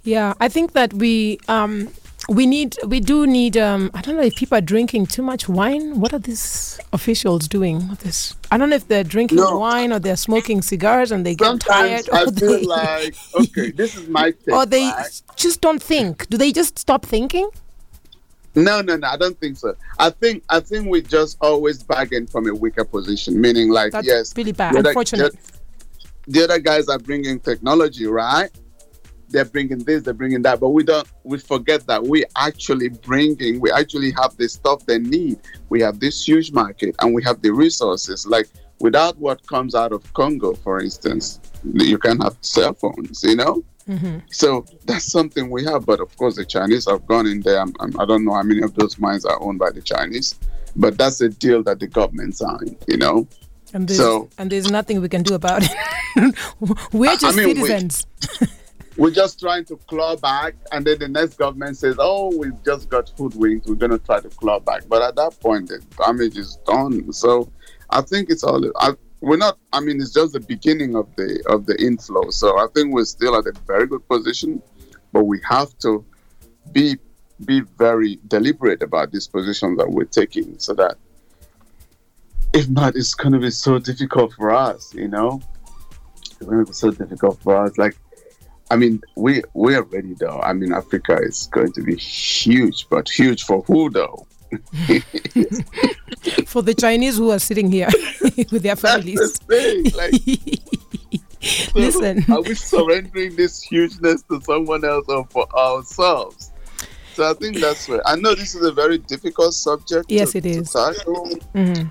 Yeah, 0.04 0.34
I 0.38 0.48
think 0.48 0.72
that 0.72 0.92
we 0.92 1.38
um, 1.48 1.88
we 2.28 2.46
need 2.46 2.76
we 2.86 3.00
do 3.00 3.26
need 3.26 3.56
um, 3.56 3.90
I 3.94 4.02
don't 4.02 4.16
know 4.16 4.22
if 4.22 4.36
people 4.36 4.58
are 4.58 4.62
drinking 4.62 5.06
too 5.06 5.22
much 5.22 5.48
wine. 5.48 5.98
What 5.98 6.12
are 6.12 6.18
these 6.18 6.78
officials 6.92 7.48
doing? 7.48 7.88
This 8.02 8.34
I 8.50 8.58
don't 8.58 8.68
know 8.68 8.76
if 8.76 8.88
they're 8.88 9.04
drinking 9.04 9.38
no. 9.38 9.58
wine 9.58 9.92
or 9.92 9.98
they're 9.98 10.16
smoking 10.16 10.60
cigars 10.60 11.10
and 11.10 11.24
they 11.24 11.34
get 11.34 11.60
tired. 11.60 12.08
I 12.12 12.24
feel 12.26 12.32
they 12.32 12.62
like 12.64 13.14
okay, 13.34 13.70
this 13.70 13.96
is 13.96 14.08
my 14.08 14.32
thing. 14.32 14.54
Or 14.54 14.66
they 14.66 14.84
right? 14.84 15.22
just 15.36 15.62
don't 15.62 15.82
think. 15.82 16.28
Do 16.28 16.36
they 16.36 16.52
just 16.52 16.78
stop 16.78 17.06
thinking? 17.06 17.48
No, 18.54 18.80
no, 18.80 18.96
no. 18.96 19.08
I 19.08 19.16
don't 19.16 19.38
think 19.38 19.56
so. 19.56 19.74
I 19.98 20.10
think 20.10 20.44
I 20.48 20.60
think 20.60 20.88
we 20.88 21.02
just 21.02 21.36
always 21.40 21.82
bargain 21.82 22.26
from 22.26 22.48
a 22.48 22.54
weaker 22.54 22.84
position, 22.84 23.40
meaning 23.40 23.70
like 23.70 23.92
That's 23.92 24.06
yes, 24.06 24.36
really 24.36 24.52
bad. 24.52 24.74
The 24.74 24.88
Unfortunately, 24.88 25.38
the, 26.26 26.32
the 26.32 26.44
other 26.44 26.58
guys 26.60 26.88
are 26.88 26.98
bringing 26.98 27.40
technology, 27.40 28.06
right? 28.06 28.50
They're 29.28 29.44
bringing 29.44 29.78
this, 29.78 30.04
they're 30.04 30.14
bringing 30.14 30.42
that, 30.42 30.60
but 30.60 30.68
we 30.68 30.84
don't. 30.84 31.08
We 31.24 31.38
forget 31.38 31.86
that 31.88 32.02
we 32.04 32.24
actually 32.36 32.90
bringing. 32.90 33.58
We 33.58 33.72
actually 33.72 34.12
have 34.12 34.36
the 34.36 34.48
stuff 34.48 34.86
they 34.86 34.98
need. 34.98 35.40
We 35.68 35.80
have 35.80 35.98
this 35.98 36.26
huge 36.26 36.52
market, 36.52 36.94
and 37.00 37.12
we 37.12 37.24
have 37.24 37.42
the 37.42 37.50
resources. 37.50 38.26
Like 38.26 38.48
without 38.78 39.18
what 39.18 39.44
comes 39.48 39.74
out 39.74 39.92
of 39.92 40.12
Congo, 40.14 40.54
for 40.54 40.80
instance, 40.80 41.40
you 41.72 41.98
can 41.98 42.20
have 42.20 42.36
cell 42.42 42.74
phones. 42.74 43.24
You 43.24 43.36
know 43.36 43.64
Mm-hmm. 43.88 44.18
So 44.30 44.64
that's 44.86 45.04
something 45.04 45.50
we 45.50 45.64
have. 45.64 45.86
But 45.86 46.00
of 46.00 46.16
course, 46.16 46.36
the 46.36 46.44
Chinese 46.44 46.88
have 46.88 47.06
gone 47.06 47.26
in 47.26 47.40
there. 47.40 47.60
I'm, 47.60 47.72
I'm, 47.80 47.98
I 48.00 48.04
do 48.04 48.12
not 48.12 48.22
know 48.22 48.34
how 48.34 48.42
many 48.42 48.62
of 48.62 48.74
those 48.74 48.98
mines 48.98 49.24
are 49.24 49.40
owned 49.42 49.58
by 49.58 49.70
the 49.70 49.82
Chinese, 49.82 50.38
but 50.76 50.96
that's 50.96 51.20
a 51.20 51.28
deal 51.28 51.62
that 51.64 51.80
the 51.80 51.86
government 51.86 52.36
signed, 52.36 52.76
you 52.88 52.96
know? 52.96 53.26
And 53.74 53.88
there's, 53.88 53.98
so, 53.98 54.28
and 54.38 54.50
there's 54.50 54.70
nothing 54.70 55.00
we 55.00 55.08
can 55.08 55.22
do 55.22 55.34
about 55.34 55.62
it. 55.64 55.70
We're 56.92 57.16
just 57.16 57.24
I 57.24 57.44
mean, 57.44 57.56
citizens. 57.56 58.06
We, 58.40 58.46
we're 58.96 59.10
just 59.10 59.40
trying 59.40 59.64
to 59.64 59.76
claw 59.88 60.14
back, 60.14 60.54
and 60.70 60.86
then 60.86 61.00
the 61.00 61.08
next 61.08 61.38
government 61.38 61.76
says, 61.76 61.96
"Oh, 61.98 62.34
we've 62.36 62.62
just 62.64 62.88
got 62.88 63.10
hoodwinked. 63.18 63.66
We're 63.66 63.74
going 63.74 63.90
to 63.90 63.98
try 63.98 64.20
to 64.20 64.28
claw 64.28 64.60
back." 64.60 64.84
But 64.88 65.02
at 65.02 65.16
that 65.16 65.40
point, 65.40 65.70
the 65.70 65.80
damage 65.98 66.38
is 66.38 66.56
done. 66.66 67.12
So, 67.12 67.50
I 67.90 68.00
think 68.02 68.30
it's 68.30 68.44
all. 68.44 68.64
I, 68.78 68.92
we're 69.24 69.38
not 69.38 69.58
i 69.72 69.80
mean 69.80 70.00
it's 70.00 70.12
just 70.12 70.34
the 70.34 70.40
beginning 70.40 70.94
of 70.94 71.06
the 71.16 71.42
of 71.46 71.66
the 71.66 71.76
inflow. 71.82 72.30
So 72.30 72.58
i 72.58 72.66
think 72.74 72.92
we're 72.92 73.04
still 73.06 73.36
at 73.36 73.46
a 73.46 73.52
very 73.66 73.86
good 73.86 74.06
position 74.08 74.62
but 75.12 75.24
we 75.24 75.40
have 75.48 75.76
to 75.78 76.04
be 76.72 76.96
be 77.44 77.60
very 77.78 78.20
deliberate 78.28 78.82
about 78.82 79.12
this 79.12 79.26
position 79.26 79.76
that 79.76 79.90
we're 79.90 80.04
taking 80.04 80.58
so 80.58 80.74
that 80.74 80.96
if 82.52 82.68
not 82.68 82.94
it's 82.96 83.14
going 83.14 83.32
to 83.32 83.40
be 83.40 83.50
so 83.50 83.78
difficult 83.78 84.32
for 84.34 84.50
us 84.50 84.94
you 84.94 85.08
know? 85.08 85.40
It's 86.20 86.46
going 86.46 86.58
to 86.58 86.66
be 86.66 86.72
so 86.72 86.90
difficult 86.90 87.40
for 87.40 87.56
us. 87.64 87.78
Like 87.78 87.96
i 88.70 88.76
mean 88.76 89.02
we 89.16 89.42
we 89.54 89.74
are 89.74 89.84
ready 89.84 90.14
though. 90.14 90.40
I 90.40 90.52
mean 90.52 90.72
africa 90.72 91.18
is 91.22 91.48
going 91.50 91.72
to 91.72 91.82
be 91.82 91.96
huge 91.96 92.88
but 92.90 93.08
huge 93.08 93.44
for 93.44 93.62
who 93.62 93.88
though 93.90 94.26
For 96.46 96.62
the 96.62 96.74
Chinese 96.74 97.16
who 97.16 97.30
are 97.30 97.38
sitting 97.38 97.70
here 97.70 97.88
with 98.50 98.62
their 98.62 98.76
families. 98.76 99.38
The 99.40 99.92
like, 99.96 100.12
Listen. 101.74 102.24
Are 102.30 102.40
we 102.42 102.54
surrendering 102.54 103.36
this 103.36 103.62
hugeness 103.62 104.22
to 104.30 104.40
someone 104.42 104.84
else 104.84 105.06
or 105.08 105.26
for 105.26 105.46
ourselves? 105.56 106.52
So 107.14 107.28
I 107.30 107.34
think 107.34 107.58
that's 107.58 107.88
where 107.88 108.06
I 108.06 108.16
know 108.16 108.34
this 108.34 108.54
is 108.54 108.66
a 108.66 108.72
very 108.72 108.98
difficult 108.98 109.54
subject. 109.54 110.06
Yes, 110.10 110.32
to, 110.32 110.38
it 110.38 110.46
is. 110.46 110.72
Mm-hmm. 110.72 111.88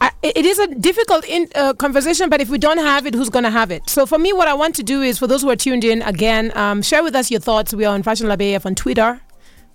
I, 0.00 0.10
it 0.22 0.46
is 0.46 0.58
a 0.58 0.66
difficult 0.66 1.24
in, 1.26 1.46
uh, 1.54 1.74
conversation, 1.74 2.30
but 2.30 2.40
if 2.40 2.48
we 2.48 2.58
don't 2.58 2.78
have 2.78 3.06
it, 3.06 3.14
who's 3.14 3.28
going 3.28 3.44
to 3.44 3.50
have 3.50 3.70
it? 3.70 3.88
So 3.88 4.06
for 4.06 4.18
me, 4.18 4.32
what 4.32 4.48
I 4.48 4.54
want 4.54 4.74
to 4.76 4.82
do 4.82 5.02
is, 5.02 5.18
for 5.18 5.26
those 5.26 5.42
who 5.42 5.50
are 5.50 5.56
tuned 5.56 5.84
in, 5.84 6.00
again, 6.02 6.56
um, 6.56 6.80
share 6.82 7.02
with 7.02 7.14
us 7.14 7.30
your 7.30 7.40
thoughts. 7.40 7.74
We 7.74 7.84
are 7.84 7.94
on 7.94 8.02
Fashion 8.02 8.26
Lab 8.26 8.40
AF 8.40 8.64
on 8.64 8.74
Twitter, 8.74 9.20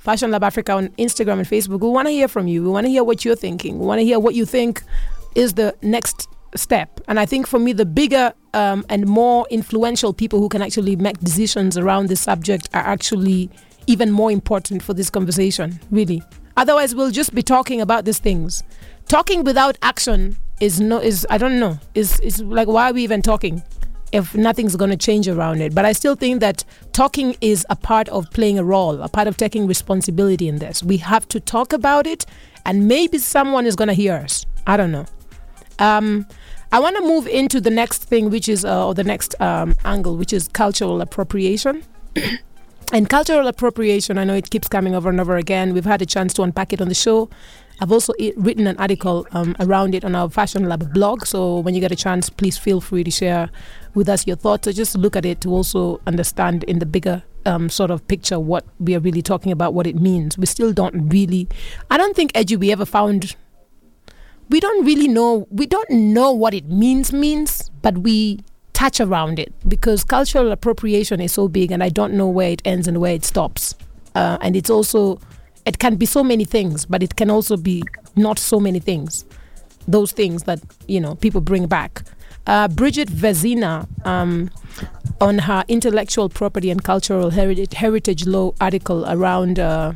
Fashion 0.05 0.29
Lab 0.29 0.43
Africa 0.43 0.73
on 0.73 0.89
Instagram 0.99 1.39
and 1.39 1.47
Facebook. 1.47 1.79
We 1.79 1.89
want 1.89 2.07
to 2.07 2.11
hear 2.11 2.27
from 2.27 2.47
you. 2.47 2.61
We 2.61 2.69
want 2.69 2.85
to 2.85 2.91
hear 2.91 3.03
what 3.03 3.25
you're 3.25 3.35
thinking. 3.35 3.79
We 3.79 3.87
want 3.87 3.99
to 3.99 4.05
hear 4.05 4.19
what 4.19 4.35
you 4.35 4.45
think 4.45 4.83
is 5.33 5.55
the 5.55 5.75
next 5.81 6.29
step. 6.55 7.01
And 7.07 7.19
I 7.19 7.25
think 7.25 7.47
for 7.47 7.57
me, 7.57 7.73
the 7.73 7.87
bigger 7.87 8.31
um, 8.53 8.85
and 8.87 9.07
more 9.07 9.47
influential 9.49 10.13
people 10.13 10.39
who 10.39 10.47
can 10.47 10.61
actually 10.61 10.95
make 10.95 11.19
decisions 11.21 11.75
around 11.75 12.07
this 12.09 12.21
subject 12.21 12.69
are 12.75 12.83
actually 12.83 13.49
even 13.87 14.11
more 14.11 14.31
important 14.31 14.83
for 14.83 14.93
this 14.93 15.09
conversation, 15.09 15.79
really. 15.89 16.21
Otherwise, 16.55 16.93
we'll 16.93 17.09
just 17.09 17.33
be 17.33 17.41
talking 17.41 17.81
about 17.81 18.05
these 18.05 18.19
things. 18.19 18.61
Talking 19.07 19.43
without 19.43 19.75
action 19.81 20.37
is 20.61 20.79
no 20.79 20.99
is 20.99 21.27
I 21.29 21.37
don't 21.37 21.59
know 21.59 21.79
is 21.95 22.19
is 22.21 22.41
like 22.41 22.67
why 22.67 22.89
are 22.89 22.93
we 22.93 23.03
even 23.03 23.21
talking? 23.21 23.61
If 24.15 24.33
nothing's 24.33 24.75
going 24.77 24.91
to 24.91 24.97
change 24.97 25.27
around 25.27 25.61
it. 25.61 25.75
But 25.75 25.83
I 25.83 25.91
still 25.91 26.15
think 26.15 26.39
that 26.39 26.63
talking 26.93 27.35
is 27.41 27.65
a 27.69 27.75
part 27.75 28.07
of 28.09 28.29
playing 28.31 28.57
a 28.57 28.63
role, 28.63 29.01
a 29.01 29.09
part 29.09 29.27
of 29.27 29.35
taking 29.35 29.67
responsibility 29.67 30.47
in 30.47 30.59
this. 30.59 30.81
We 30.81 30.97
have 30.97 31.27
to 31.29 31.39
talk 31.39 31.73
about 31.73 32.07
it, 32.07 32.25
and 32.65 32.87
maybe 32.87 33.17
someone 33.17 33.65
is 33.65 33.75
going 33.75 33.89
to 33.89 33.93
hear 33.93 34.13
us. 34.13 34.45
I 34.65 34.77
don't 34.77 34.91
know. 34.91 35.05
Um, 35.79 36.25
I 36.71 36.79
want 36.79 36.95
to 36.95 37.01
move 37.01 37.27
into 37.27 37.59
the 37.59 37.69
next 37.69 38.03
thing, 38.03 38.29
which 38.29 38.47
is, 38.47 38.63
uh, 38.63 38.87
or 38.87 38.93
the 38.93 39.03
next 39.03 39.39
um, 39.41 39.75
angle, 39.83 40.15
which 40.15 40.31
is 40.31 40.47
cultural 40.47 41.01
appropriation. 41.01 41.83
And 42.93 43.09
cultural 43.09 43.47
appropriation, 43.47 44.19
I 44.19 44.23
know 44.25 44.35
it 44.35 44.51
keeps 44.51 44.67
coming 44.67 44.93
over 44.93 45.09
and 45.09 45.19
over 45.19 45.37
again. 45.37 45.73
We've 45.73 45.85
had 45.85 46.03
a 46.03 46.05
chance 46.05 46.35
to 46.35 46.43
unpack 46.43 46.71
it 46.71 46.81
on 46.81 46.87
the 46.87 46.93
show. 46.93 47.29
I've 47.81 47.91
also 47.91 48.13
written 48.37 48.67
an 48.67 48.77
article 48.77 49.27
um, 49.31 49.55
around 49.59 49.95
it 49.95 50.05
on 50.05 50.15
our 50.15 50.29
Fashion 50.29 50.69
Lab 50.69 50.93
blog. 50.93 51.25
So 51.25 51.59
when 51.59 51.73
you 51.73 51.81
get 51.81 51.91
a 51.91 51.95
chance, 51.95 52.29
please 52.29 52.57
feel 52.57 52.79
free 52.79 53.03
to 53.03 53.11
share 53.11 53.49
with 53.95 54.09
us 54.09 54.27
your 54.27 54.35
thoughts 54.35 54.67
or 54.67 54.73
just 54.73 54.95
look 54.97 55.15
at 55.15 55.25
it 55.25 55.41
to 55.41 55.49
also 55.49 56.01
understand 56.05 56.63
in 56.65 56.79
the 56.79 56.85
bigger 56.85 57.23
um, 57.45 57.69
sort 57.69 57.91
of 57.91 58.07
picture 58.07 58.39
what 58.39 58.65
we 58.79 58.95
are 58.95 58.99
really 58.99 59.21
talking 59.21 59.51
about, 59.51 59.73
what 59.73 59.87
it 59.87 59.95
means. 59.95 60.37
We 60.37 60.45
still 60.45 60.73
don't 60.73 61.09
really, 61.09 61.47
I 61.89 61.97
don't 61.97 62.15
think, 62.15 62.33
Edu, 62.33 62.57
we 62.57 62.71
ever 62.71 62.85
found, 62.85 63.35
we 64.49 64.59
don't 64.59 64.85
really 64.85 65.07
know, 65.07 65.47
we 65.49 65.65
don't 65.65 65.89
know 65.89 66.31
what 66.31 66.53
it 66.53 66.65
means, 66.65 67.13
means, 67.13 67.69
but 67.81 67.99
we 67.99 68.39
touch 68.73 68.99
around 68.99 69.39
it 69.39 69.53
because 69.67 70.03
cultural 70.03 70.51
appropriation 70.51 71.21
is 71.21 71.31
so 71.31 71.47
big 71.47 71.71
and 71.71 71.83
I 71.83 71.89
don't 71.89 72.13
know 72.13 72.27
where 72.27 72.49
it 72.51 72.61
ends 72.65 72.87
and 72.87 72.99
where 72.99 73.13
it 73.13 73.23
stops. 73.23 73.75
Uh, 74.15 74.37
and 74.41 74.55
it's 74.55 74.69
also, 74.69 75.19
it 75.65 75.79
can 75.79 75.95
be 75.95 76.05
so 76.05 76.23
many 76.23 76.45
things, 76.45 76.85
but 76.85 77.01
it 77.01 77.15
can 77.15 77.29
also 77.29 77.57
be 77.57 77.83
not 78.15 78.39
so 78.39 78.59
many 78.59 78.79
things. 78.79 79.25
Those 79.87 80.11
things 80.11 80.43
that, 80.43 80.59
you 80.87 80.99
know, 80.99 81.15
people 81.15 81.41
bring 81.41 81.67
back. 81.67 82.03
Uh, 82.47 82.67
Brigitte 82.67 83.09
Vezina, 83.09 83.87
um, 84.05 84.51
on 85.19 85.39
her 85.39 85.63
intellectual 85.67 86.29
property 86.29 86.69
and 86.69 86.83
cultural 86.83 87.31
heritage, 87.31 87.73
heritage 87.73 88.25
law 88.25 88.53
article 88.61 89.05
around 89.07 89.59
uh, 89.59 89.93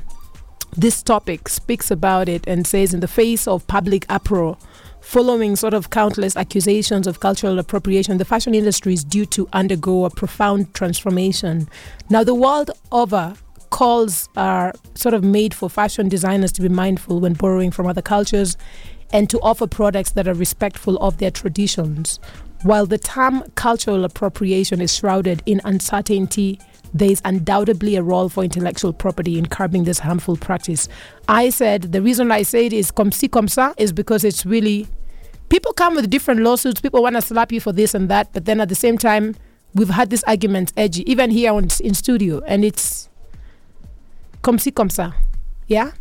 this 0.76 1.04
topic, 1.04 1.48
speaks 1.50 1.92
about 1.92 2.28
it 2.28 2.48
and 2.48 2.66
says, 2.66 2.94
in 2.94 3.02
the 3.02 3.08
face 3.08 3.48
of 3.48 3.68
public 3.68 4.06
uproar, 4.10 4.58
following 5.02 5.56
sort 5.56 5.74
of 5.74 5.90
countless 5.90 6.36
accusations 6.36 7.06
of 7.06 7.20
cultural 7.20 7.60
appropriation, 7.60 8.18
the 8.18 8.26
fashion 8.26 8.56
industry 8.56 8.94
is 8.94 9.04
due 9.04 9.26
to 9.26 9.48
undergo 9.54 10.06
a 10.06 10.10
profound 10.10 10.74
transformation. 10.74 11.68
Now, 12.10 12.24
the 12.24 12.36
world 12.36 12.72
over, 12.92 13.36
calls 13.70 14.28
are 14.36 14.74
sort 14.96 15.14
of 15.14 15.24
made 15.24 15.54
for 15.54 15.70
fashion 15.70 16.10
designers 16.10 16.52
to 16.54 16.62
be 16.62 16.70
mindful 16.70 17.20
when 17.20 17.34
borrowing 17.34 17.72
from 17.72 17.86
other 17.88 18.02
cultures 18.02 18.58
and 19.12 19.30
to 19.30 19.40
offer 19.42 19.68
products 19.68 20.12
that 20.12 20.28
are 20.28 20.34
respectful 20.34 20.98
of 20.98 21.18
their 21.18 21.32
traditions. 21.32 22.20
While 22.64 22.86
the 22.86 22.98
term 22.98 23.44
cultural 23.56 24.04
appropriation 24.04 24.82
is 24.82 24.96
shrouded 24.96 25.42
in 25.46 25.62
uncertainty, 25.64 26.60
there 26.94 27.12
is 27.12 27.22
undoubtedly 27.24 27.96
a 27.96 28.04
role 28.04 28.30
for 28.30 28.44
intellectual 28.44 28.94
property 28.94 29.38
in 29.38 29.46
curbing 29.48 29.84
this 29.84 30.00
harmful 30.00 30.36
practice. 30.36 30.90
I 31.28 31.50
said 31.50 31.92
the 31.92 32.02
reason 32.02 32.32
I 32.32 32.42
say 32.44 32.66
it 32.66 32.74
is 32.74 32.92
comme 32.92 33.12
si 33.12 33.28
comme 33.28 33.48
ça 33.48 33.74
is 33.78 33.94
because 33.94 34.24
it's 34.24 34.46
really 34.46 34.88
people 35.50 35.74
come 35.74 35.96
with 35.96 36.10
different 36.10 36.42
lawsuits. 36.42 36.82
People 36.82 37.04
want 37.04 37.16
to 37.16 37.22
slap 37.22 37.52
you 37.52 37.62
for 37.62 37.72
this 37.72 37.94
and 37.94 38.10
that, 38.10 38.34
but 38.34 38.46
then 38.46 38.60
at 38.60 38.70
the 38.70 38.76
same 38.76 38.98
time, 38.98 39.36
we've 39.74 39.90
had 39.90 40.10
this 40.10 40.24
argument 40.26 40.74
edgy 40.76 41.10
even 41.10 41.32
here 41.32 41.54
on, 41.54 41.68
in 41.82 41.94
studio, 41.94 42.42
and 42.48 42.66
it's 42.66 43.10
comme 44.42 44.58
si 44.60 44.72
comme 44.72 44.90
ça. 44.90 45.14
Yeah. 45.68 45.92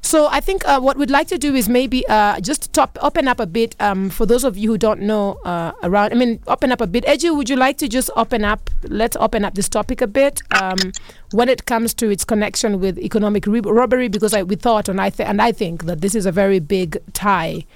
So 0.00 0.26
I 0.28 0.40
think 0.40 0.66
uh, 0.66 0.80
what 0.80 0.96
we'd 0.96 1.10
like 1.10 1.28
to 1.28 1.38
do 1.38 1.54
is 1.54 1.68
maybe 1.68 2.06
uh, 2.08 2.40
just 2.40 2.72
top 2.72 2.96
open 3.02 3.28
up 3.28 3.40
a 3.40 3.46
bit 3.46 3.76
um, 3.78 4.08
for 4.08 4.24
those 4.24 4.42
of 4.42 4.56
you 4.56 4.70
who 4.70 4.78
don't 4.78 5.00
know 5.00 5.34
uh, 5.44 5.72
around. 5.82 6.12
I 6.12 6.14
mean, 6.14 6.40
open 6.46 6.72
up 6.72 6.80
a 6.80 6.86
bit. 6.86 7.04
Eju, 7.04 7.36
would 7.36 7.50
you 7.50 7.56
like 7.56 7.76
to 7.78 7.88
just 7.88 8.08
open 8.16 8.42
up? 8.42 8.70
Let's 8.84 9.16
open 9.16 9.44
up 9.44 9.54
this 9.54 9.68
topic 9.68 10.00
a 10.00 10.06
bit 10.06 10.40
um, 10.62 10.78
when 11.32 11.50
it 11.50 11.66
comes 11.66 11.92
to 11.94 12.08
its 12.08 12.24
connection 12.24 12.80
with 12.80 12.98
economic 12.98 13.46
re- 13.46 13.60
robbery, 13.60 14.08
because 14.08 14.32
I, 14.32 14.42
we 14.44 14.56
thought 14.56 14.88
and 14.88 14.98
I 14.98 15.10
th- 15.10 15.28
and 15.28 15.42
I 15.42 15.52
think 15.52 15.84
that 15.84 16.00
this 16.00 16.14
is 16.14 16.24
a 16.24 16.32
very 16.32 16.58
big 16.58 16.96
tie 17.12 17.66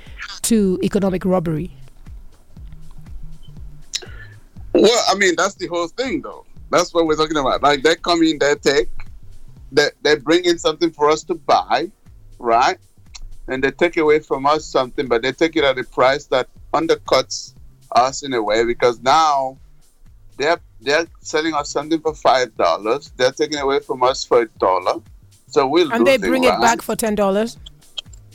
to 0.43 0.79
economic 0.83 1.27
robbery. 1.27 1.71
Well, 4.73 5.05
I 5.09 5.17
mean, 5.17 5.35
that's 5.37 5.57
the 5.57 5.67
whole 5.67 5.89
thing, 5.89 6.23
though. 6.23 6.47
That's 6.71 6.95
what 6.95 7.07
we're 7.07 7.17
talking 7.17 7.37
about. 7.37 7.63
Like 7.63 7.83
they 7.83 7.97
come 7.97 8.23
in, 8.23 8.39
they 8.39 8.55
take, 8.55 8.89
they 9.71 9.91
they 10.01 10.17
bring 10.17 10.47
in 10.47 10.59
something 10.59 10.91
for 10.91 11.11
us 11.11 11.23
to 11.25 11.35
buy, 11.35 11.91
right? 12.43 12.79
And 13.49 13.63
they 13.65 13.71
take 13.71 13.97
away 13.97 14.19
from 14.21 14.47
us 14.47 14.65
something, 14.67 15.07
but 15.09 15.23
they 15.23 15.33
take 15.33 15.57
it 15.57 15.65
at 15.65 15.79
a 15.79 15.85
price 15.85 16.27
that 16.27 16.49
undercuts 16.73 17.55
us 17.93 18.23
in 18.23 18.33
a 18.35 18.43
way 18.43 18.65
because 18.65 19.01
now 19.01 19.59
they're 20.39 20.61
they're 20.81 21.07
selling 21.21 21.55
us 21.55 21.71
something 21.71 22.01
for 22.01 22.15
five 22.15 22.55
dollars. 22.57 23.13
They're 23.17 23.33
taking 23.33 23.59
away 23.59 23.81
from 23.81 24.03
us 24.03 24.25
for 24.25 24.43
a 24.43 24.49
dollar. 24.59 25.01
So 25.49 25.67
we'll 25.67 25.93
And 25.93 26.07
they 26.07 26.17
bring 26.19 26.45
it 26.45 26.61
back 26.61 26.83
for 26.83 26.97
ten 26.97 27.15
dollars. 27.15 27.59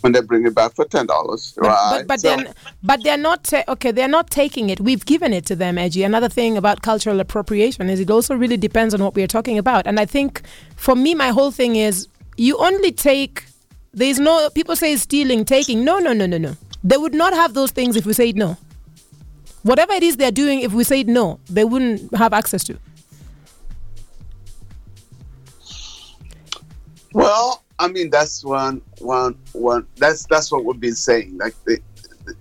and 0.04 0.14
they 0.14 0.22
bring 0.22 0.46
it 0.46 0.54
back 0.54 0.76
for 0.76 0.86
ten 0.86 1.06
dollars, 1.08 1.54
right? 1.58 2.00
But 2.02 2.08
but 2.08 2.20
So- 2.22 2.28
then 2.30 2.54
but 2.84 3.04
they're 3.04 3.18
not 3.18 3.44
ta- 3.46 3.64
okay. 3.68 3.92
They're 3.92 4.08
not 4.20 4.30
taking 4.30 4.70
it. 4.70 4.80
We've 4.80 5.06
given 5.06 5.34
it 5.34 5.46
to 5.48 5.56
them, 5.56 5.78
Edgy. 5.78 6.04
Another 6.04 6.30
thing 6.30 6.56
about 6.58 6.82
cultural 6.82 7.20
appropriation 7.20 7.90
is 7.90 8.00
it 8.00 8.12
also 8.12 8.36
really 8.36 8.58
depends 8.58 8.94
on 8.94 9.02
what 9.04 9.16
we're 9.16 9.28
talking 9.38 9.58
about. 9.58 9.88
And 9.88 10.00
I 10.00 10.06
think 10.06 10.42
for 10.76 10.96
me, 10.96 11.16
my 11.16 11.30
whole 11.30 11.52
thing 11.52 11.76
is 11.76 12.08
you 12.38 12.58
only 12.58 12.92
take. 12.92 13.46
There's 13.94 14.20
no 14.20 14.50
people 14.50 14.76
say 14.76 14.96
stealing, 14.96 15.46
taking. 15.46 15.84
No, 15.84 16.00
no, 16.00 16.14
no, 16.14 16.26
no, 16.26 16.38
no. 16.38 16.56
They 16.84 16.98
would 16.98 17.14
not 17.14 17.34
have 17.34 17.54
those 17.54 17.72
things 17.72 17.96
if 17.96 18.06
we 18.06 18.14
said 18.14 18.36
no. 18.36 18.58
Whatever 19.64 19.94
it 19.94 20.04
is 20.04 20.18
they're 20.18 20.32
doing, 20.32 20.62
if 20.62 20.72
we 20.74 20.84
said 20.84 21.08
no, 21.08 21.40
they 21.50 21.66
wouldn't 21.66 22.16
have 22.16 22.34
access 22.34 22.64
to. 22.66 22.78
Well, 27.14 27.64
I 27.80 27.88
mean 27.88 28.10
that's 28.10 28.44
one 28.44 28.82
one 29.00 29.36
one 29.54 29.88
that's 29.96 30.26
that's 30.28 30.52
what 30.52 30.66
we've 30.66 30.80
been 30.80 30.96
saying. 30.96 31.38
Like 31.38 31.56
the, 31.66 31.80
the, 32.26 32.36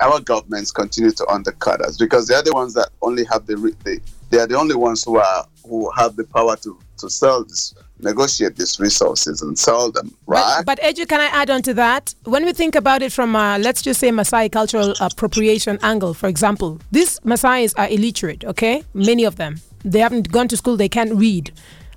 our 0.00 0.20
governments 0.20 0.70
continue 0.70 1.10
to 1.12 1.26
undercut 1.28 1.80
us 1.82 1.96
because 1.98 2.26
they're 2.26 2.42
the 2.42 2.52
ones 2.52 2.74
that 2.74 2.90
only 3.02 3.24
have 3.24 3.46
the, 3.46 3.56
the 3.84 4.00
they 4.30 4.38
are 4.38 4.46
the 4.46 4.58
only 4.58 4.74
ones 4.74 5.04
who 5.04 5.18
are 5.18 5.46
who 5.68 5.90
have 5.92 6.16
the 6.16 6.24
power 6.24 6.56
to 6.56 6.78
to 6.98 7.10
sell 7.10 7.44
this 7.44 7.74
negotiate 8.02 8.56
these 8.56 8.78
resources 8.80 9.42
and 9.42 9.58
sell 9.58 9.90
them, 9.90 10.14
right? 10.26 10.62
But, 10.64 10.78
but 10.80 10.84
Edu, 10.84 11.08
can 11.08 11.20
I 11.20 11.26
add 11.26 11.50
on 11.50 11.62
to 11.62 11.74
that? 11.74 12.14
When 12.24 12.44
we 12.44 12.52
think 12.52 12.74
about 12.74 13.02
it 13.02 13.12
from, 13.12 13.34
uh, 13.36 13.58
let's 13.58 13.82
just 13.82 14.00
say, 14.00 14.10
Maasai 14.10 14.50
cultural 14.50 14.94
appropriation 15.00 15.78
angle, 15.82 16.14
for 16.14 16.28
example, 16.28 16.80
these 16.90 17.18
Maasais 17.20 17.74
are 17.76 17.88
illiterate, 17.88 18.44
okay? 18.44 18.84
Many 18.94 19.24
of 19.24 19.36
them. 19.36 19.60
They 19.84 19.98
haven't 19.98 20.30
gone 20.30 20.48
to 20.48 20.56
school, 20.56 20.76
they 20.76 20.88
can't 20.88 21.14
read. 21.14 21.52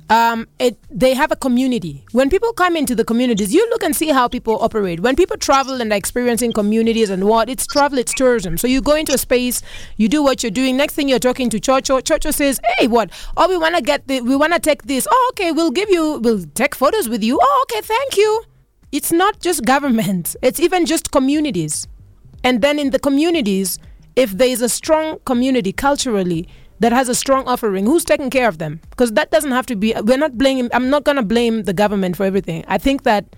Um, 0.09 0.47
it, 0.59 0.77
they 0.91 1.15
have 1.15 1.31
a 1.31 1.35
community. 1.35 2.05
When 2.11 2.29
people 2.29 2.53
come 2.53 2.75
into 2.75 2.93
the 2.93 3.03
communities, 3.03 3.53
you 3.53 3.67
look 3.69 3.81
and 3.81 3.95
see 3.95 4.09
how 4.09 4.27
people 4.27 4.57
operate. 4.61 4.99
When 4.99 5.15
people 5.15 5.35
travel 5.37 5.81
and 5.81 5.91
are 5.91 5.95
experiencing 5.95 6.53
communities 6.53 7.09
and 7.09 7.23
what, 7.23 7.49
it's 7.49 7.65
travel, 7.65 7.97
it's 7.97 8.13
tourism. 8.13 8.57
So 8.57 8.67
you 8.67 8.81
go 8.81 8.95
into 8.95 9.13
a 9.13 9.17
space, 9.17 9.63
you 9.97 10.07
do 10.07 10.21
what 10.21 10.43
you're 10.43 10.51
doing. 10.51 10.77
Next 10.77 10.93
thing 10.93 11.09
you're 11.09 11.17
talking 11.17 11.49
to 11.49 11.59
Chocho. 11.59 12.01
Chocho 12.01 12.31
says, 12.31 12.59
"Hey, 12.77 12.87
what? 12.87 13.09
Oh, 13.35 13.49
we 13.49 13.57
want 13.57 13.75
to 13.75 13.81
get 13.81 14.07
the, 14.07 14.21
we 14.21 14.35
want 14.35 14.53
to 14.53 14.59
take 14.59 14.83
this. 14.83 15.07
Oh, 15.09 15.31
okay, 15.33 15.51
we'll 15.51 15.71
give 15.71 15.89
you, 15.89 16.19
we'll 16.19 16.45
take 16.53 16.75
photos 16.75 17.09
with 17.09 17.23
you. 17.23 17.39
Oh, 17.41 17.65
okay, 17.69 17.81
thank 17.81 18.15
you." 18.15 18.43
It's 18.91 19.11
not 19.11 19.39
just 19.39 19.65
government; 19.65 20.35
it's 20.43 20.59
even 20.59 20.85
just 20.85 21.11
communities. 21.11 21.87
And 22.43 22.61
then 22.61 22.77
in 22.77 22.91
the 22.91 22.99
communities, 22.99 23.79
if 24.15 24.31
there 24.31 24.47
is 24.47 24.61
a 24.61 24.69
strong 24.69 25.17
community 25.25 25.73
culturally 25.73 26.47
that 26.79 26.91
has 26.91 27.09
a 27.09 27.15
strong 27.15 27.47
offering, 27.47 27.85
who's 27.85 28.03
taking 28.03 28.29
care 28.29 28.47
of 28.47 28.57
them? 28.57 28.81
Because 28.89 29.13
that 29.13 29.31
doesn't 29.31 29.51
have 29.51 29.65
to 29.67 29.75
be. 29.75 29.93
We're 30.03 30.17
not 30.17 30.37
blaming. 30.37 30.69
I'm 30.73 30.89
not 30.89 31.03
going 31.03 31.17
to 31.17 31.23
blame 31.23 31.63
the 31.63 31.73
government 31.73 32.17
for 32.17 32.25
everything. 32.25 32.65
I 32.67 32.77
think 32.77 33.03
that 33.03 33.35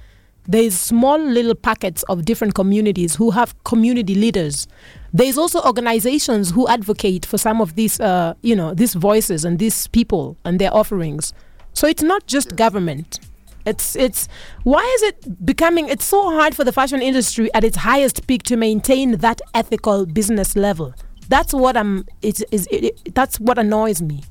there's 0.47 0.75
small 0.75 1.19
little 1.19 1.55
packets 1.55 2.03
of 2.03 2.23
different 2.25 2.55
communities 2.55 3.15
who 3.15 3.31
have 3.31 3.53
community 3.65 4.15
leaders. 4.15 4.67
There's 5.13 5.38
also 5.38 5.61
organizations 5.61 6.51
who 6.51 6.67
advocate 6.67 7.25
for 7.25 7.38
some 7.38 7.61
of 7.61 7.75
these, 7.75 7.99
uh, 7.99 8.33
you 8.41 8.55
know, 8.55 8.73
these 8.73 8.93
voices 8.93 9.43
and 9.43 9.59
these 9.59 9.88
people 9.88 10.38
and 10.45 10.59
their 10.59 10.73
offerings. 10.73 11.33
So 11.73 11.85
it's 11.85 12.01
not 12.01 12.27
just 12.27 12.55
government. 12.55 13.19
It's 13.65 13.97
it's 13.97 14.29
why 14.63 14.81
is 14.95 15.03
it 15.03 15.45
becoming 15.45 15.89
it's 15.89 16.05
so 16.05 16.31
hard 16.31 16.55
for 16.55 16.63
the 16.63 16.71
fashion 16.71 17.01
industry 17.01 17.53
at 17.53 17.65
its 17.65 17.75
highest 17.77 18.25
peak 18.25 18.43
to 18.43 18.55
maintain 18.55 19.17
that 19.17 19.41
ethical 19.53 20.05
business 20.05 20.55
level. 20.55 20.93
That's 21.30 21.53
what 21.53 21.75
I'm 21.78 22.05
it 22.21 22.41
is 22.51 22.67
it, 22.67 22.84
it, 23.05 23.15
that's 23.15 23.39
what 23.39 23.57
annoys 23.57 24.01
me. 24.01 24.23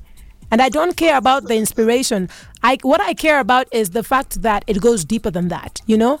And 0.49 0.61
I 0.61 0.69
don't 0.69 0.95
care 0.95 1.17
about 1.17 1.43
the 1.45 1.55
inspiration. 1.55 2.29
I 2.63 2.77
what 2.81 3.01
I 3.01 3.13
care 3.13 3.39
about 3.39 3.67
is 3.71 3.91
the 3.91 4.03
fact 4.03 4.41
that 4.41 4.63
it 4.67 4.79
goes 4.81 5.05
deeper 5.05 5.29
than 5.31 5.49
that, 5.49 5.81
you 5.85 5.97
know? 5.97 6.19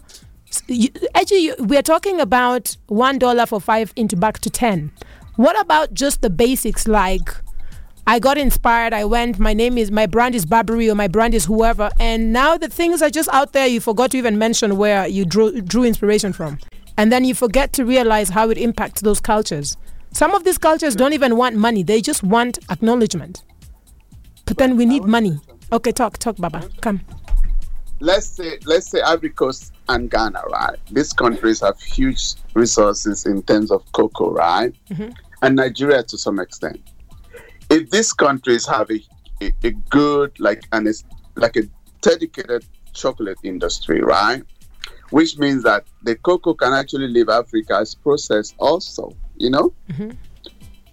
You- 0.67 0.89
Actually, 1.15 1.39
you- 1.45 1.55
we're 1.59 1.81
talking 1.81 2.19
about 2.19 2.75
one 2.87 3.17
dollar 3.19 3.45
for 3.45 3.59
five 3.59 3.91
into 3.95 4.15
back 4.15 4.39
to 4.39 4.49
ten. 4.49 4.91
What 5.35 5.59
about 5.59 5.93
just 5.93 6.21
the 6.21 6.29
basics 6.29 6.87
like 6.87 7.29
I 8.09 8.19
got 8.19 8.37
inspired. 8.37 8.93
I 8.93 9.03
went. 9.03 9.37
My 9.37 9.53
name 9.53 9.77
is 9.77 9.91
my 9.91 10.05
brand 10.05 10.33
is 10.33 10.45
Burberry 10.45 10.89
or 10.89 10.95
my 10.95 11.09
brand 11.09 11.33
is 11.33 11.43
whoever. 11.43 11.89
And 11.99 12.31
now 12.31 12.57
the 12.57 12.69
things 12.69 13.01
are 13.01 13.09
just 13.09 13.27
out 13.33 13.51
there. 13.51 13.67
You 13.67 13.81
forgot 13.81 14.11
to 14.11 14.17
even 14.17 14.37
mention 14.37 14.77
where 14.77 15.05
you 15.07 15.25
drew 15.25 15.59
drew 15.61 15.83
inspiration 15.83 16.31
from, 16.31 16.57
and 16.97 17.11
then 17.11 17.25
you 17.25 17.33
forget 17.35 17.73
to 17.73 17.83
realize 17.83 18.29
how 18.29 18.49
it 18.49 18.57
impacts 18.57 19.01
those 19.01 19.19
cultures. 19.19 19.75
Some 20.11 20.33
of 20.33 20.43
these 20.43 20.57
cultures 20.57 20.95
don't 20.95 21.13
even 21.13 21.37
want 21.37 21.55
money. 21.55 21.83
They 21.83 22.01
just 22.01 22.23
want 22.23 22.59
acknowledgement. 22.69 23.43
But 24.45 24.57
then 24.57 24.77
we 24.77 24.85
need 24.85 25.03
money. 25.03 25.39
Okay, 25.71 25.91
talk, 25.91 26.17
talk, 26.17 26.37
Baba. 26.37 26.67
Come. 26.81 27.01
let's 27.99 28.27
say 28.27 28.59
let's 28.65 28.89
say 28.89 29.01
Ivory 29.01 29.29
Coast 29.31 29.73
and 29.89 30.09
Ghana, 30.09 30.41
right? 30.51 30.77
These 30.91 31.13
countries 31.13 31.61
have 31.61 31.79
huge 31.81 32.33
resources 32.53 33.25
in 33.25 33.41
terms 33.43 33.71
of 33.71 33.83
cocoa, 33.91 34.31
right? 34.31 34.73
Mm-hmm. 34.89 35.09
And 35.41 35.55
Nigeria 35.55 36.03
to 36.03 36.17
some 36.17 36.39
extent. 36.39 36.79
If 37.69 37.89
these 37.89 38.13
countries 38.13 38.65
have 38.67 38.89
a, 38.89 38.99
a, 39.41 39.51
a 39.63 39.71
good 39.89 40.39
like 40.39 40.63
an 40.71 40.87
es- 40.87 41.03
like 41.35 41.55
a 41.57 41.63
dedicated 42.01 42.65
chocolate 42.93 43.39
industry, 43.43 44.01
right? 44.01 44.43
Which 45.09 45.37
means 45.37 45.63
that 45.63 45.85
the 46.03 46.15
cocoa 46.15 46.53
can 46.53 46.73
actually 46.73 47.07
leave 47.07 47.29
Africa 47.29 47.77
as 47.77 47.95
processed 47.95 48.55
also, 48.57 49.11
you 49.37 49.49
know? 49.49 49.73
Mm-hmm. 49.89 50.11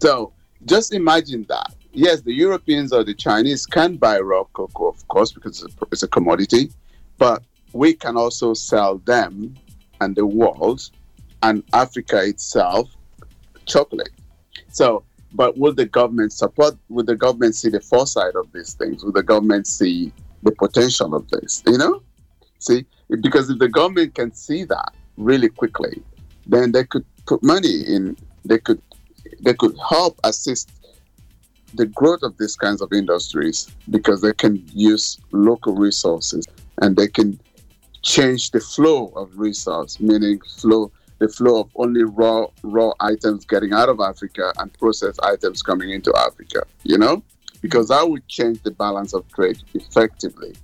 So 0.01 0.33
just 0.65 0.93
imagine 0.93 1.45
that. 1.49 1.75
Yes, 1.93 2.23
the 2.23 2.33
Europeans 2.33 2.93
or 2.93 3.05
the 3.05 3.15
Chinese 3.15 3.67
can 3.67 3.97
buy 3.97 4.19
raw 4.19 4.45
cocoa, 4.53 4.89
of 4.89 5.07
course, 5.09 5.33
because 5.33 5.63
it's 5.63 5.75
a, 5.75 5.87
it's 5.93 6.03
a 6.03 6.09
commodity, 6.09 6.73
but 7.19 7.43
we 7.73 7.95
can 7.95 8.17
also 8.17 8.55
sell 8.55 8.99
them 8.99 9.55
and 10.01 10.17
the 10.17 10.27
world 10.27 10.91
and 11.43 11.63
Africa 11.73 12.25
itself 12.25 12.91
chocolate. 13.67 14.11
So, 14.71 15.05
but 15.33 15.57
will 15.57 15.75
the 15.75 15.87
government 15.87 16.33
support? 16.33 16.77
Will 16.89 17.05
the 17.05 17.17
government 17.17 17.55
see 17.55 17.69
the 17.69 17.81
foresight 17.81 18.35
of 18.35 18.51
these 18.53 18.75
things? 18.75 19.05
Will 19.05 19.13
the 19.13 19.23
government 19.23 19.67
see 19.67 20.13
the 20.43 20.53
potential 20.53 21.15
of 21.15 21.29
this? 21.31 21.63
You 21.67 21.79
know, 21.79 22.03
see, 22.59 22.87
because 23.21 23.51
if 23.51 23.59
the 23.59 23.69
government 23.69 24.15
can 24.15 24.33
see 24.33 24.65
that 24.65 24.95
really 25.17 25.49
quickly, 25.49 26.03
then 26.47 26.73
they 26.73 26.85
could 26.85 27.05
put 27.27 27.43
money 27.43 27.83
in. 27.87 28.17
They 28.45 28.59
could, 28.59 28.81
they 29.41 29.55
could 29.55 29.77
help 29.89 30.19
assist 30.25 30.71
the 31.75 31.87
growth 31.87 32.23
of 32.23 32.37
these 32.39 32.57
kinds 32.57 32.81
of 32.81 32.93
industries 32.93 33.71
because 33.91 34.21
they 34.21 34.33
can 34.33 34.63
use 34.73 35.19
local 35.33 35.75
resources 35.75 36.47
and 36.81 36.97
they 36.97 37.09
can 37.09 37.39
change 38.03 38.51
the 38.51 38.61
flow 38.61 39.09
of 39.17 39.37
resource, 39.39 39.99
meaning 39.99 40.41
flow 40.59 40.93
the 41.21 41.29
flow 41.29 41.61
of 41.61 41.71
only 41.77 42.03
raw 42.05 42.47
raw 42.63 42.93
items 43.01 43.45
getting 43.47 43.73
out 43.73 43.89
of 43.89 44.01
Africa 44.01 44.53
and 44.59 44.73
processed 44.75 45.21
items 45.23 45.63
coming 45.63 45.91
into 45.91 46.13
Africa, 46.17 46.65
you 46.83 46.99
know? 46.99 47.23
Because 47.61 47.89
that 47.89 48.09
would 48.09 48.27
change 48.29 48.63
the 48.63 48.73
balance 48.73 49.15
of 49.15 49.27
trade 49.33 49.63
effectively, 49.75 50.55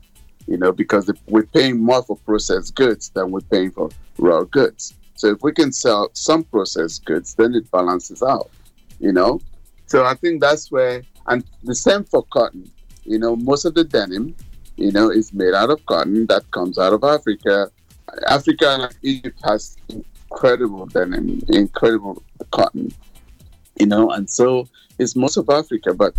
you 0.46 0.58
know, 0.58 0.72
because 0.72 1.10
we're 1.28 1.46
paying 1.46 1.82
more 1.82 2.02
for 2.02 2.16
processed 2.16 2.74
goods 2.74 3.10
than 3.10 3.30
we're 3.30 3.40
paying 3.40 3.70
for 3.70 3.88
raw 4.18 4.42
goods. 4.42 4.92
So 5.20 5.26
if 5.26 5.42
we 5.42 5.52
can 5.52 5.70
sell 5.70 6.08
some 6.14 6.44
processed 6.44 7.04
goods, 7.04 7.34
then 7.34 7.54
it 7.54 7.70
balances 7.70 8.22
out, 8.22 8.50
you 9.00 9.12
know? 9.12 9.38
So 9.84 10.06
I 10.06 10.14
think 10.14 10.40
that's 10.40 10.72
where, 10.72 11.02
and 11.26 11.44
the 11.62 11.74
same 11.74 12.04
for 12.04 12.22
cotton, 12.32 12.70
you 13.04 13.18
know, 13.18 13.36
most 13.36 13.66
of 13.66 13.74
the 13.74 13.84
denim, 13.84 14.34
you 14.76 14.90
know, 14.90 15.10
is 15.10 15.34
made 15.34 15.52
out 15.52 15.68
of 15.68 15.84
cotton 15.84 16.24
that 16.28 16.50
comes 16.52 16.78
out 16.78 16.94
of 16.94 17.04
Africa. 17.04 17.70
Africa 18.28 18.66
and 18.80 18.96
Egypt 19.02 19.38
has 19.44 19.76
incredible 19.90 20.86
denim, 20.86 21.42
incredible 21.48 22.22
cotton, 22.50 22.90
you 23.78 23.84
know, 23.84 24.12
and 24.12 24.30
so 24.30 24.66
it's 24.98 25.14
most 25.16 25.36
of 25.36 25.50
Africa, 25.50 25.92
but 25.92 26.14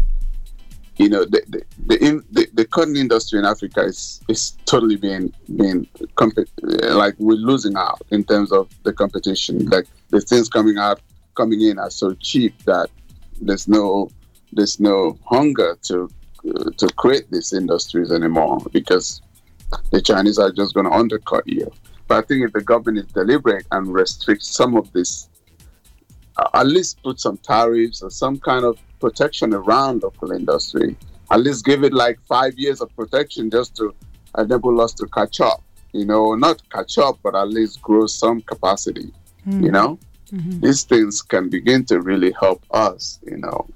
you 1.01 1.09
know 1.09 1.25
the 1.25 1.41
the, 1.47 1.61
the, 1.87 2.05
in, 2.05 2.23
the, 2.31 2.47
the 2.53 2.65
cotton 2.65 2.95
industry 2.95 3.39
in 3.39 3.45
Africa 3.45 3.81
is 3.81 4.21
is 4.27 4.51
totally 4.65 4.97
being 4.97 5.33
being 5.55 5.87
comp- 6.15 6.37
like 6.61 7.15
we're 7.17 7.43
losing 7.51 7.75
out 7.75 8.01
in 8.11 8.23
terms 8.23 8.51
of 8.51 8.69
the 8.83 8.93
competition. 8.93 9.65
Like 9.65 9.87
the 10.09 10.21
things 10.21 10.47
coming 10.47 10.77
out 10.77 11.01
coming 11.35 11.61
in 11.61 11.79
are 11.79 11.89
so 11.89 12.13
cheap 12.15 12.53
that 12.65 12.89
there's 13.41 13.67
no 13.67 14.09
there's 14.53 14.79
no 14.79 15.17
hunger 15.25 15.77
to 15.87 16.09
uh, 16.47 16.69
to 16.77 16.87
create 17.01 17.31
these 17.31 17.51
industries 17.51 18.11
anymore 18.11 18.59
because 18.71 19.21
the 19.91 20.01
Chinese 20.01 20.37
are 20.37 20.51
just 20.51 20.73
going 20.75 20.85
to 20.85 20.91
undercut 20.91 21.47
you. 21.47 21.71
But 22.07 22.23
I 22.23 22.27
think 22.27 22.45
if 22.45 22.53
the 22.53 22.61
government 22.61 23.05
is 23.05 23.13
deliberate 23.13 23.65
and 23.71 23.87
restricts 23.87 24.49
some 24.49 24.75
of 24.75 24.91
this, 24.91 25.29
uh, 26.37 26.49
at 26.53 26.67
least 26.67 27.01
put 27.01 27.19
some 27.19 27.37
tariffs 27.37 28.03
or 28.03 28.09
some 28.09 28.37
kind 28.37 28.65
of 28.65 28.77
protection 29.01 29.53
around 29.53 30.03
local 30.03 30.31
industry, 30.31 30.95
at 31.31 31.41
least 31.41 31.65
give 31.65 31.83
it 31.83 31.93
like 31.93 32.19
five 32.27 32.57
years 32.57 32.79
of 32.81 32.95
protection 32.95 33.49
just 33.49 33.75
to 33.77 33.93
enable 34.37 34.79
us 34.79 34.93
to 34.93 35.07
catch 35.07 35.41
up. 35.41 35.61
You 35.93 36.05
know, 36.05 36.35
not 36.35 36.61
catch 36.69 36.97
up, 36.97 37.19
but 37.21 37.35
at 37.35 37.49
least 37.49 37.81
grow 37.81 38.05
some 38.07 38.41
capacity. 38.41 39.11
Mm-hmm. 39.45 39.63
You 39.63 39.71
know, 39.71 39.99
mm-hmm. 40.31 40.61
these 40.61 40.83
things 40.83 41.21
can 41.21 41.49
begin 41.49 41.83
to 41.85 41.99
really 41.99 42.33
help 42.39 42.63
us. 42.71 43.19
You 43.23 43.37
know, 43.37 43.67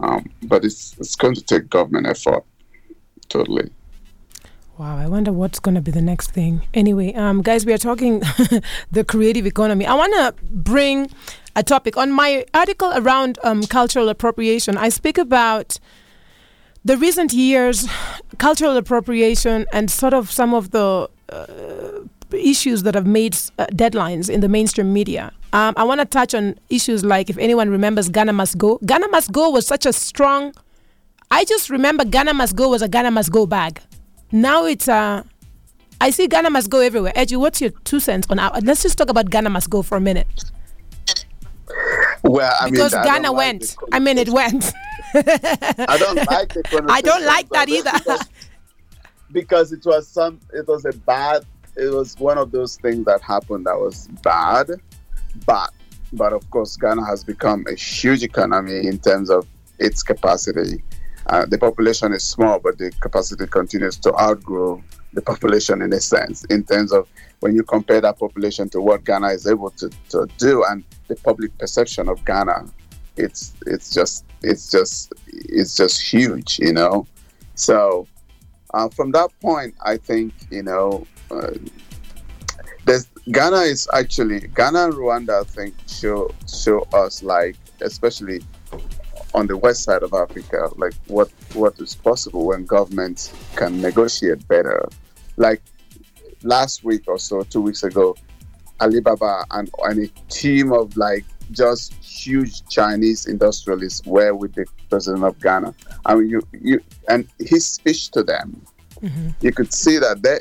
um, 0.00 0.28
but 0.42 0.64
it's 0.64 0.94
it's 0.98 1.14
going 1.14 1.34
to 1.36 1.42
take 1.42 1.70
government 1.70 2.06
effort. 2.06 2.44
Totally. 3.28 3.70
Wow, 4.78 4.96
I 4.96 5.06
wonder 5.06 5.32
what's 5.32 5.60
going 5.60 5.74
to 5.74 5.80
be 5.80 5.90
the 5.90 6.02
next 6.02 6.32
thing. 6.32 6.62
Anyway, 6.74 7.14
um, 7.14 7.42
guys, 7.42 7.64
we 7.64 7.72
are 7.72 7.78
talking 7.78 8.20
the 8.90 9.04
creative 9.06 9.46
economy. 9.46 9.86
I 9.86 9.94
want 9.94 10.12
to 10.14 10.34
bring 10.50 11.10
a 11.56 11.62
topic 11.62 11.96
on 11.96 12.10
my 12.12 12.44
article 12.54 12.90
around 12.94 13.38
um, 13.42 13.62
cultural 13.64 14.08
appropriation. 14.08 14.76
I 14.76 14.88
speak 14.88 15.18
about 15.18 15.78
the 16.84 16.96
recent 16.96 17.32
years, 17.32 17.86
cultural 18.38 18.76
appropriation, 18.76 19.66
and 19.72 19.90
sort 19.90 20.14
of 20.14 20.30
some 20.30 20.54
of 20.54 20.70
the 20.70 21.08
uh, 21.28 21.46
issues 22.32 22.82
that 22.82 22.94
have 22.94 23.06
made 23.06 23.34
uh, 23.58 23.66
deadlines 23.66 24.30
in 24.30 24.40
the 24.40 24.48
mainstream 24.48 24.92
media. 24.92 25.32
Um, 25.52 25.74
I 25.76 25.84
want 25.84 26.00
to 26.00 26.06
touch 26.06 26.34
on 26.34 26.58
issues 26.70 27.04
like 27.04 27.28
if 27.28 27.36
anyone 27.38 27.68
remembers 27.68 28.08
Ghana 28.08 28.32
Must 28.32 28.56
Go. 28.56 28.78
Ghana 28.86 29.08
Must 29.08 29.30
Go 29.32 29.50
was 29.50 29.66
such 29.66 29.84
a 29.84 29.92
strong. 29.92 30.54
I 31.30 31.44
just 31.44 31.68
remember 31.70 32.04
Ghana 32.04 32.34
Must 32.34 32.56
Go 32.56 32.70
was 32.70 32.82
a 32.82 32.88
Ghana 32.88 33.10
Must 33.10 33.30
Go 33.30 33.46
bag. 33.46 33.80
Now 34.32 34.64
it's 34.64 34.88
uh 34.88 35.22
I 36.00 36.10
see 36.10 36.26
Ghana 36.26 36.50
must 36.50 36.68
go 36.68 36.80
everywhere. 36.80 37.12
Edgy, 37.14 37.36
what's 37.36 37.60
your 37.60 37.70
two 37.84 38.00
cents 38.00 38.26
on 38.28 38.40
our 38.40 38.58
let's 38.62 38.82
just 38.82 38.98
talk 38.98 39.08
about 39.08 39.30
Ghana 39.30 39.50
must 39.50 39.70
go 39.70 39.82
for 39.82 39.96
a 39.96 40.00
minute. 40.00 40.26
Well, 42.22 42.54
I 42.60 42.70
because 42.70 42.92
mean, 42.92 43.04
Ghana 43.04 43.32
went. 43.32 43.76
I 43.92 43.98
mean, 43.98 44.18
it 44.18 44.28
went. 44.28 44.72
I 45.14 45.96
don't 45.98 46.16
like 46.16 46.52
the 46.54 46.86
I 46.88 47.00
don't 47.00 47.24
like 47.24 47.48
that 47.50 47.68
either. 47.68 47.90
Because, 47.92 48.28
because 49.32 49.72
it 49.72 49.84
was 49.84 50.08
some. 50.08 50.40
It 50.52 50.66
was 50.66 50.84
a 50.84 50.92
bad. 50.92 51.44
It 51.76 51.92
was 51.92 52.18
one 52.18 52.38
of 52.38 52.50
those 52.52 52.76
things 52.76 53.04
that 53.06 53.22
happened 53.22 53.66
that 53.66 53.76
was 53.76 54.08
bad, 54.22 54.70
but 55.46 55.70
but 56.12 56.32
of 56.32 56.48
course, 56.50 56.76
Ghana 56.76 57.04
has 57.06 57.24
become 57.24 57.64
a 57.68 57.74
huge 57.74 58.22
economy 58.22 58.86
in 58.86 58.98
terms 58.98 59.30
of 59.30 59.46
its 59.78 60.02
capacity 60.02 60.82
uh, 61.26 61.46
the 61.46 61.58
population 61.58 62.12
is 62.12 62.24
small, 62.24 62.58
but 62.58 62.78
the 62.78 62.90
capacity 63.00 63.46
continues 63.46 63.96
to 63.96 64.18
outgrow 64.20 64.82
the 65.12 65.22
population 65.22 65.82
in 65.82 65.92
a 65.92 66.00
sense, 66.00 66.44
in 66.46 66.64
terms 66.64 66.92
of 66.92 67.06
when 67.40 67.54
you 67.54 67.62
compare 67.62 68.00
that 68.00 68.18
population 68.18 68.68
to 68.70 68.80
what 68.80 69.04
Ghana 69.04 69.28
is 69.28 69.46
able 69.46 69.70
to, 69.70 69.90
to 70.08 70.26
do 70.38 70.64
and 70.64 70.84
the 71.14 71.20
public 71.22 71.56
perception 71.58 72.08
of 72.08 72.24
Ghana, 72.24 72.66
it's 73.16 73.52
it's 73.66 73.92
just 73.92 74.24
it's 74.42 74.70
just 74.70 75.12
it's 75.28 75.76
just 75.76 76.00
huge, 76.00 76.58
you 76.58 76.72
know. 76.72 77.06
So 77.54 78.06
uh, 78.74 78.88
from 78.88 79.12
that 79.12 79.30
point, 79.40 79.74
I 79.84 79.96
think 79.96 80.32
you 80.50 80.62
know. 80.62 81.06
Uh, 81.30 81.52
Ghana 83.30 83.60
is 83.60 83.88
actually 83.92 84.40
Ghana 84.40 84.86
and 84.86 84.94
Rwanda. 84.94 85.42
I 85.42 85.44
think 85.44 85.74
show 85.86 86.28
show 86.48 86.80
us 86.92 87.22
like, 87.22 87.54
especially 87.80 88.42
on 89.32 89.46
the 89.46 89.56
west 89.56 89.84
side 89.84 90.02
of 90.02 90.12
Africa, 90.12 90.68
like 90.76 90.94
what 91.06 91.30
what 91.54 91.78
is 91.78 91.94
possible 91.94 92.46
when 92.46 92.66
governments 92.66 93.32
can 93.54 93.80
negotiate 93.80 94.46
better. 94.48 94.88
Like 95.36 95.62
last 96.42 96.82
week 96.82 97.04
or 97.06 97.18
so, 97.18 97.42
two 97.42 97.60
weeks 97.60 97.84
ago, 97.84 98.16
Alibaba 98.80 99.44
and, 99.52 99.70
and 99.84 100.04
a 100.04 100.08
team 100.28 100.72
of 100.72 100.96
like 100.96 101.24
just 101.50 101.94
huge 101.94 102.66
Chinese 102.68 103.26
industrialists 103.26 104.06
were 104.06 104.34
with 104.34 104.54
the 104.54 104.66
president 104.90 105.24
of 105.24 105.38
Ghana. 105.40 105.74
I 106.06 106.14
mean, 106.14 106.28
you 106.28 106.42
you 106.52 106.80
and 107.08 107.28
his 107.38 107.66
speech 107.66 108.10
to 108.12 108.22
them, 108.22 108.60
mm-hmm. 109.00 109.30
you 109.40 109.52
could 109.52 109.72
see 109.72 109.98
that 109.98 110.22
they, 110.22 110.40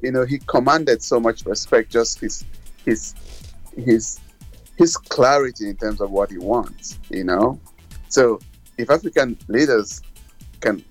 you 0.00 0.12
know, 0.12 0.24
he 0.24 0.38
commanded 0.38 1.02
so 1.02 1.18
much 1.18 1.44
respect. 1.46 1.90
Just 1.90 2.20
his 2.20 2.44
his 2.84 3.14
his 3.76 4.20
his 4.76 4.96
clarity 4.96 5.68
in 5.68 5.76
terms 5.76 6.00
of 6.00 6.10
what 6.10 6.30
he 6.30 6.38
wants, 6.38 6.98
you 7.10 7.24
know. 7.24 7.58
So 8.08 8.40
if 8.78 8.90
African 8.90 9.38
leaders 9.48 10.02
can 10.60 10.84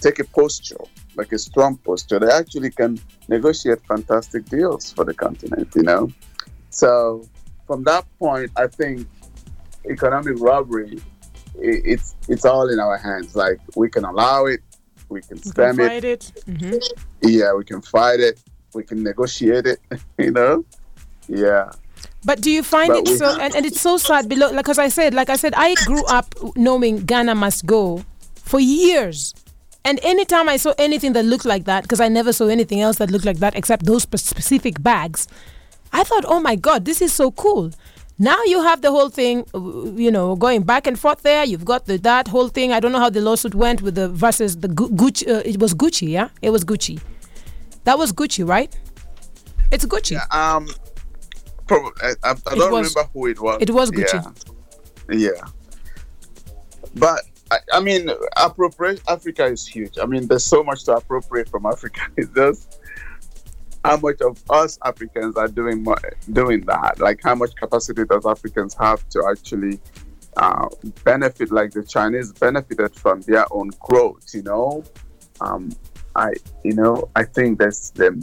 take 0.00 0.18
a 0.18 0.24
posture, 0.24 0.84
like 1.18 1.32
a 1.32 1.38
strong 1.38 1.76
posture, 1.78 2.18
they 2.20 2.30
actually 2.30 2.70
can 2.70 2.98
negotiate 3.28 3.80
fantastic 3.86 4.44
deals 4.46 4.92
for 4.92 5.04
the 5.04 5.12
continent, 5.12 5.68
you 5.74 5.82
know? 5.82 6.10
So 6.70 7.28
from 7.66 7.82
that 7.84 8.06
point, 8.18 8.50
I 8.56 8.68
think 8.68 9.06
economic 9.90 10.36
robbery, 10.38 10.98
it's 11.60 12.14
it's 12.28 12.44
all 12.44 12.68
in 12.68 12.78
our 12.78 12.96
hands. 12.96 13.34
Like 13.34 13.58
we 13.74 13.90
can 13.90 14.04
allow 14.04 14.46
it, 14.46 14.60
we 15.08 15.20
can 15.20 15.42
stem 15.42 15.80
it. 15.80 16.04
it. 16.04 16.32
Mm-hmm. 16.46 16.78
Yeah, 17.22 17.52
we 17.54 17.64
can 17.64 17.82
fight 17.82 18.20
it, 18.20 18.40
we 18.74 18.84
can 18.84 19.02
negotiate 19.02 19.66
it, 19.66 19.80
you 20.18 20.30
know? 20.30 20.64
Yeah. 21.26 21.72
But 22.24 22.40
do 22.40 22.50
you 22.50 22.62
find 22.62 22.88
but 22.88 23.08
it 23.08 23.18
so? 23.18 23.38
And, 23.40 23.54
and 23.56 23.66
it's 23.66 23.80
so 23.80 23.96
sad 23.96 24.28
below, 24.28 24.52
like 24.52 24.68
as 24.68 24.78
I 24.78 24.88
said, 24.88 25.14
like 25.14 25.30
I 25.30 25.36
said, 25.36 25.52
I 25.56 25.74
grew 25.84 26.04
up 26.06 26.34
knowing 26.54 27.04
Ghana 27.04 27.34
must 27.34 27.66
go 27.66 28.04
for 28.36 28.60
years. 28.60 29.34
And 29.88 29.98
anytime 30.02 30.50
I 30.50 30.58
saw 30.58 30.74
anything 30.76 31.14
that 31.14 31.24
looked 31.24 31.46
like 31.46 31.64
that, 31.64 31.82
because 31.84 31.98
I 31.98 32.08
never 32.08 32.30
saw 32.30 32.48
anything 32.48 32.82
else 32.82 32.96
that 32.98 33.10
looked 33.10 33.24
like 33.24 33.38
that 33.38 33.56
except 33.56 33.86
those 33.86 34.02
specific 34.02 34.82
bags, 34.82 35.26
I 35.94 36.04
thought, 36.04 36.26
oh 36.28 36.40
my 36.40 36.56
God, 36.56 36.84
this 36.84 37.00
is 37.00 37.10
so 37.10 37.30
cool. 37.30 37.70
Now 38.18 38.36
you 38.44 38.62
have 38.62 38.82
the 38.82 38.90
whole 38.90 39.08
thing, 39.08 39.46
uh, 39.54 39.60
you 39.96 40.10
know, 40.10 40.36
going 40.36 40.62
back 40.64 40.86
and 40.86 40.98
forth 40.98 41.22
there. 41.22 41.42
You've 41.42 41.64
got 41.64 41.86
the 41.86 41.96
that 42.00 42.28
whole 42.28 42.48
thing. 42.48 42.70
I 42.70 42.80
don't 42.80 42.92
know 42.92 42.98
how 42.98 43.08
the 43.08 43.22
lawsuit 43.22 43.54
went 43.54 43.80
with 43.80 43.94
the 43.94 44.10
versus 44.10 44.58
the 44.58 44.68
Gu- 44.68 44.90
Gucci. 44.90 45.26
Uh, 45.26 45.42
it 45.46 45.58
was 45.58 45.72
Gucci, 45.72 46.08
yeah. 46.10 46.28
It 46.42 46.50
was 46.50 46.66
Gucci. 46.66 47.00
That 47.84 47.96
was 47.96 48.12
Gucci, 48.12 48.46
right? 48.46 48.76
It's 49.72 49.86
Gucci. 49.86 50.12
Yeah, 50.20 50.26
um, 50.32 50.68
probably, 51.66 51.92
I, 52.02 52.08
I, 52.24 52.30
I 52.32 52.54
don't 52.56 52.72
was- 52.72 52.94
remember 52.94 53.10
who 53.14 53.26
it 53.28 53.40
was. 53.40 53.56
it 53.62 53.70
was 53.70 53.90
Gucci. 53.90 54.20
Yeah. 55.10 55.30
yeah. 55.30 55.44
But 56.94 57.22
I, 57.50 57.58
I 57.72 57.80
mean, 57.80 58.10
appropriate 58.36 59.00
Africa 59.08 59.46
is 59.46 59.66
huge. 59.66 59.98
I 60.00 60.06
mean, 60.06 60.26
there's 60.26 60.44
so 60.44 60.62
much 60.62 60.84
to 60.84 60.92
appropriate 60.92 61.48
from 61.48 61.66
Africa. 61.66 62.02
It's 62.16 62.30
just 62.34 62.80
how 63.84 63.96
much 63.96 64.20
of 64.20 64.42
us 64.50 64.78
Africans 64.84 65.36
are 65.36 65.48
doing 65.48 65.86
doing 66.32 66.60
that. 66.66 66.98
Like, 66.98 67.20
how 67.22 67.34
much 67.34 67.54
capacity 67.56 68.04
does 68.04 68.26
Africans 68.26 68.74
have 68.74 69.08
to 69.10 69.26
actually 69.30 69.80
uh, 70.36 70.68
benefit, 71.04 71.50
like 71.50 71.72
the 71.72 71.82
Chinese 71.82 72.32
benefited 72.32 72.94
from 72.94 73.22
their 73.22 73.46
own 73.50 73.70
growth? 73.80 74.26
You 74.34 74.42
know, 74.42 74.84
um, 75.40 75.70
I, 76.16 76.32
you 76.64 76.74
know, 76.74 77.08
I 77.16 77.24
think 77.24 77.58
there's 77.58 77.90
there 77.92 78.14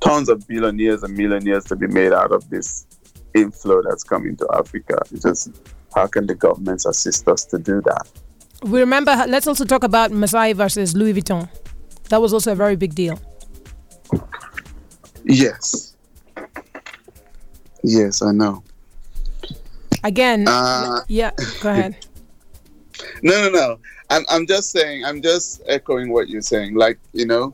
tons 0.00 0.28
of 0.28 0.46
billionaires 0.46 1.02
and 1.02 1.16
millionaires 1.16 1.64
to 1.64 1.76
be 1.76 1.86
made 1.86 2.12
out 2.12 2.32
of 2.32 2.48
this 2.50 2.86
inflow 3.34 3.82
that's 3.82 4.04
coming 4.04 4.36
to 4.36 4.48
Africa. 4.54 4.98
It's 5.12 5.22
just 5.22 5.50
how 5.98 6.06
can 6.06 6.26
the 6.26 6.34
governments 6.34 6.86
assist 6.86 7.26
us 7.28 7.44
to 7.46 7.58
do 7.58 7.80
that? 7.82 8.06
We 8.62 8.80
remember. 8.80 9.14
Let's 9.26 9.46
also 9.46 9.64
talk 9.64 9.82
about 9.84 10.10
Masai 10.10 10.52
versus 10.52 10.94
Louis 10.94 11.14
Vuitton. 11.14 11.48
That 12.10 12.20
was 12.22 12.32
also 12.32 12.52
a 12.52 12.54
very 12.54 12.76
big 12.76 12.94
deal. 12.94 13.18
Yes. 15.24 15.94
Yes, 17.82 18.22
I 18.22 18.32
know. 18.32 18.62
Again, 20.04 20.46
Uh, 20.48 21.00
yeah. 21.08 21.30
Go 21.60 21.70
ahead. 21.70 21.96
No, 23.22 23.34
no, 23.42 23.50
no. 23.50 23.78
I'm, 24.10 24.24
I'm 24.28 24.44
just 24.46 24.70
saying. 24.70 25.04
I'm 25.04 25.22
just 25.22 25.62
echoing 25.66 26.10
what 26.12 26.28
you're 26.28 26.42
saying. 26.42 26.74
Like 26.74 26.98
you 27.12 27.26
know, 27.26 27.52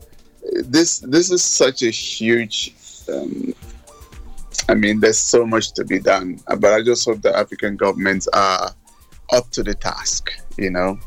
this 0.65 0.99
this 0.99 1.29
is 1.29 1.43
such 1.43 1.83
a 1.83 1.91
huge. 1.91 2.73
Um, 3.11 3.53
I 4.69 4.73
mean, 4.73 4.99
there's 4.99 5.19
so 5.19 5.45
much 5.45 5.73
to 5.73 5.85
be 5.85 5.99
done, 5.99 6.39
but 6.59 6.73
I 6.73 6.81
just 6.81 7.05
hope 7.05 7.21
the 7.21 7.35
African 7.35 7.75
governments 7.75 8.27
are 8.33 8.71
up 9.31 9.49
to 9.51 9.63
the 9.63 9.73
task. 9.73 10.31
You 10.57 10.71
know. 10.71 10.99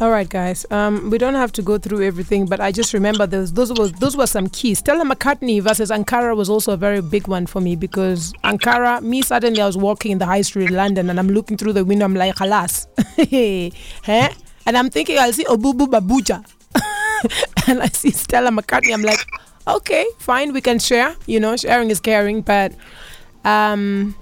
All 0.00 0.10
right, 0.10 0.28
guys. 0.28 0.66
Um, 0.72 1.08
we 1.08 1.18
don't 1.18 1.34
have 1.34 1.52
to 1.52 1.62
go 1.62 1.78
through 1.78 2.02
everything, 2.02 2.46
but 2.46 2.60
I 2.60 2.72
just 2.72 2.92
remember 2.92 3.28
those 3.28 3.52
those 3.52 3.72
were 3.72 3.86
those 3.86 4.16
were 4.16 4.26
some 4.26 4.48
keys. 4.48 4.80
Stella 4.80 5.04
McCartney 5.04 5.62
versus 5.62 5.90
Ankara 5.90 6.36
was 6.36 6.50
also 6.50 6.72
a 6.72 6.76
very 6.76 7.00
big 7.00 7.28
one 7.28 7.46
for 7.46 7.60
me 7.60 7.76
because 7.76 8.32
Ankara, 8.42 9.00
me 9.02 9.22
suddenly 9.22 9.60
I 9.60 9.66
was 9.66 9.76
walking 9.76 10.10
in 10.10 10.18
the 10.18 10.26
high 10.26 10.42
street 10.42 10.70
in 10.70 10.74
London 10.74 11.10
and 11.10 11.20
I'm 11.20 11.28
looking 11.28 11.56
through 11.56 11.74
the 11.74 11.84
window. 11.84 12.06
I'm 12.06 12.14
like, 12.14 12.34
halas, 12.34 12.88
huh? 14.04 14.30
And 14.66 14.78
I'm 14.78 14.90
thinking 14.90 15.18
I'll 15.18 15.32
see 15.32 15.44
Obubu 15.44 15.86
Babuja, 15.86 16.42
and 17.68 17.82
I 17.82 17.86
see 17.88 18.10
Stella 18.10 18.50
McCartney. 18.50 18.94
I'm 18.94 19.02
like, 19.02 19.20
okay, 19.66 20.06
fine, 20.18 20.52
we 20.52 20.60
can 20.60 20.78
share. 20.78 21.16
You 21.26 21.40
know, 21.40 21.56
sharing 21.56 21.90
is 21.90 22.00
caring, 22.00 22.42
but 22.42 22.74
um, 23.44 24.14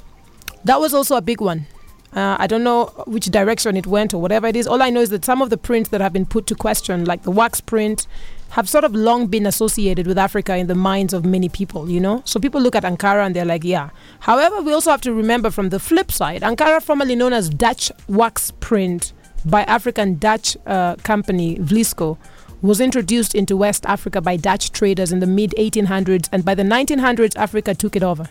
that 0.64 0.80
was 0.80 0.94
also 0.94 1.16
a 1.16 1.22
big 1.22 1.40
one. 1.40 1.66
Uh, 2.14 2.36
I 2.38 2.46
don't 2.46 2.62
know 2.62 2.86
which 3.06 3.26
direction 3.26 3.76
it 3.76 3.86
went 3.86 4.12
or 4.12 4.20
whatever 4.20 4.46
it 4.46 4.54
is. 4.54 4.66
All 4.66 4.82
I 4.82 4.90
know 4.90 5.00
is 5.00 5.08
that 5.10 5.24
some 5.24 5.40
of 5.40 5.48
the 5.48 5.56
prints 5.56 5.88
that 5.90 6.02
have 6.02 6.12
been 6.12 6.26
put 6.26 6.46
to 6.48 6.54
question, 6.54 7.06
like 7.06 7.22
the 7.22 7.30
wax 7.30 7.60
print, 7.60 8.06
have 8.50 8.68
sort 8.68 8.84
of 8.84 8.94
long 8.94 9.28
been 9.28 9.46
associated 9.46 10.06
with 10.06 10.18
Africa 10.18 10.54
in 10.56 10.66
the 10.66 10.74
minds 10.74 11.14
of 11.14 11.24
many 11.24 11.48
people, 11.48 11.88
you 11.88 11.98
know? 11.98 12.20
So 12.26 12.38
people 12.38 12.60
look 12.60 12.76
at 12.76 12.82
Ankara 12.82 13.24
and 13.24 13.34
they're 13.34 13.46
like, 13.46 13.64
yeah. 13.64 13.88
However, 14.20 14.60
we 14.60 14.74
also 14.74 14.90
have 14.90 15.00
to 15.02 15.14
remember 15.14 15.50
from 15.50 15.70
the 15.70 15.78
flip 15.78 16.12
side, 16.12 16.42
Ankara, 16.42 16.82
formerly 16.82 17.16
known 17.16 17.32
as 17.32 17.48
Dutch 17.48 17.90
wax 18.08 18.50
print 18.60 19.14
by 19.46 19.62
African 19.62 20.18
Dutch 20.18 20.58
uh, 20.66 20.96
company 20.96 21.56
Vlisco, 21.56 22.18
was 22.62 22.80
introduced 22.80 23.34
into 23.34 23.56
West 23.56 23.84
Africa 23.86 24.20
by 24.20 24.36
Dutch 24.36 24.72
traders 24.72 25.12
in 25.12 25.20
the 25.20 25.26
mid 25.26 25.50
1800s, 25.58 26.28
and 26.32 26.44
by 26.44 26.54
the 26.54 26.62
1900s, 26.62 27.36
Africa 27.36 27.74
took 27.74 27.96
it 27.96 28.02
over. 28.02 28.28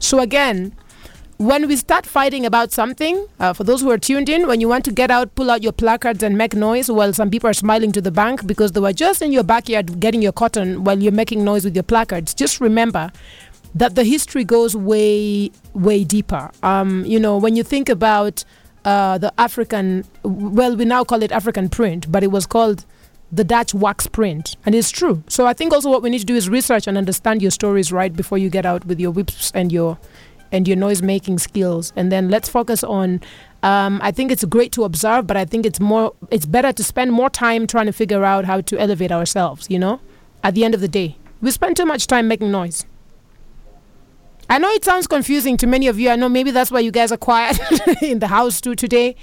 So 0.00 0.20
again, 0.20 0.72
when 1.38 1.68
we 1.68 1.76
start 1.76 2.04
fighting 2.04 2.44
about 2.44 2.72
something, 2.72 3.24
uh, 3.38 3.52
for 3.52 3.62
those 3.62 3.80
who 3.80 3.90
are 3.90 3.98
tuned 3.98 4.28
in, 4.28 4.48
when 4.48 4.60
you 4.60 4.68
want 4.68 4.84
to 4.86 4.92
get 4.92 5.08
out, 5.08 5.32
pull 5.36 5.50
out 5.50 5.62
your 5.62 5.72
placards 5.72 6.24
and 6.24 6.36
make 6.36 6.54
noise 6.54 6.90
while 6.90 7.12
some 7.12 7.30
people 7.30 7.48
are 7.48 7.54
smiling 7.54 7.92
to 7.92 8.00
the 8.00 8.10
bank 8.10 8.44
because 8.44 8.72
they 8.72 8.80
were 8.80 8.92
just 8.92 9.22
in 9.22 9.30
your 9.30 9.44
backyard 9.44 10.00
getting 10.00 10.20
your 10.20 10.32
cotton 10.32 10.82
while 10.82 11.00
you're 11.00 11.12
making 11.12 11.44
noise 11.44 11.64
with 11.64 11.76
your 11.76 11.84
placards, 11.84 12.34
just 12.34 12.60
remember 12.60 13.12
that 13.74 13.94
the 13.94 14.02
history 14.02 14.42
goes 14.42 14.74
way, 14.74 15.52
way 15.74 16.02
deeper. 16.02 16.50
Um, 16.64 17.04
you 17.04 17.20
know, 17.20 17.36
when 17.36 17.54
you 17.54 17.62
think 17.62 17.88
about 17.88 18.44
uh, 18.84 19.18
the 19.18 19.32
African, 19.38 20.04
well, 20.24 20.74
we 20.74 20.84
now 20.84 21.04
call 21.04 21.22
it 21.22 21.30
African 21.30 21.68
print, 21.68 22.10
but 22.10 22.24
it 22.24 22.32
was 22.32 22.46
called 22.46 22.84
the 23.30 23.44
Dutch 23.44 23.74
wax 23.74 24.06
print, 24.06 24.56
and 24.64 24.74
it's 24.74 24.90
true. 24.90 25.22
So 25.28 25.46
I 25.46 25.52
think 25.52 25.72
also 25.72 25.90
what 25.90 26.02
we 26.02 26.10
need 26.10 26.20
to 26.20 26.24
do 26.24 26.34
is 26.34 26.48
research 26.48 26.86
and 26.86 26.96
understand 26.96 27.42
your 27.42 27.50
stories 27.50 27.92
right 27.92 28.14
before 28.14 28.38
you 28.38 28.50
get 28.50 28.64
out 28.64 28.84
with 28.86 28.98
your 28.98 29.10
whips 29.10 29.52
and 29.54 29.70
your 29.72 29.98
and 30.50 30.66
your 30.66 30.78
noise 30.78 31.02
making 31.02 31.38
skills. 31.38 31.92
And 31.94 32.10
then 32.10 32.30
let's 32.30 32.48
focus 32.48 32.82
on 32.82 33.20
um, 33.62 34.00
i 34.04 34.12
think 34.12 34.30
it's 34.30 34.44
great 34.44 34.70
to 34.70 34.84
observe 34.84 35.26
but 35.26 35.36
i 35.36 35.44
think 35.44 35.66
it's 35.66 35.80
more 35.80 36.14
it's 36.30 36.46
better 36.46 36.72
to 36.72 36.84
spend 36.84 37.10
more 37.10 37.28
time 37.28 37.66
trying 37.66 37.86
to 37.86 37.92
figure 37.92 38.22
out 38.22 38.44
how 38.44 38.60
to 38.60 38.78
elevate 38.78 39.10
ourselves 39.10 39.66
you 39.68 39.80
know 39.80 40.00
at 40.42 40.54
the 40.54 40.64
end 40.64 40.74
of 40.74 40.80
the 40.80 40.88
day. 40.88 41.16
We 41.40 41.50
spend 41.50 41.76
too 41.76 41.84
much 41.84 42.06
time 42.06 42.28
making 42.28 42.50
noise. 42.50 42.86
I 44.50 44.58
know 44.58 44.70
it 44.70 44.84
sounds 44.84 45.06
confusing 45.06 45.56
to 45.58 45.66
many 45.66 45.88
of 45.88 46.00
you. 46.00 46.08
I 46.10 46.16
know 46.16 46.28
maybe 46.28 46.50
that's 46.50 46.70
why 46.70 46.80
you 46.80 46.90
guys 46.90 47.12
are 47.12 47.18
quiet 47.18 47.60
in 48.02 48.18
the 48.18 48.28
house 48.28 48.60
too 48.60 48.74
today 48.74 49.14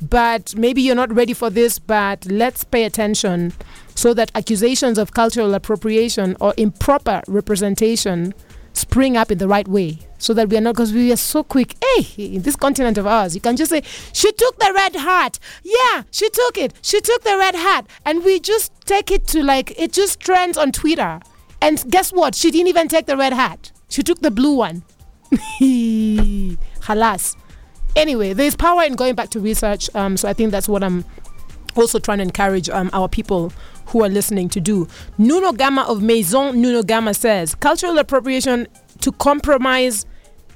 but 0.00 0.54
maybe 0.56 0.82
you're 0.82 0.94
not 0.94 1.12
ready 1.12 1.32
for 1.32 1.50
this 1.50 1.78
but 1.78 2.24
let's 2.26 2.64
pay 2.64 2.84
attention 2.84 3.52
so 3.94 4.12
that 4.14 4.30
accusations 4.34 4.98
of 4.98 5.12
cultural 5.14 5.54
appropriation 5.54 6.36
or 6.40 6.52
improper 6.56 7.22
representation 7.28 8.34
spring 8.72 9.16
up 9.16 9.30
in 9.30 9.38
the 9.38 9.46
right 9.48 9.68
way 9.68 9.98
so 10.18 10.34
that 10.34 10.48
we 10.48 10.56
are 10.56 10.60
not 10.60 10.74
because 10.74 10.92
we 10.92 11.12
are 11.12 11.16
so 11.16 11.42
quick 11.44 11.76
hey 11.82 12.34
in 12.34 12.42
this 12.42 12.56
continent 12.56 12.98
of 12.98 13.06
ours 13.06 13.34
you 13.34 13.40
can 13.40 13.56
just 13.56 13.70
say 13.70 13.82
she 14.12 14.30
took 14.32 14.58
the 14.58 14.72
red 14.74 14.96
hat. 14.96 15.38
Yeah 15.62 16.02
she 16.10 16.28
took 16.30 16.58
it. 16.58 16.74
She 16.82 17.00
took 17.00 17.22
the 17.22 17.36
red 17.38 17.54
hat. 17.54 17.86
And 18.04 18.24
we 18.24 18.40
just 18.40 18.72
take 18.84 19.10
it 19.10 19.26
to 19.28 19.42
like 19.42 19.78
it 19.78 19.92
just 19.92 20.20
trends 20.20 20.58
on 20.58 20.72
twitter. 20.72 21.20
And 21.62 21.82
guess 21.88 22.12
what? 22.12 22.34
She 22.34 22.50
didn't 22.50 22.68
even 22.68 22.88
take 22.88 23.06
the 23.06 23.16
red 23.16 23.32
hat. 23.32 23.70
She 23.88 24.02
took 24.02 24.20
the 24.20 24.30
blue 24.30 24.56
one. 24.56 24.82
Halas 26.82 27.36
anyway 27.96 28.32
there's 28.32 28.56
power 28.56 28.82
in 28.82 28.94
going 28.94 29.14
back 29.14 29.30
to 29.30 29.40
research 29.40 29.88
um, 29.94 30.16
so 30.16 30.28
i 30.28 30.32
think 30.32 30.50
that's 30.50 30.68
what 30.68 30.82
i'm 30.82 31.04
also 31.76 31.98
trying 31.98 32.18
to 32.18 32.22
encourage 32.22 32.68
um, 32.70 32.90
our 32.92 33.08
people 33.08 33.52
who 33.86 34.02
are 34.04 34.08
listening 34.08 34.48
to 34.50 34.60
do. 34.60 34.88
Nuno 35.18 35.52
Gama 35.52 35.82
of 35.82 36.02
Maison 36.02 36.60
Nuno 36.60 36.82
Gama 36.82 37.14
says 37.14 37.54
cultural 37.54 37.98
appropriation 37.98 38.66
to 39.00 39.12
compromise 39.12 40.06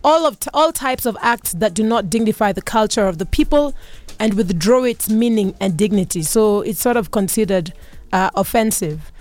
all 0.04 0.26
of 0.26 0.38
t- 0.38 0.50
all 0.54 0.72
types 0.72 1.06
of 1.06 1.16
acts 1.20 1.52
that 1.54 1.74
do 1.74 1.82
not 1.82 2.08
dignify 2.08 2.52
the 2.52 2.62
culture 2.62 3.06
of 3.06 3.18
the 3.18 3.26
people 3.26 3.74
and 4.20 4.34
withdraw 4.34 4.84
its 4.84 5.08
meaning 5.10 5.54
and 5.60 5.76
dignity. 5.76 6.22
So 6.22 6.62
it's 6.62 6.80
sort 6.80 6.96
of 6.96 7.10
considered 7.10 7.72
uh, 8.12 8.30
offensive. 8.34 9.12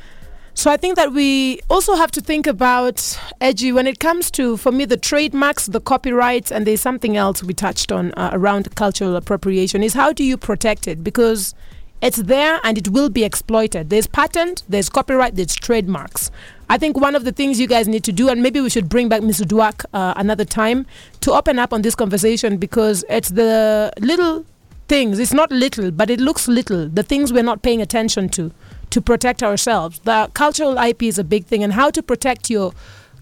So 0.57 0.71
I 0.71 0.77
think 0.77 0.95
that 0.95 1.13
we 1.13 1.59
also 1.69 1.93
have 1.93 2.09
to 2.13 2.19
think 2.19 2.47
about 2.47 3.19
edgy 3.39 3.71
when 3.71 3.85
it 3.85 3.99
comes 3.99 4.31
to, 4.31 4.57
for 4.57 4.71
me, 4.71 4.85
the 4.85 4.97
trademarks, 4.97 5.67
the 5.67 5.79
copyrights, 5.79 6.51
and 6.51 6.65
there's 6.65 6.81
something 6.81 7.15
else 7.15 7.43
we 7.43 7.53
touched 7.53 7.91
on 7.91 8.11
uh, 8.13 8.31
around 8.33 8.75
cultural 8.75 9.15
appropriation 9.15 9.83
is 9.83 9.93
how 9.93 10.11
do 10.11 10.23
you 10.23 10.35
protect 10.35 10.87
it? 10.87 11.03
Because 11.03 11.53
it's 12.01 12.17
there 12.17 12.59
and 12.63 12.75
it 12.75 12.87
will 12.89 13.09
be 13.09 13.23
exploited. 13.23 13.91
There's 13.91 14.07
patent, 14.07 14.63
there's 14.67 14.89
copyright, 14.89 15.35
there's 15.35 15.53
trademarks. 15.53 16.31
I 16.71 16.79
think 16.79 16.99
one 16.99 17.15
of 17.15 17.23
the 17.23 17.31
things 17.31 17.59
you 17.59 17.67
guys 17.67 17.87
need 17.87 18.03
to 18.05 18.11
do, 18.11 18.27
and 18.27 18.41
maybe 18.41 18.59
we 18.59 18.71
should 18.71 18.89
bring 18.89 19.09
back 19.09 19.21
Mr. 19.21 19.45
Duak 19.45 19.85
uh, 19.93 20.15
another 20.17 20.43
time 20.43 20.87
to 21.21 21.33
open 21.33 21.59
up 21.59 21.71
on 21.71 21.83
this 21.83 21.93
conversation 21.93 22.57
because 22.57 23.05
it's 23.09 23.29
the 23.29 23.93
little 23.99 24.43
things. 24.87 25.19
It's 25.19 25.33
not 25.33 25.51
little, 25.51 25.91
but 25.91 26.09
it 26.09 26.19
looks 26.19 26.47
little. 26.47 26.89
The 26.89 27.03
things 27.03 27.31
we're 27.31 27.43
not 27.43 27.61
paying 27.61 27.79
attention 27.79 28.29
to 28.29 28.51
to 28.89 29.01
protect 29.01 29.43
ourselves. 29.43 29.99
The 29.99 30.29
cultural 30.33 30.77
IP 30.77 31.03
is 31.03 31.19
a 31.19 31.23
big 31.23 31.45
thing, 31.45 31.63
and 31.63 31.73
how 31.73 31.91
to 31.91 32.01
protect 32.01 32.49
your 32.49 32.73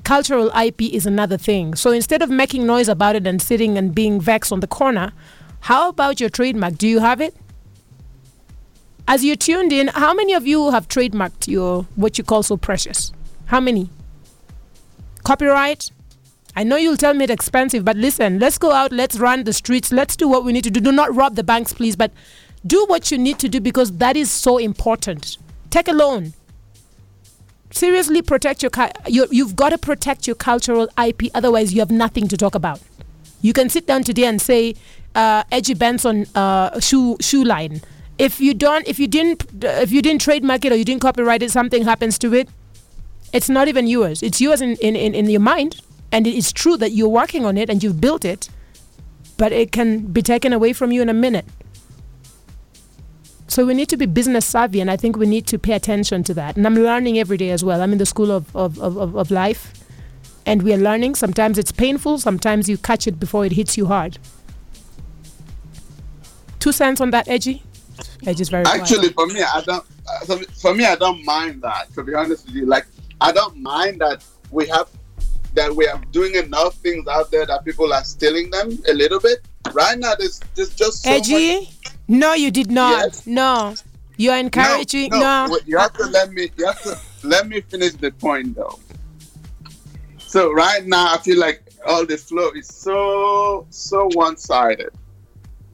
cultural 0.03 0.49
IP 0.55 0.81
is 0.81 1.05
another 1.05 1.37
thing. 1.37 1.75
So 1.75 1.91
instead 1.91 2.21
of 2.21 2.29
making 2.29 2.65
noise 2.65 2.87
about 2.87 3.15
it 3.15 3.27
and 3.27 3.41
sitting 3.41 3.77
and 3.77 3.93
being 3.93 4.21
vexed 4.21 4.51
on 4.51 4.59
the 4.59 4.67
corner, 4.67 5.11
how 5.61 5.89
about 5.89 6.19
your 6.19 6.29
trademark? 6.29 6.77
Do 6.77 6.87
you 6.87 6.99
have 6.99 7.19
it? 7.19 7.35
As 9.07 9.23
you're 9.23 9.35
tuned 9.35 9.71
in, 9.71 9.89
how 9.89 10.13
many 10.13 10.33
of 10.33 10.47
you 10.47 10.71
have 10.71 10.87
trademarked 10.87 11.47
your 11.47 11.83
what 11.95 12.17
you 12.17 12.23
call 12.23 12.43
so 12.43 12.57
precious? 12.57 13.11
How 13.47 13.59
many? 13.59 13.89
Copyright? 15.23 15.91
I 16.55 16.63
know 16.63 16.77
you'll 16.77 16.97
tell 16.97 17.13
me 17.13 17.25
it's 17.25 17.33
expensive, 17.33 17.83
but 17.83 17.97
listen, 17.97 18.39
let's 18.39 18.57
go 18.57 18.71
out, 18.71 18.91
let's 18.91 19.17
run 19.17 19.43
the 19.43 19.53
streets, 19.53 19.91
let's 19.91 20.15
do 20.15 20.27
what 20.27 20.45
we 20.45 20.53
need 20.53 20.63
to 20.63 20.71
do. 20.71 20.79
Do 20.79 20.91
not 20.91 21.13
rob 21.13 21.35
the 21.35 21.43
banks, 21.43 21.73
please, 21.73 21.95
but 21.95 22.11
do 22.65 22.85
what 22.85 23.11
you 23.11 23.17
need 23.17 23.39
to 23.39 23.49
do 23.49 23.59
because 23.59 23.97
that 23.97 24.15
is 24.15 24.31
so 24.31 24.57
important. 24.57 25.37
Take 25.69 25.87
a 25.87 25.93
loan. 25.93 26.33
Seriously, 27.71 28.21
protect 28.21 28.63
your, 28.63 28.69
cu- 28.69 28.91
you 29.07 29.27
you've 29.31 29.55
got 29.55 29.69
to 29.69 29.77
protect 29.77 30.27
your 30.27 30.35
cultural 30.35 30.87
IP. 31.03 31.23
Otherwise, 31.33 31.73
you 31.73 31.79
have 31.81 31.91
nothing 31.91 32.27
to 32.29 32.37
talk 32.37 32.55
about. 32.55 32.79
You 33.41 33.53
can 33.53 33.69
sit 33.69 33.85
down 33.85 34.03
today 34.03 34.25
and 34.25 34.41
say, 34.41 34.75
uh, 35.13 35.43
Edgy 35.51 35.73
Benson 35.73 36.25
uh, 36.35 36.79
shoe 36.79 37.17
shoe 37.19 37.43
line. 37.43 37.81
If 38.17 38.39
you 38.39 38.53
don't, 38.53 38.87
if 38.87 38.97
you 38.97 39.07
didn't, 39.07 39.43
if 39.61 39.91
you 39.91 40.01
didn't 40.01 40.21
trademark 40.21 40.63
it 40.63 40.71
or 40.71 40.75
you 40.75 40.85
didn't 40.85 41.01
copyright 41.01 41.43
it, 41.43 41.51
something 41.51 41.83
happens 41.83 42.17
to 42.19 42.33
it. 42.33 42.47
It's 43.33 43.49
not 43.49 43.67
even 43.67 43.87
yours. 43.87 44.23
It's 44.23 44.39
yours 44.39 44.61
in, 44.61 44.77
in, 44.77 44.95
in, 44.95 45.13
in 45.13 45.29
your 45.29 45.41
mind, 45.41 45.81
and 46.11 46.25
it 46.25 46.33
is 46.33 46.53
true 46.53 46.77
that 46.77 46.91
you're 46.91 47.09
working 47.09 47.45
on 47.45 47.57
it 47.57 47.69
and 47.69 47.83
you've 47.83 47.99
built 47.99 48.23
it, 48.23 48.49
but 49.37 49.51
it 49.51 49.73
can 49.73 50.05
be 50.07 50.21
taken 50.21 50.53
away 50.53 50.71
from 50.71 50.93
you 50.93 51.01
in 51.01 51.09
a 51.09 51.13
minute. 51.13 51.45
So 53.47 53.65
we 53.65 53.73
need 53.73 53.89
to 53.89 53.97
be 53.97 54.05
business 54.05 54.45
savvy, 54.45 54.81
and 54.81 54.89
I 54.89 54.97
think 54.97 55.17
we 55.17 55.25
need 55.27 55.45
to 55.47 55.59
pay 55.59 55.73
attention 55.73 56.23
to 56.23 56.33
that. 56.33 56.57
And 56.57 56.65
I'm 56.65 56.75
learning 56.75 57.19
every 57.19 57.37
day 57.37 57.51
as 57.51 57.63
well. 57.63 57.81
I'm 57.81 57.91
in 57.91 57.99
the 57.99 58.05
school 58.05 58.31
of, 58.31 58.53
of, 58.55 58.79
of, 58.79 59.15
of, 59.15 59.31
life, 59.31 59.71
and 60.45 60.63
we 60.63 60.73
are 60.73 60.77
learning. 60.77 61.15
Sometimes 61.15 61.57
it's 61.57 61.71
painful, 61.71 62.17
sometimes 62.17 62.67
you 62.67 62.77
catch 62.77 63.07
it 63.07 63.19
before 63.19 63.45
it 63.45 63.51
hits 63.53 63.77
you 63.77 63.85
hard. 63.85 64.17
Two 66.59 66.71
cents 66.71 66.99
on 66.99 67.11
that, 67.11 67.27
Edgy? 67.27 67.61
Edgy's 68.25 68.49
very 68.49 68.63
quiet. 68.63 68.81
Actually, 68.81 69.09
for 69.09 69.27
me, 69.27 69.41
I 69.41 69.61
don't. 69.61 69.85
uh, 70.09 70.37
For 70.59 70.73
me- 70.73 70.85
I 70.85 70.95
don't 70.95 71.23
mind 71.23 71.61
that. 71.61 71.93
To 71.93 72.03
be 72.03 72.15
honest 72.15 72.47
with 72.47 72.55
you, 72.55 72.65
like 72.65 72.87
I 73.21 73.31
don't 73.31 73.57
mind 73.57 74.01
that 74.01 74.23
we 74.51 74.65
have 74.67 74.87
that 75.53 75.73
we 75.73 75.87
are 75.87 76.01
doing 76.11 76.35
enough 76.35 76.73
things 76.75 77.07
out 77.07 77.31
there 77.31 77.45
that 77.45 77.63
people 77.63 77.93
are 77.93 78.03
stealing 78.03 78.49
them 78.49 78.77
a 78.89 78.93
little 78.93 79.19
bit. 79.19 79.39
Right 79.71 79.97
now, 79.97 80.13
there's, 80.15 80.41
there's 80.55 80.75
just 80.75 81.03
so 81.03 81.09
much- 81.11 81.29
Edgy? 81.29 81.69
No, 82.07 82.33
you 82.33 82.51
did 82.51 82.71
not. 82.71 83.03
Yes. 83.03 83.27
No. 83.27 83.75
You're 84.17 84.37
encouraging. 84.37 85.09
No. 85.11 85.47
wait, 85.49 85.67
you 85.67 85.77
have 85.77 85.93
to 85.93 86.05
let 86.05 86.31
me. 86.31 86.49
You 86.57 86.65
have 86.67 86.81
to 86.83 86.97
let 87.23 87.47
me 87.47 87.61
finish 87.61 87.93
the 87.93 88.11
point 88.11 88.55
though. 88.55 88.79
So 90.17 90.51
right 90.53 90.85
now, 90.85 91.13
I 91.13 91.17
feel 91.17 91.39
like 91.39 91.63
all 91.85 92.05
the 92.05 92.17
flow 92.17 92.51
is 92.51 92.67
so 92.67 93.65
so 93.69 94.09
one-sided. 94.13 94.91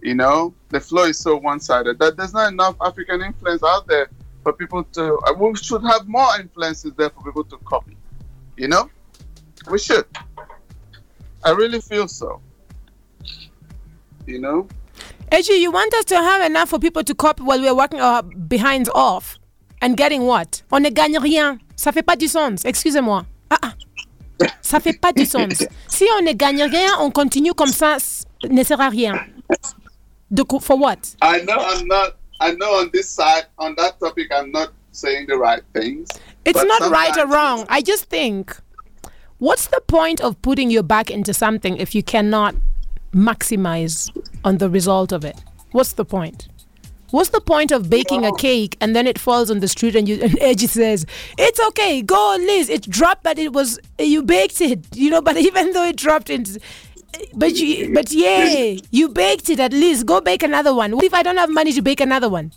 You 0.01 0.15
know, 0.15 0.53
the 0.69 0.79
flow 0.79 1.03
is 1.03 1.19
so 1.19 1.35
one-sided 1.37 1.99
that 1.99 2.17
there's 2.17 2.33
not 2.33 2.51
enough 2.51 2.75
African 2.81 3.21
influence 3.21 3.61
out 3.63 3.87
there 3.87 4.09
for 4.43 4.53
people 4.53 4.83
to. 4.83 5.17
uh, 5.27 5.33
We 5.33 5.55
should 5.55 5.83
have 5.83 6.07
more 6.07 6.39
influences 6.39 6.93
there 6.97 7.09
for 7.11 7.23
people 7.23 7.43
to 7.43 7.57
copy. 7.57 7.95
You 8.57 8.67
know, 8.69 8.89
we 9.69 9.77
should. 9.77 10.05
I 11.43 11.51
really 11.51 11.81
feel 11.81 12.07
so. 12.07 12.41
You 14.25 14.39
know. 14.39 14.67
Edgy, 15.31 15.53
you 15.53 15.71
want 15.71 15.93
us 15.93 16.05
to 16.05 16.15
have 16.15 16.41
enough 16.41 16.69
for 16.69 16.79
people 16.79 17.03
to 17.03 17.15
copy 17.15 17.43
while 17.43 17.61
we're 17.61 17.75
working 17.75 18.01
our 18.01 18.21
behinds 18.21 18.89
off 18.93 19.39
and 19.81 19.95
getting 19.95 20.23
what? 20.23 20.61
On 20.71 20.81
ne 20.81 20.89
gagne 20.89 21.17
rien. 21.19 21.57
Ça 21.75 21.91
fait 21.91 22.03
pas 22.03 22.15
du 22.17 22.27
sens. 22.27 22.65
Excusez-moi. 22.65 23.25
Ah, 23.49 23.57
ah. 23.63 23.73
Ça 24.61 24.79
fait 24.79 24.99
pas 24.99 25.13
du 25.13 25.25
sens. 25.25 25.63
Si 25.87 26.05
on 26.17 26.23
ne 26.23 26.33
gagne 26.33 26.63
rien, 26.63 26.97
on 26.99 27.11
continue 27.11 27.53
comme 27.53 27.71
ça, 27.71 27.97
ne 28.49 28.63
sert 28.63 28.81
à 28.81 28.89
rien. 28.89 29.13
Co- 30.47 30.59
for 30.59 30.77
what? 30.77 31.15
I 31.21 31.41
know 31.41 31.59
I'm 31.59 31.87
not. 31.87 32.15
I 32.39 32.53
know 32.55 32.79
on 32.79 32.89
this 32.91 33.07
side, 33.09 33.45
on 33.57 33.75
that 33.75 33.99
topic, 33.99 34.31
I'm 34.31 34.51
not 34.51 34.69
saying 34.91 35.27
the 35.27 35.37
right 35.37 35.63
things. 35.73 36.09
It's 36.45 36.63
not 36.63 36.89
right 36.89 37.15
or 37.17 37.27
wrong. 37.27 37.65
I 37.69 37.81
just 37.81 38.05
think, 38.05 38.55
what's 39.39 39.67
the 39.67 39.81
point 39.87 40.21
of 40.21 40.41
putting 40.41 40.71
your 40.71 40.83
back 40.83 41.11
into 41.11 41.33
something 41.33 41.77
if 41.77 41.93
you 41.93 42.01
cannot 42.01 42.55
maximize 43.13 44.09
on 44.43 44.57
the 44.57 44.69
result 44.69 45.11
of 45.11 45.23
it? 45.25 45.43
What's 45.71 45.93
the 45.93 46.05
point? 46.05 46.47
What's 47.11 47.29
the 47.29 47.41
point 47.41 47.71
of 47.73 47.89
baking 47.89 48.25
a 48.25 48.33
cake 48.37 48.77
and 48.79 48.95
then 48.95 49.05
it 49.05 49.19
falls 49.19 49.51
on 49.51 49.59
the 49.59 49.67
street 49.67 49.95
and 49.97 50.07
you 50.07 50.21
and 50.21 50.37
Edgy 50.41 50.67
says, 50.67 51.05
"It's 51.37 51.59
okay, 51.67 52.01
go, 52.01 52.15
on, 52.15 52.47
Liz. 52.47 52.69
It 52.69 52.83
dropped, 52.89 53.23
but 53.23 53.37
it 53.37 53.51
was 53.51 53.79
you 53.99 54.23
baked 54.23 54.61
it, 54.61 54.85
you 54.95 55.09
know. 55.09 55.21
But 55.31 55.37
even 55.37 55.71
though 55.73 55.83
it 55.85 55.97
dropped 55.97 56.29
into, 56.29 56.59
but 57.35 57.53
you, 57.55 57.93
but 57.93 58.11
yeah, 58.11 58.77
you 58.91 59.09
baked 59.09 59.49
it 59.49 59.59
at 59.59 59.73
least. 59.73 60.05
Go 60.05 60.21
bake 60.21 60.41
another 60.43 60.73
one. 60.73 60.95
What 60.95 61.03
if 61.03 61.13
I 61.13 61.21
don't 61.21 61.37
have 61.37 61.49
money 61.49 61.73
to 61.73 61.81
bake 61.81 61.99
another 61.99 62.29
one? 62.29 62.53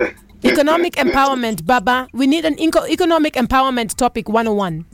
Economic 0.44 0.94
empowerment, 0.94 1.66
Baba. 1.66 2.08
We 2.12 2.26
need 2.26 2.44
an 2.44 2.58
eco- 2.58 2.86
economic 2.86 3.34
empowerment 3.34 3.94
topic 3.94 4.28
101. 4.28 4.86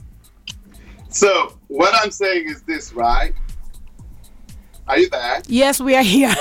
So 1.09 1.57
what 1.67 1.93
I'm 2.01 2.11
saying 2.11 2.49
is 2.49 2.63
this, 2.63 2.93
right? 2.93 3.33
Are 4.87 4.99
you 4.99 5.09
there? 5.09 5.41
Yes, 5.47 5.79
we 5.79 5.95
are 5.95 6.03
here. 6.03 6.33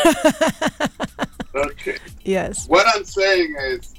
Okay. 1.55 1.99
yes. 2.25 2.67
What 2.67 2.87
I'm 2.95 3.05
saying 3.05 3.55
is, 3.59 3.95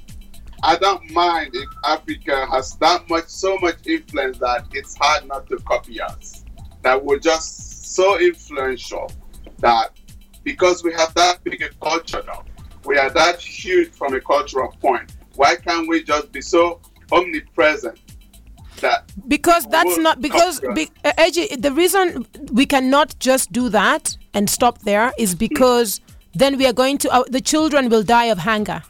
I 0.64 0.76
don't 0.78 1.12
mind 1.12 1.52
if 1.54 1.70
Africa 1.86 2.48
has 2.50 2.76
that 2.78 3.08
much, 3.10 3.28
so 3.28 3.58
much 3.58 3.86
influence 3.86 4.40
that 4.40 4.66
it's 4.72 4.98
hard 4.98 5.28
not 5.28 5.48
to 5.50 5.58
copy 5.58 6.02
us. 6.02 6.44
That 6.82 7.04
we're 7.04 7.20
just 7.20 7.96
so 7.96 8.20
influential 8.20 9.12
that 9.60 9.92
because 10.44 10.84
we 10.84 10.94
have 10.94 11.14
that 11.14 11.44
big 11.44 11.62
a 11.62 11.70
culture 11.82 12.24
now, 12.26 12.44
we 12.86 12.98
are 12.98 13.10
that 13.12 13.40
huge 13.40 13.92
from 13.92 14.14
a 14.14 14.20
cultural 14.22 14.76
point. 14.82 15.16
Why 15.36 15.56
can't 15.56 15.88
we 15.88 16.04
just 16.04 16.32
be 16.32 16.42
so 16.42 16.82
omnipresent 17.12 18.00
that 18.84 19.04
Because 19.28 19.66
that's 19.68 19.98
not 19.98 20.22
because 20.22 20.62
be, 20.76 20.90
uh, 21.04 21.12
the 21.68 21.72
reason 21.74 22.26
we 22.52 22.66
cannot 22.66 23.18
just 23.20 23.52
do 23.52 23.70
that 23.70 24.16
and 24.34 24.50
stop 24.50 24.80
there 24.90 25.12
is 25.18 25.36
because 25.36 26.00
then 26.34 26.58
we 26.58 26.66
are 26.70 26.74
going 26.74 26.98
to 27.00 27.08
uh, 27.12 27.24
the 27.38 27.42
children 27.42 27.90
will 27.90 28.04
die 28.04 28.26
of 28.26 28.40
hunger. 28.40 28.82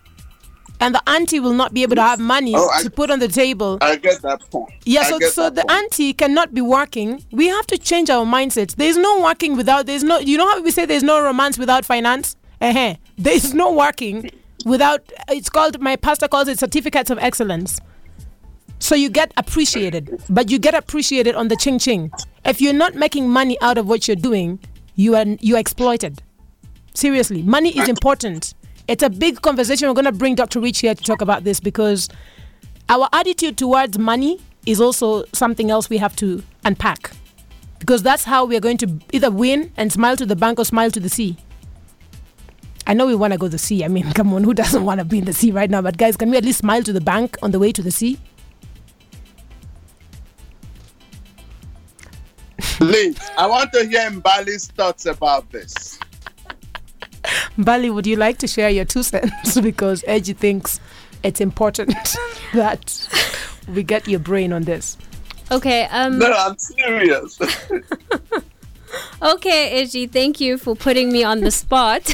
And 0.82 0.94
the 0.96 1.10
auntie 1.10 1.40
will 1.40 1.54
not 1.54 1.74
be 1.74 1.84
able 1.84 1.96
to 1.96 2.02
have 2.02 2.20
money 2.20 2.54
Oh, 2.56 2.70
I- 2.74 2.84
to 2.84 2.90
put 2.90 3.10
on 3.10 3.20
the 3.20 3.28
table. 3.30 3.78
I 3.82 3.96
get 3.96 4.22
that 4.24 4.42
point. 4.52 4.70
Yeah, 4.86 5.04
so, 5.04 5.18
so 5.20 5.50
the 5.50 5.62
point. 5.62 5.72
auntie 5.72 6.14
cannot 6.14 6.54
be 6.54 6.60
working. 6.62 7.24
We 7.32 7.48
have 7.48 7.66
to 7.68 7.78
change 7.78 8.10
our 8.10 8.26
mindset. 8.26 8.76
There's 8.76 8.98
no 8.98 9.22
working 9.22 9.56
without, 9.56 9.86
there's 9.86 10.04
no, 10.04 10.18
you 10.20 10.38
know 10.38 10.48
how 10.50 10.62
we 10.62 10.72
say 10.72 10.86
there's 10.86 11.04
no 11.04 11.22
romance 11.24 11.58
without 11.58 11.86
finance? 11.86 12.36
Uh-huh. 12.60 12.96
There's 13.18 13.54
no 13.54 13.72
working 13.74 14.30
without, 14.66 15.02
it's 15.30 15.50
called, 15.50 15.80
my 15.82 15.96
pastor 15.98 16.28
calls 16.30 16.48
it 16.48 16.58
certificates 16.60 17.10
of 17.10 17.18
excellence. 17.20 17.80
So 18.84 18.96
you 18.96 19.10
get 19.10 19.32
appreciated, 19.38 20.22
but 20.30 20.52
you 20.52 20.60
get 20.60 20.76
appreciated 20.76 21.36
on 21.36 21.48
the 21.48 21.56
ching 21.56 21.80
ching. 21.80 22.12
If 22.44 22.60
you're 22.60 22.74
not 22.74 22.96
making 22.96 23.30
money 23.30 23.58
out 23.62 23.78
of 23.78 23.88
what 23.88 24.10
you're 24.10 24.18
doing, 24.18 24.60
you 24.96 25.16
are 25.16 25.24
you 25.40 25.56
are 25.56 25.60
exploited. 25.60 26.22
Seriously, 26.94 27.44
money 27.44 27.70
is 27.80 27.88
important. 27.88 28.54
It's 28.90 29.02
a 29.02 29.10
big 29.10 29.42
conversation. 29.42 29.88
We're 29.88 29.94
going 29.94 30.04
to 30.04 30.12
bring 30.12 30.36
Dr. 30.36 30.60
Rich 30.60 30.80
here 30.80 30.94
to 30.94 31.02
talk 31.02 31.22
about 31.22 31.46
this 31.46 31.62
because 31.62 32.10
our 32.90 33.08
attitude 33.14 33.58
towards 33.58 33.98
money 33.98 34.42
is 34.66 34.82
also 34.82 35.24
something 35.32 35.72
else 35.72 35.90
we 35.90 35.98
have 36.00 36.14
to 36.18 36.44
unpack. 36.66 37.12
Because 37.80 38.04
that's 38.04 38.26
how 38.26 38.44
we 38.44 38.58
are 38.58 38.60
going 38.68 38.78
to 38.80 39.00
either 39.14 39.32
win 39.32 39.72
and 39.78 39.94
smile 39.94 40.18
to 40.18 40.26
the 40.26 40.36
bank 40.36 40.60
or 40.60 40.66
smile 40.66 40.92
to 40.92 41.00
the 41.00 41.10
sea. 41.10 41.38
I 42.86 42.94
know 42.94 43.06
we 43.08 43.16
want 43.16 43.32
to 43.32 43.40
go 43.40 43.46
to 43.46 43.52
the 43.52 43.58
sea. 43.58 43.86
I 43.86 43.88
mean, 43.88 44.12
come 44.14 44.34
on, 44.34 44.44
who 44.44 44.54
doesn't 44.54 44.84
want 44.84 45.00
to 45.00 45.06
be 45.06 45.20
in 45.20 45.26
the 45.26 45.32
sea 45.32 45.52
right 45.52 45.70
now? 45.70 45.82
But 45.82 45.98
guys, 45.98 46.18
can 46.18 46.30
we 46.30 46.36
at 46.36 46.44
least 46.44 46.60
smile 46.60 46.84
to 46.84 46.92
the 46.92 47.00
bank 47.00 47.38
on 47.42 47.52
the 47.52 47.60
way 47.60 47.72
to 47.72 47.82
the 47.82 47.90
sea? 47.90 48.20
Liz, 52.80 53.18
I 53.38 53.48
want 53.48 53.72
to 53.74 53.86
hear 53.86 54.10
Mbali's 54.10 54.68
thoughts 54.68 55.06
about 55.06 55.52
this. 55.52 56.00
Bali, 57.58 57.90
would 57.90 58.08
you 58.08 58.16
like 58.16 58.38
to 58.40 58.48
share 58.48 58.70
your 58.70 58.86
two 58.86 59.04
cents? 59.04 59.60
because 59.62 60.04
Edgy 60.08 60.34
thinks 60.34 60.80
it's 61.24 61.40
important 61.40 61.94
that 62.54 63.08
we 63.68 63.84
get 63.84 64.08
your 64.08 64.20
brain 64.20 64.52
on 64.52 64.64
this. 64.64 64.98
Okay. 65.52 65.84
Um. 65.86 66.20
No, 66.20 66.32
I'm 66.32 66.58
serious. 66.58 67.40
Okay, 69.22 69.82
Izzy, 69.82 70.08
thank 70.08 70.40
you 70.40 70.58
for 70.58 70.76
putting 70.76 71.12
me 71.12 71.24
on 71.24 71.42
the 71.42 71.52
spot. 71.52 72.14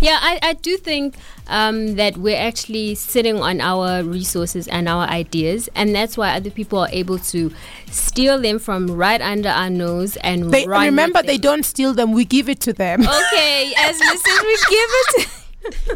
yeah, 0.00 0.18
I, 0.20 0.38
I 0.42 0.52
do 0.54 0.76
think 0.76 1.16
um, 1.48 1.96
that 1.96 2.16
we're 2.16 2.36
actually 2.38 2.94
sitting 2.94 3.40
on 3.40 3.60
our 3.60 4.02
resources 4.02 4.68
and 4.68 4.88
our 4.88 5.06
ideas, 5.08 5.68
and 5.74 5.94
that's 5.94 6.16
why 6.16 6.34
other 6.36 6.50
people 6.50 6.78
are 6.78 6.88
able 6.92 7.18
to 7.18 7.52
steal 7.90 8.40
them 8.40 8.58
from 8.58 8.88
right 8.90 9.20
under 9.20 9.48
our 9.48 9.70
nose 9.70 10.16
and 10.16 10.50
They 10.50 10.66
remember 10.66 11.22
they 11.22 11.38
don't 11.38 11.64
steal 11.64 11.94
them; 11.94 12.12
we 12.12 12.24
give 12.24 12.48
it 12.48 12.60
to 12.60 12.72
them. 12.72 13.02
Okay, 13.02 13.72
as 13.78 13.98
listeners, 13.98 14.42
we 14.42 14.56
give 14.70 14.90
it. 14.90 15.28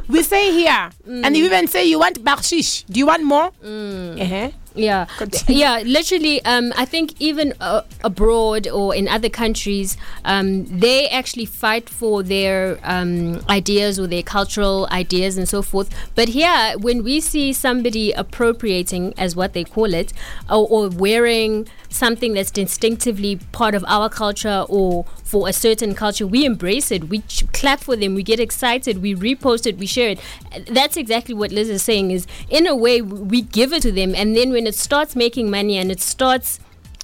we 0.09 0.23
say 0.23 0.53
here, 0.53 0.91
and 1.07 1.37
you 1.37 1.45
even 1.45 1.67
say 1.69 1.85
you 1.85 1.99
want 1.99 2.23
bakshish. 2.25 2.85
Do 2.87 2.99
you 2.99 3.07
want 3.07 3.25
more? 3.25 3.51
Mm. 3.65 4.21
Uh-huh. 4.21 4.51
Yeah, 4.75 5.07
Continue. 5.19 5.61
yeah. 5.61 5.83
Literally, 5.85 6.45
um, 6.45 6.73
I 6.77 6.85
think 6.85 7.15
even 7.21 7.55
uh, 7.61 7.83
abroad 8.03 8.67
or 8.69 8.95
in 8.95 9.09
other 9.09 9.29
countries, 9.29 9.97
um, 10.25 10.65
they 10.67 11.09
actually 11.09 11.45
fight 11.47 11.89
for 11.89 12.23
their 12.23 12.79
um, 12.83 13.41
ideas 13.49 13.99
or 13.99 14.07
their 14.07 14.23
cultural 14.23 14.89
ideas 14.91 15.37
and 15.37 15.49
so 15.49 15.63
forth. 15.63 15.91
But 16.15 16.29
here, 16.29 16.75
when 16.79 17.03
we 17.03 17.21
see 17.21 17.53
somebody 17.53 18.13
appropriating, 18.13 19.15
as 19.19 19.37
what 19.37 19.53
they 19.53 19.65
call 19.65 19.93
it, 19.95 20.13
or, 20.49 20.67
or 20.69 20.89
wearing 20.89 21.69
something 21.89 22.33
that's 22.33 22.51
distinctively 22.51 23.37
part 23.53 23.75
of 23.75 23.85
our 23.87 24.09
culture 24.09 24.65
or 24.69 25.05
for 25.23 25.49
a 25.49 25.53
certain 25.53 25.95
culture, 25.95 26.27
we 26.27 26.45
embrace 26.45 26.91
it. 26.91 27.09
We 27.09 27.21
ch- 27.21 27.51
clap 27.53 27.81
for 27.81 27.97
them. 27.97 28.15
We 28.15 28.23
get 28.23 28.41
excited. 28.41 29.03
We 29.03 29.15
repost 29.15 29.67
it. 29.67 29.77
We 29.79 29.87
share 29.87 30.11
it. 30.11 30.21
That's 30.69 30.97
exactly 30.97 31.35
what 31.35 31.53
Liz 31.53 31.69
is 31.69 31.83
saying. 31.83 32.11
Is 32.11 32.27
in 32.49 32.67
a 32.67 32.75
way 32.77 33.01
we 33.03 33.43
give 33.43 33.73
it 33.73 33.83
to 33.83 33.93
them, 33.93 34.15
and 34.15 34.37
then 34.37 34.51
when 34.53 34.62
when 34.63 34.69
it 34.69 34.77
starts 34.77 35.17
making 35.17 35.51
money 35.51 35.77
and 35.77 35.91
it 35.91 36.01
starts 36.01 36.61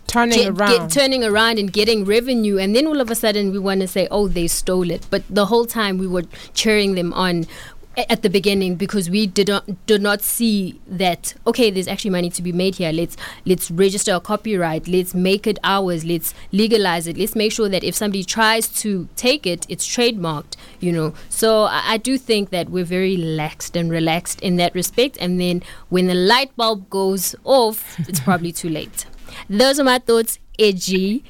Turning 0.06 0.38
get, 0.38 0.48
around. 0.52 0.78
get- 0.78 0.90
turning 0.90 1.22
around 1.24 1.58
and 1.58 1.70
getting 1.70 2.04
revenue, 2.04 2.56
and 2.56 2.74
then 2.74 2.86
all 2.86 3.00
of 3.00 3.10
a 3.10 3.14
sudden 3.14 3.50
we 3.52 3.58
want 3.58 3.80
to 3.82 3.88
say, 3.88 4.06
"Oh, 4.10 4.26
they 4.26 4.46
stole 4.46 4.90
it," 4.90 5.02
but 5.10 5.22
the 5.28 5.46
whole 5.46 5.66
time 5.66 5.98
we 5.98 6.06
were 6.06 6.22
cheering 6.54 6.94
them 6.94 7.12
on 7.12 7.46
at 8.08 8.22
the 8.22 8.30
beginning 8.30 8.76
because 8.76 9.10
we 9.10 9.26
did 9.26 9.48
not 9.48 9.86
did 9.86 10.00
not 10.00 10.22
see 10.22 10.80
that 10.86 11.34
okay 11.46 11.70
there's 11.70 11.88
actually 11.88 12.10
money 12.10 12.30
to 12.30 12.42
be 12.42 12.52
made 12.52 12.76
here. 12.76 12.92
Let's 12.92 13.16
let's 13.44 13.70
register 13.70 14.14
a 14.14 14.20
copyright. 14.20 14.86
Let's 14.86 15.14
make 15.14 15.46
it 15.46 15.58
ours. 15.64 16.04
Let's 16.04 16.34
legalize 16.52 17.06
it. 17.06 17.16
Let's 17.16 17.34
make 17.34 17.52
sure 17.52 17.68
that 17.68 17.82
if 17.82 17.94
somebody 17.94 18.24
tries 18.24 18.68
to 18.82 19.08
take 19.16 19.46
it 19.46 19.66
it's 19.68 19.86
trademarked 19.86 20.56
you 20.80 20.92
know. 20.92 21.14
So 21.28 21.64
I, 21.64 21.94
I 21.94 21.96
do 21.96 22.18
think 22.18 22.50
that 22.50 22.70
we're 22.70 22.84
very 22.84 23.16
laxed 23.16 23.78
and 23.78 23.90
relaxed 23.90 24.40
in 24.40 24.56
that 24.56 24.74
respect. 24.74 25.18
And 25.20 25.40
then 25.40 25.62
when 25.88 26.06
the 26.06 26.14
light 26.14 26.54
bulb 26.56 26.88
goes 26.90 27.34
off 27.44 27.98
it's 28.08 28.20
probably 28.20 28.52
too 28.52 28.68
late. 28.68 29.06
Those 29.50 29.78
are 29.78 29.84
my 29.84 29.98
thoughts 29.98 30.38
edgy 30.58 31.24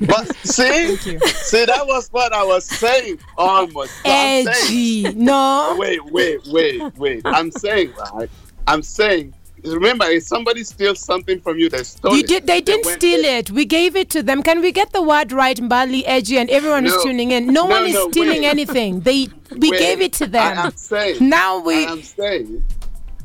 But 0.00 0.34
see, 0.46 0.96
see, 0.96 1.64
that 1.66 1.86
was 1.86 2.08
what 2.10 2.32
I 2.32 2.42
was 2.44 2.64
saying 2.64 3.18
almost. 3.36 3.92
So 3.94 4.00
I'm 4.10 4.44
saying- 4.44 4.48
Edgy. 4.48 5.12
No. 5.14 5.76
wait, 5.78 6.04
wait, 6.06 6.40
wait, 6.46 6.82
wait. 6.96 7.22
I'm 7.24 7.50
saying, 7.50 7.92
right? 8.14 8.30
I'm 8.66 8.82
saying. 8.82 9.34
Remember, 9.64 10.04
if 10.06 10.22
somebody 10.22 10.62
steals 10.62 11.00
something 11.00 11.40
from 11.40 11.58
you, 11.58 11.68
they 11.68 11.82
stole 11.82 12.14
You 12.14 12.20
it. 12.20 12.26
did. 12.28 12.46
They 12.46 12.60
didn't 12.60 12.86
went- 12.86 13.00
steal 13.00 13.24
it. 13.24 13.50
We 13.50 13.64
gave 13.64 13.96
it 13.96 14.08
to 14.10 14.22
them. 14.22 14.42
Can 14.44 14.60
we 14.60 14.70
get 14.70 14.92
the 14.92 15.02
word 15.02 15.32
right, 15.32 15.56
Mbali, 15.56 16.04
edgy, 16.06 16.38
and 16.38 16.48
everyone 16.48 16.86
is 16.86 16.96
tuning 17.02 17.32
in? 17.32 17.46
No, 17.48 17.66
No, 17.66 17.66
one 17.66 17.86
is 17.86 17.94
no, 17.94 18.08
stealing 18.08 18.42
wait. 18.42 18.48
anything. 18.48 19.00
They 19.00 19.26
we 19.56 19.70
Wait, 19.70 19.80
gave 19.80 20.00
it 20.00 20.12
to 20.14 20.26
them. 20.26 20.58
I 20.58 20.66
am 20.66 20.76
saying. 20.76 21.28
now 21.28 21.58
we. 21.58 21.74
I 21.86 21.90
am 21.90 22.02
saying. 22.02 22.64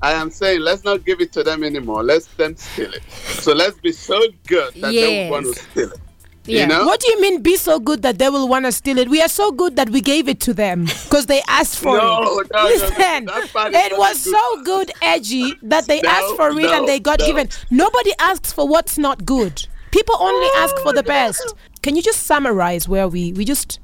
I 0.04 0.12
am 0.12 0.30
saying, 0.32 0.60
let's 0.60 0.84
not 0.84 1.06
give 1.06 1.22
it 1.22 1.32
to 1.32 1.44
them 1.44 1.64
anymore. 1.64 2.04
Let's 2.04 2.28
them 2.28 2.58
steal 2.58 2.92
it. 2.94 3.04
So 3.44 3.54
let's 3.54 3.78
be 3.80 3.94
so 3.94 4.20
good 4.48 4.74
that 4.76 4.92
they 4.92 5.16
Yes. 5.16 5.32
want 5.32 5.46
to 5.46 5.54
steal 5.54 5.92
it. 5.92 6.00
Yeah. 6.46 6.64
You 6.64 6.68
know? 6.68 6.86
What 6.86 7.00
do 7.00 7.10
you 7.10 7.22
mean 7.22 7.42
be 7.42 7.56
so 7.56 7.80
good 7.80 8.02
that 8.02 8.18
they 8.20 8.30
will 8.30 8.50
want 8.50 8.66
to 8.66 8.74
steal 8.74 8.98
it? 8.98 9.10
We 9.10 9.22
are 9.22 9.30
so 9.30 9.54
good 9.54 9.78
that 9.78 9.90
we 9.92 10.02
gave 10.02 10.28
it 10.28 10.42
to 10.42 10.54
them 10.54 10.84
because 11.06 11.28
they 11.28 11.42
asked 11.48 11.80
for 11.80 11.96
No, 11.98 12.22
it. 12.42 12.52
no, 12.52 12.60
no, 12.60 12.64
Listen, 12.66 13.26
that 13.28 13.50
part 13.54 13.74
is 13.74 13.80
it 13.86 13.98
was 13.98 14.24
good. 14.26 14.34
so 14.36 14.64
good, 14.64 14.92
edgy, 15.02 15.54
that 15.64 15.88
they 15.88 16.02
No, 16.02 16.10
asked 16.10 16.36
for 16.36 16.50
it 16.50 16.56
no, 16.64 16.74
and 16.74 16.86
they 16.86 17.00
got 17.00 17.20
no. 17.20 17.26
given. 17.26 17.48
Nobody 17.72 18.12
asks 18.20 18.52
for 18.52 18.68
what's 18.68 18.98
not 18.98 19.24
good. 19.26 19.66
People 19.92 20.16
only 20.20 20.50
ask 20.58 20.76
for 20.80 20.92
the 20.92 21.04
best. 21.04 21.54
Can 21.82 21.96
you 21.96 22.02
just 22.02 22.24
summarize 22.24 22.90
where 22.90 23.08
we 23.08 23.32
we 23.32 23.46
just 23.46 23.80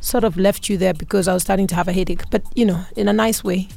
sort 0.00 0.24
of 0.24 0.36
left 0.36 0.68
you 0.68 0.76
there 0.78 0.94
because 0.94 1.28
I 1.28 1.34
was 1.34 1.42
starting 1.42 1.68
to 1.68 1.74
have 1.76 1.86
a 1.86 1.92
headache, 1.92 2.24
but 2.30 2.42
you 2.56 2.64
know, 2.66 2.80
in 2.96 3.06
a 3.06 3.12
nice 3.12 3.44
way. 3.44 3.68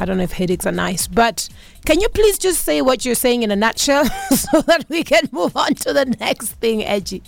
I 0.00 0.04
don't 0.04 0.16
know 0.18 0.24
if 0.24 0.32
headaches 0.32 0.66
are 0.66 0.72
nice, 0.72 1.06
but 1.06 1.48
can 1.84 2.00
you 2.00 2.08
please 2.08 2.38
just 2.38 2.64
say 2.64 2.82
what 2.82 3.04
you're 3.04 3.14
saying 3.14 3.42
in 3.42 3.50
a 3.50 3.56
nutshell 3.56 4.04
so 4.30 4.60
that 4.62 4.86
we 4.88 5.02
can 5.02 5.28
move 5.32 5.56
on 5.56 5.74
to 5.74 5.92
the 5.92 6.04
next 6.04 6.52
thing, 6.54 6.84
Edgy? 6.84 7.22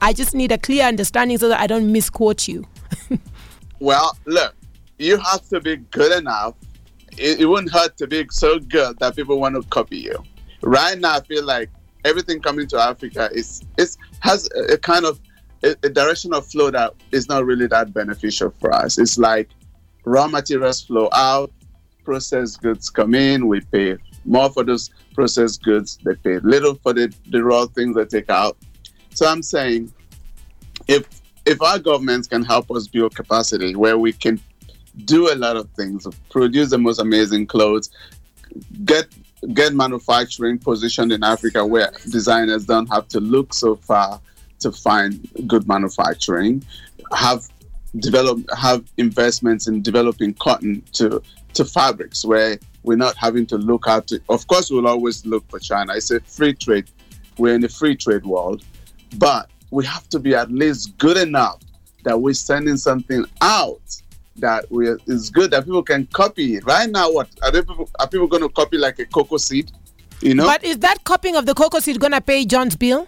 I 0.00 0.12
just 0.12 0.34
need 0.34 0.50
a 0.50 0.58
clear 0.58 0.86
understanding 0.86 1.38
so 1.38 1.48
that 1.48 1.60
I 1.60 1.66
don't 1.66 1.92
misquote 1.92 2.48
you. 2.48 2.66
Well, 3.80 4.16
look, 4.24 4.54
you 4.98 5.18
have 5.18 5.46
to 5.48 5.60
be 5.60 5.76
good 5.76 6.16
enough. 6.16 6.54
It, 7.18 7.40
it 7.40 7.46
wouldn't 7.46 7.72
hurt 7.72 7.96
to 7.98 8.06
be 8.06 8.26
so 8.30 8.58
good 8.58 8.98
that 8.98 9.14
people 9.14 9.38
want 9.38 9.56
to 9.56 9.68
copy 9.68 9.98
you. 9.98 10.22
Right 10.62 10.98
now, 10.98 11.16
I 11.16 11.20
feel 11.20 11.44
like 11.44 11.68
everything 12.04 12.40
coming 12.40 12.66
to 12.68 12.78
Africa 12.78 13.28
is 13.32 13.62
is 13.76 13.98
has 14.20 14.48
a, 14.56 14.74
a 14.74 14.78
kind 14.78 15.04
of 15.04 15.20
a, 15.62 15.76
a 15.82 15.90
direction 15.90 16.32
of 16.32 16.46
flow 16.46 16.70
that 16.70 16.94
is 17.12 17.28
not 17.28 17.44
really 17.44 17.66
that 17.66 17.92
beneficial 17.92 18.54
for 18.58 18.72
us. 18.72 18.96
It's 18.96 19.18
like 19.18 19.50
raw 20.04 20.28
materials 20.28 20.80
flow 20.80 21.08
out, 21.12 21.52
processed 22.04 22.62
goods 22.62 22.90
come 22.90 23.14
in, 23.14 23.46
we 23.46 23.60
pay 23.60 23.96
more 24.24 24.50
for 24.50 24.64
those 24.64 24.90
processed 25.14 25.62
goods, 25.62 25.98
they 26.04 26.14
pay 26.14 26.38
little 26.40 26.74
for 26.76 26.92
the, 26.92 27.12
the 27.28 27.42
raw 27.42 27.66
things 27.66 27.96
they 27.96 28.04
take 28.04 28.30
out. 28.30 28.56
So 29.10 29.26
I'm 29.26 29.42
saying 29.42 29.92
if 30.88 31.06
if 31.46 31.60
our 31.60 31.78
governments 31.78 32.26
can 32.26 32.42
help 32.42 32.70
us 32.70 32.86
build 32.86 33.14
capacity 33.14 33.76
where 33.76 33.98
we 33.98 34.12
can 34.12 34.40
do 35.04 35.32
a 35.32 35.36
lot 35.36 35.56
of 35.56 35.68
things, 35.70 36.06
produce 36.30 36.70
the 36.70 36.78
most 36.78 37.00
amazing 37.00 37.46
clothes, 37.46 37.90
get 38.84 39.06
get 39.52 39.74
manufacturing 39.74 40.58
positioned 40.58 41.12
in 41.12 41.22
Africa 41.22 41.66
where 41.66 41.92
designers 42.10 42.64
don't 42.64 42.86
have 42.86 43.08
to 43.08 43.20
look 43.20 43.52
so 43.52 43.76
far 43.76 44.20
to 44.60 44.72
find 44.72 45.28
good 45.46 45.68
manufacturing, 45.68 46.64
have 47.12 47.46
develop 47.98 48.38
have 48.56 48.84
investments 48.96 49.68
in 49.68 49.82
developing 49.82 50.34
cotton 50.34 50.82
to 50.92 51.22
to 51.54 51.64
fabrics 51.64 52.24
where 52.24 52.58
we're 52.82 52.96
not 52.96 53.16
having 53.16 53.46
to 53.46 53.56
look 53.56 53.84
out 53.86 54.06
to 54.08 54.20
of 54.28 54.46
course 54.46 54.70
we'll 54.70 54.86
always 54.86 55.24
look 55.26 55.48
for 55.50 55.58
China. 55.58 55.94
It's 55.94 56.10
a 56.10 56.20
free 56.20 56.54
trade. 56.54 56.86
We're 57.38 57.54
in 57.54 57.64
a 57.64 57.68
free 57.68 57.96
trade 57.96 58.24
world. 58.24 58.62
But 59.16 59.48
we 59.70 59.84
have 59.84 60.08
to 60.10 60.18
be 60.18 60.34
at 60.34 60.50
least 60.50 60.96
good 60.98 61.16
enough 61.16 61.60
that 62.04 62.20
we're 62.20 62.34
sending 62.34 62.76
something 62.76 63.24
out 63.40 63.80
that 64.36 64.70
we 64.70 64.88
is 65.06 65.30
good 65.30 65.50
that 65.52 65.64
people 65.64 65.82
can 65.82 66.06
copy 66.06 66.56
it. 66.56 66.66
Right 66.66 66.90
now, 66.90 67.10
what 67.10 67.28
are 67.42 67.52
people 67.52 67.88
are 67.98 68.08
people 68.08 68.26
going 68.26 68.42
to 68.42 68.48
copy 68.48 68.78
like 68.78 68.98
a 68.98 69.06
cocoa 69.06 69.36
seed? 69.36 69.70
You 70.20 70.34
know, 70.34 70.46
But 70.46 70.64
is 70.64 70.78
that 70.78 71.04
copying 71.04 71.36
of 71.36 71.46
the 71.46 71.54
cocoa 71.54 71.80
seed 71.80 72.00
gonna 72.00 72.20
pay 72.20 72.44
John's 72.44 72.76
bill? 72.76 73.06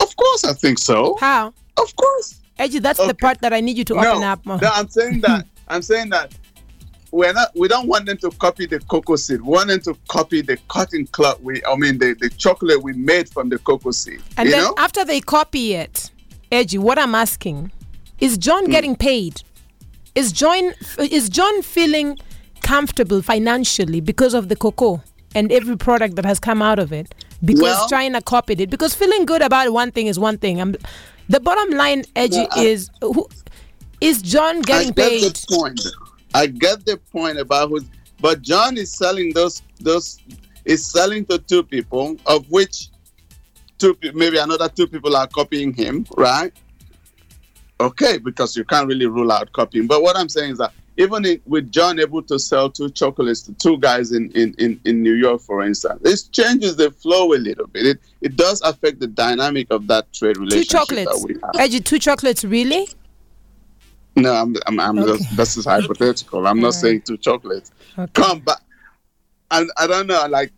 of 0.00 0.16
course, 0.16 0.44
I 0.44 0.52
think 0.52 0.78
so. 0.78 1.16
How? 1.20 1.52
Of 1.76 1.96
course. 1.96 2.40
Edgy, 2.58 2.78
that's 2.78 3.04
the 3.04 3.14
part 3.14 3.40
that 3.40 3.52
I 3.52 3.60
need 3.60 3.76
you 3.76 3.84
to 3.84 3.94
open 3.94 4.20
no, 4.20 4.26
up 4.28 4.46
more. 4.46 4.58
no, 4.60 4.70
I'm 4.72 4.88
saying 4.88 5.20
that. 5.22 5.46
I'm 5.66 5.82
saying 5.82 6.10
that 6.10 6.32
we're 7.14 7.32
not. 7.32 7.50
We 7.54 7.68
don't 7.68 7.86
want 7.86 8.06
them 8.06 8.16
to 8.18 8.30
copy 8.32 8.66
the 8.66 8.80
cocoa 8.80 9.14
seed. 9.16 9.40
We 9.40 9.48
want 9.48 9.68
them 9.68 9.80
to 9.82 9.96
copy 10.08 10.42
the 10.42 10.56
cotton 10.68 11.06
cloth. 11.06 11.40
We, 11.40 11.62
I 11.64 11.76
mean, 11.76 11.98
the, 11.98 12.14
the 12.14 12.28
chocolate 12.30 12.82
we 12.82 12.92
made 12.94 13.28
from 13.28 13.48
the 13.50 13.58
cocoa 13.58 13.92
seed. 13.92 14.20
And 14.36 14.48
you 14.48 14.54
then 14.54 14.64
know? 14.64 14.74
after 14.78 15.04
they 15.04 15.20
copy 15.20 15.74
it, 15.74 16.10
Edgy, 16.50 16.78
what 16.78 16.98
I'm 16.98 17.14
asking 17.14 17.70
is. 18.18 18.36
John 18.36 18.64
hmm. 18.64 18.72
getting 18.72 18.96
paid? 18.96 19.42
Is 20.16 20.32
John 20.32 20.74
is 20.98 21.28
John 21.28 21.62
feeling 21.62 22.18
comfortable 22.62 23.22
financially 23.22 24.00
because 24.00 24.34
of 24.34 24.48
the 24.48 24.56
cocoa 24.56 25.02
and 25.34 25.50
every 25.52 25.76
product 25.76 26.16
that 26.16 26.24
has 26.24 26.40
come 26.40 26.62
out 26.62 26.78
of 26.80 26.92
it? 26.92 27.14
Because 27.44 27.62
Well- 27.62 27.88
China 27.88 28.20
copied 28.22 28.60
it. 28.60 28.70
Because 28.70 28.94
feeling 28.94 29.24
good 29.24 29.42
about 29.42 29.72
one 29.72 29.92
thing 29.92 30.08
is 30.08 30.18
one 30.18 30.38
thing. 30.38 30.60
I'm, 30.60 30.74
the 31.28 31.40
bottom 31.40 31.70
line, 31.76 32.04
Edgy, 32.16 32.42
No, 32.42 32.48
I- 32.52 32.64
is 32.64 32.90
who, 33.00 33.28
is 34.00 34.20
John 34.20 34.62
getting 34.62 34.90
I 34.90 34.92
paid? 34.92 35.40
I 36.34 36.46
get 36.48 36.84
the 36.84 36.96
point 37.12 37.38
about 37.38 37.68
who, 37.70 37.80
but 38.20 38.42
John 38.42 38.76
is 38.76 38.92
selling 38.92 39.32
those 39.32 39.62
those 39.80 40.18
is 40.64 40.90
selling 40.90 41.24
to 41.26 41.38
two 41.38 41.62
people, 41.62 42.16
of 42.26 42.50
which 42.50 42.88
two 43.78 43.96
maybe 44.12 44.38
another 44.38 44.68
two 44.68 44.88
people 44.88 45.16
are 45.16 45.28
copying 45.28 45.72
him, 45.72 46.06
right? 46.16 46.52
Okay, 47.80 48.18
because 48.18 48.56
you 48.56 48.64
can't 48.64 48.88
really 48.88 49.06
rule 49.06 49.30
out 49.30 49.52
copying. 49.52 49.86
But 49.86 50.02
what 50.02 50.16
I'm 50.16 50.28
saying 50.28 50.52
is 50.52 50.58
that 50.58 50.72
even 50.96 51.24
in, 51.24 51.40
with 51.44 51.72
John 51.72 51.98
able 51.98 52.22
to 52.22 52.38
sell 52.38 52.70
two 52.70 52.88
chocolates 52.90 53.42
to 53.42 53.52
two 53.54 53.78
guys 53.78 54.12
in, 54.12 54.30
in, 54.30 54.54
in, 54.58 54.80
in 54.84 55.02
New 55.02 55.14
York, 55.14 55.40
for 55.40 55.62
instance, 55.62 56.00
it 56.04 56.32
changes 56.32 56.76
the 56.76 56.90
flow 56.92 57.32
a 57.32 57.38
little 57.38 57.66
bit. 57.66 57.86
It 57.86 58.00
it 58.20 58.36
does 58.36 58.60
affect 58.62 59.00
the 59.00 59.06
dynamic 59.06 59.68
of 59.70 59.86
that 59.88 60.12
trade 60.12 60.36
relationship. 60.36 60.68
Two 60.68 60.78
chocolates. 60.78 61.20
that 61.20 61.28
we 61.28 61.34
have. 61.40 61.50
Edgy, 61.58 61.80
two 61.80 61.98
chocolates, 61.98 62.44
really? 62.44 62.88
No, 64.16 64.32
I'm, 64.32 64.54
I'm, 64.66 64.80
I'm 64.80 64.98
Okay. 64.98 65.12
just, 65.12 65.36
this 65.36 65.56
is 65.56 65.64
hypothetical. 65.64 66.46
I'm 66.46 66.58
not 66.58 66.68
Alright. 66.68 66.74
saying 66.74 67.02
two 67.02 67.16
chocolates. 67.16 67.72
Okay. 67.98 68.10
Come 68.12 68.40
back. 68.40 68.60
And 69.50 69.70
I 69.76 69.86
don't 69.86 70.06
know, 70.06 70.26
like, 70.28 70.52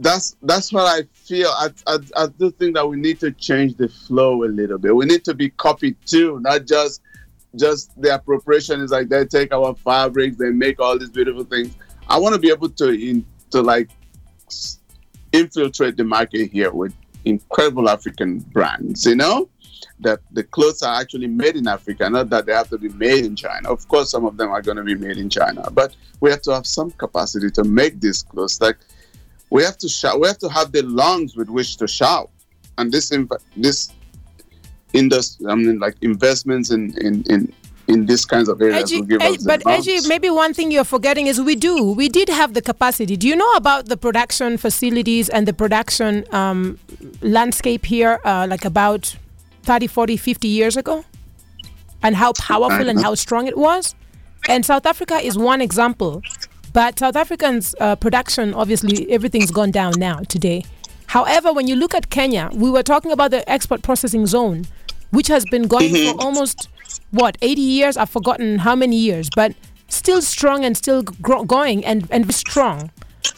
that's 0.00 0.36
that's 0.42 0.72
what 0.72 0.84
I 0.84 1.02
feel. 1.12 1.48
I, 1.48 1.70
I, 1.86 1.98
I 2.16 2.26
do 2.38 2.50
think 2.52 2.74
that 2.76 2.86
we 2.86 2.96
need 2.96 3.18
to 3.20 3.32
change 3.32 3.74
the 3.76 3.88
flow 3.88 4.44
a 4.44 4.46
little 4.46 4.78
bit. 4.78 4.94
We 4.94 5.06
need 5.06 5.24
to 5.24 5.34
be 5.34 5.50
copied 5.50 5.96
too, 6.06 6.38
not 6.40 6.66
just 6.66 7.00
just 7.56 7.90
the 8.00 8.14
appropriation 8.14 8.80
is 8.80 8.90
like 8.90 9.08
they 9.08 9.24
take 9.24 9.52
our 9.52 9.74
fabrics, 9.74 10.36
they 10.36 10.50
make 10.50 10.78
all 10.80 10.98
these 10.98 11.10
beautiful 11.10 11.44
things. 11.44 11.74
I 12.06 12.18
want 12.18 12.34
to 12.34 12.40
be 12.40 12.50
able 12.50 12.68
to 12.68 12.90
in, 12.90 13.24
to 13.50 13.62
like 13.62 13.88
infiltrate 15.32 15.96
the 15.96 16.04
market 16.04 16.50
here 16.52 16.70
with 16.70 16.94
incredible 17.24 17.88
African 17.88 18.38
brands. 18.38 19.04
You 19.04 19.16
know, 19.16 19.48
that 20.00 20.20
the 20.32 20.44
clothes 20.44 20.82
are 20.82 21.00
actually 21.00 21.26
made 21.26 21.56
in 21.56 21.66
Africa, 21.68 22.08
not 22.08 22.30
that 22.30 22.46
they 22.46 22.52
have 22.52 22.68
to 22.70 22.78
be 22.78 22.88
made 22.90 23.24
in 23.24 23.36
China. 23.36 23.70
Of 23.70 23.86
course, 23.88 24.10
some 24.10 24.24
of 24.24 24.36
them 24.36 24.50
are 24.50 24.62
going 24.62 24.76
to 24.76 24.82
be 24.82 24.94
made 24.94 25.16
in 25.16 25.28
China, 25.28 25.68
but 25.72 25.94
we 26.20 26.30
have 26.30 26.42
to 26.42 26.52
have 26.52 26.66
some 26.66 26.90
capacity 26.92 27.50
to 27.50 27.64
make 27.64 28.00
these 28.00 28.22
clothes. 28.22 28.60
Like 28.60 28.78
we 29.50 29.62
have 29.62 29.78
to 29.78 29.88
shout, 29.88 30.20
we 30.20 30.26
have 30.28 30.38
to 30.38 30.48
have 30.48 30.72
the 30.72 30.82
lungs 30.82 31.36
with 31.36 31.48
which 31.48 31.76
to 31.78 31.88
shout, 31.88 32.30
and 32.76 32.92
this 32.92 33.10
inv- 33.10 33.42
this 33.56 33.92
industry, 34.92 35.46
I 35.48 35.54
mean, 35.54 35.78
like 35.78 35.96
investments 36.02 36.70
in 36.70 36.96
in 36.98 37.22
in, 37.28 37.52
in 37.88 38.06
these 38.06 38.24
kinds 38.24 38.48
of 38.48 38.60
areas 38.60 38.84
Edgy, 38.84 39.00
will 39.00 39.06
give 39.06 39.22
Ed- 39.22 39.36
us 39.36 39.44
but 39.44 39.62
Edgy, 39.66 40.06
maybe 40.06 40.30
one 40.30 40.52
thing 40.54 40.70
you're 40.70 40.84
forgetting 40.84 41.26
is 41.26 41.40
we 41.40 41.56
do. 41.56 41.92
We 41.92 42.08
did 42.08 42.28
have 42.28 42.54
the 42.54 42.62
capacity. 42.62 43.16
Do 43.16 43.26
you 43.26 43.36
know 43.36 43.52
about 43.54 43.86
the 43.86 43.96
production 43.96 44.58
facilities 44.58 45.28
and 45.28 45.46
the 45.46 45.52
production 45.52 46.24
um, 46.32 46.78
landscape 47.22 47.86
here, 47.86 48.20
uh, 48.24 48.46
like 48.48 48.64
about 48.64 49.16
30, 49.68 49.86
40, 49.86 50.16
50 50.16 50.48
years 50.48 50.76
ago? 50.78 51.04
And 52.02 52.16
how 52.16 52.32
powerful 52.32 52.88
and 52.88 52.98
how 52.98 53.14
strong 53.14 53.46
it 53.46 53.58
was? 53.58 53.94
And 54.48 54.64
South 54.64 54.86
Africa 54.86 55.16
is 55.16 55.36
one 55.36 55.60
example 55.60 56.22
But 56.72 56.98
South 56.98 57.16
Africans' 57.16 57.74
uh, 57.80 57.96
production, 57.96 58.54
obviously, 58.54 59.10
everything's 59.10 59.50
gone 59.50 59.70
down 59.70 59.92
now 59.98 60.20
today. 60.20 60.64
However, 61.06 61.52
when 61.52 61.66
you 61.66 61.76
look 61.76 61.94
at 61.94 62.08
Kenya, 62.08 62.50
we 62.54 62.70
were 62.70 62.82
talking 62.82 63.12
about 63.12 63.30
the 63.30 63.42
export 63.50 63.82
processing 63.82 64.26
zone, 64.26 64.64
which 65.10 65.28
has 65.28 65.44
been 65.50 65.66
going 65.66 65.92
for 65.94 66.22
almost, 66.22 66.68
what, 67.10 67.36
80 67.42 67.60
years? 67.60 67.96
I've 67.96 68.10
forgotten 68.10 68.58
how 68.60 68.74
many 68.74 68.96
years, 68.96 69.28
but 69.34 69.52
still 69.88 70.22
strong 70.22 70.64
and 70.64 70.76
still 70.76 71.02
gro- 71.02 71.44
going 71.44 71.84
and, 71.84 72.06
and 72.10 72.32
strong. 72.34 72.90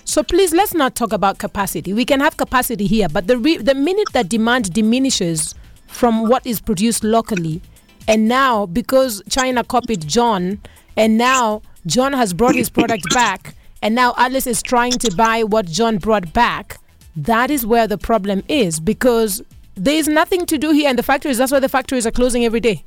So 0.04 0.22
please, 0.22 0.52
let's 0.52 0.74
not 0.74 0.94
talk 0.94 1.12
about 1.12 1.38
capacity. 1.38 1.92
We 1.92 2.04
can 2.04 2.20
have 2.20 2.36
capacity 2.36 2.86
here, 2.86 3.08
but 3.08 3.26
the, 3.26 3.38
re- 3.38 3.56
the 3.58 3.74
minute 3.74 4.08
that 4.12 4.28
demand 4.28 4.72
diminishes 4.72 5.54
from 5.90 6.28
what 6.28 6.46
is 6.46 6.60
produced 6.60 7.04
locally, 7.04 7.60
and 8.08 8.28
now 8.28 8.66
because 8.66 9.22
China 9.28 9.62
copied 9.64 10.06
John, 10.08 10.60
and 10.96 11.18
now 11.18 11.62
John 11.86 12.12
has 12.12 12.32
brought 12.32 12.54
his 12.54 12.70
product 12.70 13.04
back, 13.14 13.54
and 13.82 13.94
now 13.94 14.14
Alice 14.16 14.46
is 14.46 14.62
trying 14.62 14.92
to 14.92 15.14
buy 15.14 15.42
what 15.42 15.66
John 15.66 15.98
brought 15.98 16.32
back, 16.32 16.78
that 17.16 17.50
is 17.50 17.66
where 17.66 17.86
the 17.86 17.98
problem 17.98 18.42
is 18.48 18.80
because 18.80 19.42
there 19.74 19.94
is 19.94 20.08
nothing 20.08 20.46
to 20.46 20.58
do 20.58 20.70
here 20.72 20.90
in 20.90 20.96
the 20.96 21.02
factories. 21.02 21.38
That's 21.38 21.52
why 21.52 21.60
the 21.60 21.68
factories 21.68 22.06
are 22.06 22.10
closing 22.10 22.44
every 22.44 22.60
day. 22.60 22.84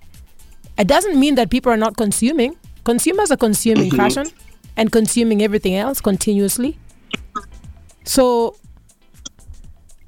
It 0.78 0.88
doesn't 0.88 1.20
mean 1.20 1.36
that 1.36 1.49
people 1.49 1.72
are 1.72 1.78
not 1.78 1.97
consuming. 1.97 2.56
Consumers 2.84 3.32
are 3.32 3.38
consuming 3.38 3.88
mm-hmm. 3.89 3.97
fashion 3.97 4.28
and 4.76 4.91
consuming 4.91 5.41
everything 5.41 5.76
else 5.76 6.01
continuously. 6.01 6.78
So 8.06 8.56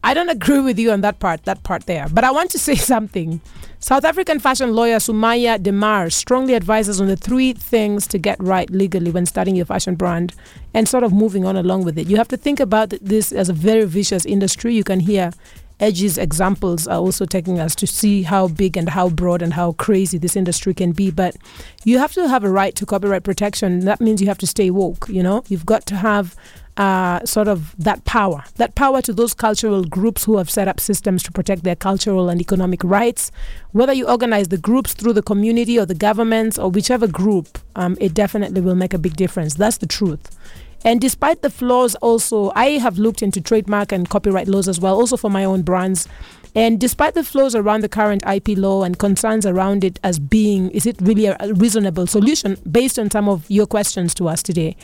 I 0.06 0.14
don't 0.14 0.30
agree 0.30 0.60
with 0.60 0.78
you 0.78 0.92
on 0.92 1.02
that 1.02 1.18
part, 1.18 1.46
that 1.46 1.64
part 1.64 1.88
there. 1.88 2.08
But 2.08 2.24
I 2.24 2.30
want 2.30 2.52
to 2.52 2.60
say 2.60 2.76
something. 2.94 3.42
South 3.80 4.06
African 4.06 4.40
fashion 4.40 4.74
lawyer 4.76 4.98
Sumaya 4.98 5.62
Demar 5.62 6.12
strongly 6.12 6.54
advises 6.54 7.02
on 7.02 7.08
the 7.08 7.16
three 7.16 7.54
things 7.54 8.06
to 8.08 8.20
get 8.20 8.38
right 8.40 8.70
legally 8.70 9.10
when 9.10 9.26
starting 9.26 9.56
your 9.56 9.66
fashion 9.66 9.96
brand 9.96 10.36
and 10.76 10.88
sort 10.88 11.04
of 11.04 11.12
moving 11.12 11.44
on 11.44 11.56
along 11.56 11.86
with 11.86 11.98
it. 11.98 12.08
You 12.08 12.18
have 12.18 12.28
to 12.28 12.38
think 12.38 12.60
about 12.60 12.90
this 13.02 13.32
as 13.32 13.50
a 13.50 13.54
very 13.54 13.86
vicious 13.86 14.28
industry. 14.28 14.76
You 14.76 14.84
can 14.84 15.00
hear 15.00 15.32
Edgy's 15.80 16.20
examples 16.20 16.88
are 16.88 17.00
also 17.00 17.26
taking 17.26 17.60
us 17.60 17.74
to 17.76 17.88
see 17.88 18.22
how 18.22 18.48
big 18.48 18.78
and 18.78 18.90
how 18.90 19.10
broad 19.10 19.42
and 19.42 19.54
how 19.54 19.74
crazy 19.74 20.20
this 20.20 20.36
industry 20.36 20.76
can 20.76 20.92
be. 20.92 21.10
But 21.10 21.36
you 21.84 21.98
have 21.98 22.14
to 22.14 22.30
have 22.30 22.44
a 22.44 22.50
right 22.50 22.76
to 22.76 22.86
copyright 22.86 23.24
protection. 23.24 23.80
That 23.82 24.00
means 24.00 24.22
you 24.22 24.28
have 24.28 24.38
to 24.38 24.48
stay 24.48 24.70
woke, 24.70 25.08
you 25.10 25.24
know? 25.24 25.44
You've 25.48 25.66
got 25.66 25.86
to 25.88 25.96
have 25.96 26.36
uh, 26.78 27.24
sort 27.26 27.48
of 27.48 27.76
that 27.78 28.04
power, 28.06 28.44
that 28.56 28.76
power 28.76 29.02
to 29.02 29.14
those 29.14 29.34
cultural 29.34 29.84
groups 29.84 30.26
who 30.26 30.38
have 30.38 30.50
set 30.50 30.68
up 30.68 30.80
systems 30.80 31.24
to 31.24 31.32
protect 31.32 31.64
their 31.64 31.76
cultural 31.76 32.30
and 32.30 32.42
economic 32.42 32.84
rights. 32.84 33.32
Whether 33.72 33.94
you 33.94 34.08
organize 34.08 34.50
the 34.50 34.58
groups 34.58 34.94
through 34.94 35.14
the 35.14 35.22
community 35.22 35.80
or 35.80 35.86
the 35.86 35.96
governments 35.96 36.60
or 36.60 36.70
whichever 36.70 37.08
group, 37.08 37.58
um, 37.76 37.98
it 38.02 38.14
definitely 38.14 38.62
will 38.62 38.76
make 38.76 38.94
a 38.94 38.98
big 38.98 39.16
difference. 39.16 39.56
That's 39.56 39.78
the 39.78 39.88
truth. 39.88 40.38
And 40.84 41.02
despite 41.02 41.42
the 41.42 41.50
flaws, 41.50 41.96
also, 41.96 42.52
I 42.56 42.78
have 42.78 43.00
looked 43.00 43.24
into 43.24 43.42
trademark 43.42 43.92
and 43.92 44.08
copyright 44.08 44.48
laws 44.48 44.68
as 44.68 44.80
well, 44.80 44.96
also 44.96 45.18
for 45.18 45.32
my 45.32 45.44
own 45.44 45.64
brands. 45.64 46.08
And 46.54 46.80
despite 46.80 47.16
the 47.16 47.24
flaws 47.24 47.54
around 47.54 47.82
the 47.82 47.90
current 47.90 48.24
IP 48.26 48.58
law 48.58 48.84
and 48.84 48.98
concerns 48.98 49.46
around 49.46 49.84
it 49.84 50.00
as 50.04 50.20
being, 50.20 50.70
is 50.72 50.86
it 50.86 50.96
really 51.02 51.26
a 51.26 51.38
reasonable 51.56 52.08
solution 52.08 52.58
based 52.72 52.98
on 52.98 53.12
some 53.12 53.28
of 53.28 53.50
your 53.50 53.66
questions 53.66 54.14
to 54.16 54.30
us 54.30 54.42
today? 54.42 54.78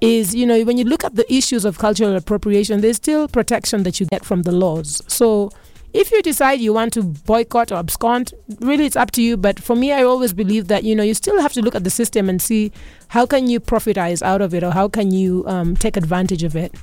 Is, 0.00 0.34
you 0.34 0.46
know, 0.46 0.62
when 0.62 0.78
you 0.78 0.84
look 0.84 1.02
at 1.02 1.16
the 1.16 1.32
issues 1.32 1.64
of 1.64 1.78
cultural 1.78 2.14
appropriation, 2.14 2.80
there's 2.80 2.96
still 2.96 3.26
protection 3.26 3.82
that 3.82 3.98
you 3.98 4.06
get 4.06 4.24
from 4.24 4.42
the 4.42 4.52
laws. 4.52 5.02
So, 5.08 5.50
if 5.92 6.12
you 6.12 6.22
decide 6.22 6.60
you 6.60 6.72
want 6.72 6.92
to 6.92 7.02
boycott 7.02 7.72
or 7.72 7.76
abscond, 7.76 8.34
really 8.60 8.84
it's 8.84 8.94
up 8.94 9.10
to 9.12 9.22
you. 9.22 9.36
But 9.36 9.58
for 9.58 9.74
me, 9.74 9.90
I 9.90 10.02
always 10.02 10.32
believe 10.32 10.68
that 10.68 10.84
you 10.84 10.94
know 10.94 11.02
you 11.02 11.14
still 11.14 11.40
have 11.40 11.52
to 11.54 11.62
look 11.62 11.74
at 11.74 11.82
the 11.82 11.90
system 11.90 12.28
and 12.28 12.40
see 12.40 12.70
how 13.08 13.26
can 13.26 13.48
you 13.48 13.58
profitize 13.58 14.22
out 14.22 14.40
of 14.40 14.54
it 14.54 14.62
or 14.62 14.70
how 14.70 14.86
can 14.88 15.10
you 15.10 15.44
um, 15.46 15.74
take 15.74 15.96
advantage 15.96 16.44
of 16.44 16.54
it, 16.54 16.74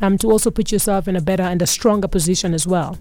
um, 0.00 0.18
to 0.18 0.30
also 0.30 0.50
put 0.50 0.72
yourself 0.72 1.06
in 1.06 1.16
a 1.16 1.20
better 1.20 1.42
and 1.42 1.62
a 1.62 1.66
stronger 1.66 2.08
position 2.08 2.54
as 2.54 2.66
well. 2.66 2.98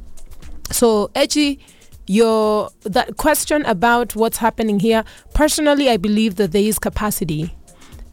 So, 0.71 1.09
Edgy, 1.15 1.59
your 2.07 2.69
that 2.83 3.17
question 3.17 3.65
about 3.65 4.15
what's 4.15 4.37
happening 4.37 4.79
here. 4.79 5.03
Personally, 5.33 5.89
I 5.89 5.97
believe 5.97 6.35
that 6.35 6.51
there 6.51 6.63
is 6.63 6.79
capacity. 6.79 7.55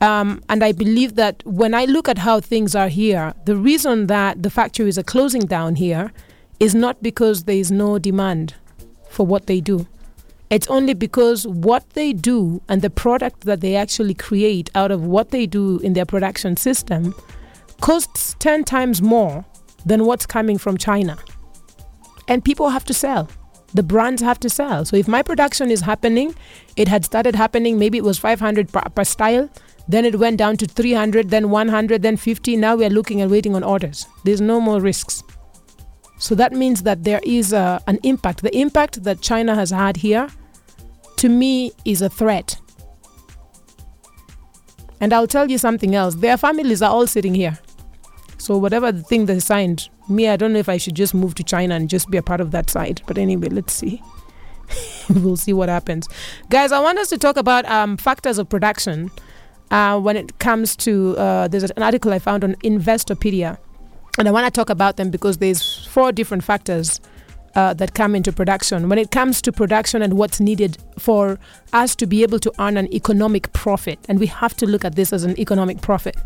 Um, 0.03 0.43
and 0.49 0.65
I 0.65 0.73
believe 0.73 1.15
that 1.15 1.43
when 1.47 1.75
I 1.75 1.85
look 1.85 2.09
at 2.09 2.19
how 2.19 2.41
things 2.41 2.75
are 2.75 2.89
here, 2.89 3.35
the 3.45 3.57
reason 3.57 4.09
that 4.09 4.43
the 4.43 4.51
factories 4.51 4.99
are 4.99 5.05
closing 5.05 5.47
down 5.47 5.77
here 5.77 6.13
is 6.59 6.75
not 6.75 7.01
because 7.05 7.45
there 7.45 7.57
is 7.57 7.71
no 7.71 8.01
demand 8.01 8.55
for 9.09 9.25
what 9.25 9.47
they 9.47 9.61
do. 9.61 9.87
It's 10.51 10.67
only 10.67 10.93
because 10.93 11.47
what 11.47 11.89
they 11.91 12.13
do 12.13 12.61
and 12.69 12.83
the 12.83 12.91
product 12.91 13.43
that 13.43 13.61
they 13.61 13.77
actually 13.77 14.15
create 14.15 14.71
out 14.75 14.91
of 14.91 15.05
what 15.07 15.31
they 15.31 15.47
do 15.47 15.79
in 15.79 15.93
their 15.93 16.05
production 16.05 16.57
system 16.57 17.15
costs 17.81 18.35
10 18.41 18.65
times 18.65 19.01
more 19.01 19.45
than 19.87 20.05
what's 20.05 20.27
coming 20.27 20.59
from 20.59 20.77
China. 20.77 21.17
And 22.27 22.45
people 22.45 22.71
have 22.71 22.85
to 22.87 22.95
sell. 22.95 23.29
The 23.73 23.85
brands 23.85 24.21
have 24.21 24.41
to 24.41 24.51
sell. 24.51 24.85
So 24.85 24.97
if 24.97 25.07
my 25.07 25.23
production 25.23 25.71
is 25.71 25.81
happening, 25.81 26.35
it 26.77 26.89
had 26.89 27.05
started 27.05 27.37
happening, 27.37 27.79
maybe 27.79 27.99
it 27.99 28.05
was 28.05 28.19
500 28.19 28.71
per, 28.73 28.83
per 28.95 29.05
style, 29.05 29.49
then 29.89 30.05
it 30.05 30.19
went 30.19 30.39
down 30.39 30.57
to 30.59 30.67
300, 30.67 31.31
then 31.31 31.51
100, 31.51 32.03
then 32.03 32.17
50. 32.17 32.57
Now 32.57 32.77
we 32.77 32.85
are 32.85 32.91
looking 32.91 33.21
and 33.21 33.31
waiting 33.31 33.55
on 33.55 33.63
orders. 33.63 34.07
There's 34.25 34.41
no 34.41 34.61
more 34.61 34.81
risks. 34.81 35.23
So 36.19 36.35
that 36.37 36.53
means 36.53 36.83
that 36.85 37.03
there 37.03 37.21
is 37.25 37.53
a, 37.53 37.83
an 37.87 37.99
impact. 38.05 38.43
The 38.43 38.57
impact 38.57 39.03
that 39.03 39.21
China 39.21 39.55
has 39.55 39.71
had 39.71 39.97
here, 39.97 40.29
to 41.17 41.29
me, 41.29 41.73
is 41.85 42.01
a 42.01 42.09
threat. 42.09 42.59
And 45.01 45.13
I'll 45.13 45.27
tell 45.27 45.51
you 45.51 45.59
something 45.59 45.97
else. 45.97 46.15
Their 46.15 46.37
families 46.37 46.81
are 46.81 46.91
all 46.91 47.09
sitting 47.09 47.35
here. 47.35 47.59
So 48.39 48.57
whatever 48.57 48.93
the 48.93 49.03
thing 49.03 49.27
they 49.27 49.41
signed, 49.41 49.89
me, 50.09 50.29
I 50.29 50.37
don't 50.37 50.53
know 50.53 50.61
if 50.61 50.69
I 50.69 50.77
should 50.77 50.95
just 50.95 51.13
move 51.13 51.35
to 51.37 51.43
China 51.45 51.75
and 51.75 51.89
just 51.89 52.09
be 52.09 52.19
a 52.19 52.23
part 52.23 52.41
of 52.41 52.53
that 52.53 52.71
side. 52.71 53.03
But 53.07 53.19
anyway, 53.19 53.49
let's 53.49 53.73
see. 53.73 54.01
we'll 55.11 55.37
see 55.37 55.53
what 55.53 55.69
happens. 55.69 56.09
Guys, 56.51 56.71
I 56.71 56.81
want 56.81 56.99
us 56.99 57.09
to 57.09 57.19
talk 57.19 57.37
about 57.37 57.65
um, 57.67 57.97
factors 57.97 58.39
of 58.39 58.49
production 58.49 59.11
uh, 59.73 59.99
when 59.99 60.17
it 60.17 60.39
comes 60.39 60.77
to, 60.77 61.17
uh, 61.17 61.49
there's 61.49 61.65
an 61.65 61.83
article 61.83 62.13
I 62.13 62.19
found 62.19 62.45
on 62.45 62.55
Investopedia 62.57 63.59
and 64.19 64.29
I 64.29 64.31
want 64.31 64.45
to 64.45 64.51
talk 64.51 64.69
about 64.69 64.99
them 64.99 65.11
because 65.11 65.39
there's 65.39 65.87
four 65.87 66.13
different 66.13 66.45
factors 66.45 67.01
uh, 67.55 67.73
that 67.75 67.95
come 67.95 68.15
into 68.15 68.33
production. 68.33 68.89
When 68.89 68.99
it 68.99 69.11
comes 69.11 69.41
to 69.43 69.53
production 69.53 70.03
and 70.03 70.15
what's 70.15 70.41
needed 70.41 70.77
for 70.99 71.39
us 71.73 71.97
to 71.97 72.07
be 72.07 72.23
able 72.23 72.39
to 72.41 72.53
earn 72.59 72.77
an 72.77 72.93
economic 72.93 73.53
profit, 73.53 73.99
and 74.09 74.19
we 74.19 74.27
have 74.27 74.55
to 74.59 74.67
look 74.67 74.85
at 74.85 74.95
this 74.95 75.13
as 75.13 75.25
an 75.25 75.39
economic 75.39 75.81
profit. 75.81 76.17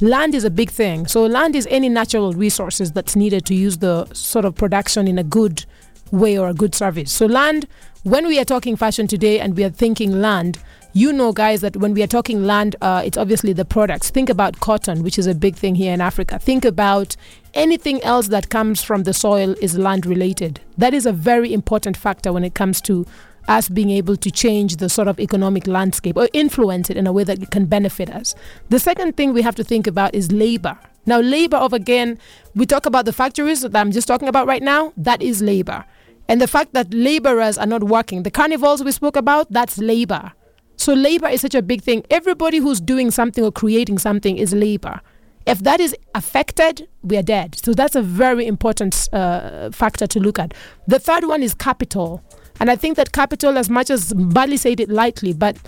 Land 0.00 0.34
is 0.34 0.44
a 0.44 0.50
big 0.50 0.70
thing. 0.70 1.06
So, 1.06 1.24
land 1.26 1.54
is 1.54 1.66
any 1.70 1.88
natural 1.88 2.32
resources 2.32 2.92
that's 2.92 3.16
needed 3.16 3.44
to 3.46 3.54
use 3.54 3.78
the 3.78 4.06
sort 4.14 4.44
of 4.44 4.54
production 4.54 5.06
in 5.06 5.18
a 5.18 5.24
good 5.24 5.64
way 6.10 6.38
or 6.38 6.48
a 6.48 6.54
good 6.54 6.74
service. 6.74 7.12
So, 7.12 7.26
land, 7.26 7.66
when 8.02 8.26
we 8.26 8.38
are 8.38 8.46
talking 8.46 8.76
fashion 8.76 9.06
today 9.06 9.38
and 9.38 9.56
we 9.56 9.64
are 9.64 9.70
thinking 9.70 10.20
land, 10.20 10.58
you 10.92 11.12
know, 11.12 11.32
guys, 11.32 11.60
that 11.60 11.76
when 11.76 11.94
we 11.94 12.02
are 12.02 12.08
talking 12.08 12.44
land, 12.44 12.76
uh, 12.80 13.02
it's 13.04 13.16
obviously 13.16 13.52
the 13.52 13.64
products. 13.64 14.10
Think 14.10 14.28
about 14.28 14.60
cotton, 14.60 15.02
which 15.02 15.18
is 15.18 15.26
a 15.26 15.34
big 15.34 15.56
thing 15.56 15.74
here 15.74 15.92
in 15.92 16.00
Africa. 16.00 16.38
Think 16.38 16.64
about 16.64 17.16
anything 17.54 18.02
else 18.02 18.28
that 18.28 18.48
comes 18.48 18.82
from 18.82 19.04
the 19.04 19.14
soil 19.14 19.54
is 19.60 19.78
land 19.78 20.06
related. 20.06 20.60
That 20.78 20.92
is 20.92 21.06
a 21.06 21.12
very 21.12 21.52
important 21.52 21.96
factor 21.96 22.32
when 22.32 22.44
it 22.44 22.54
comes 22.54 22.80
to 22.82 23.06
us 23.48 23.68
being 23.68 23.90
able 23.90 24.16
to 24.16 24.30
change 24.30 24.76
the 24.76 24.88
sort 24.88 25.08
of 25.08 25.18
economic 25.18 25.66
landscape 25.66 26.16
or 26.16 26.28
influence 26.32 26.90
it 26.90 26.96
in 26.96 27.06
a 27.06 27.12
way 27.12 27.24
that 27.24 27.50
can 27.50 27.66
benefit 27.66 28.10
us. 28.10 28.34
The 28.68 28.78
second 28.78 29.16
thing 29.16 29.32
we 29.32 29.42
have 29.42 29.56
to 29.56 29.64
think 29.64 29.86
about 29.86 30.14
is 30.14 30.30
labor. 30.30 30.78
Now, 31.06 31.20
labor 31.20 31.56
of 31.56 31.72
again, 31.72 32.18
we 32.54 32.66
talk 32.66 32.86
about 32.86 33.06
the 33.06 33.12
factories 33.12 33.62
that 33.62 33.74
I'm 33.74 33.90
just 33.90 34.06
talking 34.06 34.28
about 34.28 34.46
right 34.46 34.62
now, 34.62 34.92
that 34.96 35.22
is 35.22 35.40
labor. 35.40 35.84
And 36.28 36.40
the 36.40 36.46
fact 36.46 36.74
that 36.74 36.92
laborers 36.92 37.58
are 37.58 37.66
not 37.66 37.84
working, 37.84 38.22
the 38.22 38.30
carnivals 38.30 38.84
we 38.84 38.92
spoke 38.92 39.16
about, 39.16 39.50
that's 39.50 39.78
labor. 39.78 40.32
So 40.80 40.94
labor 40.94 41.28
is 41.28 41.42
such 41.42 41.54
a 41.54 41.60
big 41.60 41.82
thing. 41.82 42.04
Everybody 42.08 42.56
who's 42.56 42.80
doing 42.80 43.10
something 43.10 43.44
or 43.44 43.52
creating 43.52 43.98
something 43.98 44.38
is 44.38 44.54
labor. 44.54 45.02
If 45.44 45.58
that 45.58 45.78
is 45.78 45.94
affected, 46.14 46.88
we 47.02 47.18
are 47.18 47.22
dead. 47.22 47.54
So 47.62 47.74
that's 47.74 47.96
a 47.96 48.00
very 48.00 48.46
important 48.46 49.06
uh, 49.12 49.70
factor 49.72 50.06
to 50.06 50.18
look 50.18 50.38
at. 50.38 50.54
The 50.86 50.98
third 50.98 51.24
one 51.24 51.42
is 51.42 51.52
capital. 51.52 52.24
And 52.60 52.70
I 52.70 52.76
think 52.76 52.96
that 52.96 53.12
capital, 53.12 53.58
as 53.58 53.68
much 53.68 53.90
as 53.90 54.14
Bali 54.14 54.56
said 54.56 54.80
it 54.80 54.88
lightly, 54.88 55.34
but 55.34 55.58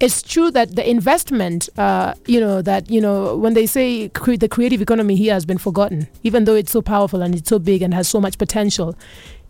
it's 0.00 0.20
true 0.20 0.50
that 0.50 0.74
the 0.74 0.88
investment, 0.88 1.68
uh, 1.78 2.14
you 2.26 2.40
know, 2.40 2.60
that, 2.60 2.90
you 2.90 3.00
know, 3.00 3.36
when 3.36 3.54
they 3.54 3.66
say 3.66 4.08
cre- 4.08 4.34
the 4.34 4.48
creative 4.48 4.82
economy 4.82 5.14
here 5.14 5.32
has 5.32 5.46
been 5.46 5.58
forgotten, 5.58 6.08
even 6.24 6.44
though 6.44 6.56
it's 6.56 6.72
so 6.72 6.82
powerful 6.82 7.22
and 7.22 7.36
it's 7.36 7.48
so 7.48 7.60
big 7.60 7.82
and 7.82 7.94
has 7.94 8.08
so 8.08 8.20
much 8.20 8.36
potential, 8.36 8.96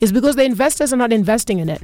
is 0.00 0.12
because 0.12 0.36
the 0.36 0.44
investors 0.44 0.92
are 0.92 0.98
not 0.98 1.10
investing 1.10 1.58
in 1.58 1.70
it. 1.70 1.80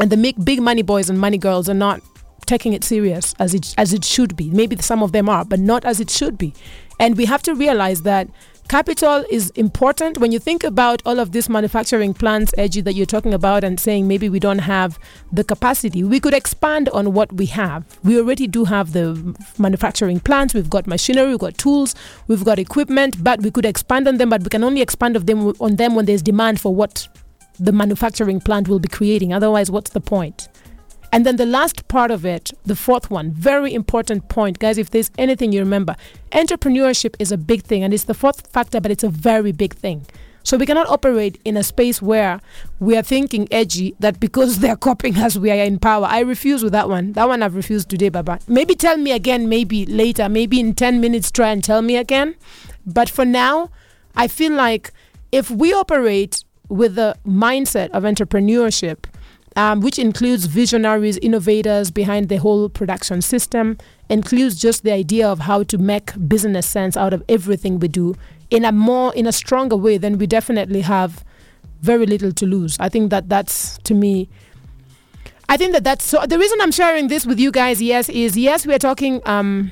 And 0.00 0.08
the 0.08 0.34
big 0.42 0.62
money 0.62 0.80
boys 0.80 1.10
and 1.10 1.20
money 1.20 1.36
girls 1.36 1.68
are 1.68 1.74
not 1.74 2.00
taking 2.46 2.72
it 2.72 2.84
serious 2.84 3.34
as 3.38 3.54
it 3.54 3.74
as 3.78 3.92
it 3.92 4.04
should 4.04 4.36
be. 4.36 4.50
Maybe 4.50 4.76
some 4.76 5.02
of 5.02 5.12
them 5.12 5.28
are, 5.28 5.44
but 5.44 5.60
not 5.60 5.84
as 5.84 6.00
it 6.00 6.10
should 6.10 6.38
be. 6.38 6.54
And 6.98 7.16
we 7.16 7.24
have 7.24 7.42
to 7.44 7.54
realize 7.54 8.02
that 8.02 8.28
capital 8.70 9.24
is 9.30 9.50
important. 9.56 10.18
When 10.18 10.30
you 10.30 10.38
think 10.38 10.62
about 10.62 11.02
all 11.04 11.18
of 11.18 11.32
these 11.32 11.48
manufacturing 11.48 12.14
plants 12.14 12.54
edgy 12.56 12.80
that 12.82 12.92
you're 12.92 13.04
talking 13.04 13.34
about 13.34 13.64
and 13.64 13.80
saying 13.80 14.06
maybe 14.06 14.28
we 14.28 14.38
don't 14.38 14.60
have 14.60 14.96
the 15.32 15.42
capacity 15.42 16.04
we 16.04 16.20
could 16.20 16.34
expand 16.34 16.88
on 16.90 17.12
what 17.12 17.32
we 17.32 17.46
have. 17.46 17.84
We 18.04 18.16
already 18.16 18.46
do 18.46 18.64
have 18.66 18.92
the 18.92 19.34
manufacturing 19.58 20.20
plants. 20.20 20.54
We've 20.54 20.70
got 20.70 20.86
machinery 20.86 21.30
we've 21.30 21.40
got 21.40 21.58
tools 21.58 21.96
we've 22.28 22.44
got 22.44 22.60
equipment 22.60 23.24
but 23.24 23.40
we 23.42 23.50
could 23.50 23.64
expand 23.66 24.06
on 24.06 24.18
them 24.18 24.28
but 24.28 24.42
we 24.44 24.50
can 24.50 24.62
only 24.62 24.82
expand 24.82 25.16
of 25.16 25.26
them 25.26 25.52
on 25.58 25.74
them 25.74 25.96
when 25.96 26.04
there's 26.04 26.22
demand 26.22 26.60
for 26.60 26.72
what 26.72 27.08
the 27.58 27.72
manufacturing 27.72 28.40
plant 28.40 28.68
will 28.68 28.78
be 28.78 28.88
creating. 28.88 29.32
Otherwise 29.32 29.68
what's 29.68 29.90
the 29.90 30.00
point 30.00 30.48
and 31.12 31.26
then 31.26 31.36
the 31.36 31.46
last 31.46 31.88
part 31.88 32.10
of 32.10 32.24
it, 32.24 32.52
the 32.64 32.76
fourth 32.76 33.10
one, 33.10 33.32
very 33.32 33.74
important 33.74 34.28
point, 34.28 34.58
guys. 34.58 34.78
If 34.78 34.90
there's 34.90 35.10
anything 35.18 35.52
you 35.52 35.60
remember, 35.60 35.96
entrepreneurship 36.32 37.16
is 37.18 37.32
a 37.32 37.38
big 37.38 37.62
thing, 37.62 37.82
and 37.82 37.92
it's 37.92 38.04
the 38.04 38.14
fourth 38.14 38.46
factor, 38.52 38.80
but 38.80 38.90
it's 38.90 39.04
a 39.04 39.08
very 39.08 39.52
big 39.52 39.74
thing. 39.74 40.06
So 40.42 40.56
we 40.56 40.66
cannot 40.66 40.88
operate 40.88 41.40
in 41.44 41.56
a 41.56 41.62
space 41.62 42.00
where 42.00 42.40
we 42.78 42.96
are 42.96 43.02
thinking 43.02 43.46
edgy 43.50 43.94
that 44.00 44.20
because 44.20 44.58
they're 44.60 44.76
copying 44.76 45.16
us, 45.16 45.36
we 45.36 45.50
are 45.50 45.64
in 45.64 45.78
power. 45.78 46.06
I 46.08 46.20
refuse 46.20 46.62
with 46.62 46.72
that 46.72 46.88
one. 46.88 47.12
That 47.12 47.28
one 47.28 47.42
I've 47.42 47.56
refused 47.56 47.90
today, 47.90 48.08
Baba. 48.08 48.38
Maybe 48.46 48.74
tell 48.74 48.96
me 48.96 49.12
again, 49.12 49.48
maybe 49.48 49.86
later, 49.86 50.28
maybe 50.28 50.60
in 50.60 50.74
10 50.74 51.00
minutes, 51.00 51.30
try 51.30 51.50
and 51.50 51.62
tell 51.62 51.82
me 51.82 51.96
again. 51.96 52.36
But 52.86 53.10
for 53.10 53.24
now, 53.24 53.70
I 54.16 54.28
feel 54.28 54.52
like 54.52 54.92
if 55.32 55.50
we 55.50 55.72
operate 55.72 56.44
with 56.68 56.94
the 56.94 57.16
mindset 57.26 57.90
of 57.90 58.04
entrepreneurship, 58.04 59.04
um, 59.56 59.80
which 59.80 59.98
includes 59.98 60.46
visionaries, 60.46 61.18
innovators 61.18 61.90
behind 61.90 62.28
the 62.28 62.36
whole 62.36 62.68
production 62.68 63.20
system, 63.20 63.78
includes 64.08 64.60
just 64.60 64.84
the 64.84 64.92
idea 64.92 65.28
of 65.28 65.40
how 65.40 65.62
to 65.64 65.78
make 65.78 66.12
business 66.28 66.66
sense 66.66 66.96
out 66.96 67.12
of 67.12 67.22
everything 67.28 67.78
we 67.78 67.88
do 67.88 68.14
in 68.50 68.64
a 68.64 68.72
more, 68.72 69.14
in 69.14 69.26
a 69.26 69.32
stronger 69.32 69.76
way, 69.76 69.96
then 69.96 70.18
we 70.18 70.26
definitely 70.26 70.82
have 70.82 71.24
very 71.80 72.04
little 72.04 72.32
to 72.32 72.46
lose. 72.46 72.76
I 72.78 72.88
think 72.88 73.10
that 73.10 73.28
that's 73.28 73.78
to 73.78 73.94
me. 73.94 74.28
I 75.48 75.56
think 75.56 75.72
that 75.72 75.84
that's 75.84 76.04
so. 76.04 76.24
The 76.26 76.38
reason 76.38 76.60
I'm 76.60 76.72
sharing 76.72 77.08
this 77.08 77.26
with 77.26 77.40
you 77.40 77.50
guys, 77.50 77.80
yes, 77.80 78.08
is 78.08 78.36
yes, 78.36 78.66
we 78.66 78.74
are 78.74 78.78
talking 78.78 79.20
um, 79.26 79.70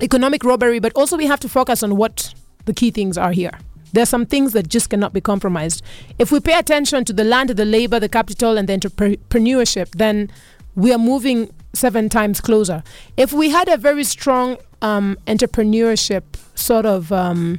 economic 0.00 0.44
robbery, 0.44 0.78
but 0.78 0.92
also 0.94 1.16
we 1.16 1.26
have 1.26 1.40
to 1.40 1.48
focus 1.48 1.82
on 1.82 1.96
what 1.96 2.34
the 2.64 2.72
key 2.72 2.90
things 2.90 3.18
are 3.18 3.32
here. 3.32 3.52
There's 3.96 4.10
some 4.10 4.26
things 4.26 4.52
that 4.52 4.68
just 4.68 4.90
cannot 4.90 5.14
be 5.14 5.22
compromised. 5.22 5.82
If 6.18 6.30
we 6.30 6.38
pay 6.38 6.52
attention 6.58 7.06
to 7.06 7.14
the 7.14 7.24
land, 7.24 7.48
the 7.48 7.64
labor, 7.64 7.98
the 7.98 8.10
capital, 8.10 8.58
and 8.58 8.68
the 8.68 8.74
entrepreneurship, 8.76 9.88
then 9.96 10.30
we 10.74 10.92
are 10.92 10.98
moving 10.98 11.50
seven 11.72 12.10
times 12.10 12.42
closer. 12.42 12.82
If 13.16 13.32
we 13.32 13.48
had 13.48 13.68
a 13.68 13.78
very 13.78 14.04
strong 14.04 14.58
um, 14.82 15.16
entrepreneurship 15.26 16.24
sort 16.54 16.84
of 16.84 17.10
um, 17.10 17.58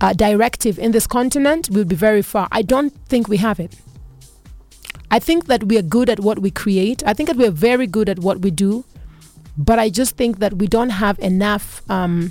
uh, 0.00 0.12
directive 0.12 0.78
in 0.78 0.92
this 0.92 1.08
continent, 1.08 1.68
we'd 1.68 1.88
be 1.88 1.96
very 1.96 2.22
far. 2.22 2.46
I 2.52 2.62
don't 2.62 2.92
think 3.08 3.26
we 3.26 3.38
have 3.38 3.58
it. 3.58 3.74
I 5.10 5.18
think 5.18 5.46
that 5.46 5.64
we 5.64 5.78
are 5.78 5.82
good 5.82 6.08
at 6.08 6.20
what 6.20 6.38
we 6.38 6.52
create. 6.52 7.02
I 7.04 7.12
think 7.12 7.28
that 7.28 7.36
we 7.36 7.44
are 7.44 7.56
very 7.70 7.88
good 7.88 8.08
at 8.08 8.20
what 8.20 8.38
we 8.38 8.52
do, 8.52 8.84
but 9.58 9.80
I 9.80 9.88
just 9.88 10.16
think 10.16 10.38
that 10.38 10.52
we 10.58 10.68
don't 10.68 10.90
have 10.90 11.18
enough. 11.18 11.82
Um, 11.90 12.30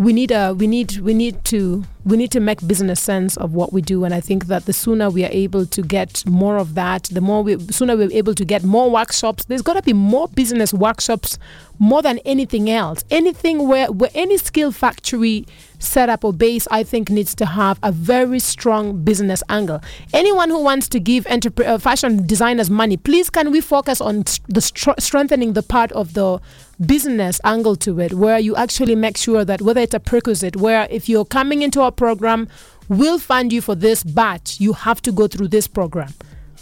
we 0.00 0.14
need 0.14 0.30
a 0.30 0.54
we 0.54 0.66
need 0.66 0.96
we 1.00 1.12
need 1.12 1.44
to 1.44 1.84
we 2.06 2.16
need 2.16 2.30
to 2.30 2.40
make 2.40 2.66
business 2.66 2.98
sense 2.98 3.36
of 3.36 3.52
what 3.52 3.70
we 3.70 3.82
do. 3.82 4.02
And 4.04 4.14
i 4.14 4.20
think 4.20 4.46
that 4.46 4.64
the 4.64 4.72
sooner 4.72 5.10
we 5.10 5.26
are 5.26 5.30
able 5.30 5.66
to 5.66 5.82
get 5.82 6.24
more 6.26 6.56
of 6.56 6.74
that 6.74 7.04
the 7.12 7.20
more 7.20 7.42
we 7.42 7.58
sooner 7.70 7.94
we're 7.98 8.10
able 8.10 8.34
to 8.34 8.44
get 8.46 8.64
more 8.64 8.90
workshops. 8.90 9.44
There's 9.44 9.60
got 9.60 9.74
to 9.74 9.82
be 9.82 9.92
more 9.92 10.26
business 10.28 10.72
workshops 10.72 11.38
more 11.78 12.00
than 12.00 12.16
anything 12.24 12.70
else. 12.70 13.04
Anything 13.10 13.68
where 13.68 13.92
where 13.92 14.10
any 14.14 14.38
skill 14.38 14.72
factory 14.72 15.46
setup 15.78 16.24
or 16.24 16.32
base 16.32 16.66
i 16.70 16.82
think 16.82 17.08
needs 17.08 17.34
to 17.34 17.46
have 17.46 17.78
a 17.82 17.92
very 17.92 18.38
strong 18.38 19.04
business 19.04 19.42
angle. 19.50 19.82
Anyone 20.14 20.48
who 20.48 20.62
wants 20.64 20.88
to 20.88 20.98
give 20.98 21.24
entrep- 21.26 21.66
uh, 21.66 21.76
fashion 21.76 22.26
designers 22.26 22.70
money 22.70 22.96
please 22.96 23.28
can 23.28 23.50
we 23.50 23.60
focus 23.60 24.00
on 24.00 24.24
st- 24.24 24.48
the 24.48 24.62
str- 24.62 24.98
strengthening 24.98 25.52
the 25.52 25.62
part 25.62 25.92
of 25.92 26.14
the 26.14 26.40
business 26.86 27.40
angle 27.44 27.76
to 27.76 28.00
it 28.00 28.14
where 28.14 28.38
you 28.38 28.56
actually 28.56 28.94
make 28.94 29.16
sure 29.16 29.44
that 29.44 29.60
whether 29.62 29.80
it's 29.80 29.94
a 29.94 30.00
prerequisite 30.00 30.56
where 30.56 30.86
if 30.90 31.08
you're 31.08 31.24
coming 31.24 31.62
into 31.62 31.80
our 31.80 31.92
program 31.92 32.48
we'll 32.88 33.18
fund 33.18 33.52
you 33.52 33.60
for 33.60 33.74
this 33.74 34.02
but 34.02 34.58
you 34.60 34.72
have 34.72 35.00
to 35.02 35.12
go 35.12 35.26
through 35.26 35.48
this 35.48 35.66
program 35.66 36.12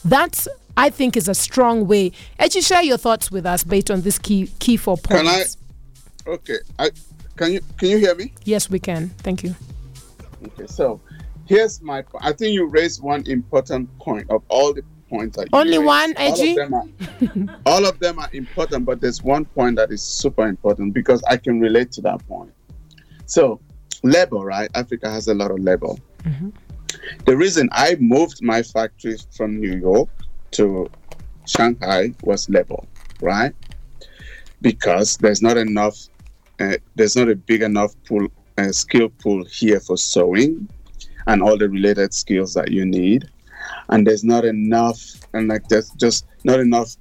that's 0.04 0.48
i 0.76 0.90
think 0.90 1.16
is 1.16 1.28
a 1.28 1.34
strong 1.34 1.86
way 1.86 2.10
actually 2.38 2.60
share 2.62 2.82
your 2.82 2.98
thoughts 2.98 3.30
with 3.30 3.46
us 3.46 3.62
based 3.62 3.90
on 3.90 4.00
this 4.02 4.18
key 4.18 4.50
key 4.58 4.76
four 4.76 4.96
points 4.96 5.22
Can 5.22 5.26
I? 6.26 6.30
Okay. 6.34 6.58
I 6.78 6.90
can 7.36 7.52
you 7.52 7.60
can 7.76 7.88
you 7.88 7.98
hear 7.98 8.14
me? 8.14 8.32
yes 8.44 8.68
we 8.68 8.78
can 8.78 9.10
thank 9.18 9.42
you 9.44 9.54
Okay. 10.46 10.66
So 10.66 11.00
here's 11.46 11.82
my. 11.82 12.04
I 12.20 12.32
think 12.32 12.52
you 12.54 12.68
raised 12.68 13.02
one 13.02 13.26
important 13.26 13.96
point 13.98 14.30
of 14.30 14.42
all 14.48 14.72
the 14.72 14.82
points 15.08 15.36
that 15.36 15.48
Only 15.52 15.78
raised. 15.78 15.84
one, 15.86 16.14
All 16.16 16.40
AG? 16.40 16.50
of 16.50 16.56
them 16.56 16.74
are. 16.74 17.60
all 17.66 17.86
of 17.86 17.98
them 17.98 18.18
are 18.18 18.28
important, 18.32 18.84
but 18.84 19.00
there's 19.00 19.22
one 19.22 19.44
point 19.44 19.76
that 19.76 19.90
is 19.90 20.02
super 20.02 20.46
important 20.46 20.94
because 20.94 21.22
I 21.28 21.36
can 21.36 21.60
relate 21.60 21.90
to 21.92 22.00
that 22.02 22.26
point. 22.28 22.52
So, 23.26 23.60
labor, 24.02 24.38
right? 24.38 24.70
Africa 24.74 25.10
has 25.10 25.28
a 25.28 25.34
lot 25.34 25.50
of 25.50 25.58
labor. 25.60 25.94
The 27.26 27.36
reason 27.36 27.68
I 27.72 27.96
moved 28.00 28.42
my 28.42 28.62
factory 28.62 29.16
from 29.36 29.60
New 29.60 29.78
York 29.78 30.08
to 30.52 30.88
Shanghai 31.46 32.12
was 32.22 32.48
labor, 32.48 32.82
right? 33.20 33.54
Because 34.60 35.16
there's 35.18 35.40
not 35.42 35.56
enough, 35.56 35.96
uh, 36.60 36.74
there's 36.96 37.16
not 37.16 37.28
a 37.28 37.36
big 37.36 37.62
enough 37.62 37.94
pool, 38.06 38.26
uh, 38.58 38.72
skill 38.72 39.08
pool 39.22 39.44
here 39.44 39.80
for 39.80 39.96
sewing 39.96 40.68
and 41.26 41.42
all 41.42 41.56
the 41.56 41.68
related 41.68 42.12
skills 42.12 42.54
that 42.54 42.70
you 42.70 42.84
need. 42.84 43.28
And 43.88 44.06
there's 44.06 44.24
not 44.24 44.44
enough, 44.44 45.00
and 45.32 45.48
like 45.48 45.68
there's 45.68 45.90
just 45.92 46.26
not 46.44 46.60
enough, 46.60 46.96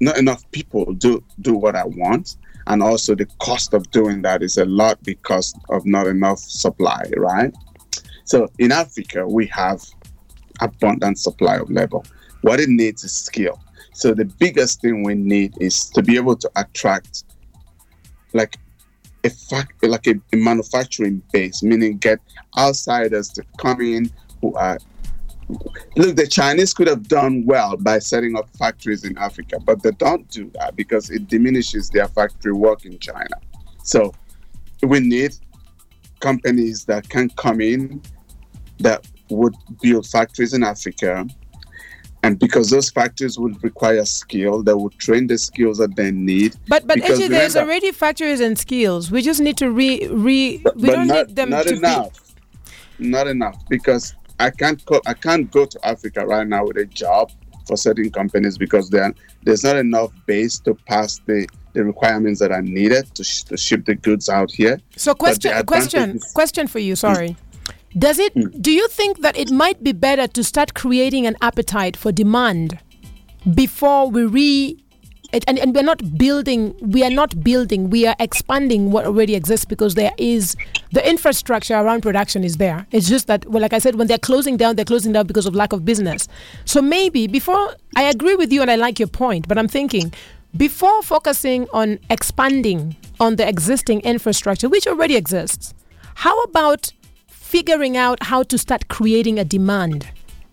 not 0.00 0.18
enough 0.18 0.48
people 0.50 0.92
do 0.94 1.22
do 1.40 1.54
what 1.54 1.76
I 1.76 1.84
want. 1.84 2.36
And 2.66 2.82
also 2.82 3.14
the 3.14 3.26
cost 3.38 3.72
of 3.72 3.90
doing 3.90 4.22
that 4.22 4.42
is 4.42 4.58
a 4.58 4.66
lot 4.66 5.02
because 5.02 5.54
of 5.70 5.86
not 5.86 6.06
enough 6.06 6.38
supply, 6.38 7.10
right? 7.16 7.54
So 8.24 8.46
in 8.58 8.72
Africa, 8.72 9.26
we 9.26 9.46
have 9.46 9.82
abundant 10.60 11.18
supply 11.18 11.56
of 11.56 11.70
labor. 11.70 12.00
What 12.42 12.60
it 12.60 12.68
needs 12.68 13.04
is 13.04 13.14
skill. 13.14 13.58
So 13.94 14.12
the 14.12 14.26
biggest 14.26 14.82
thing 14.82 15.02
we 15.02 15.14
need 15.14 15.54
is 15.60 15.88
to 15.90 16.02
be 16.02 16.16
able 16.16 16.36
to 16.36 16.50
attract 16.56 17.24
like 18.32 18.58
a 19.24 19.30
fact 19.30 19.82
like 19.82 20.06
a, 20.06 20.14
a 20.32 20.36
manufacturing 20.36 21.22
base, 21.32 21.62
meaning 21.62 21.96
get 21.98 22.20
outsiders 22.56 23.28
to 23.30 23.42
come 23.58 23.80
in 23.80 24.10
who 24.40 24.54
are 24.54 24.78
look 25.96 26.16
the 26.16 26.26
Chinese 26.26 26.74
could 26.74 26.86
have 26.88 27.08
done 27.08 27.44
well 27.46 27.76
by 27.76 27.98
setting 27.98 28.36
up 28.36 28.48
factories 28.56 29.04
in 29.04 29.16
Africa, 29.18 29.58
but 29.64 29.82
they 29.82 29.92
don't 29.92 30.28
do 30.28 30.50
that 30.54 30.76
because 30.76 31.10
it 31.10 31.28
diminishes 31.28 31.90
their 31.90 32.08
factory 32.08 32.52
work 32.52 32.84
in 32.84 32.98
China. 32.98 33.36
So 33.82 34.12
we 34.82 35.00
need 35.00 35.34
companies 36.20 36.84
that 36.84 37.08
can 37.08 37.30
come 37.30 37.60
in 37.60 38.02
that 38.78 39.06
would 39.30 39.54
build 39.80 40.06
factories 40.06 40.52
in 40.54 40.62
Africa. 40.62 41.26
And 42.24 42.38
because 42.38 42.70
those 42.70 42.90
factories 42.90 43.38
would 43.38 43.62
require 43.62 44.04
skill, 44.04 44.62
they 44.62 44.74
would 44.74 44.98
train 44.98 45.28
the 45.28 45.38
skills 45.38 45.78
that 45.78 45.94
they 45.94 46.10
need. 46.10 46.56
But 46.66 46.86
but 46.86 47.00
actually, 47.00 47.28
there's 47.28 47.56
already 47.56 47.92
factories 47.92 48.40
and 48.40 48.58
skills. 48.58 49.10
We 49.10 49.22
just 49.22 49.40
need 49.40 49.56
to 49.58 49.70
re 49.70 50.08
re. 50.08 50.58
But, 50.58 50.76
we 50.76 50.88
but 50.88 50.94
don't 50.96 51.06
not, 51.06 51.28
need 51.28 51.36
them 51.36 51.50
not 51.50 51.66
to 51.66 51.76
enough. 51.76 52.34
Not 52.98 53.28
enough 53.28 53.56
because 53.68 54.16
I 54.38 54.50
can't 54.50 54.84
co- 54.86 55.02
I 55.06 55.14
can't 55.14 55.50
go 55.50 55.66
to 55.66 55.78
Africa 55.86 56.26
right 56.26 56.46
now 56.46 56.66
with 56.66 56.76
a 56.76 56.84
job 56.86 57.30
for 57.66 57.76
certain 57.76 58.10
companies 58.10 58.56
because 58.58 58.88
there 58.90 59.12
there's 59.44 59.64
not 59.64 59.76
enough 59.76 60.10
base 60.26 60.58
to 60.60 60.74
pass 60.74 61.20
the 61.26 61.46
the 61.74 61.84
requirements 61.84 62.40
that 62.40 62.50
are 62.50 62.62
needed 62.62 63.14
to, 63.14 63.22
sh- 63.22 63.42
to 63.44 63.56
ship 63.56 63.84
the 63.84 63.94
goods 63.94 64.28
out 64.28 64.50
here. 64.50 64.78
So 64.96 65.14
question 65.14 65.52
question 65.66 66.16
is- 66.16 66.32
question 66.32 66.66
for 66.66 66.78
you. 66.78 66.96
Sorry. 66.96 67.36
Does 67.96 68.18
it? 68.18 68.32
Hmm. 68.34 68.48
Do 68.60 68.70
you 68.70 68.86
think 68.88 69.20
that 69.22 69.36
it 69.38 69.50
might 69.50 69.82
be 69.82 69.92
better 69.92 70.26
to 70.28 70.44
start 70.44 70.74
creating 70.74 71.26
an 71.26 71.36
appetite 71.40 71.96
for 71.96 72.12
demand 72.12 72.78
before 73.54 74.10
we 74.10 74.24
re? 74.24 74.78
It, 75.32 75.44
and, 75.46 75.58
and 75.58 75.74
we're 75.74 75.82
not 75.82 76.16
building 76.16 76.74
we 76.80 77.04
are 77.04 77.10
not 77.10 77.44
building 77.44 77.90
we 77.90 78.06
are 78.06 78.16
expanding 78.18 78.90
what 78.90 79.04
already 79.04 79.34
exists 79.34 79.66
because 79.66 79.94
there 79.94 80.12
is 80.16 80.56
the 80.92 81.06
infrastructure 81.06 81.74
around 81.74 82.00
production 82.02 82.44
is 82.44 82.56
there. 82.56 82.86
It's 82.92 83.08
just 83.08 83.26
that 83.26 83.44
well 83.46 83.60
like 83.60 83.72
i 83.74 83.78
said 83.78 83.96
when 83.96 84.06
they're 84.06 84.18
closing 84.18 84.56
down 84.56 84.76
they're 84.76 84.84
closing 84.84 85.12
down 85.12 85.26
because 85.26 85.46
of 85.46 85.54
lack 85.54 85.72
of 85.72 85.84
business. 85.84 86.28
So 86.64 86.80
maybe 86.80 87.26
before 87.26 87.74
i 87.96 88.04
agree 88.04 88.36
with 88.36 88.52
you 88.52 88.62
and 88.62 88.70
i 88.70 88.76
like 88.76 88.98
your 88.98 89.08
point 89.08 89.46
but 89.48 89.58
i'm 89.58 89.68
thinking 89.68 90.12
before 90.56 91.02
focusing 91.02 91.68
on 91.74 91.98
expanding 92.08 92.96
on 93.20 93.36
the 93.36 93.46
existing 93.46 94.00
infrastructure 94.00 94.68
which 94.68 94.86
already 94.86 95.14
exists 95.14 95.74
how 96.14 96.42
about 96.42 96.92
figuring 97.48 97.96
out 97.96 98.24
how 98.24 98.42
to 98.42 98.58
start 98.58 98.88
creating 98.88 99.38
a 99.38 99.44
demand? 99.44 100.06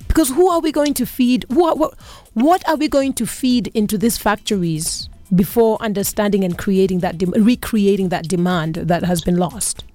Because 0.07 0.29
who 0.29 0.47
are 0.47 0.61
we 0.61 0.71
going 0.71 0.93
to 0.93 1.05
feed? 1.05 1.45
Who 1.51 1.65
are, 1.65 1.91
what, 2.35 2.67
are 2.67 2.75
we 2.75 2.89
going 2.89 3.13
to 3.13 3.25
feed 3.25 3.67
into 3.67 3.97
these 3.97 4.17
factories 4.17 5.09
before 5.33 5.81
understanding 5.81 6.43
and 6.43 6.57
creating 6.57 6.99
that 6.99 7.17
dem- 7.17 7.31
recreating 7.31 8.09
that 8.09 8.27
demand 8.27 8.75
that 8.75 9.03
has 9.03 9.21
been 9.21 9.37
lost? 9.37 9.85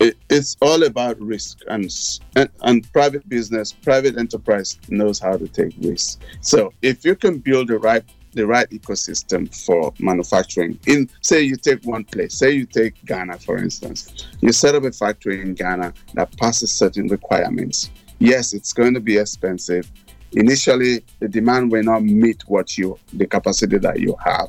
It, 0.00 0.16
it's 0.30 0.56
all 0.62 0.84
about 0.84 1.20
risk 1.20 1.58
and, 1.68 1.90
and 2.36 2.48
and 2.62 2.92
private 2.92 3.28
business 3.28 3.72
private 3.72 4.16
enterprise 4.16 4.78
knows 4.88 5.18
how 5.18 5.36
to 5.36 5.48
take 5.48 5.74
risks. 5.80 6.18
So 6.40 6.72
if 6.82 7.04
you 7.04 7.16
can 7.16 7.38
build 7.38 7.68
the 7.68 7.78
right 7.78 8.04
the 8.32 8.46
right 8.46 8.70
ecosystem 8.70 9.52
for 9.66 9.92
manufacturing 9.98 10.78
in 10.86 11.10
say 11.20 11.42
you 11.42 11.56
take 11.56 11.84
one 11.84 12.04
place 12.04 12.34
say 12.34 12.52
you 12.52 12.64
take 12.64 12.94
ghana 13.04 13.38
for 13.38 13.58
instance 13.58 14.28
you 14.40 14.52
set 14.52 14.74
up 14.74 14.84
a 14.84 14.92
factory 14.92 15.40
in 15.42 15.54
ghana 15.54 15.92
that 16.14 16.34
passes 16.36 16.70
certain 16.70 17.08
requirements. 17.08 17.90
Yes 18.20 18.52
it's 18.52 18.72
going 18.72 18.94
to 18.94 19.00
be 19.00 19.18
expensive 19.18 19.90
initially 20.32 21.02
the 21.20 21.28
demand 21.28 21.70
will 21.72 21.82
not 21.82 22.02
meet 22.02 22.42
what 22.46 22.76
you 22.76 22.98
the 23.14 23.26
capacity 23.26 23.78
that 23.78 24.00
you 24.00 24.14
have 24.22 24.48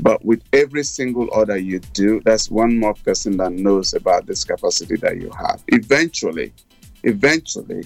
but 0.00 0.24
with 0.24 0.42
every 0.52 0.84
single 0.84 1.28
order 1.32 1.56
you 1.56 1.80
do, 1.92 2.20
that's 2.24 2.50
one 2.50 2.78
more 2.78 2.94
person 2.94 3.36
that 3.38 3.52
knows 3.52 3.94
about 3.94 4.26
this 4.26 4.44
capacity 4.44 4.96
that 4.96 5.20
you 5.20 5.30
have. 5.30 5.62
Eventually, 5.68 6.52
eventually, 7.02 7.84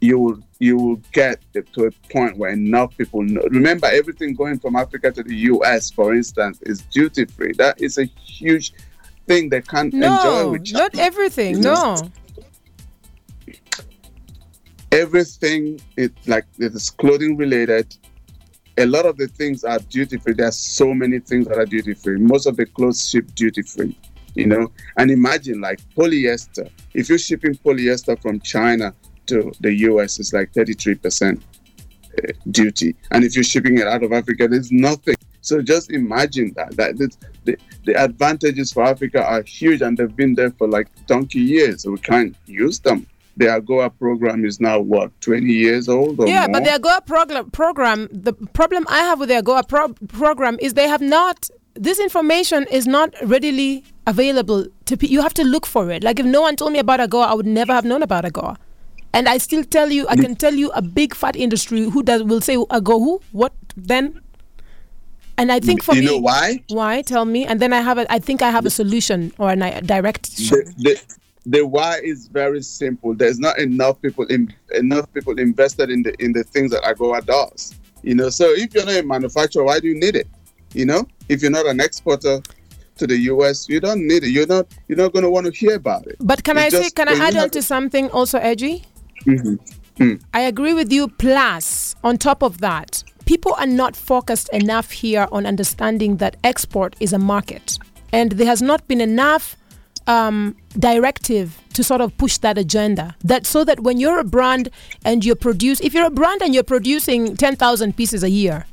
you 0.00 0.18
will 0.18 0.38
you 0.58 0.76
will 0.76 1.00
get 1.12 1.42
to 1.72 1.86
a 1.86 1.90
point 2.12 2.36
where 2.36 2.50
enough 2.50 2.96
people 2.96 3.22
know. 3.22 3.42
Remember, 3.50 3.86
everything 3.86 4.34
going 4.34 4.58
from 4.58 4.76
Africa 4.76 5.10
to 5.10 5.22
the 5.22 5.34
U.S., 5.34 5.90
for 5.90 6.14
instance, 6.14 6.60
is 6.62 6.82
duty 6.82 7.24
free. 7.24 7.52
That 7.54 7.80
is 7.80 7.98
a 7.98 8.04
huge 8.04 8.72
thing 9.26 9.48
they 9.48 9.62
can't 9.62 9.92
enjoy 9.92 10.06
No, 10.08 10.50
with 10.50 10.72
not 10.72 10.96
everything. 10.96 11.60
No. 11.60 11.96
Everything 14.94 15.80
it 15.96 16.12
like 16.26 16.46
it 16.58 16.72
is 16.72 16.90
clothing 16.90 17.36
related. 17.36 17.96
A 18.78 18.86
lot 18.86 19.06
of 19.06 19.16
the 19.16 19.26
things 19.26 19.64
are 19.64 19.78
duty 19.78 20.18
free 20.18 20.34
there's 20.34 20.58
so 20.58 20.94
many 20.94 21.18
things 21.18 21.46
that 21.48 21.58
are 21.58 21.66
duty 21.66 21.94
free 21.94 22.18
most 22.18 22.46
of 22.46 22.56
the 22.56 22.66
clothes 22.66 23.08
ship 23.08 23.26
duty 23.34 23.62
free 23.62 23.96
you 24.34 24.46
know? 24.46 24.70
And 24.96 25.10
imagine 25.10 25.60
like 25.60 25.80
polyester. 25.96 26.68
If 26.92 27.08
you're 27.08 27.18
shipping 27.18 27.54
polyester 27.54 28.20
from 28.20 28.40
china 28.40 28.94
to 29.26 29.52
the 29.60 29.70
us 29.72 30.18
it's 30.18 30.32
like 30.32 30.52
33% 30.52 31.40
uh, 31.40 32.32
duty. 32.50 32.96
And 33.10 33.24
if 33.24 33.34
you're 33.34 33.44
shipping 33.44 33.78
it 33.78 33.86
out 33.86 34.02
of 34.02 34.12
africa 34.12 34.48
there's 34.48 34.72
nothing. 34.72 35.16
So 35.40 35.60
just 35.60 35.90
imagine 35.90 36.52
that. 36.56 36.76
That 36.76 36.98
the, 36.98 37.14
the, 37.44 37.56
the 37.84 38.02
advantages 38.02 38.72
for 38.72 38.82
africa 38.82 39.24
are 39.24 39.42
huge 39.42 39.82
and 39.82 39.96
they've 39.96 40.16
been 40.16 40.34
there 40.34 40.50
for 40.50 40.68
like 40.68 40.88
donkey 41.06 41.40
years. 41.40 41.82
So 41.82 41.92
we 41.92 41.98
can't 41.98 42.34
use 42.46 42.80
them 42.80 43.06
the 43.36 43.46
AGOA 43.46 43.90
program 43.98 44.44
is 44.44 44.60
now 44.60 44.78
what 44.78 45.10
20 45.20 45.46
years 45.52 45.88
old 45.88 46.20
or 46.20 46.26
Yeah, 46.28 46.46
more? 46.46 46.60
but 46.60 46.64
the 46.64 46.70
AGOA 46.70 47.04
program, 47.06 47.50
program, 47.50 48.08
the 48.12 48.32
problem 48.32 48.86
I 48.88 48.98
have 49.00 49.18
with 49.20 49.28
the 49.28 49.36
AGOA 49.42 49.68
pro- 49.68 49.92
program 50.08 50.56
is 50.60 50.74
they 50.74 50.88
have 50.88 51.00
not, 51.00 51.48
this 51.74 51.98
information 51.98 52.66
is 52.70 52.86
not 52.86 53.12
readily 53.24 53.84
available 54.06 54.66
to 54.86 54.96
people. 54.96 55.12
You 55.12 55.22
have 55.22 55.34
to 55.34 55.44
look 55.44 55.66
for 55.66 55.90
it. 55.90 56.04
Like 56.04 56.20
if 56.20 56.26
no 56.26 56.40
one 56.42 56.56
told 56.56 56.72
me 56.72 56.78
about 56.78 57.00
AGOA, 57.00 57.26
I 57.26 57.34
would 57.34 57.46
never 57.46 57.72
have 57.72 57.84
known 57.84 58.02
about 58.02 58.24
AGOA. 58.24 58.56
And 59.12 59.28
I 59.28 59.38
still 59.38 59.62
tell 59.62 59.90
you, 59.92 60.06
I 60.08 60.16
can 60.16 60.34
tell 60.34 60.54
you 60.54 60.70
a 60.72 60.82
big 60.82 61.14
fat 61.14 61.36
industry 61.36 61.82
who 61.88 62.02
does 62.02 62.22
will 62.24 62.40
say 62.40 62.56
AGOA 62.56 62.98
who? 62.98 63.20
What 63.32 63.52
then? 63.76 64.20
And 65.36 65.50
I 65.50 65.58
think 65.60 65.82
for 65.82 65.94
you 65.96 66.00
me, 66.02 66.06
know 66.06 66.18
why 66.18 66.62
why? 66.68 67.02
Tell 67.02 67.24
me. 67.24 67.44
And 67.44 67.58
then 67.60 67.72
I 67.72 67.80
have 67.80 67.98
a, 67.98 68.12
I 68.12 68.18
think 68.20 68.42
I 68.42 68.50
have 68.50 68.66
a 68.66 68.70
solution 68.70 69.32
or 69.38 69.50
a 69.50 69.56
direct. 69.80 70.36
the, 70.36 70.72
the, 70.78 71.00
the 71.46 71.66
why 71.66 72.00
is 72.02 72.28
very 72.28 72.62
simple. 72.62 73.14
There's 73.14 73.38
not 73.38 73.58
enough 73.58 74.00
people 74.00 74.24
in, 74.26 74.52
enough 74.74 75.12
people 75.12 75.38
invested 75.38 75.90
in 75.90 76.02
the 76.02 76.14
in 76.22 76.32
the 76.32 76.44
things 76.44 76.70
that 76.72 76.82
AGOA 76.82 77.24
does. 77.26 77.74
You 78.02 78.14
know, 78.14 78.30
so 78.30 78.50
if 78.50 78.74
you're 78.74 78.84
not 78.84 78.96
a 78.96 79.02
manufacturer, 79.02 79.64
why 79.64 79.80
do 79.80 79.88
you 79.88 79.98
need 79.98 80.16
it? 80.16 80.28
You 80.72 80.86
know, 80.86 81.06
if 81.28 81.42
you're 81.42 81.50
not 81.50 81.66
an 81.66 81.80
exporter 81.80 82.40
to 82.96 83.06
the 83.06 83.16
US, 83.32 83.68
you 83.68 83.80
don't 83.80 84.06
need 84.06 84.24
it. 84.24 84.30
You're 84.30 84.46
not 84.46 84.66
you're 84.88 84.98
not 84.98 85.12
going 85.12 85.22
to 85.24 85.30
want 85.30 85.46
to 85.46 85.52
hear 85.52 85.74
about 85.74 86.06
it. 86.06 86.16
But 86.20 86.44
can 86.44 86.58
I 86.58 86.66
It's 86.66 86.76
say, 86.76 86.90
can 86.90 87.08
I 87.08 87.14
add 87.14 87.36
on 87.36 87.50
to 87.50 87.62
something 87.62 88.10
also, 88.10 88.38
Edgy? 88.38 88.84
Mm. 89.26 90.20
I 90.32 90.40
agree 90.40 90.74
with 90.74 90.92
you. 90.92 91.08
Plus, 91.08 91.94
on 92.02 92.18
top 92.18 92.42
of 92.42 92.58
that, 92.58 93.04
people 93.26 93.54
are 93.58 93.66
not 93.66 93.94
focused 93.94 94.48
enough 94.50 94.90
here 94.90 95.28
on 95.30 95.46
understanding 95.46 96.16
that 96.16 96.36
export 96.42 96.96
is 97.00 97.12
a 97.12 97.18
market, 97.18 97.78
and 98.12 98.32
there 98.32 98.46
has 98.46 98.60
not 98.60 98.86
been 98.88 99.00
enough 99.00 99.56
um, 100.06 100.56
directive 100.78 101.58
to 101.74 101.82
sort 101.82 102.00
of 102.00 102.16
push 102.18 102.38
that 102.38 102.58
agenda. 102.58 103.16
That 103.22 103.46
so 103.46 103.64
that 103.64 103.80
when 103.80 103.98
you're 103.98 104.18
a 104.18 104.24
brand 104.24 104.70
and 105.04 105.24
you 105.24 105.34
produce, 105.34 105.80
if 105.80 105.94
you're 105.94 106.06
a 106.06 106.10
brand 106.10 106.42
and 106.42 106.54
you're 106.54 106.62
producing 106.64 107.36
ten 107.36 107.56
thousand 107.56 107.96
pieces 107.96 108.22
a 108.22 108.30
year. 108.30 108.66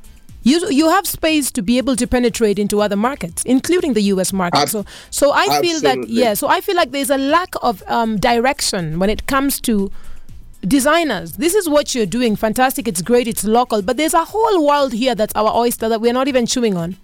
You, 0.43 0.71
you 0.71 0.89
have 0.89 1.05
space 1.05 1.51
to 1.51 1.61
be 1.61 1.77
able 1.77 1.95
to 1.95 2.07
penetrate 2.07 2.57
into 2.57 2.81
other 2.81 2.95
markets, 2.95 3.43
including 3.45 3.93
the 3.93 4.01
U.S. 4.13 4.33
market. 4.33 4.57
Ab- 4.57 4.69
so, 4.69 4.85
so 5.11 5.31
I 5.31 5.61
feel 5.61 5.79
that 5.81 6.07
yeah. 6.07 6.33
So 6.33 6.47
I 6.47 6.61
feel 6.61 6.75
like 6.75 6.89
there's 6.89 7.11
a 7.11 7.17
lack 7.19 7.53
of 7.61 7.83
um, 7.85 8.17
direction 8.17 8.97
when 8.97 9.11
it 9.11 9.27
comes 9.27 9.61
to 9.61 9.91
designers 10.67 11.33
this 11.33 11.55
is 11.55 11.67
what 11.67 11.95
you're 11.95 12.05
doing 12.05 12.35
fantastic 12.35 12.87
it's 12.87 13.01
great 13.01 13.27
it's 13.27 13.43
local 13.43 13.81
but 13.81 13.97
there's 13.97 14.13
a 14.13 14.25
whole 14.25 14.65
world 14.65 14.93
here 14.93 15.15
that's 15.15 15.33
our 15.35 15.51
oyster 15.55 15.89
that 15.89 15.99
we're 15.99 16.13
not 16.13 16.27
even 16.27 16.45
chewing 16.45 16.77
on 16.77 16.95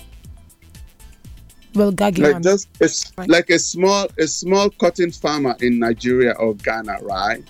well 1.78 1.94
like 1.98 2.16
just 2.42 2.68
it's 2.80 3.12
Right. 3.18 3.30
like 3.30 3.50
a 3.50 3.60
small 3.60 4.08
a 4.20 4.28
small 4.28 4.70
cotton 4.82 5.12
farmer 5.12 5.56
in 5.62 5.80
Nigeria 5.80 6.32
or 6.34 6.54
Ghana, 6.56 6.98
right? 7.04 7.44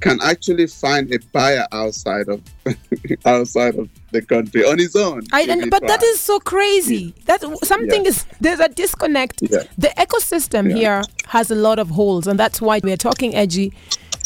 Can 0.00 0.18
actually 0.22 0.66
find 0.66 1.10
a 1.14 1.18
buyer 1.32 1.66
outside 1.72 2.28
of 2.28 2.40
outside 3.24 3.74
of 3.76 3.88
the 4.12 4.22
country 4.22 4.62
on 4.64 4.78
his 4.78 4.94
own. 4.96 5.22
I, 5.32 5.42
and, 5.42 5.70
but 5.70 5.86
that 5.86 6.00
tries. 6.00 6.20
so 6.20 6.38
crazy 6.40 7.14
that 7.26 7.40
something 7.64 8.02
Yeah. 8.04 8.08
is 8.10 8.26
there's 8.40 8.60
a 8.60 8.68
disconnect 8.68 9.36
Yeah. 9.42 9.62
the 9.78 9.88
ecosystem 10.04 10.68
Yeah. 10.70 10.76
here 10.76 11.02
has 11.28 11.50
a 11.50 11.54
lot 11.54 11.78
of 11.78 11.88
holes 11.90 12.26
and 12.26 12.38
that's 12.38 12.60
why 12.60 12.80
we're 12.82 12.96
talking 13.08 13.34
edgy 13.34 13.72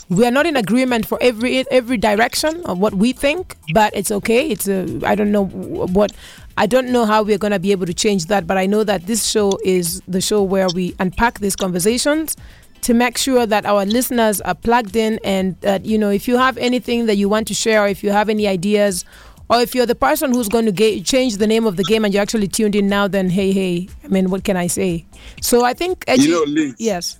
we 0.09 0.25
are 0.27 0.31
not 0.31 0.47
in 0.47 0.57
agreement 0.57 1.07
for 1.07 1.19
every 1.21 1.69
every 1.71 1.97
direction 1.99 2.63
of 2.65 2.79
what 2.79 2.95
we 2.95 3.13
think 3.13 3.57
but 3.75 3.95
it's 3.95 4.11
okay 4.11 4.49
it's 4.49 4.67
a 4.69 5.01
i 5.05 5.15
don't 5.15 5.31
know 5.31 5.45
what 5.45 6.13
i 6.57 6.67
don't 6.67 6.89
know 6.91 7.05
how 7.05 7.23
we're 7.23 7.39
going 7.39 7.53
to 7.53 7.59
be 7.59 7.73
able 7.73 7.87
to 7.87 7.95
change 7.95 8.27
that 8.27 8.47
but 8.47 8.57
i 8.57 8.65
know 8.67 8.83
that 8.85 9.07
this 9.07 9.27
show 9.29 9.53
is 9.65 10.01
the 10.09 10.21
show 10.21 10.43
where 10.43 10.69
we 10.75 10.95
unpack 10.99 11.41
these 11.41 11.55
conversations 11.57 12.37
to 12.81 12.95
make 12.95 13.19
sure 13.19 13.45
that 13.45 13.67
our 13.67 13.85
listeners 13.85 14.41
are 14.43 14.55
plugged 14.55 14.97
in 14.97 15.19
and 15.25 15.57
that 15.61 15.85
you 15.85 15.99
know 15.99 16.11
if 16.11 16.27
you 16.29 16.39
have 16.39 16.57
anything 16.59 17.07
that 17.07 17.17
you 17.17 17.29
want 17.29 17.47
to 17.49 17.55
share 17.55 17.83
or 17.85 17.89
if 17.89 18.03
you 18.03 18.11
have 18.11 18.29
any 18.29 18.47
ideas 18.47 19.05
or 19.51 19.61
if 19.61 19.75
you're 19.75 19.87
the 19.87 19.95
person 19.95 20.33
who's 20.33 20.49
going 20.49 20.67
to 20.67 20.73
ga- 20.73 21.01
change 21.03 21.39
the 21.39 21.47
name 21.47 21.67
of 21.67 21.77
the 21.77 21.83
game 21.85 22.05
and 22.05 22.13
you're 22.15 22.23
actually 22.23 22.47
tuned 22.49 22.75
in 22.77 22.87
now 22.89 23.09
then 23.09 23.29
hey 23.31 23.51
hey 23.53 23.89
i 24.05 24.09
mean 24.09 24.31
what 24.31 24.45
can 24.45 24.57
i 24.57 24.67
say 24.67 25.05
so 25.43 25.65
i 25.65 25.75
think 25.75 26.05
edgy, 26.07 26.23
You 26.29 26.31
know, 26.31 26.45
Liz. 26.45 26.75
yes 26.79 27.19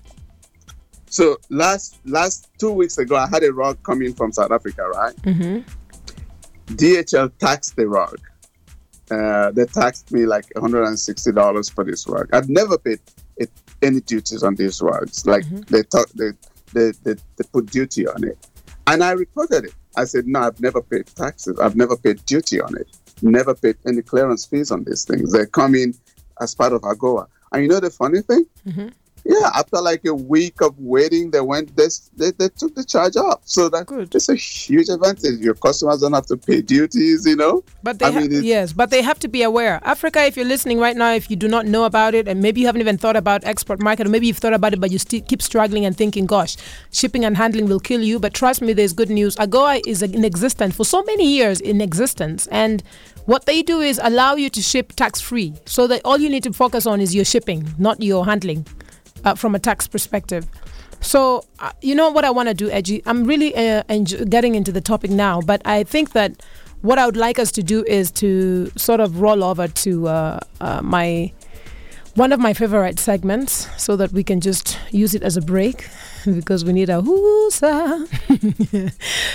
So 1.11 1.39
last 1.51 1.99
last 2.05 2.49
two 2.59 2.71
weeks 2.73 2.99
ago, 2.99 3.17
I 3.17 3.27
had 3.29 3.43
a 3.45 3.53
rug 3.53 3.83
coming 3.83 4.15
from 4.15 4.33
South 4.33 4.51
Africa, 4.51 4.89
right? 4.89 5.15
hmm 5.25 5.59
DHL 6.69 7.33
taxed 7.39 7.77
the 7.77 7.89
rug. 7.89 8.19
Uh, 9.11 9.51
they 9.53 9.65
taxed 9.65 10.13
me 10.13 10.27
like 10.27 10.45
$160 10.55 11.75
for 11.75 11.83
this 11.85 12.07
rug. 12.07 12.29
I'd 12.35 12.51
never 12.51 12.77
paid 12.77 13.01
it, 13.39 13.51
any 13.81 14.01
duties 14.03 14.43
on 14.43 14.55
these 14.55 14.83
rugs. 14.83 15.25
Like 15.27 15.45
they, 15.69 15.83
thought 15.83 16.09
they, 16.15 16.33
they, 16.75 16.91
they, 17.05 17.15
they 17.15 17.45
put 17.53 17.67
duty 17.71 18.07
on 18.07 18.23
it. 18.25 18.37
And 18.87 19.03
I 19.03 19.13
reported 19.13 19.65
it. 19.65 19.75
I 19.97 20.05
said, 20.05 20.27
no, 20.27 20.41
I've 20.41 20.61
never 20.61 20.83
paid 20.83 21.07
taxes. 21.07 21.59
I've 21.59 21.75
never 21.75 21.97
paid 21.97 22.25
duty 22.27 22.61
on 22.61 22.77
it. 22.77 22.87
Never 23.23 23.55
paid 23.55 23.77
any 23.87 24.03
clearance 24.03 24.45
fees 24.45 24.71
on 24.71 24.85
these 24.85 25.05
things. 25.07 25.33
They 25.33 25.47
come 25.47 25.75
in 25.75 25.95
as 26.41 26.55
part 26.55 26.75
of 26.75 26.83
AGOA. 26.83 27.27
And 27.53 27.63
you 27.63 27.69
know 27.69 27.81
the 27.81 27.91
funny 27.91 28.21
thing? 28.21 28.45
Mhm. 28.67 28.93
Yeah, 29.29 29.51
after 29.55 29.77
like 29.83 30.07
a 30.07 30.15
week 30.15 30.63
of 30.63 30.79
waiting, 30.79 31.31
they 31.31 31.43
went, 31.43 31.77
they, 31.77 31.89
they, 32.17 32.31
they 32.31 32.49
took 32.49 32.75
the 32.75 32.83
charge 32.83 33.15
off. 33.17 33.43
So 33.45 33.69
that 33.69 33.85
Good. 33.85 34.15
it's 34.15 34.31
a 34.31 34.35
huge 34.35 34.89
advantage. 34.89 35.41
Your 35.41 35.53
customers 35.53 36.01
don't 36.01 36.15
have 36.15 36.25
to 36.27 36.39
pay 36.39 36.63
duties, 36.63 37.27
you 37.27 37.37
know? 37.37 37.63
But 37.83 37.99
they 37.99 38.07
I 38.07 38.11
ha- 38.11 38.21
mean, 38.21 38.43
yes, 38.43 38.73
but 38.73 38.89
they 38.89 39.03
have 39.03 39.19
to 39.19 39.29
be 39.29 39.43
aware. 39.43 39.81
Africa, 39.85 40.25
if 40.25 40.35
you're 40.35 40.47
listening 40.47 40.79
right 40.81 40.97
now, 40.97 41.13
if 41.13 41.29
you 41.31 41.37
do 41.37 41.47
not 41.47 41.67
know 41.67 41.85
about 41.85 42.15
it, 42.15 42.27
and 42.27 42.41
maybe 42.41 42.63
you 42.63 42.67
haven't 42.67 42.81
even 42.81 42.97
thought 42.97 43.17
about 43.17 43.45
export 43.45 43.83
market, 43.83 44.07
or 44.07 44.11
maybe 44.11 44.27
you've 44.27 44.39
thought 44.39 44.55
about 44.55 44.73
it, 44.73 44.81
but 44.81 44.91
you 44.91 44.99
still 44.99 45.21
keep 45.21 45.43
struggling 45.43 45.85
and 45.85 45.95
thinking, 45.95 46.25
"Gosh, 46.25 46.57
shipping 46.91 47.27
and 47.27 47.37
handling 47.37 47.69
will 47.69 47.81
kill 47.81 48.01
you." 48.01 48.19
But 48.19 48.33
trust 48.33 48.63
me, 48.63 48.73
there's 48.73 48.95
good 48.95 49.11
news. 49.11 49.37
AGOA 49.37 49.83
is 49.87 50.03
in 50.03 50.25
existence 50.25 50.75
for 50.75 50.85
so 50.87 51.03
many 51.03 51.31
years 51.31 51.61
in 51.61 51.83
existence, 51.83 52.47
and 52.47 52.83
what 53.27 53.45
they 53.45 53.63
do 53.63 53.81
is 53.83 54.01
allow 54.03 54.37
you 54.37 54.49
to 54.49 54.63
ship 54.63 54.95
tax 54.97 55.21
free, 55.21 55.53
so 55.67 55.87
that 55.87 56.01
all 56.03 56.17
you 56.17 56.31
need 56.31 56.45
to 56.45 56.53
focus 56.55 56.87
on 56.87 56.99
is 57.03 57.15
your 57.15 57.27
shipping, 57.27 57.75
not 57.77 58.03
your 58.03 58.25
handling, 58.25 58.67
uh, 59.25 59.35
from 59.35 59.55
a 59.55 59.59
tax 59.59 59.87
perspective. 59.87 60.47
So, 61.01 61.45
uh, 61.61 61.73
you 61.81 61.95
know 61.95 62.11
what 62.11 62.25
I 62.25 62.31
want 62.31 62.49
to 62.49 62.55
do, 62.55 62.71
Edgy? 62.71 63.03
I'm 63.07 63.25
really 63.25 63.55
uh, 63.55 63.85
enjo- 63.85 64.29
getting 64.29 64.55
into 64.55 64.73
the 64.73 64.81
topic 64.81 65.11
now, 65.11 65.41
but 65.41 65.63
I 65.65 65.85
think 65.85 66.13
that 66.13 66.43
what 66.83 66.99
I 66.99 67.07
would 67.07 67.17
like 67.17 67.39
us 67.39 67.53
to 67.53 67.63
do 67.63 67.85
is 67.85 68.11
to 68.13 68.71
sort 68.77 69.01
of 69.01 69.21
roll 69.21 69.43
over 69.45 69.69
to 69.69 70.09
uh, 70.09 70.41
uh, 70.61 70.83
my 70.83 71.33
one 72.15 72.33
of 72.33 72.41
my 72.41 72.53
favorite 72.53 72.99
segments 72.99 73.69
so 73.81 73.95
that 73.95 74.11
we 74.11 74.25
can 74.25 74.41
just 74.41 74.77
use 74.91 75.15
it 75.15 75.23
as 75.23 75.37
a 75.37 75.41
break 75.41 75.87
because 76.25 76.65
we 76.65 76.73
need 76.73 76.91
a 76.91 77.01
whoosa. 77.01 78.09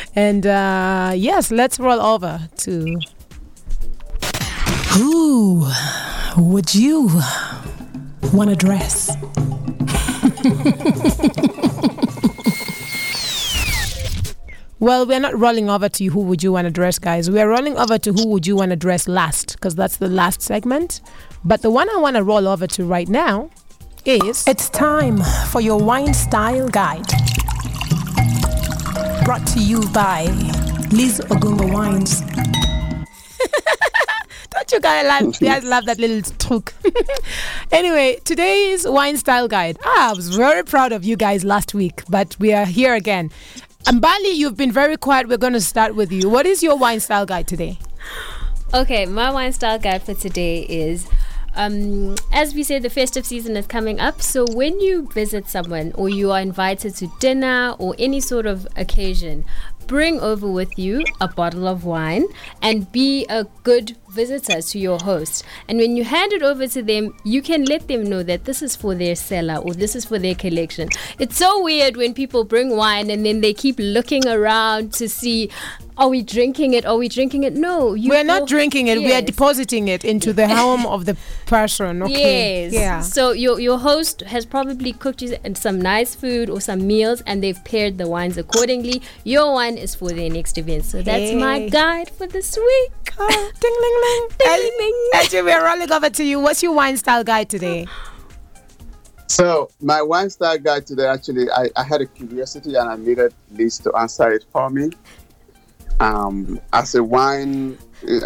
and 0.16 0.46
uh, 0.46 1.14
yes, 1.16 1.50
let's 1.50 1.80
roll 1.80 2.02
over 2.02 2.42
to 2.58 3.00
who 4.90 5.66
would 6.38 6.76
you 6.76 7.10
want 8.34 8.50
to 8.50 8.56
dress? 8.56 9.16
Well, 14.84 15.06
we're 15.06 15.22
not 15.22 15.40
rolling 15.40 15.70
over 15.70 15.88
to 15.88 16.06
who 16.08 16.20
would 16.24 16.44
you 16.44 16.52
want 16.52 16.66
to 16.66 16.70
dress, 16.70 17.00
guys. 17.00 17.32
We're 17.32 17.48
rolling 17.48 17.78
over 17.78 17.98
to 18.00 18.12
who 18.12 18.28
would 18.28 18.46
you 18.46 18.58
want 18.58 18.72
to 18.72 18.76
dress 18.76 19.08
last, 19.08 19.54
because 19.54 19.76
that's 19.76 19.96
the 19.96 20.10
last 20.10 20.42
segment. 20.42 21.00
But 21.46 21.62
the 21.62 21.72
one 21.72 21.90
I 21.90 21.96
want 22.02 22.18
to 22.18 22.24
roll 22.24 22.50
over 22.50 22.68
to 22.68 22.84
right 22.84 23.08
now 23.08 23.50
is 24.04 24.46
it's 24.46 24.70
time 24.72 25.22
for 25.52 25.62
your 25.62 25.82
wine 25.82 26.14
style 26.14 26.68
guide. 26.68 27.08
Brought 29.24 29.48
to 29.54 29.60
you 29.62 29.88
by 29.92 30.26
Liz 30.92 31.22
Ogumbo 31.30 31.72
Wines. 31.72 32.22
Don't 34.74 34.84
you 34.84 34.90
guys 34.90 35.06
love, 35.06 35.36
you 35.42 35.48
guys 35.48 35.64
love 35.64 35.86
that 35.86 36.00
little 36.00 36.22
truc? 36.40 36.74
anyway, 37.72 38.18
today's 38.24 38.88
wine 38.88 39.18
style 39.18 39.48
guide. 39.48 39.78
Ah, 39.86 40.10
I 40.10 40.14
was 40.14 40.36
very 40.36 40.64
proud 40.64 40.92
of 40.92 41.04
you 41.04 41.16
guys 41.16 41.44
last 41.44 41.76
week, 41.76 42.02
but 42.10 42.36
we 42.40 42.54
are 42.54 42.66
here 42.66 42.96
again. 42.96 43.30
Mbali, 43.84 44.34
you've 44.34 44.58
been 44.58 44.72
very 44.72 44.98
quiet. 44.98 45.28
We're 45.28 45.38
going 45.38 45.54
to 45.54 45.62
start 45.62 45.94
with 45.94 46.12
you. 46.12 46.28
What 46.28 46.48
is 46.48 46.64
your 46.64 46.76
wine 46.76 47.02
style 47.02 47.28
guide 47.28 47.48
today? 47.48 47.78
Okay, 48.74 49.06
my 49.06 49.30
wine 49.32 49.54
style 49.54 49.78
guide 49.78 50.02
for 50.02 50.16
today 50.16 50.62
is 50.64 51.08
um, 51.56 52.16
as 52.32 52.56
we 52.56 52.64
say, 52.64 52.80
the 52.80 52.90
festive 52.90 53.26
season 53.26 53.56
is 53.56 53.68
coming 53.68 54.00
up. 54.00 54.22
So 54.22 54.46
when 54.52 54.80
you 54.80 55.08
visit 55.14 55.48
someone 55.48 55.92
or 55.96 56.10
you 56.10 56.32
are 56.32 56.40
invited 56.40 56.96
to 56.96 57.12
dinner 57.20 57.76
or 57.78 57.96
any 58.00 58.20
sort 58.20 58.46
of 58.46 58.68
occasion, 58.76 59.46
bring 59.88 60.20
over 60.20 60.50
with 60.50 60.78
you 60.78 61.04
a 61.22 61.28
bottle 61.28 61.68
of 61.68 61.86
wine 61.86 62.26
and 62.62 62.92
be 62.92 63.26
a 63.30 63.46
good 63.64 63.96
visitor 64.10 64.62
to 64.62 64.80
your 64.80 65.00
host. 65.00 65.44
And 65.68 65.78
when 65.78 65.98
you 65.98 66.04
hand 66.04 66.34
it 66.34 66.44
over 66.44 66.68
to 66.68 66.84
them, 66.84 67.16
you 67.24 67.42
can 67.42 67.66
let 67.66 67.88
them 67.88 68.04
know 68.04 68.24
that 68.24 68.46
this 68.46 68.62
is 68.62 68.76
for 68.76 68.96
their 68.96 69.16
cellar 69.16 69.58
or 69.58 69.74
this 69.74 69.96
is 69.96 70.06
for 70.06 70.20
their 70.20 70.36
collection. 70.36 70.90
It's 71.20 71.38
so 71.38 71.64
weird 71.64 71.98
when 71.98 72.14
people 72.14 72.44
bring 72.44 72.76
wine 72.76 73.10
and 73.10 73.26
then 73.26 73.42
they 73.42 73.54
keep 73.54 73.76
looking 73.80 74.28
around 74.28 74.94
to 74.94 75.10
see 75.10 75.50
are 75.98 76.10
we 76.10 76.24
drinking 76.24 76.74
it? 76.74 76.86
Are 76.86 76.98
we 76.98 77.08
drinking 77.08 77.44
it? 77.44 77.54
No, 77.54 77.94
you 77.94 78.10
we're 78.10 78.24
not 78.24 78.48
drinking 78.48 78.88
it. 78.88 79.00
Yes. 79.00 79.08
We 79.08 79.14
are 79.14 79.22
depositing 79.22 79.88
it 79.88 80.04
into 80.04 80.34
the 80.34 80.48
home 80.60 80.86
of 80.86 81.06
the 81.06 81.16
person. 81.46 82.02
Okay. 82.04 82.64
Yes. 82.64 82.74
Yeah. 82.74 83.02
So 83.02 83.32
your 83.32 83.60
your 83.60 83.78
host 83.78 84.22
has 84.22 84.46
probably 84.46 84.94
cooked 84.94 85.22
you 85.22 85.38
some 85.54 85.80
nice 85.80 86.16
food 86.16 86.50
or 86.50 86.60
some 86.62 86.88
meals, 86.88 87.22
and 87.28 87.44
they've 87.44 87.64
paired 87.64 87.98
the 87.98 88.08
wines 88.08 88.38
accordingly. 88.38 89.02
Your 89.24 89.54
wine 89.54 89.78
is 89.78 89.94
for 89.96 90.12
their 90.12 90.30
next 90.30 90.58
event. 90.58 90.86
So 90.86 91.02
that's 91.02 91.32
hey. 91.32 91.38
my 91.38 91.70
guide 91.70 92.10
for 92.10 92.28
this 92.28 92.58
week. 92.58 92.92
Oh, 93.18 93.52
ding 93.60 93.78
ling 93.82 93.98
ling. 94.04 94.62
ding 94.62 94.72
ling. 94.80 95.10
Actually, 95.14 95.42
we're 95.50 95.66
rolling 95.66 95.92
over 95.92 96.10
to 96.10 96.24
you. 96.24 96.40
What's 96.40 96.64
your 96.64 96.74
wine 96.74 96.98
style 96.98 97.24
guide 97.24 97.50
today? 97.50 97.88
So 99.28 99.70
my 99.82 100.02
wine 100.02 100.30
style 100.30 100.60
guide 100.60 100.86
today, 100.86 101.08
actually, 101.08 101.50
I, 101.50 101.70
I 101.76 101.84
had 101.84 102.02
a 102.02 102.06
curiosity 102.06 102.76
and 102.76 102.88
I 102.88 102.96
needed 102.98 103.34
Liz 103.52 103.80
to 103.80 103.92
answer 103.96 104.32
it 104.32 104.46
for 104.52 104.70
me 104.70 104.92
um, 106.04 106.60
as 106.74 106.96
a 106.96 107.04
wine, 107.04 107.78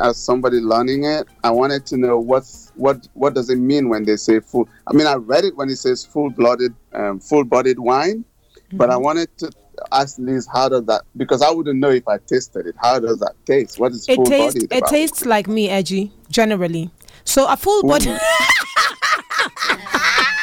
as 0.01 0.17
somebody 0.17 0.57
learning 0.57 1.03
it, 1.03 1.27
I 1.43 1.51
wanted 1.51 1.85
to 1.87 1.97
know 1.97 2.17
what's 2.17 2.71
what 2.75 3.07
what 3.13 3.35
does 3.35 3.49
it 3.51 3.57
mean 3.57 3.89
when 3.89 4.03
they 4.03 4.15
say 4.15 4.39
full. 4.39 4.67
I 4.87 4.93
mean, 4.93 5.05
I 5.05 5.13
read 5.15 5.43
it 5.45 5.55
when 5.55 5.69
it 5.69 5.77
says 5.77 6.03
full-blooded, 6.03 6.73
um, 6.93 7.19
full-bodied 7.19 7.77
wine, 7.77 8.25
mm-hmm. 8.25 8.77
but 8.77 8.89
I 8.89 8.93
mm-hmm. 8.93 9.03
wanted 9.03 9.37
to 9.37 9.51
ask 9.91 10.17
Liz 10.17 10.47
how 10.51 10.69
does 10.69 10.85
that 10.85 11.03
because 11.17 11.43
I 11.43 11.51
wouldn't 11.51 11.79
know 11.79 11.91
if 11.91 12.07
I 12.07 12.17
tasted 12.17 12.65
it. 12.65 12.75
How 12.81 12.99
does 12.99 13.19
that 13.19 13.33
taste? 13.45 13.79
What 13.79 13.91
is 13.91 14.07
full 14.07 14.25
bodied 14.25 14.63
it 14.63 14.69
tastes? 14.69 14.71
It 14.71 14.85
tastes 14.87 15.25
like 15.25 15.47
me, 15.47 15.69
edgy, 15.69 16.11
generally. 16.31 16.89
So 17.25 17.47
a 17.47 17.55
full 17.55 17.83
body. 17.83 18.17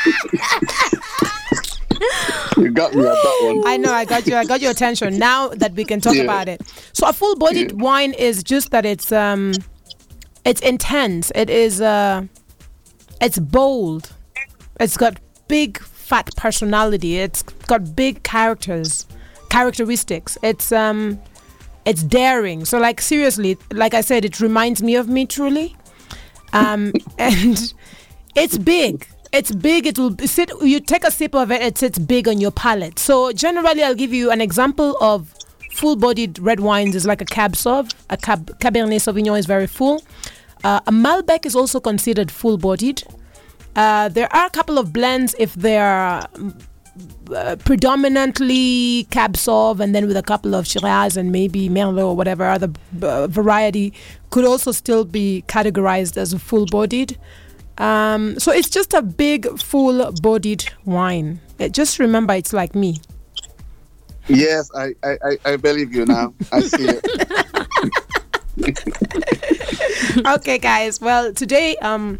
you 2.56 2.70
got 2.70 2.94
me 2.94 3.00
at 3.06 3.12
that 3.12 3.40
one. 3.42 3.66
I 3.66 3.76
know, 3.76 3.92
I 3.92 4.04
got 4.04 4.26
you. 4.26 4.36
I 4.36 4.44
got 4.44 4.60
your 4.60 4.70
attention. 4.70 5.18
Now 5.18 5.48
that 5.48 5.74
we 5.74 5.84
can 5.84 6.00
talk 6.00 6.14
yeah. 6.14 6.22
about 6.22 6.48
it. 6.48 6.62
So 6.92 7.06
a 7.08 7.12
full-bodied 7.12 7.72
yeah. 7.72 7.82
wine 7.82 8.12
is 8.14 8.42
just 8.42 8.70
that 8.70 8.84
it's 8.84 9.12
um, 9.12 9.52
it's 10.44 10.60
intense. 10.60 11.32
It 11.34 11.50
is 11.50 11.80
uh, 11.80 12.26
it's 13.20 13.38
bold. 13.38 14.12
It's 14.80 14.96
got 14.96 15.18
big 15.48 15.78
fat 15.78 16.30
personality. 16.36 17.18
It's 17.18 17.42
got 17.42 17.94
big 17.96 18.22
characters, 18.22 19.06
characteristics. 19.50 20.36
It's 20.42 20.72
um, 20.72 21.20
it's 21.84 22.02
daring. 22.02 22.64
So 22.64 22.78
like 22.78 23.00
seriously, 23.00 23.56
like 23.72 23.94
I 23.94 24.00
said, 24.00 24.24
it 24.24 24.40
reminds 24.40 24.82
me 24.82 24.96
of 24.96 25.08
me 25.08 25.26
truly. 25.26 25.76
Um, 26.52 26.92
and 27.18 27.72
it's 28.34 28.58
big 28.58 29.06
it's 29.34 29.52
big. 29.52 29.86
It 29.86 29.98
will 29.98 30.16
sit. 30.24 30.50
You 30.62 30.80
take 30.80 31.04
a 31.04 31.10
sip 31.10 31.34
of 31.34 31.50
it. 31.50 31.60
It 31.60 31.78
sits 31.78 31.98
big 31.98 32.28
on 32.28 32.40
your 32.40 32.50
palate. 32.50 32.98
So 32.98 33.32
generally, 33.32 33.82
I'll 33.82 33.94
give 33.94 34.12
you 34.12 34.30
an 34.30 34.40
example 34.40 34.96
of 35.00 35.34
full-bodied 35.72 36.38
red 36.38 36.60
wines. 36.60 36.94
Is 36.94 37.06
like 37.06 37.20
a 37.20 37.24
Cab 37.24 37.52
Sauv. 37.52 37.92
A 38.10 38.16
Cab 38.16 38.58
Cabernet 38.60 39.00
Sauvignon 39.00 39.38
is 39.38 39.46
very 39.46 39.66
full. 39.66 40.02
Uh, 40.62 40.80
a 40.86 40.92
Malbec 40.92 41.44
is 41.44 41.54
also 41.54 41.80
considered 41.80 42.30
full-bodied. 42.30 43.02
Uh, 43.76 44.08
there 44.08 44.32
are 44.32 44.46
a 44.46 44.50
couple 44.50 44.78
of 44.78 44.92
blends 44.92 45.34
if 45.38 45.52
they 45.54 45.76
are 45.76 46.26
uh, 47.34 47.56
predominantly 47.64 49.04
Cab 49.10 49.32
Sauv 49.32 49.80
and 49.80 49.94
then 49.94 50.06
with 50.06 50.16
a 50.16 50.22
couple 50.22 50.54
of 50.54 50.66
Shiraz 50.66 51.16
and 51.16 51.32
maybe 51.32 51.68
Merlot 51.68 52.06
or 52.06 52.16
whatever 52.16 52.44
other 52.44 52.70
uh, 53.02 53.26
variety 53.26 53.92
could 54.30 54.44
also 54.44 54.70
still 54.70 55.04
be 55.04 55.44
categorized 55.48 56.16
as 56.16 56.32
full-bodied. 56.34 57.18
Um, 57.78 58.38
so 58.38 58.52
it's 58.52 58.70
just 58.70 58.94
a 58.94 59.02
big, 59.02 59.60
full-bodied 59.60 60.64
wine. 60.84 61.40
It, 61.58 61.72
just 61.72 61.98
remember, 61.98 62.34
it's 62.34 62.52
like 62.52 62.74
me. 62.74 62.98
Yes, 64.28 64.70
I, 64.74 64.94
I, 65.04 65.38
I 65.44 65.56
believe 65.56 65.94
you 65.94 66.06
now. 66.06 66.34
I 66.50 66.60
see 66.60 66.86
it. 66.88 67.04
okay, 70.26 70.58
guys. 70.58 71.00
Well, 71.00 71.32
today, 71.32 71.76
um, 71.76 72.18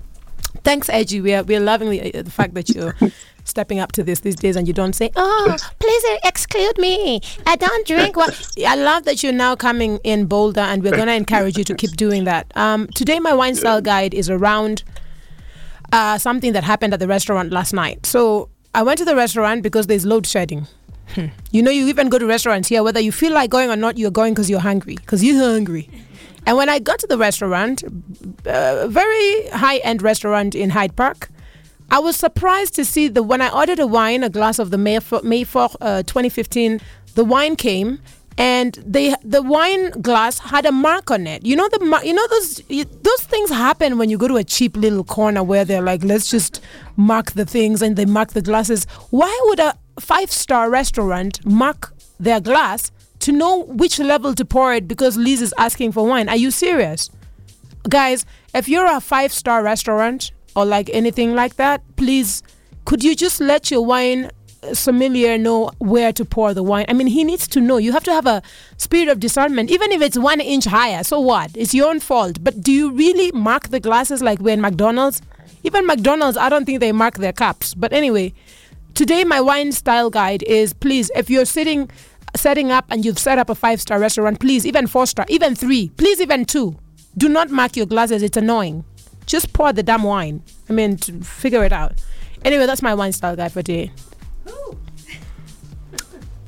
thanks, 0.65 0.89
Edgy. 0.89 1.21
We 1.21 1.35
are 1.35 1.43
we're 1.43 1.61
loving 1.61 1.91
the, 1.91 2.15
uh, 2.15 2.23
the 2.23 2.31
fact 2.31 2.55
that 2.55 2.69
you're 2.69 2.95
stepping 3.45 3.79
up 3.79 3.93
to 3.93 4.03
this 4.03 4.21
these 4.21 4.37
days, 4.37 4.57
and 4.57 4.67
you 4.67 4.75
don't 4.75 4.95
say, 4.95 5.11
"Oh, 5.17 5.57
please 5.79 6.05
exclude 6.25 6.77
me. 6.79 7.21
I 7.47 7.57
don't 7.57 7.87
drink." 7.87 8.17
Well, 8.17 8.31
I 8.67 8.75
love 8.75 9.05
that 9.05 9.23
you're 9.23 9.33
now 9.33 9.57
coming 9.57 9.99
in 10.05 10.27
bolder, 10.27 10.61
and 10.61 10.83
we're 10.83 10.97
gonna 10.97 11.13
encourage 11.13 11.57
you 11.57 11.65
to 11.65 11.75
keep 11.75 11.93
doing 11.93 12.25
that. 12.25 12.51
Um, 12.57 12.89
today, 12.89 13.21
my 13.21 13.33
wine 13.33 13.55
style 13.55 13.81
guide 13.81 14.13
is 14.13 14.29
around 14.29 14.83
uh, 15.95 16.19
something 16.19 16.53
that 16.53 16.65
happened 16.65 16.93
at 16.93 16.99
the 16.99 17.07
restaurant 17.07 17.53
last 17.53 17.73
night. 17.73 18.05
So 18.05 18.51
I 18.75 18.83
went 18.83 18.99
to 18.99 19.05
the 19.05 19.15
restaurant 19.15 19.63
because 19.63 19.87
there's 19.87 20.05
load 20.05 20.27
shedding. 20.27 20.67
Hmm. 21.15 21.27
You 21.53 21.63
know, 21.63 21.71
you 21.71 21.87
even 21.87 22.09
go 22.09 22.19
to 22.19 22.27
restaurants 22.27 22.69
here, 22.69 22.83
whether 22.83 22.99
you 22.99 23.13
feel 23.13 23.33
like 23.33 23.49
going 23.49 23.71
or 23.71 23.77
not, 23.77 23.97
you're 23.97 24.11
going 24.11 24.35
because 24.35 24.51
you're 24.51 24.61
hungry, 24.61 24.97
because 24.97 25.23
you're 25.23 25.39
hungry. 25.39 25.89
And 26.47 26.57
when 26.57 26.69
I 26.69 26.81
got 26.81 26.99
to 26.99 27.07
the 27.07 27.17
restaurant, 27.17 27.85
a 28.45 28.85
uh, 28.85 28.87
very 28.89 29.47
high 29.49 29.77
end 29.79 30.03
restaurant 30.03 30.55
in 30.57 30.71
Hyde 30.71 30.97
Park, 30.97 31.31
I 31.91 32.01
was 32.01 32.17
surprised 32.17 32.75
to 32.75 32.85
see 32.85 33.07
that 33.09 33.23
when 33.23 33.41
I 33.41 33.49
ordered 33.51 33.79
a 33.79 33.87
wine, 33.87 34.25
a 34.25 34.31
glass 34.31 34.59
of 34.59 34.71
the 34.71 34.77
Meyfort 34.77 35.77
uh, 35.81 36.03
2015, 36.03 36.81
the 37.15 37.25
wine 37.25 37.55
came 37.55 38.01
and 38.37 38.75
they 38.87 39.15
the 39.23 39.43
wine 39.43 39.91
glass 39.91 40.39
had 40.39 40.67
a 40.67 40.73
mark 40.73 41.11
on 41.11 41.27
it. 41.27 41.45
You 41.45 41.57
know 41.57 41.69
the 41.69 42.01
you 42.05 42.13
know 42.13 42.27
those 42.29 42.63
you, 42.69 42.85
those 42.85 43.23
things 43.23 43.51
happen 43.51 43.99
when 43.99 44.11
you 44.11 44.19
go 44.19 44.29
to 44.29 44.37
a 44.37 44.45
cheap 44.45 44.77
little 44.77 45.05
corner 45.05 45.43
where 45.43 45.65
they're 45.65 45.83
like, 45.83 46.03
let's 46.05 46.31
just 46.31 46.61
mark 46.97 47.33
the 47.33 47.45
things 47.45 47.83
and 47.83 47.97
they 47.97 48.07
mark 48.07 48.31
the 48.31 48.43
glasses. 48.43 48.87
Why 49.11 49.37
would 49.45 49.61
a 49.61 49.79
five 50.01 50.33
star 50.33 50.69
restaurant 50.71 51.45
mark 51.47 51.93
their 52.19 52.41
glass 52.41 52.91
to 53.21 53.33
know 53.33 53.65
which 53.65 53.99
level 53.99 54.35
to 54.35 54.45
pour 54.45 54.75
it 54.75 54.89
because 54.89 55.17
Liz 55.17 55.41
is 55.41 55.55
asking 55.57 55.93
for 55.93 56.07
wine? 56.07 56.29
Are 56.29 56.37
you 56.37 56.51
serious, 56.51 57.11
guys? 57.89 58.27
If 58.53 58.69
you're 58.69 58.87
a 58.87 59.01
five 59.01 59.33
star 59.33 59.63
restaurant 59.63 60.33
or 60.57 60.65
like 60.65 60.91
anything 60.93 61.35
like 61.35 61.57
that, 61.57 61.83
please 61.97 62.43
could 62.85 63.03
you 63.05 63.15
just 63.15 63.41
let 63.41 63.71
your 63.71 63.85
wine 63.85 64.31
sommelier 64.73 65.37
know 65.37 65.71
where 65.79 66.13
to 66.13 66.25
pour 66.25 66.55
the 66.55 66.63
wine. 66.63 66.87
I 66.89 66.93
mean, 66.93 67.07
he 67.07 67.25
needs 67.25 67.47
to 67.49 67.61
know. 67.61 67.77
You 67.77 67.93
have 67.93 68.05
to 68.05 68.13
have 68.13 68.27
a 68.27 68.43
spirit 68.77 69.09
of 69.09 69.21
discernment, 69.21 69.71
even 69.71 69.93
if 69.93 70.01
it's 70.01 70.19
one 70.19 70.41
inch 70.41 70.65
higher. 70.65 71.05
So 71.05 71.21
what? 71.21 71.51
It's 71.55 71.75
your 71.75 71.91
own 71.91 72.01
fault. 72.01 72.43
But 72.43 72.63
do 72.63 72.73
you 72.73 72.91
really 72.91 73.33
mark 73.33 73.69
the 73.69 73.81
glasses 73.81 74.23
like 74.23 74.39
we're 74.41 74.55
in 74.55 74.61
McDonald's? 74.61 75.21
Even 75.63 75.87
McDonald's, 75.87 76.37
I 76.37 76.49
don't 76.49 76.65
think 76.65 76.81
they 76.81 76.93
mark 76.93 77.17
their 77.17 77.33
cups. 77.33 77.75
But 77.75 77.93
anyway, 77.93 78.33
today 78.95 79.25
my 79.25 79.41
wine 79.41 79.73
style 79.73 80.11
guide 80.11 80.43
is 80.45 80.73
please, 80.73 81.11
if 81.17 81.29
you're 81.31 81.47
sitting, 81.47 81.91
setting 82.37 82.71
up 82.71 82.85
and 82.91 83.05
you've 83.05 83.19
set 83.19 83.39
up 83.39 83.51
a 83.51 83.55
five 83.55 83.81
star 83.81 83.99
restaurant, 83.99 84.41
please, 84.41 84.67
even 84.67 84.87
four 84.87 85.07
star, 85.07 85.27
even 85.29 85.55
three, 85.55 85.89
please, 85.97 86.21
even 86.21 86.45
two, 86.45 86.77
do 87.17 87.29
not 87.29 87.51
mark 87.51 87.77
your 87.77 87.87
glasses. 87.87 88.23
It's 88.23 88.37
annoying. 88.37 88.85
Just 89.27 89.53
pour 89.53 89.73
the 89.73 89.83
damn 89.83 90.03
wine. 90.03 90.43
I 90.69 90.73
mean, 90.73 90.99
figure 90.99 91.65
it 91.65 91.73
out. 91.73 91.95
Anyway, 92.45 92.67
that's 92.67 92.83
my 92.83 92.95
wine 92.95 93.13
style 93.13 93.37
guide 93.37 93.53
for 93.53 93.63
today. 93.63 93.91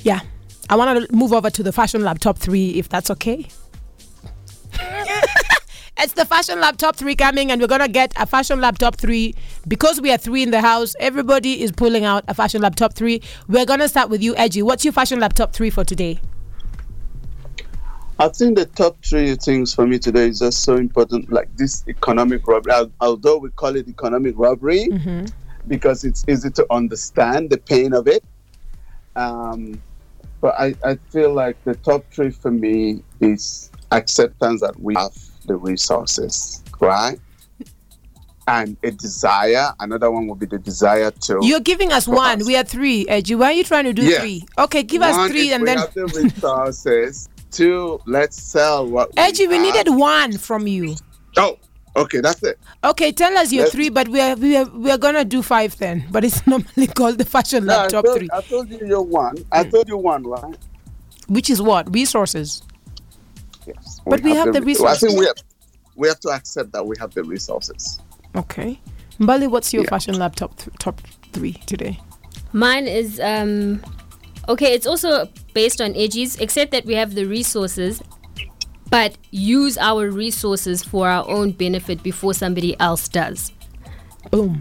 Yeah. 0.00 0.20
I 0.68 0.76
want 0.76 1.08
to 1.08 1.14
move 1.14 1.32
over 1.32 1.50
to 1.50 1.62
the 1.62 1.72
Fashion 1.72 2.02
Lab 2.02 2.20
top 2.20 2.38
three, 2.38 2.70
if 2.70 2.88
that's 2.88 3.10
okay. 3.10 3.48
it's 5.98 6.12
the 6.14 6.24
Fashion 6.24 6.60
Lab 6.60 6.76
top 6.76 6.96
three 6.96 7.14
coming, 7.14 7.50
and 7.50 7.60
we're 7.60 7.68
gonna 7.68 7.88
get 7.88 8.12
a 8.16 8.26
Fashion 8.26 8.60
Lab 8.60 8.78
top 8.78 8.96
three 8.96 9.34
because 9.68 10.00
we 10.00 10.12
are 10.12 10.18
three 10.18 10.42
in 10.42 10.50
the 10.50 10.60
house. 10.60 10.94
Everybody 11.00 11.62
is 11.62 11.72
pulling 11.72 12.04
out 12.04 12.24
a 12.28 12.34
Fashion 12.34 12.62
Lab 12.62 12.76
top 12.76 12.94
three. 12.94 13.22
We're 13.48 13.66
gonna 13.66 13.88
start 13.88 14.10
with 14.10 14.22
you, 14.22 14.36
Edgy. 14.36 14.62
What's 14.62 14.84
your 14.84 14.92
Fashion 14.92 15.20
Lab 15.20 15.34
top 15.34 15.52
three 15.52 15.70
for 15.70 15.84
today? 15.84 16.20
I 18.18 18.28
think 18.28 18.56
the 18.56 18.64
top 18.64 18.96
three 19.04 19.34
things 19.36 19.74
for 19.74 19.86
me 19.86 19.98
today 19.98 20.28
is 20.28 20.38
just 20.38 20.62
so 20.62 20.76
important, 20.76 21.30
like 21.30 21.54
this 21.56 21.84
economic 21.86 22.46
robbery. 22.48 22.90
Although 23.00 23.38
we 23.38 23.50
call 23.50 23.76
it 23.76 23.88
economic 23.88 24.34
robbery, 24.36 24.88
Mm-hmm. 24.90 25.26
Because 25.68 26.04
it's 26.04 26.24
easy 26.28 26.50
to 26.50 26.66
understand 26.70 27.50
the 27.50 27.58
pain 27.58 27.92
of 27.92 28.06
it. 28.08 28.24
Um, 29.14 29.80
but 30.40 30.54
I, 30.58 30.74
I 30.84 30.96
feel 31.10 31.32
like 31.32 31.62
the 31.64 31.74
top 31.76 32.04
three 32.12 32.30
for 32.30 32.50
me 32.50 33.02
is 33.20 33.70
acceptance 33.90 34.60
that 34.60 34.78
we 34.80 34.94
have 34.94 35.12
the 35.46 35.56
resources, 35.56 36.62
right? 36.80 37.18
And 38.48 38.76
a 38.84 38.92
desire. 38.92 39.72
Another 39.80 40.10
one 40.10 40.28
would 40.28 40.38
be 40.38 40.46
the 40.46 40.58
desire 40.58 41.10
to. 41.10 41.38
You're 41.42 41.60
giving 41.60 41.90
us 41.92 42.06
one. 42.06 42.42
us. 42.42 42.46
We 42.46 42.56
are 42.56 42.62
three, 42.62 43.06
Edgy. 43.08 43.34
Why 43.34 43.46
are 43.46 43.52
you 43.52 43.64
trying 43.64 43.84
to 43.84 43.92
do 43.92 44.02
Yeah. 44.02 44.20
three? 44.20 44.44
Okay, 44.58 44.82
give 44.84 45.02
us 45.02 45.16
One, 45.16 45.30
three, 45.30 45.48
if 45.48 45.54
and 45.54 45.62
we 45.62 45.66
then 45.66 45.78
have 45.78 45.94
the 45.94 46.06
resources. 46.06 47.28
Two, 47.50 48.00
let's 48.06 48.40
sell 48.40 48.86
what. 48.86 49.10
Edgy. 49.16 49.48
We 49.48 49.54
have. 49.56 49.62
needed 49.64 49.88
one 49.90 50.36
from 50.38 50.66
you. 50.68 50.94
Oh, 51.36 51.58
okay, 51.96 52.20
that's 52.20 52.42
it. 52.42 52.58
Okay, 52.84 53.10
tell 53.12 53.36
us 53.38 53.52
your 53.52 53.64
Let's- 53.64 53.74
three, 53.74 53.88
but 53.88 54.08
we 54.08 54.20
are 54.20 54.36
we 54.36 54.56
are 54.56 54.64
we 54.66 54.90
are 54.90 54.98
gonna 54.98 55.24
do 55.24 55.42
five 55.42 55.76
then. 55.78 56.04
But 56.10 56.24
it's 56.24 56.46
normally 56.52 56.86
called 56.88 57.18
the 57.18 57.24
Fashion 57.24 57.66
No, 57.66 57.72
I 57.72 57.76
Lab 57.82 57.90
top 57.90 58.04
told, 58.04 58.18
three, 58.18 58.28
I 58.32 58.40
told 58.42 58.68
you 58.70 58.80
you're 58.86 59.02
one. 59.02 59.36
I 59.52 59.64
told 59.64 59.88
you 59.88 59.96
one, 59.96 60.22
right? 60.24 60.56
which 61.28 61.50
is 61.50 61.60
what 61.60 61.92
resources. 61.92 62.62
Yes. 63.66 64.00
But 64.06 64.20
we 64.22 64.30
have 64.34 64.52
the 64.52 64.62
re- 64.62 64.76
well, 64.78 64.88
I 64.88 64.94
think 64.94 65.12
resources. 65.14 65.18
we 65.18 65.26
have, 65.26 65.36
we 65.96 66.08
have 66.08 66.20
to 66.20 66.28
accept 66.28 66.70
that 66.72 66.86
we 66.86 66.94
have 67.00 67.12
the 67.14 67.24
resources. 67.24 67.98
Okay, 68.36 68.78
Mbali, 69.18 69.50
what's 69.50 69.72
your 69.72 69.82
Yeah. 69.82 69.90
Fashion 69.90 70.18
Lab 70.18 70.36
top 70.36 70.56
th- 70.56 70.70
top 70.78 71.00
three 71.32 71.54
today? 71.66 71.98
Mine 72.52 72.86
is 72.86 73.18
um 73.20 73.82
okay, 74.48 74.72
it's 74.74 74.86
also 74.86 75.28
based 75.54 75.80
on 75.80 75.94
edges, 75.96 76.36
except 76.36 76.70
that 76.70 76.84
we 76.84 76.94
have 76.94 77.14
the 77.16 77.24
resources, 77.24 78.00
but 78.90 79.16
use 79.30 79.76
our 79.78 80.10
resources 80.10 80.82
for 80.82 81.08
our 81.08 81.28
own 81.28 81.52
benefit 81.52 82.02
before 82.02 82.34
somebody 82.34 82.78
else 82.80 83.08
does. 83.08 83.52
Boom, 84.30 84.60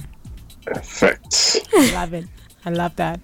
Perfect. 0.65 1.67
I 1.73 1.91
love 1.93 2.13
it. 2.13 2.25
I 2.65 2.69
love 2.71 2.95
that. 2.97 3.19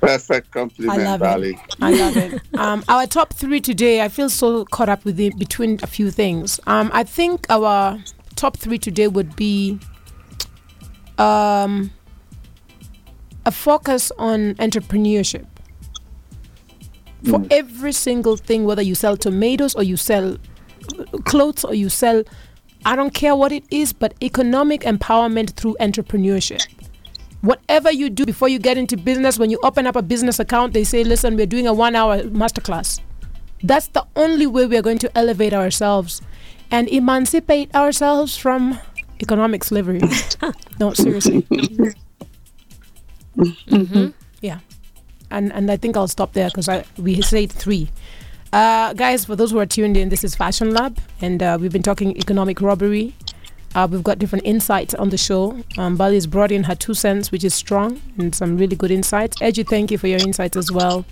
Perfect 0.00 0.48
I 0.56 0.58
compliment, 0.58 1.04
love 1.04 1.20
Bali. 1.20 1.50
it. 1.50 1.60
I 1.80 1.90
love 1.92 2.16
it. 2.16 2.40
Um, 2.56 2.84
our 2.88 3.06
top 3.06 3.34
three 3.34 3.60
today, 3.60 4.02
I 4.02 4.08
feel 4.08 4.28
so 4.28 4.64
caught 4.66 4.88
up 4.88 5.04
with 5.04 5.20
it 5.20 5.38
between 5.38 5.78
a 5.82 5.86
few 5.86 6.10
things. 6.10 6.58
Um, 6.66 6.90
I 6.92 7.04
think 7.04 7.46
our 7.50 8.02
top 8.34 8.56
three 8.56 8.78
today 8.78 9.08
would 9.08 9.36
be 9.36 9.78
um, 11.18 11.92
a 13.46 13.52
focus 13.52 14.10
on 14.18 14.54
entrepreneurship. 14.56 15.46
For 17.28 17.44
every 17.50 17.92
single 17.92 18.36
thing, 18.36 18.64
whether 18.64 18.82
you 18.82 18.94
sell 18.94 19.16
tomatoes 19.16 19.74
or 19.74 19.82
you 19.82 19.96
sell 19.96 20.34
uh, 20.34 21.18
clothes 21.24 21.64
or 21.64 21.74
you 21.74 21.88
sell, 21.88 22.24
I 22.84 22.96
don't 22.96 23.14
care 23.14 23.36
what 23.36 23.52
it 23.52 23.64
is, 23.70 23.92
but 23.92 24.14
economic 24.22 24.82
empowerment 24.82 25.50
through 25.50 25.76
entrepreneurship 25.80 26.66
whatever 27.42 27.90
you 27.92 28.08
do 28.08 28.24
before 28.24 28.48
you 28.48 28.58
get 28.58 28.78
into 28.78 28.96
business, 28.96 29.38
when 29.38 29.50
you 29.50 29.58
open 29.62 29.86
up 29.86 29.96
a 29.96 30.02
business 30.02 30.40
account, 30.40 30.72
they 30.72 30.84
say, 30.84 31.04
listen, 31.04 31.36
we're 31.36 31.46
doing 31.46 31.66
a 31.66 31.72
one 31.72 31.94
hour 31.94 32.22
masterclass. 32.22 33.00
That's 33.62 33.88
the 33.88 34.06
only 34.16 34.46
way 34.46 34.66
we're 34.66 34.82
going 34.82 34.98
to 34.98 35.18
elevate 35.18 35.52
ourselves 35.52 36.22
and 36.70 36.88
emancipate 36.88 37.74
ourselves 37.74 38.36
from 38.36 38.78
economic 39.20 39.62
slavery. 39.62 40.00
no, 40.80 40.92
seriously. 40.94 41.46
Yeah. 44.42 44.58
And, 45.32 45.52
and 45.52 45.70
I 45.70 45.76
think 45.76 45.96
I'll 45.96 46.08
stop 46.08 46.32
there 46.32 46.48
because 46.48 46.68
we 46.98 47.20
said 47.22 47.50
three. 47.50 47.88
Uh, 48.52 48.92
guys, 48.92 49.24
for 49.24 49.34
those 49.34 49.50
who 49.50 49.58
are 49.58 49.66
tuned 49.66 49.96
in, 49.96 50.10
this 50.10 50.22
is 50.24 50.34
Fashion 50.34 50.72
Lab, 50.72 50.98
and 51.22 51.42
uh, 51.42 51.56
we've 51.58 51.72
been 51.72 51.82
talking 51.82 52.16
economic 52.18 52.60
robbery. 52.60 53.14
Uh, 53.74 53.88
we've 53.90 54.02
got 54.02 54.18
different 54.18 54.44
insights 54.44 54.92
on 54.94 55.08
the 55.08 55.16
show. 55.16 55.58
Um, 55.78 55.96
brought 55.96 56.52
in 56.52 56.64
her 56.64 56.74
two 56.74 56.92
cents, 56.92 57.32
which 57.32 57.44
is 57.44 57.54
strong, 57.54 58.00
and 58.18 58.34
some 58.34 58.58
really 58.58 58.76
good 58.76 58.90
insights. 58.90 59.40
Edgy, 59.40 59.62
thank 59.62 59.90
you 59.90 59.96
for 59.96 60.06
your 60.06 60.18
insights 60.18 60.56
as 60.56 60.70
well. 60.70 61.06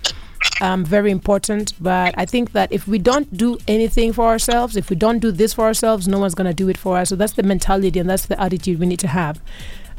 Um, 0.59 0.85
very 0.85 1.09
important. 1.09 1.73
But 1.81 2.13
I 2.17 2.25
think 2.25 2.51
that 2.51 2.71
if 2.71 2.87
we 2.87 2.99
don't 2.99 3.35
do 3.35 3.57
anything 3.67 4.13
for 4.13 4.25
ourselves, 4.25 4.75
if 4.75 4.89
we 4.91 4.95
don't 4.95 5.19
do 5.19 5.31
this 5.31 5.53
for 5.53 5.65
ourselves, 5.65 6.07
no 6.07 6.19
one's 6.19 6.35
going 6.35 6.47
to 6.47 6.53
do 6.53 6.69
it 6.69 6.77
for 6.77 6.97
us. 6.97 7.09
So 7.09 7.15
that's 7.15 7.33
the 7.33 7.43
mentality 7.43 7.99
and 7.99 8.09
that's 8.09 8.27
the 8.27 8.39
attitude 8.39 8.79
we 8.79 8.85
need 8.85 8.99
to 8.99 9.07
have. 9.07 9.41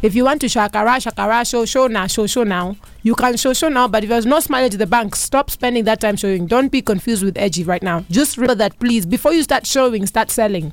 If 0.02 0.16
you 0.16 0.24
want 0.24 0.40
to 0.40 0.48
shakara, 0.48 0.96
shakara, 0.98 1.48
show, 1.48 1.64
show 1.64 1.86
now, 1.86 2.08
show, 2.08 2.26
show 2.26 2.42
now, 2.42 2.76
you 3.04 3.14
can 3.14 3.36
show, 3.36 3.52
show 3.52 3.68
now. 3.68 3.86
But 3.86 4.02
if 4.02 4.10
there's 4.10 4.26
no 4.26 4.40
smile 4.40 4.68
to 4.68 4.76
the 4.76 4.86
bank, 4.86 5.14
stop 5.14 5.48
spending 5.48 5.84
that 5.84 6.00
time 6.00 6.16
showing. 6.16 6.46
Don't 6.48 6.72
be 6.72 6.82
confused 6.82 7.24
with 7.24 7.38
edgy 7.38 7.62
right 7.62 7.82
now. 7.82 8.04
Just 8.10 8.36
remember 8.36 8.56
that, 8.56 8.78
please. 8.80 9.06
Before 9.06 9.32
you 9.32 9.44
start 9.44 9.64
showing, 9.64 10.04
start 10.06 10.30
selling. 10.32 10.72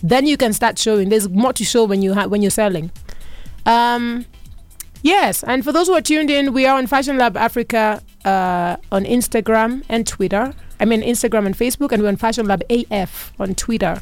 Then 0.00 0.26
you 0.26 0.36
can 0.36 0.52
start 0.52 0.78
showing. 0.78 1.08
There's 1.08 1.28
more 1.28 1.52
to 1.54 1.64
show 1.64 1.84
when 1.84 2.02
you 2.02 2.14
ha- 2.14 2.26
when 2.26 2.40
you're 2.40 2.52
selling. 2.52 2.92
Um, 3.66 4.26
yes, 5.02 5.42
and 5.42 5.64
for 5.64 5.72
those 5.72 5.88
who 5.88 5.94
are 5.94 6.00
tuned 6.00 6.30
in, 6.30 6.52
we 6.52 6.64
are 6.66 6.78
on 6.78 6.86
Fashion 6.86 7.18
Lab 7.18 7.36
Africa 7.36 8.00
uh, 8.24 8.76
on 8.92 9.04
Instagram 9.04 9.84
and 9.88 10.06
Twitter. 10.06 10.52
I 10.78 10.84
mean 10.84 11.02
Instagram 11.02 11.46
and 11.46 11.56
Facebook, 11.56 11.90
and 11.90 12.02
we're 12.02 12.08
on 12.08 12.16
Fashion 12.16 12.46
Lab 12.46 12.62
AF 12.70 13.32
on 13.40 13.54
Twitter. 13.54 14.00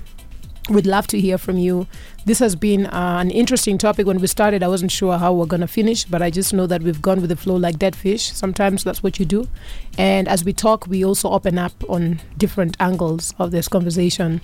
We'd 0.70 0.86
love 0.86 1.06
to 1.08 1.20
hear 1.20 1.36
from 1.36 1.58
you. 1.58 1.86
This 2.26 2.38
has 2.40 2.54
been 2.54 2.84
uh, 2.86 3.18
an 3.18 3.30
interesting 3.30 3.78
topic. 3.78 4.06
When 4.06 4.20
we 4.20 4.26
started, 4.26 4.62
I 4.62 4.68
wasn't 4.68 4.92
sure 4.92 5.16
how 5.16 5.32
we're 5.32 5.46
going 5.46 5.62
to 5.62 5.66
finish, 5.66 6.04
but 6.04 6.20
I 6.20 6.28
just 6.28 6.52
know 6.52 6.66
that 6.66 6.82
we've 6.82 7.00
gone 7.00 7.22
with 7.22 7.30
the 7.30 7.36
flow 7.36 7.56
like 7.56 7.78
dead 7.78 7.96
fish. 7.96 8.30
Sometimes 8.32 8.84
that's 8.84 9.02
what 9.02 9.18
you 9.18 9.24
do. 9.24 9.48
And 9.96 10.28
as 10.28 10.44
we 10.44 10.52
talk, 10.52 10.86
we 10.86 11.02
also 11.02 11.30
open 11.30 11.56
up 11.56 11.72
on 11.88 12.20
different 12.36 12.76
angles 12.78 13.32
of 13.38 13.52
this 13.52 13.68
conversation. 13.68 14.42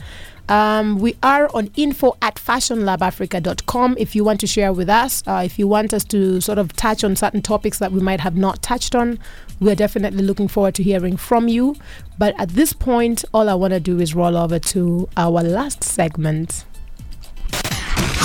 Um, 0.49 1.01
we 1.01 1.17
are 1.23 1.51
on 1.55 1.71
info 1.77 2.17
at 2.23 2.37
fashionlabafrica.com 2.37 3.97
if 3.99 4.17
you 4.17 4.25
want 4.25 4.41
to 4.41 4.47
share 4.47 4.73
with 4.73 4.89
us. 4.89 5.23
Uh, 5.27 5.43
if 5.45 5.59
you 5.59 5.69
want 5.69 5.93
us 5.93 6.05
to 6.05 6.41
sort 6.41 6.57
of 6.57 6.73
touch 6.75 7.05
on 7.05 7.15
certain 7.15 7.43
topics 7.43 7.79
that 7.79 7.93
we 7.93 8.01
might 8.01 8.21
have 8.21 8.37
not 8.37 8.63
touched 8.63 8.95
on, 8.95 9.19
we're 9.61 9.75
definitely 9.75 10.23
looking 10.23 10.49
forward 10.49 10.75
to 10.77 10.83
hearing 10.83 11.19
from 11.19 11.47
you. 11.49 11.77
But 12.17 12.35
at 12.41 12.51
this 12.51 12.73
point, 12.73 13.25
all 13.35 13.51
I 13.51 13.55
want 13.55 13.75
to 13.75 13.81
do 13.81 14.01
is 14.01 14.15
roll 14.15 14.37
over 14.37 14.59
to 14.59 15.09
our 15.17 15.43
last 15.43 15.85
segment. 15.85 16.65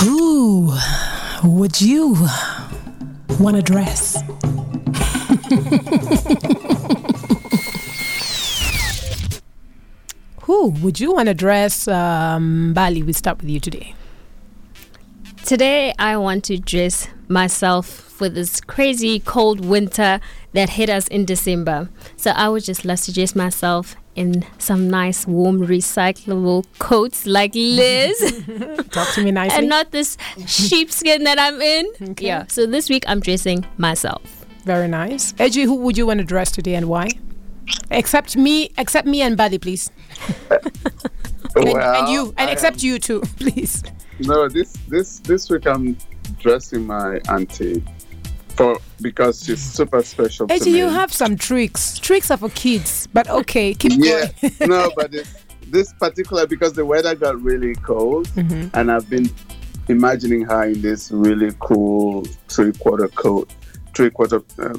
Who 0.02 0.72
would 1.44 1.80
you 1.80 2.16
want 3.38 3.54
to 3.54 3.62
dress? 3.62 4.20
Who 10.42 10.70
would 10.70 10.98
you 10.98 11.12
want 11.12 11.28
to 11.28 11.34
dress? 11.34 11.86
Um, 11.86 12.72
Bali, 12.74 13.04
we 13.04 13.12
start 13.12 13.40
with 13.40 13.48
you 13.48 13.60
today. 13.60 13.94
Today, 15.44 15.94
I 16.00 16.16
want 16.16 16.42
to 16.44 16.58
dress 16.58 17.06
myself 17.28 17.86
for 17.86 18.28
this 18.28 18.60
crazy 18.60 19.20
cold 19.20 19.64
winter 19.64 20.18
that 20.52 20.70
hit 20.70 20.90
us 20.90 21.06
in 21.06 21.24
December. 21.24 21.90
So, 22.16 22.32
I 22.32 22.48
would 22.48 22.64
just 22.64 22.84
love 22.84 23.00
to 23.02 23.12
dress 23.12 23.36
myself 23.36 23.94
in 24.14 24.44
some 24.58 24.90
nice, 24.90 25.26
warm, 25.26 25.60
recyclable 25.66 26.64
coats 26.78 27.26
like 27.26 27.54
Liz 27.54 28.44
Talk 28.90 29.14
to 29.14 29.24
me 29.24 29.30
nicely. 29.30 29.58
and 29.58 29.68
not 29.68 29.90
this 29.90 30.16
sheepskin 30.46 31.24
that 31.24 31.38
I'm 31.38 31.60
in. 31.62 31.86
Okay. 32.10 32.26
Yeah. 32.26 32.46
So, 32.48 32.66
this 32.66 32.88
week, 32.90 33.04
I'm 33.06 33.20
dressing 33.20 33.64
myself. 33.78 34.22
Very 34.64 34.88
nice. 34.88 35.34
Edgy, 35.38 35.62
who 35.62 35.76
would 35.76 35.96
you 35.96 36.06
want 36.06 36.18
to 36.18 36.24
dress 36.24 36.50
today 36.52 36.74
and 36.74 36.88
why? 36.88 37.08
Except 37.90 38.36
me, 38.36 38.70
except 38.78 39.06
me 39.06 39.22
and 39.22 39.36
Bali, 39.36 39.58
please. 39.58 39.90
And, 41.54 41.68
and 41.68 42.08
you, 42.08 42.32
and 42.38 42.48
I 42.48 42.52
except 42.52 42.82
you 42.82 42.98
too, 42.98 43.20
please. 43.38 43.82
no, 44.20 44.48
this 44.48 44.72
this 44.88 45.18
this 45.20 45.50
week 45.50 45.66
I'm 45.66 45.98
dressing 46.40 46.86
my 46.86 47.20
auntie 47.28 47.84
for 48.62 48.78
because 49.00 49.44
she's 49.44 49.60
super 49.62 50.02
special 50.02 50.46
to 50.46 50.54
Edgy, 50.54 50.72
me. 50.72 50.78
you 50.78 50.88
have 50.88 51.12
some 51.12 51.36
tricks. 51.36 51.98
Tricks 51.98 52.30
are 52.30 52.36
for 52.36 52.50
kids, 52.50 53.08
but 53.12 53.28
okay, 53.28 53.74
keep 53.74 53.92
yeah, 53.96 54.26
going. 54.40 54.54
no, 54.70 54.90
but 54.96 55.10
this, 55.10 55.34
this 55.68 55.92
particular 55.94 56.46
because 56.46 56.72
the 56.74 56.84
weather 56.84 57.14
got 57.14 57.40
really 57.42 57.74
cold, 57.76 58.28
Mm-hmm. 58.36 58.76
and 58.76 58.90
I've 58.90 59.08
been 59.10 59.28
imagining 59.88 60.42
her 60.46 60.64
in 60.64 60.80
this 60.80 61.10
really 61.10 61.50
cool 61.60 62.24
three 62.48 62.72
quarter 62.72 63.08
coat, 63.08 63.50
three 63.94 64.10
quarter 64.10 64.36
uh, 64.58 64.74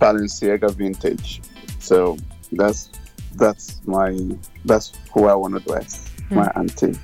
Balenciaga 0.00 0.70
vintage. 0.72 1.40
So 1.78 2.16
that's 2.52 2.90
that's 3.36 3.80
my 3.86 4.16
that's 4.64 4.92
who 5.12 5.26
I 5.26 5.34
want 5.34 5.54
to 5.54 5.60
dress, 5.60 6.10
my 6.30 6.44
Hmm. 6.48 6.60
auntie, 6.60 6.98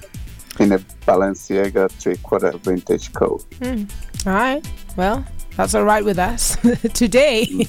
in 0.58 0.72
a 0.72 0.78
Balenciaga 1.06 1.90
three 1.90 2.16
quarter 2.18 2.52
vintage 2.58 3.12
coat. 3.12 3.44
All 3.62 4.32
right. 4.32 4.64
Well, 4.96 5.24
that's 5.56 5.74
all 5.74 5.84
right 5.84 6.04
with 6.04 6.18
us. 6.18 6.56
Today, 6.94 7.66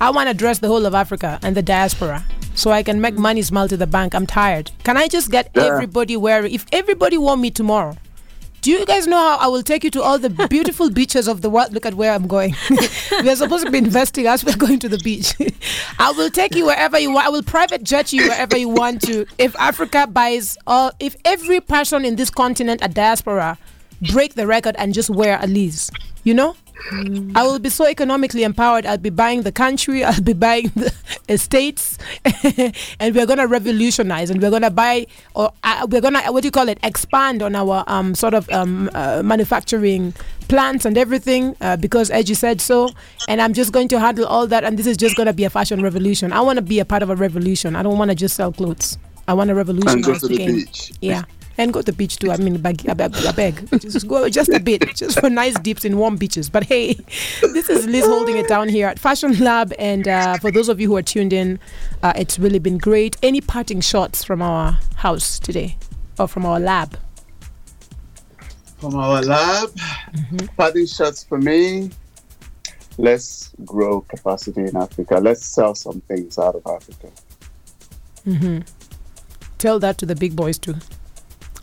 I 0.00 0.10
want 0.10 0.28
to 0.28 0.34
dress 0.34 0.58
the 0.58 0.68
whole 0.68 0.84
of 0.86 0.94
Africa 0.94 1.38
and 1.42 1.56
the 1.56 1.62
diaspora. 1.62 2.24
so 2.54 2.70
I 2.72 2.82
can 2.82 3.00
make 3.00 3.14
money 3.16 3.42
smile 3.42 3.68
to 3.68 3.76
the 3.76 3.86
bank. 3.86 4.14
I'm 4.14 4.26
tired. 4.26 4.70
Can 4.84 4.96
I 4.96 5.08
just 5.08 5.30
get 5.30 5.50
Yeah. 5.54 5.64
everybody 5.66 6.16
wearing? 6.16 6.52
If 6.52 6.66
everybody 6.72 7.16
want 7.16 7.40
me 7.40 7.50
tomorrow, 7.50 7.96
do 8.60 8.70
you 8.70 8.84
guys 8.84 9.06
know 9.06 9.16
how 9.16 9.36
I 9.38 9.46
will 9.46 9.62
take 9.62 9.84
you 9.84 9.90
to 9.92 10.02
all 10.02 10.18
the 10.18 10.28
beautiful 10.50 10.90
beaches 10.98 11.28
of 11.28 11.40
the 11.40 11.48
world? 11.48 11.72
Look 11.72 11.86
at 11.86 11.94
where 11.94 12.12
I'm 12.12 12.26
going. 12.26 12.54
we 13.22 13.30
are 13.30 13.36
supposed 13.36 13.64
to 13.64 13.70
be 13.70 13.78
investing 13.78 14.26
as 14.26 14.44
we're 14.44 14.56
going 14.56 14.78
to 14.80 14.88
the 14.88 14.98
beach. 14.98 15.32
I 15.98 16.10
will 16.12 16.28
take 16.28 16.54
you 16.54 16.66
wherever 16.66 16.98
you 16.98 17.10
want. 17.12 17.26
I 17.26 17.30
will 17.30 17.42
private 17.44 17.82
jet 17.84 18.12
you 18.12 18.28
wherever 18.28 18.58
you 18.58 18.68
want 18.68 19.00
to. 19.02 19.24
If 19.38 19.54
Africa 19.58 20.06
buys, 20.06 20.58
all, 20.66 20.92
if 21.00 21.16
every 21.24 21.60
person 21.60 22.04
in 22.04 22.16
this 22.16 22.28
continent, 22.28 22.80
a 22.82 22.88
diaspora, 22.88 23.56
break 24.12 24.34
the 24.34 24.46
record 24.46 24.74
and 24.78 24.92
just 24.92 25.08
wear 25.08 25.38
a 25.40 25.46
lease, 25.46 25.90
you 26.24 26.34
know? 26.34 26.56
I 27.34 27.42
will 27.42 27.58
be 27.58 27.68
so 27.68 27.86
economically 27.86 28.42
empowered. 28.42 28.86
I'll 28.86 28.98
be 28.98 29.10
buying 29.10 29.42
the 29.42 29.52
country. 29.52 30.04
I'll 30.10 30.20
be 30.20 30.32
buying 30.32 30.68
the 30.74 30.92
estates, 31.28 31.98
and 33.00 33.14
we're 33.14 33.26
gonna 33.26 33.46
revolutionize. 33.46 34.30
And 34.30 34.40
we're 34.42 34.50
gonna 34.50 34.70
buy, 34.70 35.06
or 35.34 35.52
uh, 35.62 35.86
we're 35.90 36.00
gonna 36.00 36.20
what 36.32 36.42
do 36.42 36.46
you 36.48 36.52
call 36.52 36.68
it? 36.68 36.78
Expand 36.82 37.42
on 37.42 37.54
our 37.54 37.84
um, 37.86 38.14
sort 38.14 38.34
of 38.34 38.48
um, 38.50 38.90
uh, 38.94 39.22
manufacturing 39.24 40.14
plants 40.48 40.84
and 40.84 40.98
everything 40.98 41.54
uh, 41.60 41.76
because 41.76 42.10
Edgy 42.10 42.34
said 42.34 42.60
so. 42.60 42.90
And 43.28 43.40
I'm 43.40 43.52
just 43.54 43.72
going 43.72 43.88
to 43.88 44.00
handle 44.00 44.26
all 44.26 44.46
that. 44.48 44.64
And 44.64 44.78
this 44.78 44.86
is 44.86 44.96
just 44.96 45.16
gonna 45.16 45.32
be 45.32 45.44
a 45.44 45.50
fashion 45.50 45.82
revolution. 45.82 46.32
I 46.32 46.40
want 46.40 46.56
to 46.56 46.62
be 46.62 46.80
a 46.80 46.84
part 46.84 47.02
of 47.02 47.10
a 47.10 47.16
revolution. 47.16 47.76
I 47.76 47.82
don't 47.82 47.98
want 47.98 48.10
to 48.10 48.14
just 48.14 48.36
sell 48.36 48.52
clothes. 48.52 48.98
I 49.28 49.34
want 49.34 49.50
a 49.50 49.54
revolution. 49.54 49.88
And 49.88 50.04
go 50.04 50.18
to 50.18 50.26
the 50.26 50.36
game. 50.36 50.54
beach. 50.56 50.92
Yeah. 51.00 51.22
And 51.60 51.74
go 51.74 51.80
to 51.82 51.86
the 51.86 51.92
beach 51.92 52.16
too. 52.16 52.30
I 52.30 52.38
mean, 52.38 52.56
beg, 52.56 52.88
I 52.88 52.94
beg, 52.94 53.14
I 53.14 53.32
beg. 53.32 53.68
Just 53.82 54.08
go 54.08 54.26
just 54.30 54.48
a 54.48 54.58
bit, 54.58 54.96
just 54.96 55.20
for 55.20 55.28
nice 55.28 55.52
dips 55.60 55.84
in 55.84 55.98
warm 55.98 56.16
beaches. 56.16 56.48
But 56.48 56.64
hey, 56.64 56.94
this 57.42 57.68
is 57.68 57.84
Liz 57.86 58.06
holding 58.06 58.38
it 58.38 58.48
down 58.48 58.70
here 58.70 58.86
at 58.88 58.98
Fashion 58.98 59.38
Lab. 59.40 59.74
And 59.78 60.08
uh, 60.08 60.38
for 60.38 60.50
those 60.50 60.70
of 60.70 60.80
you 60.80 60.88
who 60.88 60.96
are 60.96 61.02
tuned 61.02 61.34
in, 61.34 61.58
uh, 62.02 62.14
it's 62.16 62.38
really 62.38 62.58
been 62.60 62.78
great. 62.78 63.18
Any 63.22 63.42
parting 63.42 63.82
shots 63.82 64.24
from 64.24 64.40
our 64.40 64.78
house 64.96 65.38
today 65.38 65.76
or 66.18 66.26
from 66.26 66.46
our 66.46 66.58
lab? 66.58 66.98
From 68.78 68.94
our 68.96 69.20
lab, 69.22 69.68
Mm-hmm. 70.14 70.46
parting 70.56 70.86
shots 70.86 71.22
for 71.24 71.38
me. 71.38 71.90
Let's 72.96 73.52
grow 73.66 74.00
capacity 74.00 74.62
in 74.62 74.76
Africa. 74.76 75.16
Let's 75.20 75.44
sell 75.44 75.74
some 75.74 76.00
things 76.08 76.38
out 76.38 76.54
of 76.54 76.62
Africa. 76.66 77.10
Mm-hmm. 78.26 78.60
Tell 79.58 79.78
that 79.78 79.98
to 79.98 80.06
the 80.06 80.14
big 80.16 80.34
boys 80.34 80.58
too. 80.58 80.74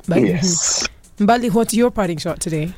But, 0.07 0.21
Yes. 0.21 0.87
Mbali, 1.17 1.51
what's 1.51 1.73
your 1.73 1.91
parting 1.91 2.17
shot 2.17 2.39
today? 2.39 2.73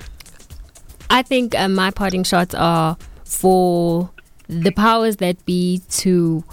I 1.10 1.24
think 1.24 1.56
uh, 1.56 1.68
my 1.68 1.92
parting 1.92 2.24
shots 2.24 2.56
are 2.56 2.98
for 3.26 4.10
the 4.48 4.72
powers 4.72 5.18
that 5.18 5.46
be 5.46 5.82
to 5.90 6.44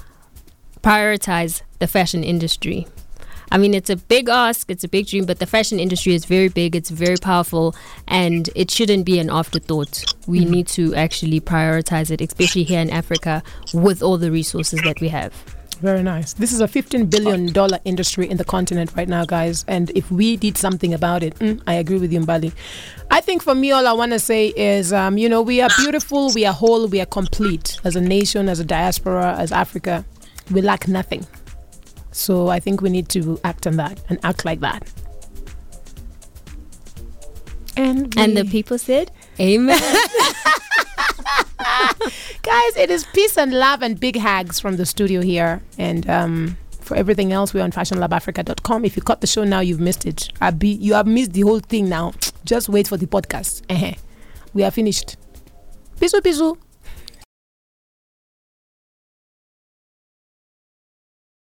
prioritize 0.82 1.62
the 1.78 1.86
fashion 1.86 2.24
industry. 2.24 2.86
I 3.52 3.58
mean, 3.58 3.74
it's 3.74 3.90
a 3.90 3.96
big 3.96 4.28
ask, 4.28 4.70
it's 4.70 4.82
a 4.82 4.88
big 4.88 5.06
dream, 5.06 5.24
but 5.24 5.38
the 5.38 5.46
fashion 5.46 5.78
industry 5.78 6.14
is 6.14 6.24
very 6.24 6.48
big, 6.48 6.74
it's 6.74 6.90
very 6.90 7.16
powerful, 7.16 7.76
and 8.08 8.50
it 8.56 8.70
shouldn't 8.70 9.06
be 9.06 9.20
an 9.20 9.30
afterthought. 9.30 10.04
We 10.26 10.44
need 10.44 10.66
to 10.68 10.94
actually 10.96 11.40
prioritize 11.40 12.10
it, 12.10 12.20
especially 12.20 12.64
here 12.64 12.80
in 12.80 12.90
Africa 12.90 13.42
with 13.72 14.02
all 14.02 14.18
the 14.18 14.32
resources 14.32 14.80
that 14.82 15.00
we 15.00 15.08
have. 15.08 15.55
Very 15.80 16.02
nice. 16.02 16.32
This 16.32 16.52
is 16.52 16.60
a 16.60 16.66
$15 16.66 17.10
billion 17.10 17.52
industry 17.84 18.28
in 18.30 18.38
the 18.38 18.44
continent 18.44 18.92
right 18.96 19.08
now, 19.08 19.24
guys. 19.24 19.64
And 19.68 19.90
if 19.94 20.10
we 20.10 20.36
did 20.36 20.56
something 20.56 20.94
about 20.94 21.22
it, 21.22 21.34
mm, 21.38 21.60
I 21.66 21.74
agree 21.74 21.98
with 21.98 22.12
you, 22.12 22.20
Mbali. 22.20 22.52
I 23.10 23.20
think 23.20 23.42
for 23.42 23.54
me, 23.54 23.72
all 23.72 23.86
I 23.86 23.92
want 23.92 24.12
to 24.12 24.18
say 24.18 24.48
is, 24.56 24.92
um, 24.92 25.18
you 25.18 25.28
know, 25.28 25.42
we 25.42 25.60
are 25.60 25.68
beautiful, 25.76 26.32
we 26.32 26.46
are 26.46 26.52
whole, 26.54 26.86
we 26.88 27.00
are 27.00 27.06
complete 27.06 27.78
as 27.84 27.94
a 27.94 28.00
nation, 28.00 28.48
as 28.48 28.58
a 28.58 28.64
diaspora, 28.64 29.36
as 29.38 29.52
Africa. 29.52 30.04
We 30.50 30.62
lack 30.62 30.88
nothing. 30.88 31.26
So 32.10 32.48
I 32.48 32.58
think 32.58 32.80
we 32.80 32.88
need 32.88 33.08
to 33.10 33.38
act 33.44 33.66
on 33.66 33.76
that 33.76 34.00
and 34.08 34.18
act 34.24 34.44
like 34.46 34.60
that. 34.60 34.90
And, 37.76 38.16
And 38.18 38.34
the 38.34 38.44
people 38.46 38.78
said, 38.78 39.10
Amen. 39.38 39.78
guys, 42.42 42.76
it 42.76 42.90
is 42.90 43.04
peace 43.12 43.36
and 43.36 43.52
love 43.52 43.82
and 43.82 43.98
big 43.98 44.18
hugs 44.18 44.60
from 44.60 44.76
the 44.76 44.86
studio 44.86 45.20
here. 45.22 45.62
And 45.78 46.08
um, 46.08 46.56
for 46.80 46.96
everything 46.96 47.32
else, 47.32 47.52
we're 47.52 47.64
on 47.64 47.72
fashionlabafrica.com. 47.72 48.84
If 48.84 48.96
you 48.96 49.02
cut 49.02 49.20
the 49.20 49.26
show 49.26 49.44
now, 49.44 49.60
you've 49.60 49.80
missed 49.80 50.06
it. 50.06 50.30
Be, 50.58 50.68
you 50.68 50.94
have 50.94 51.06
missed 51.06 51.32
the 51.32 51.42
whole 51.42 51.60
thing 51.60 51.88
now. 51.88 52.12
Just 52.44 52.68
wait 52.68 52.88
for 52.88 52.96
the 52.96 53.06
podcast. 53.06 53.62
We 54.54 54.62
are 54.64 54.70
finished. 54.70 55.16
Bisu, 56.00 56.20
bisu. 56.20 56.56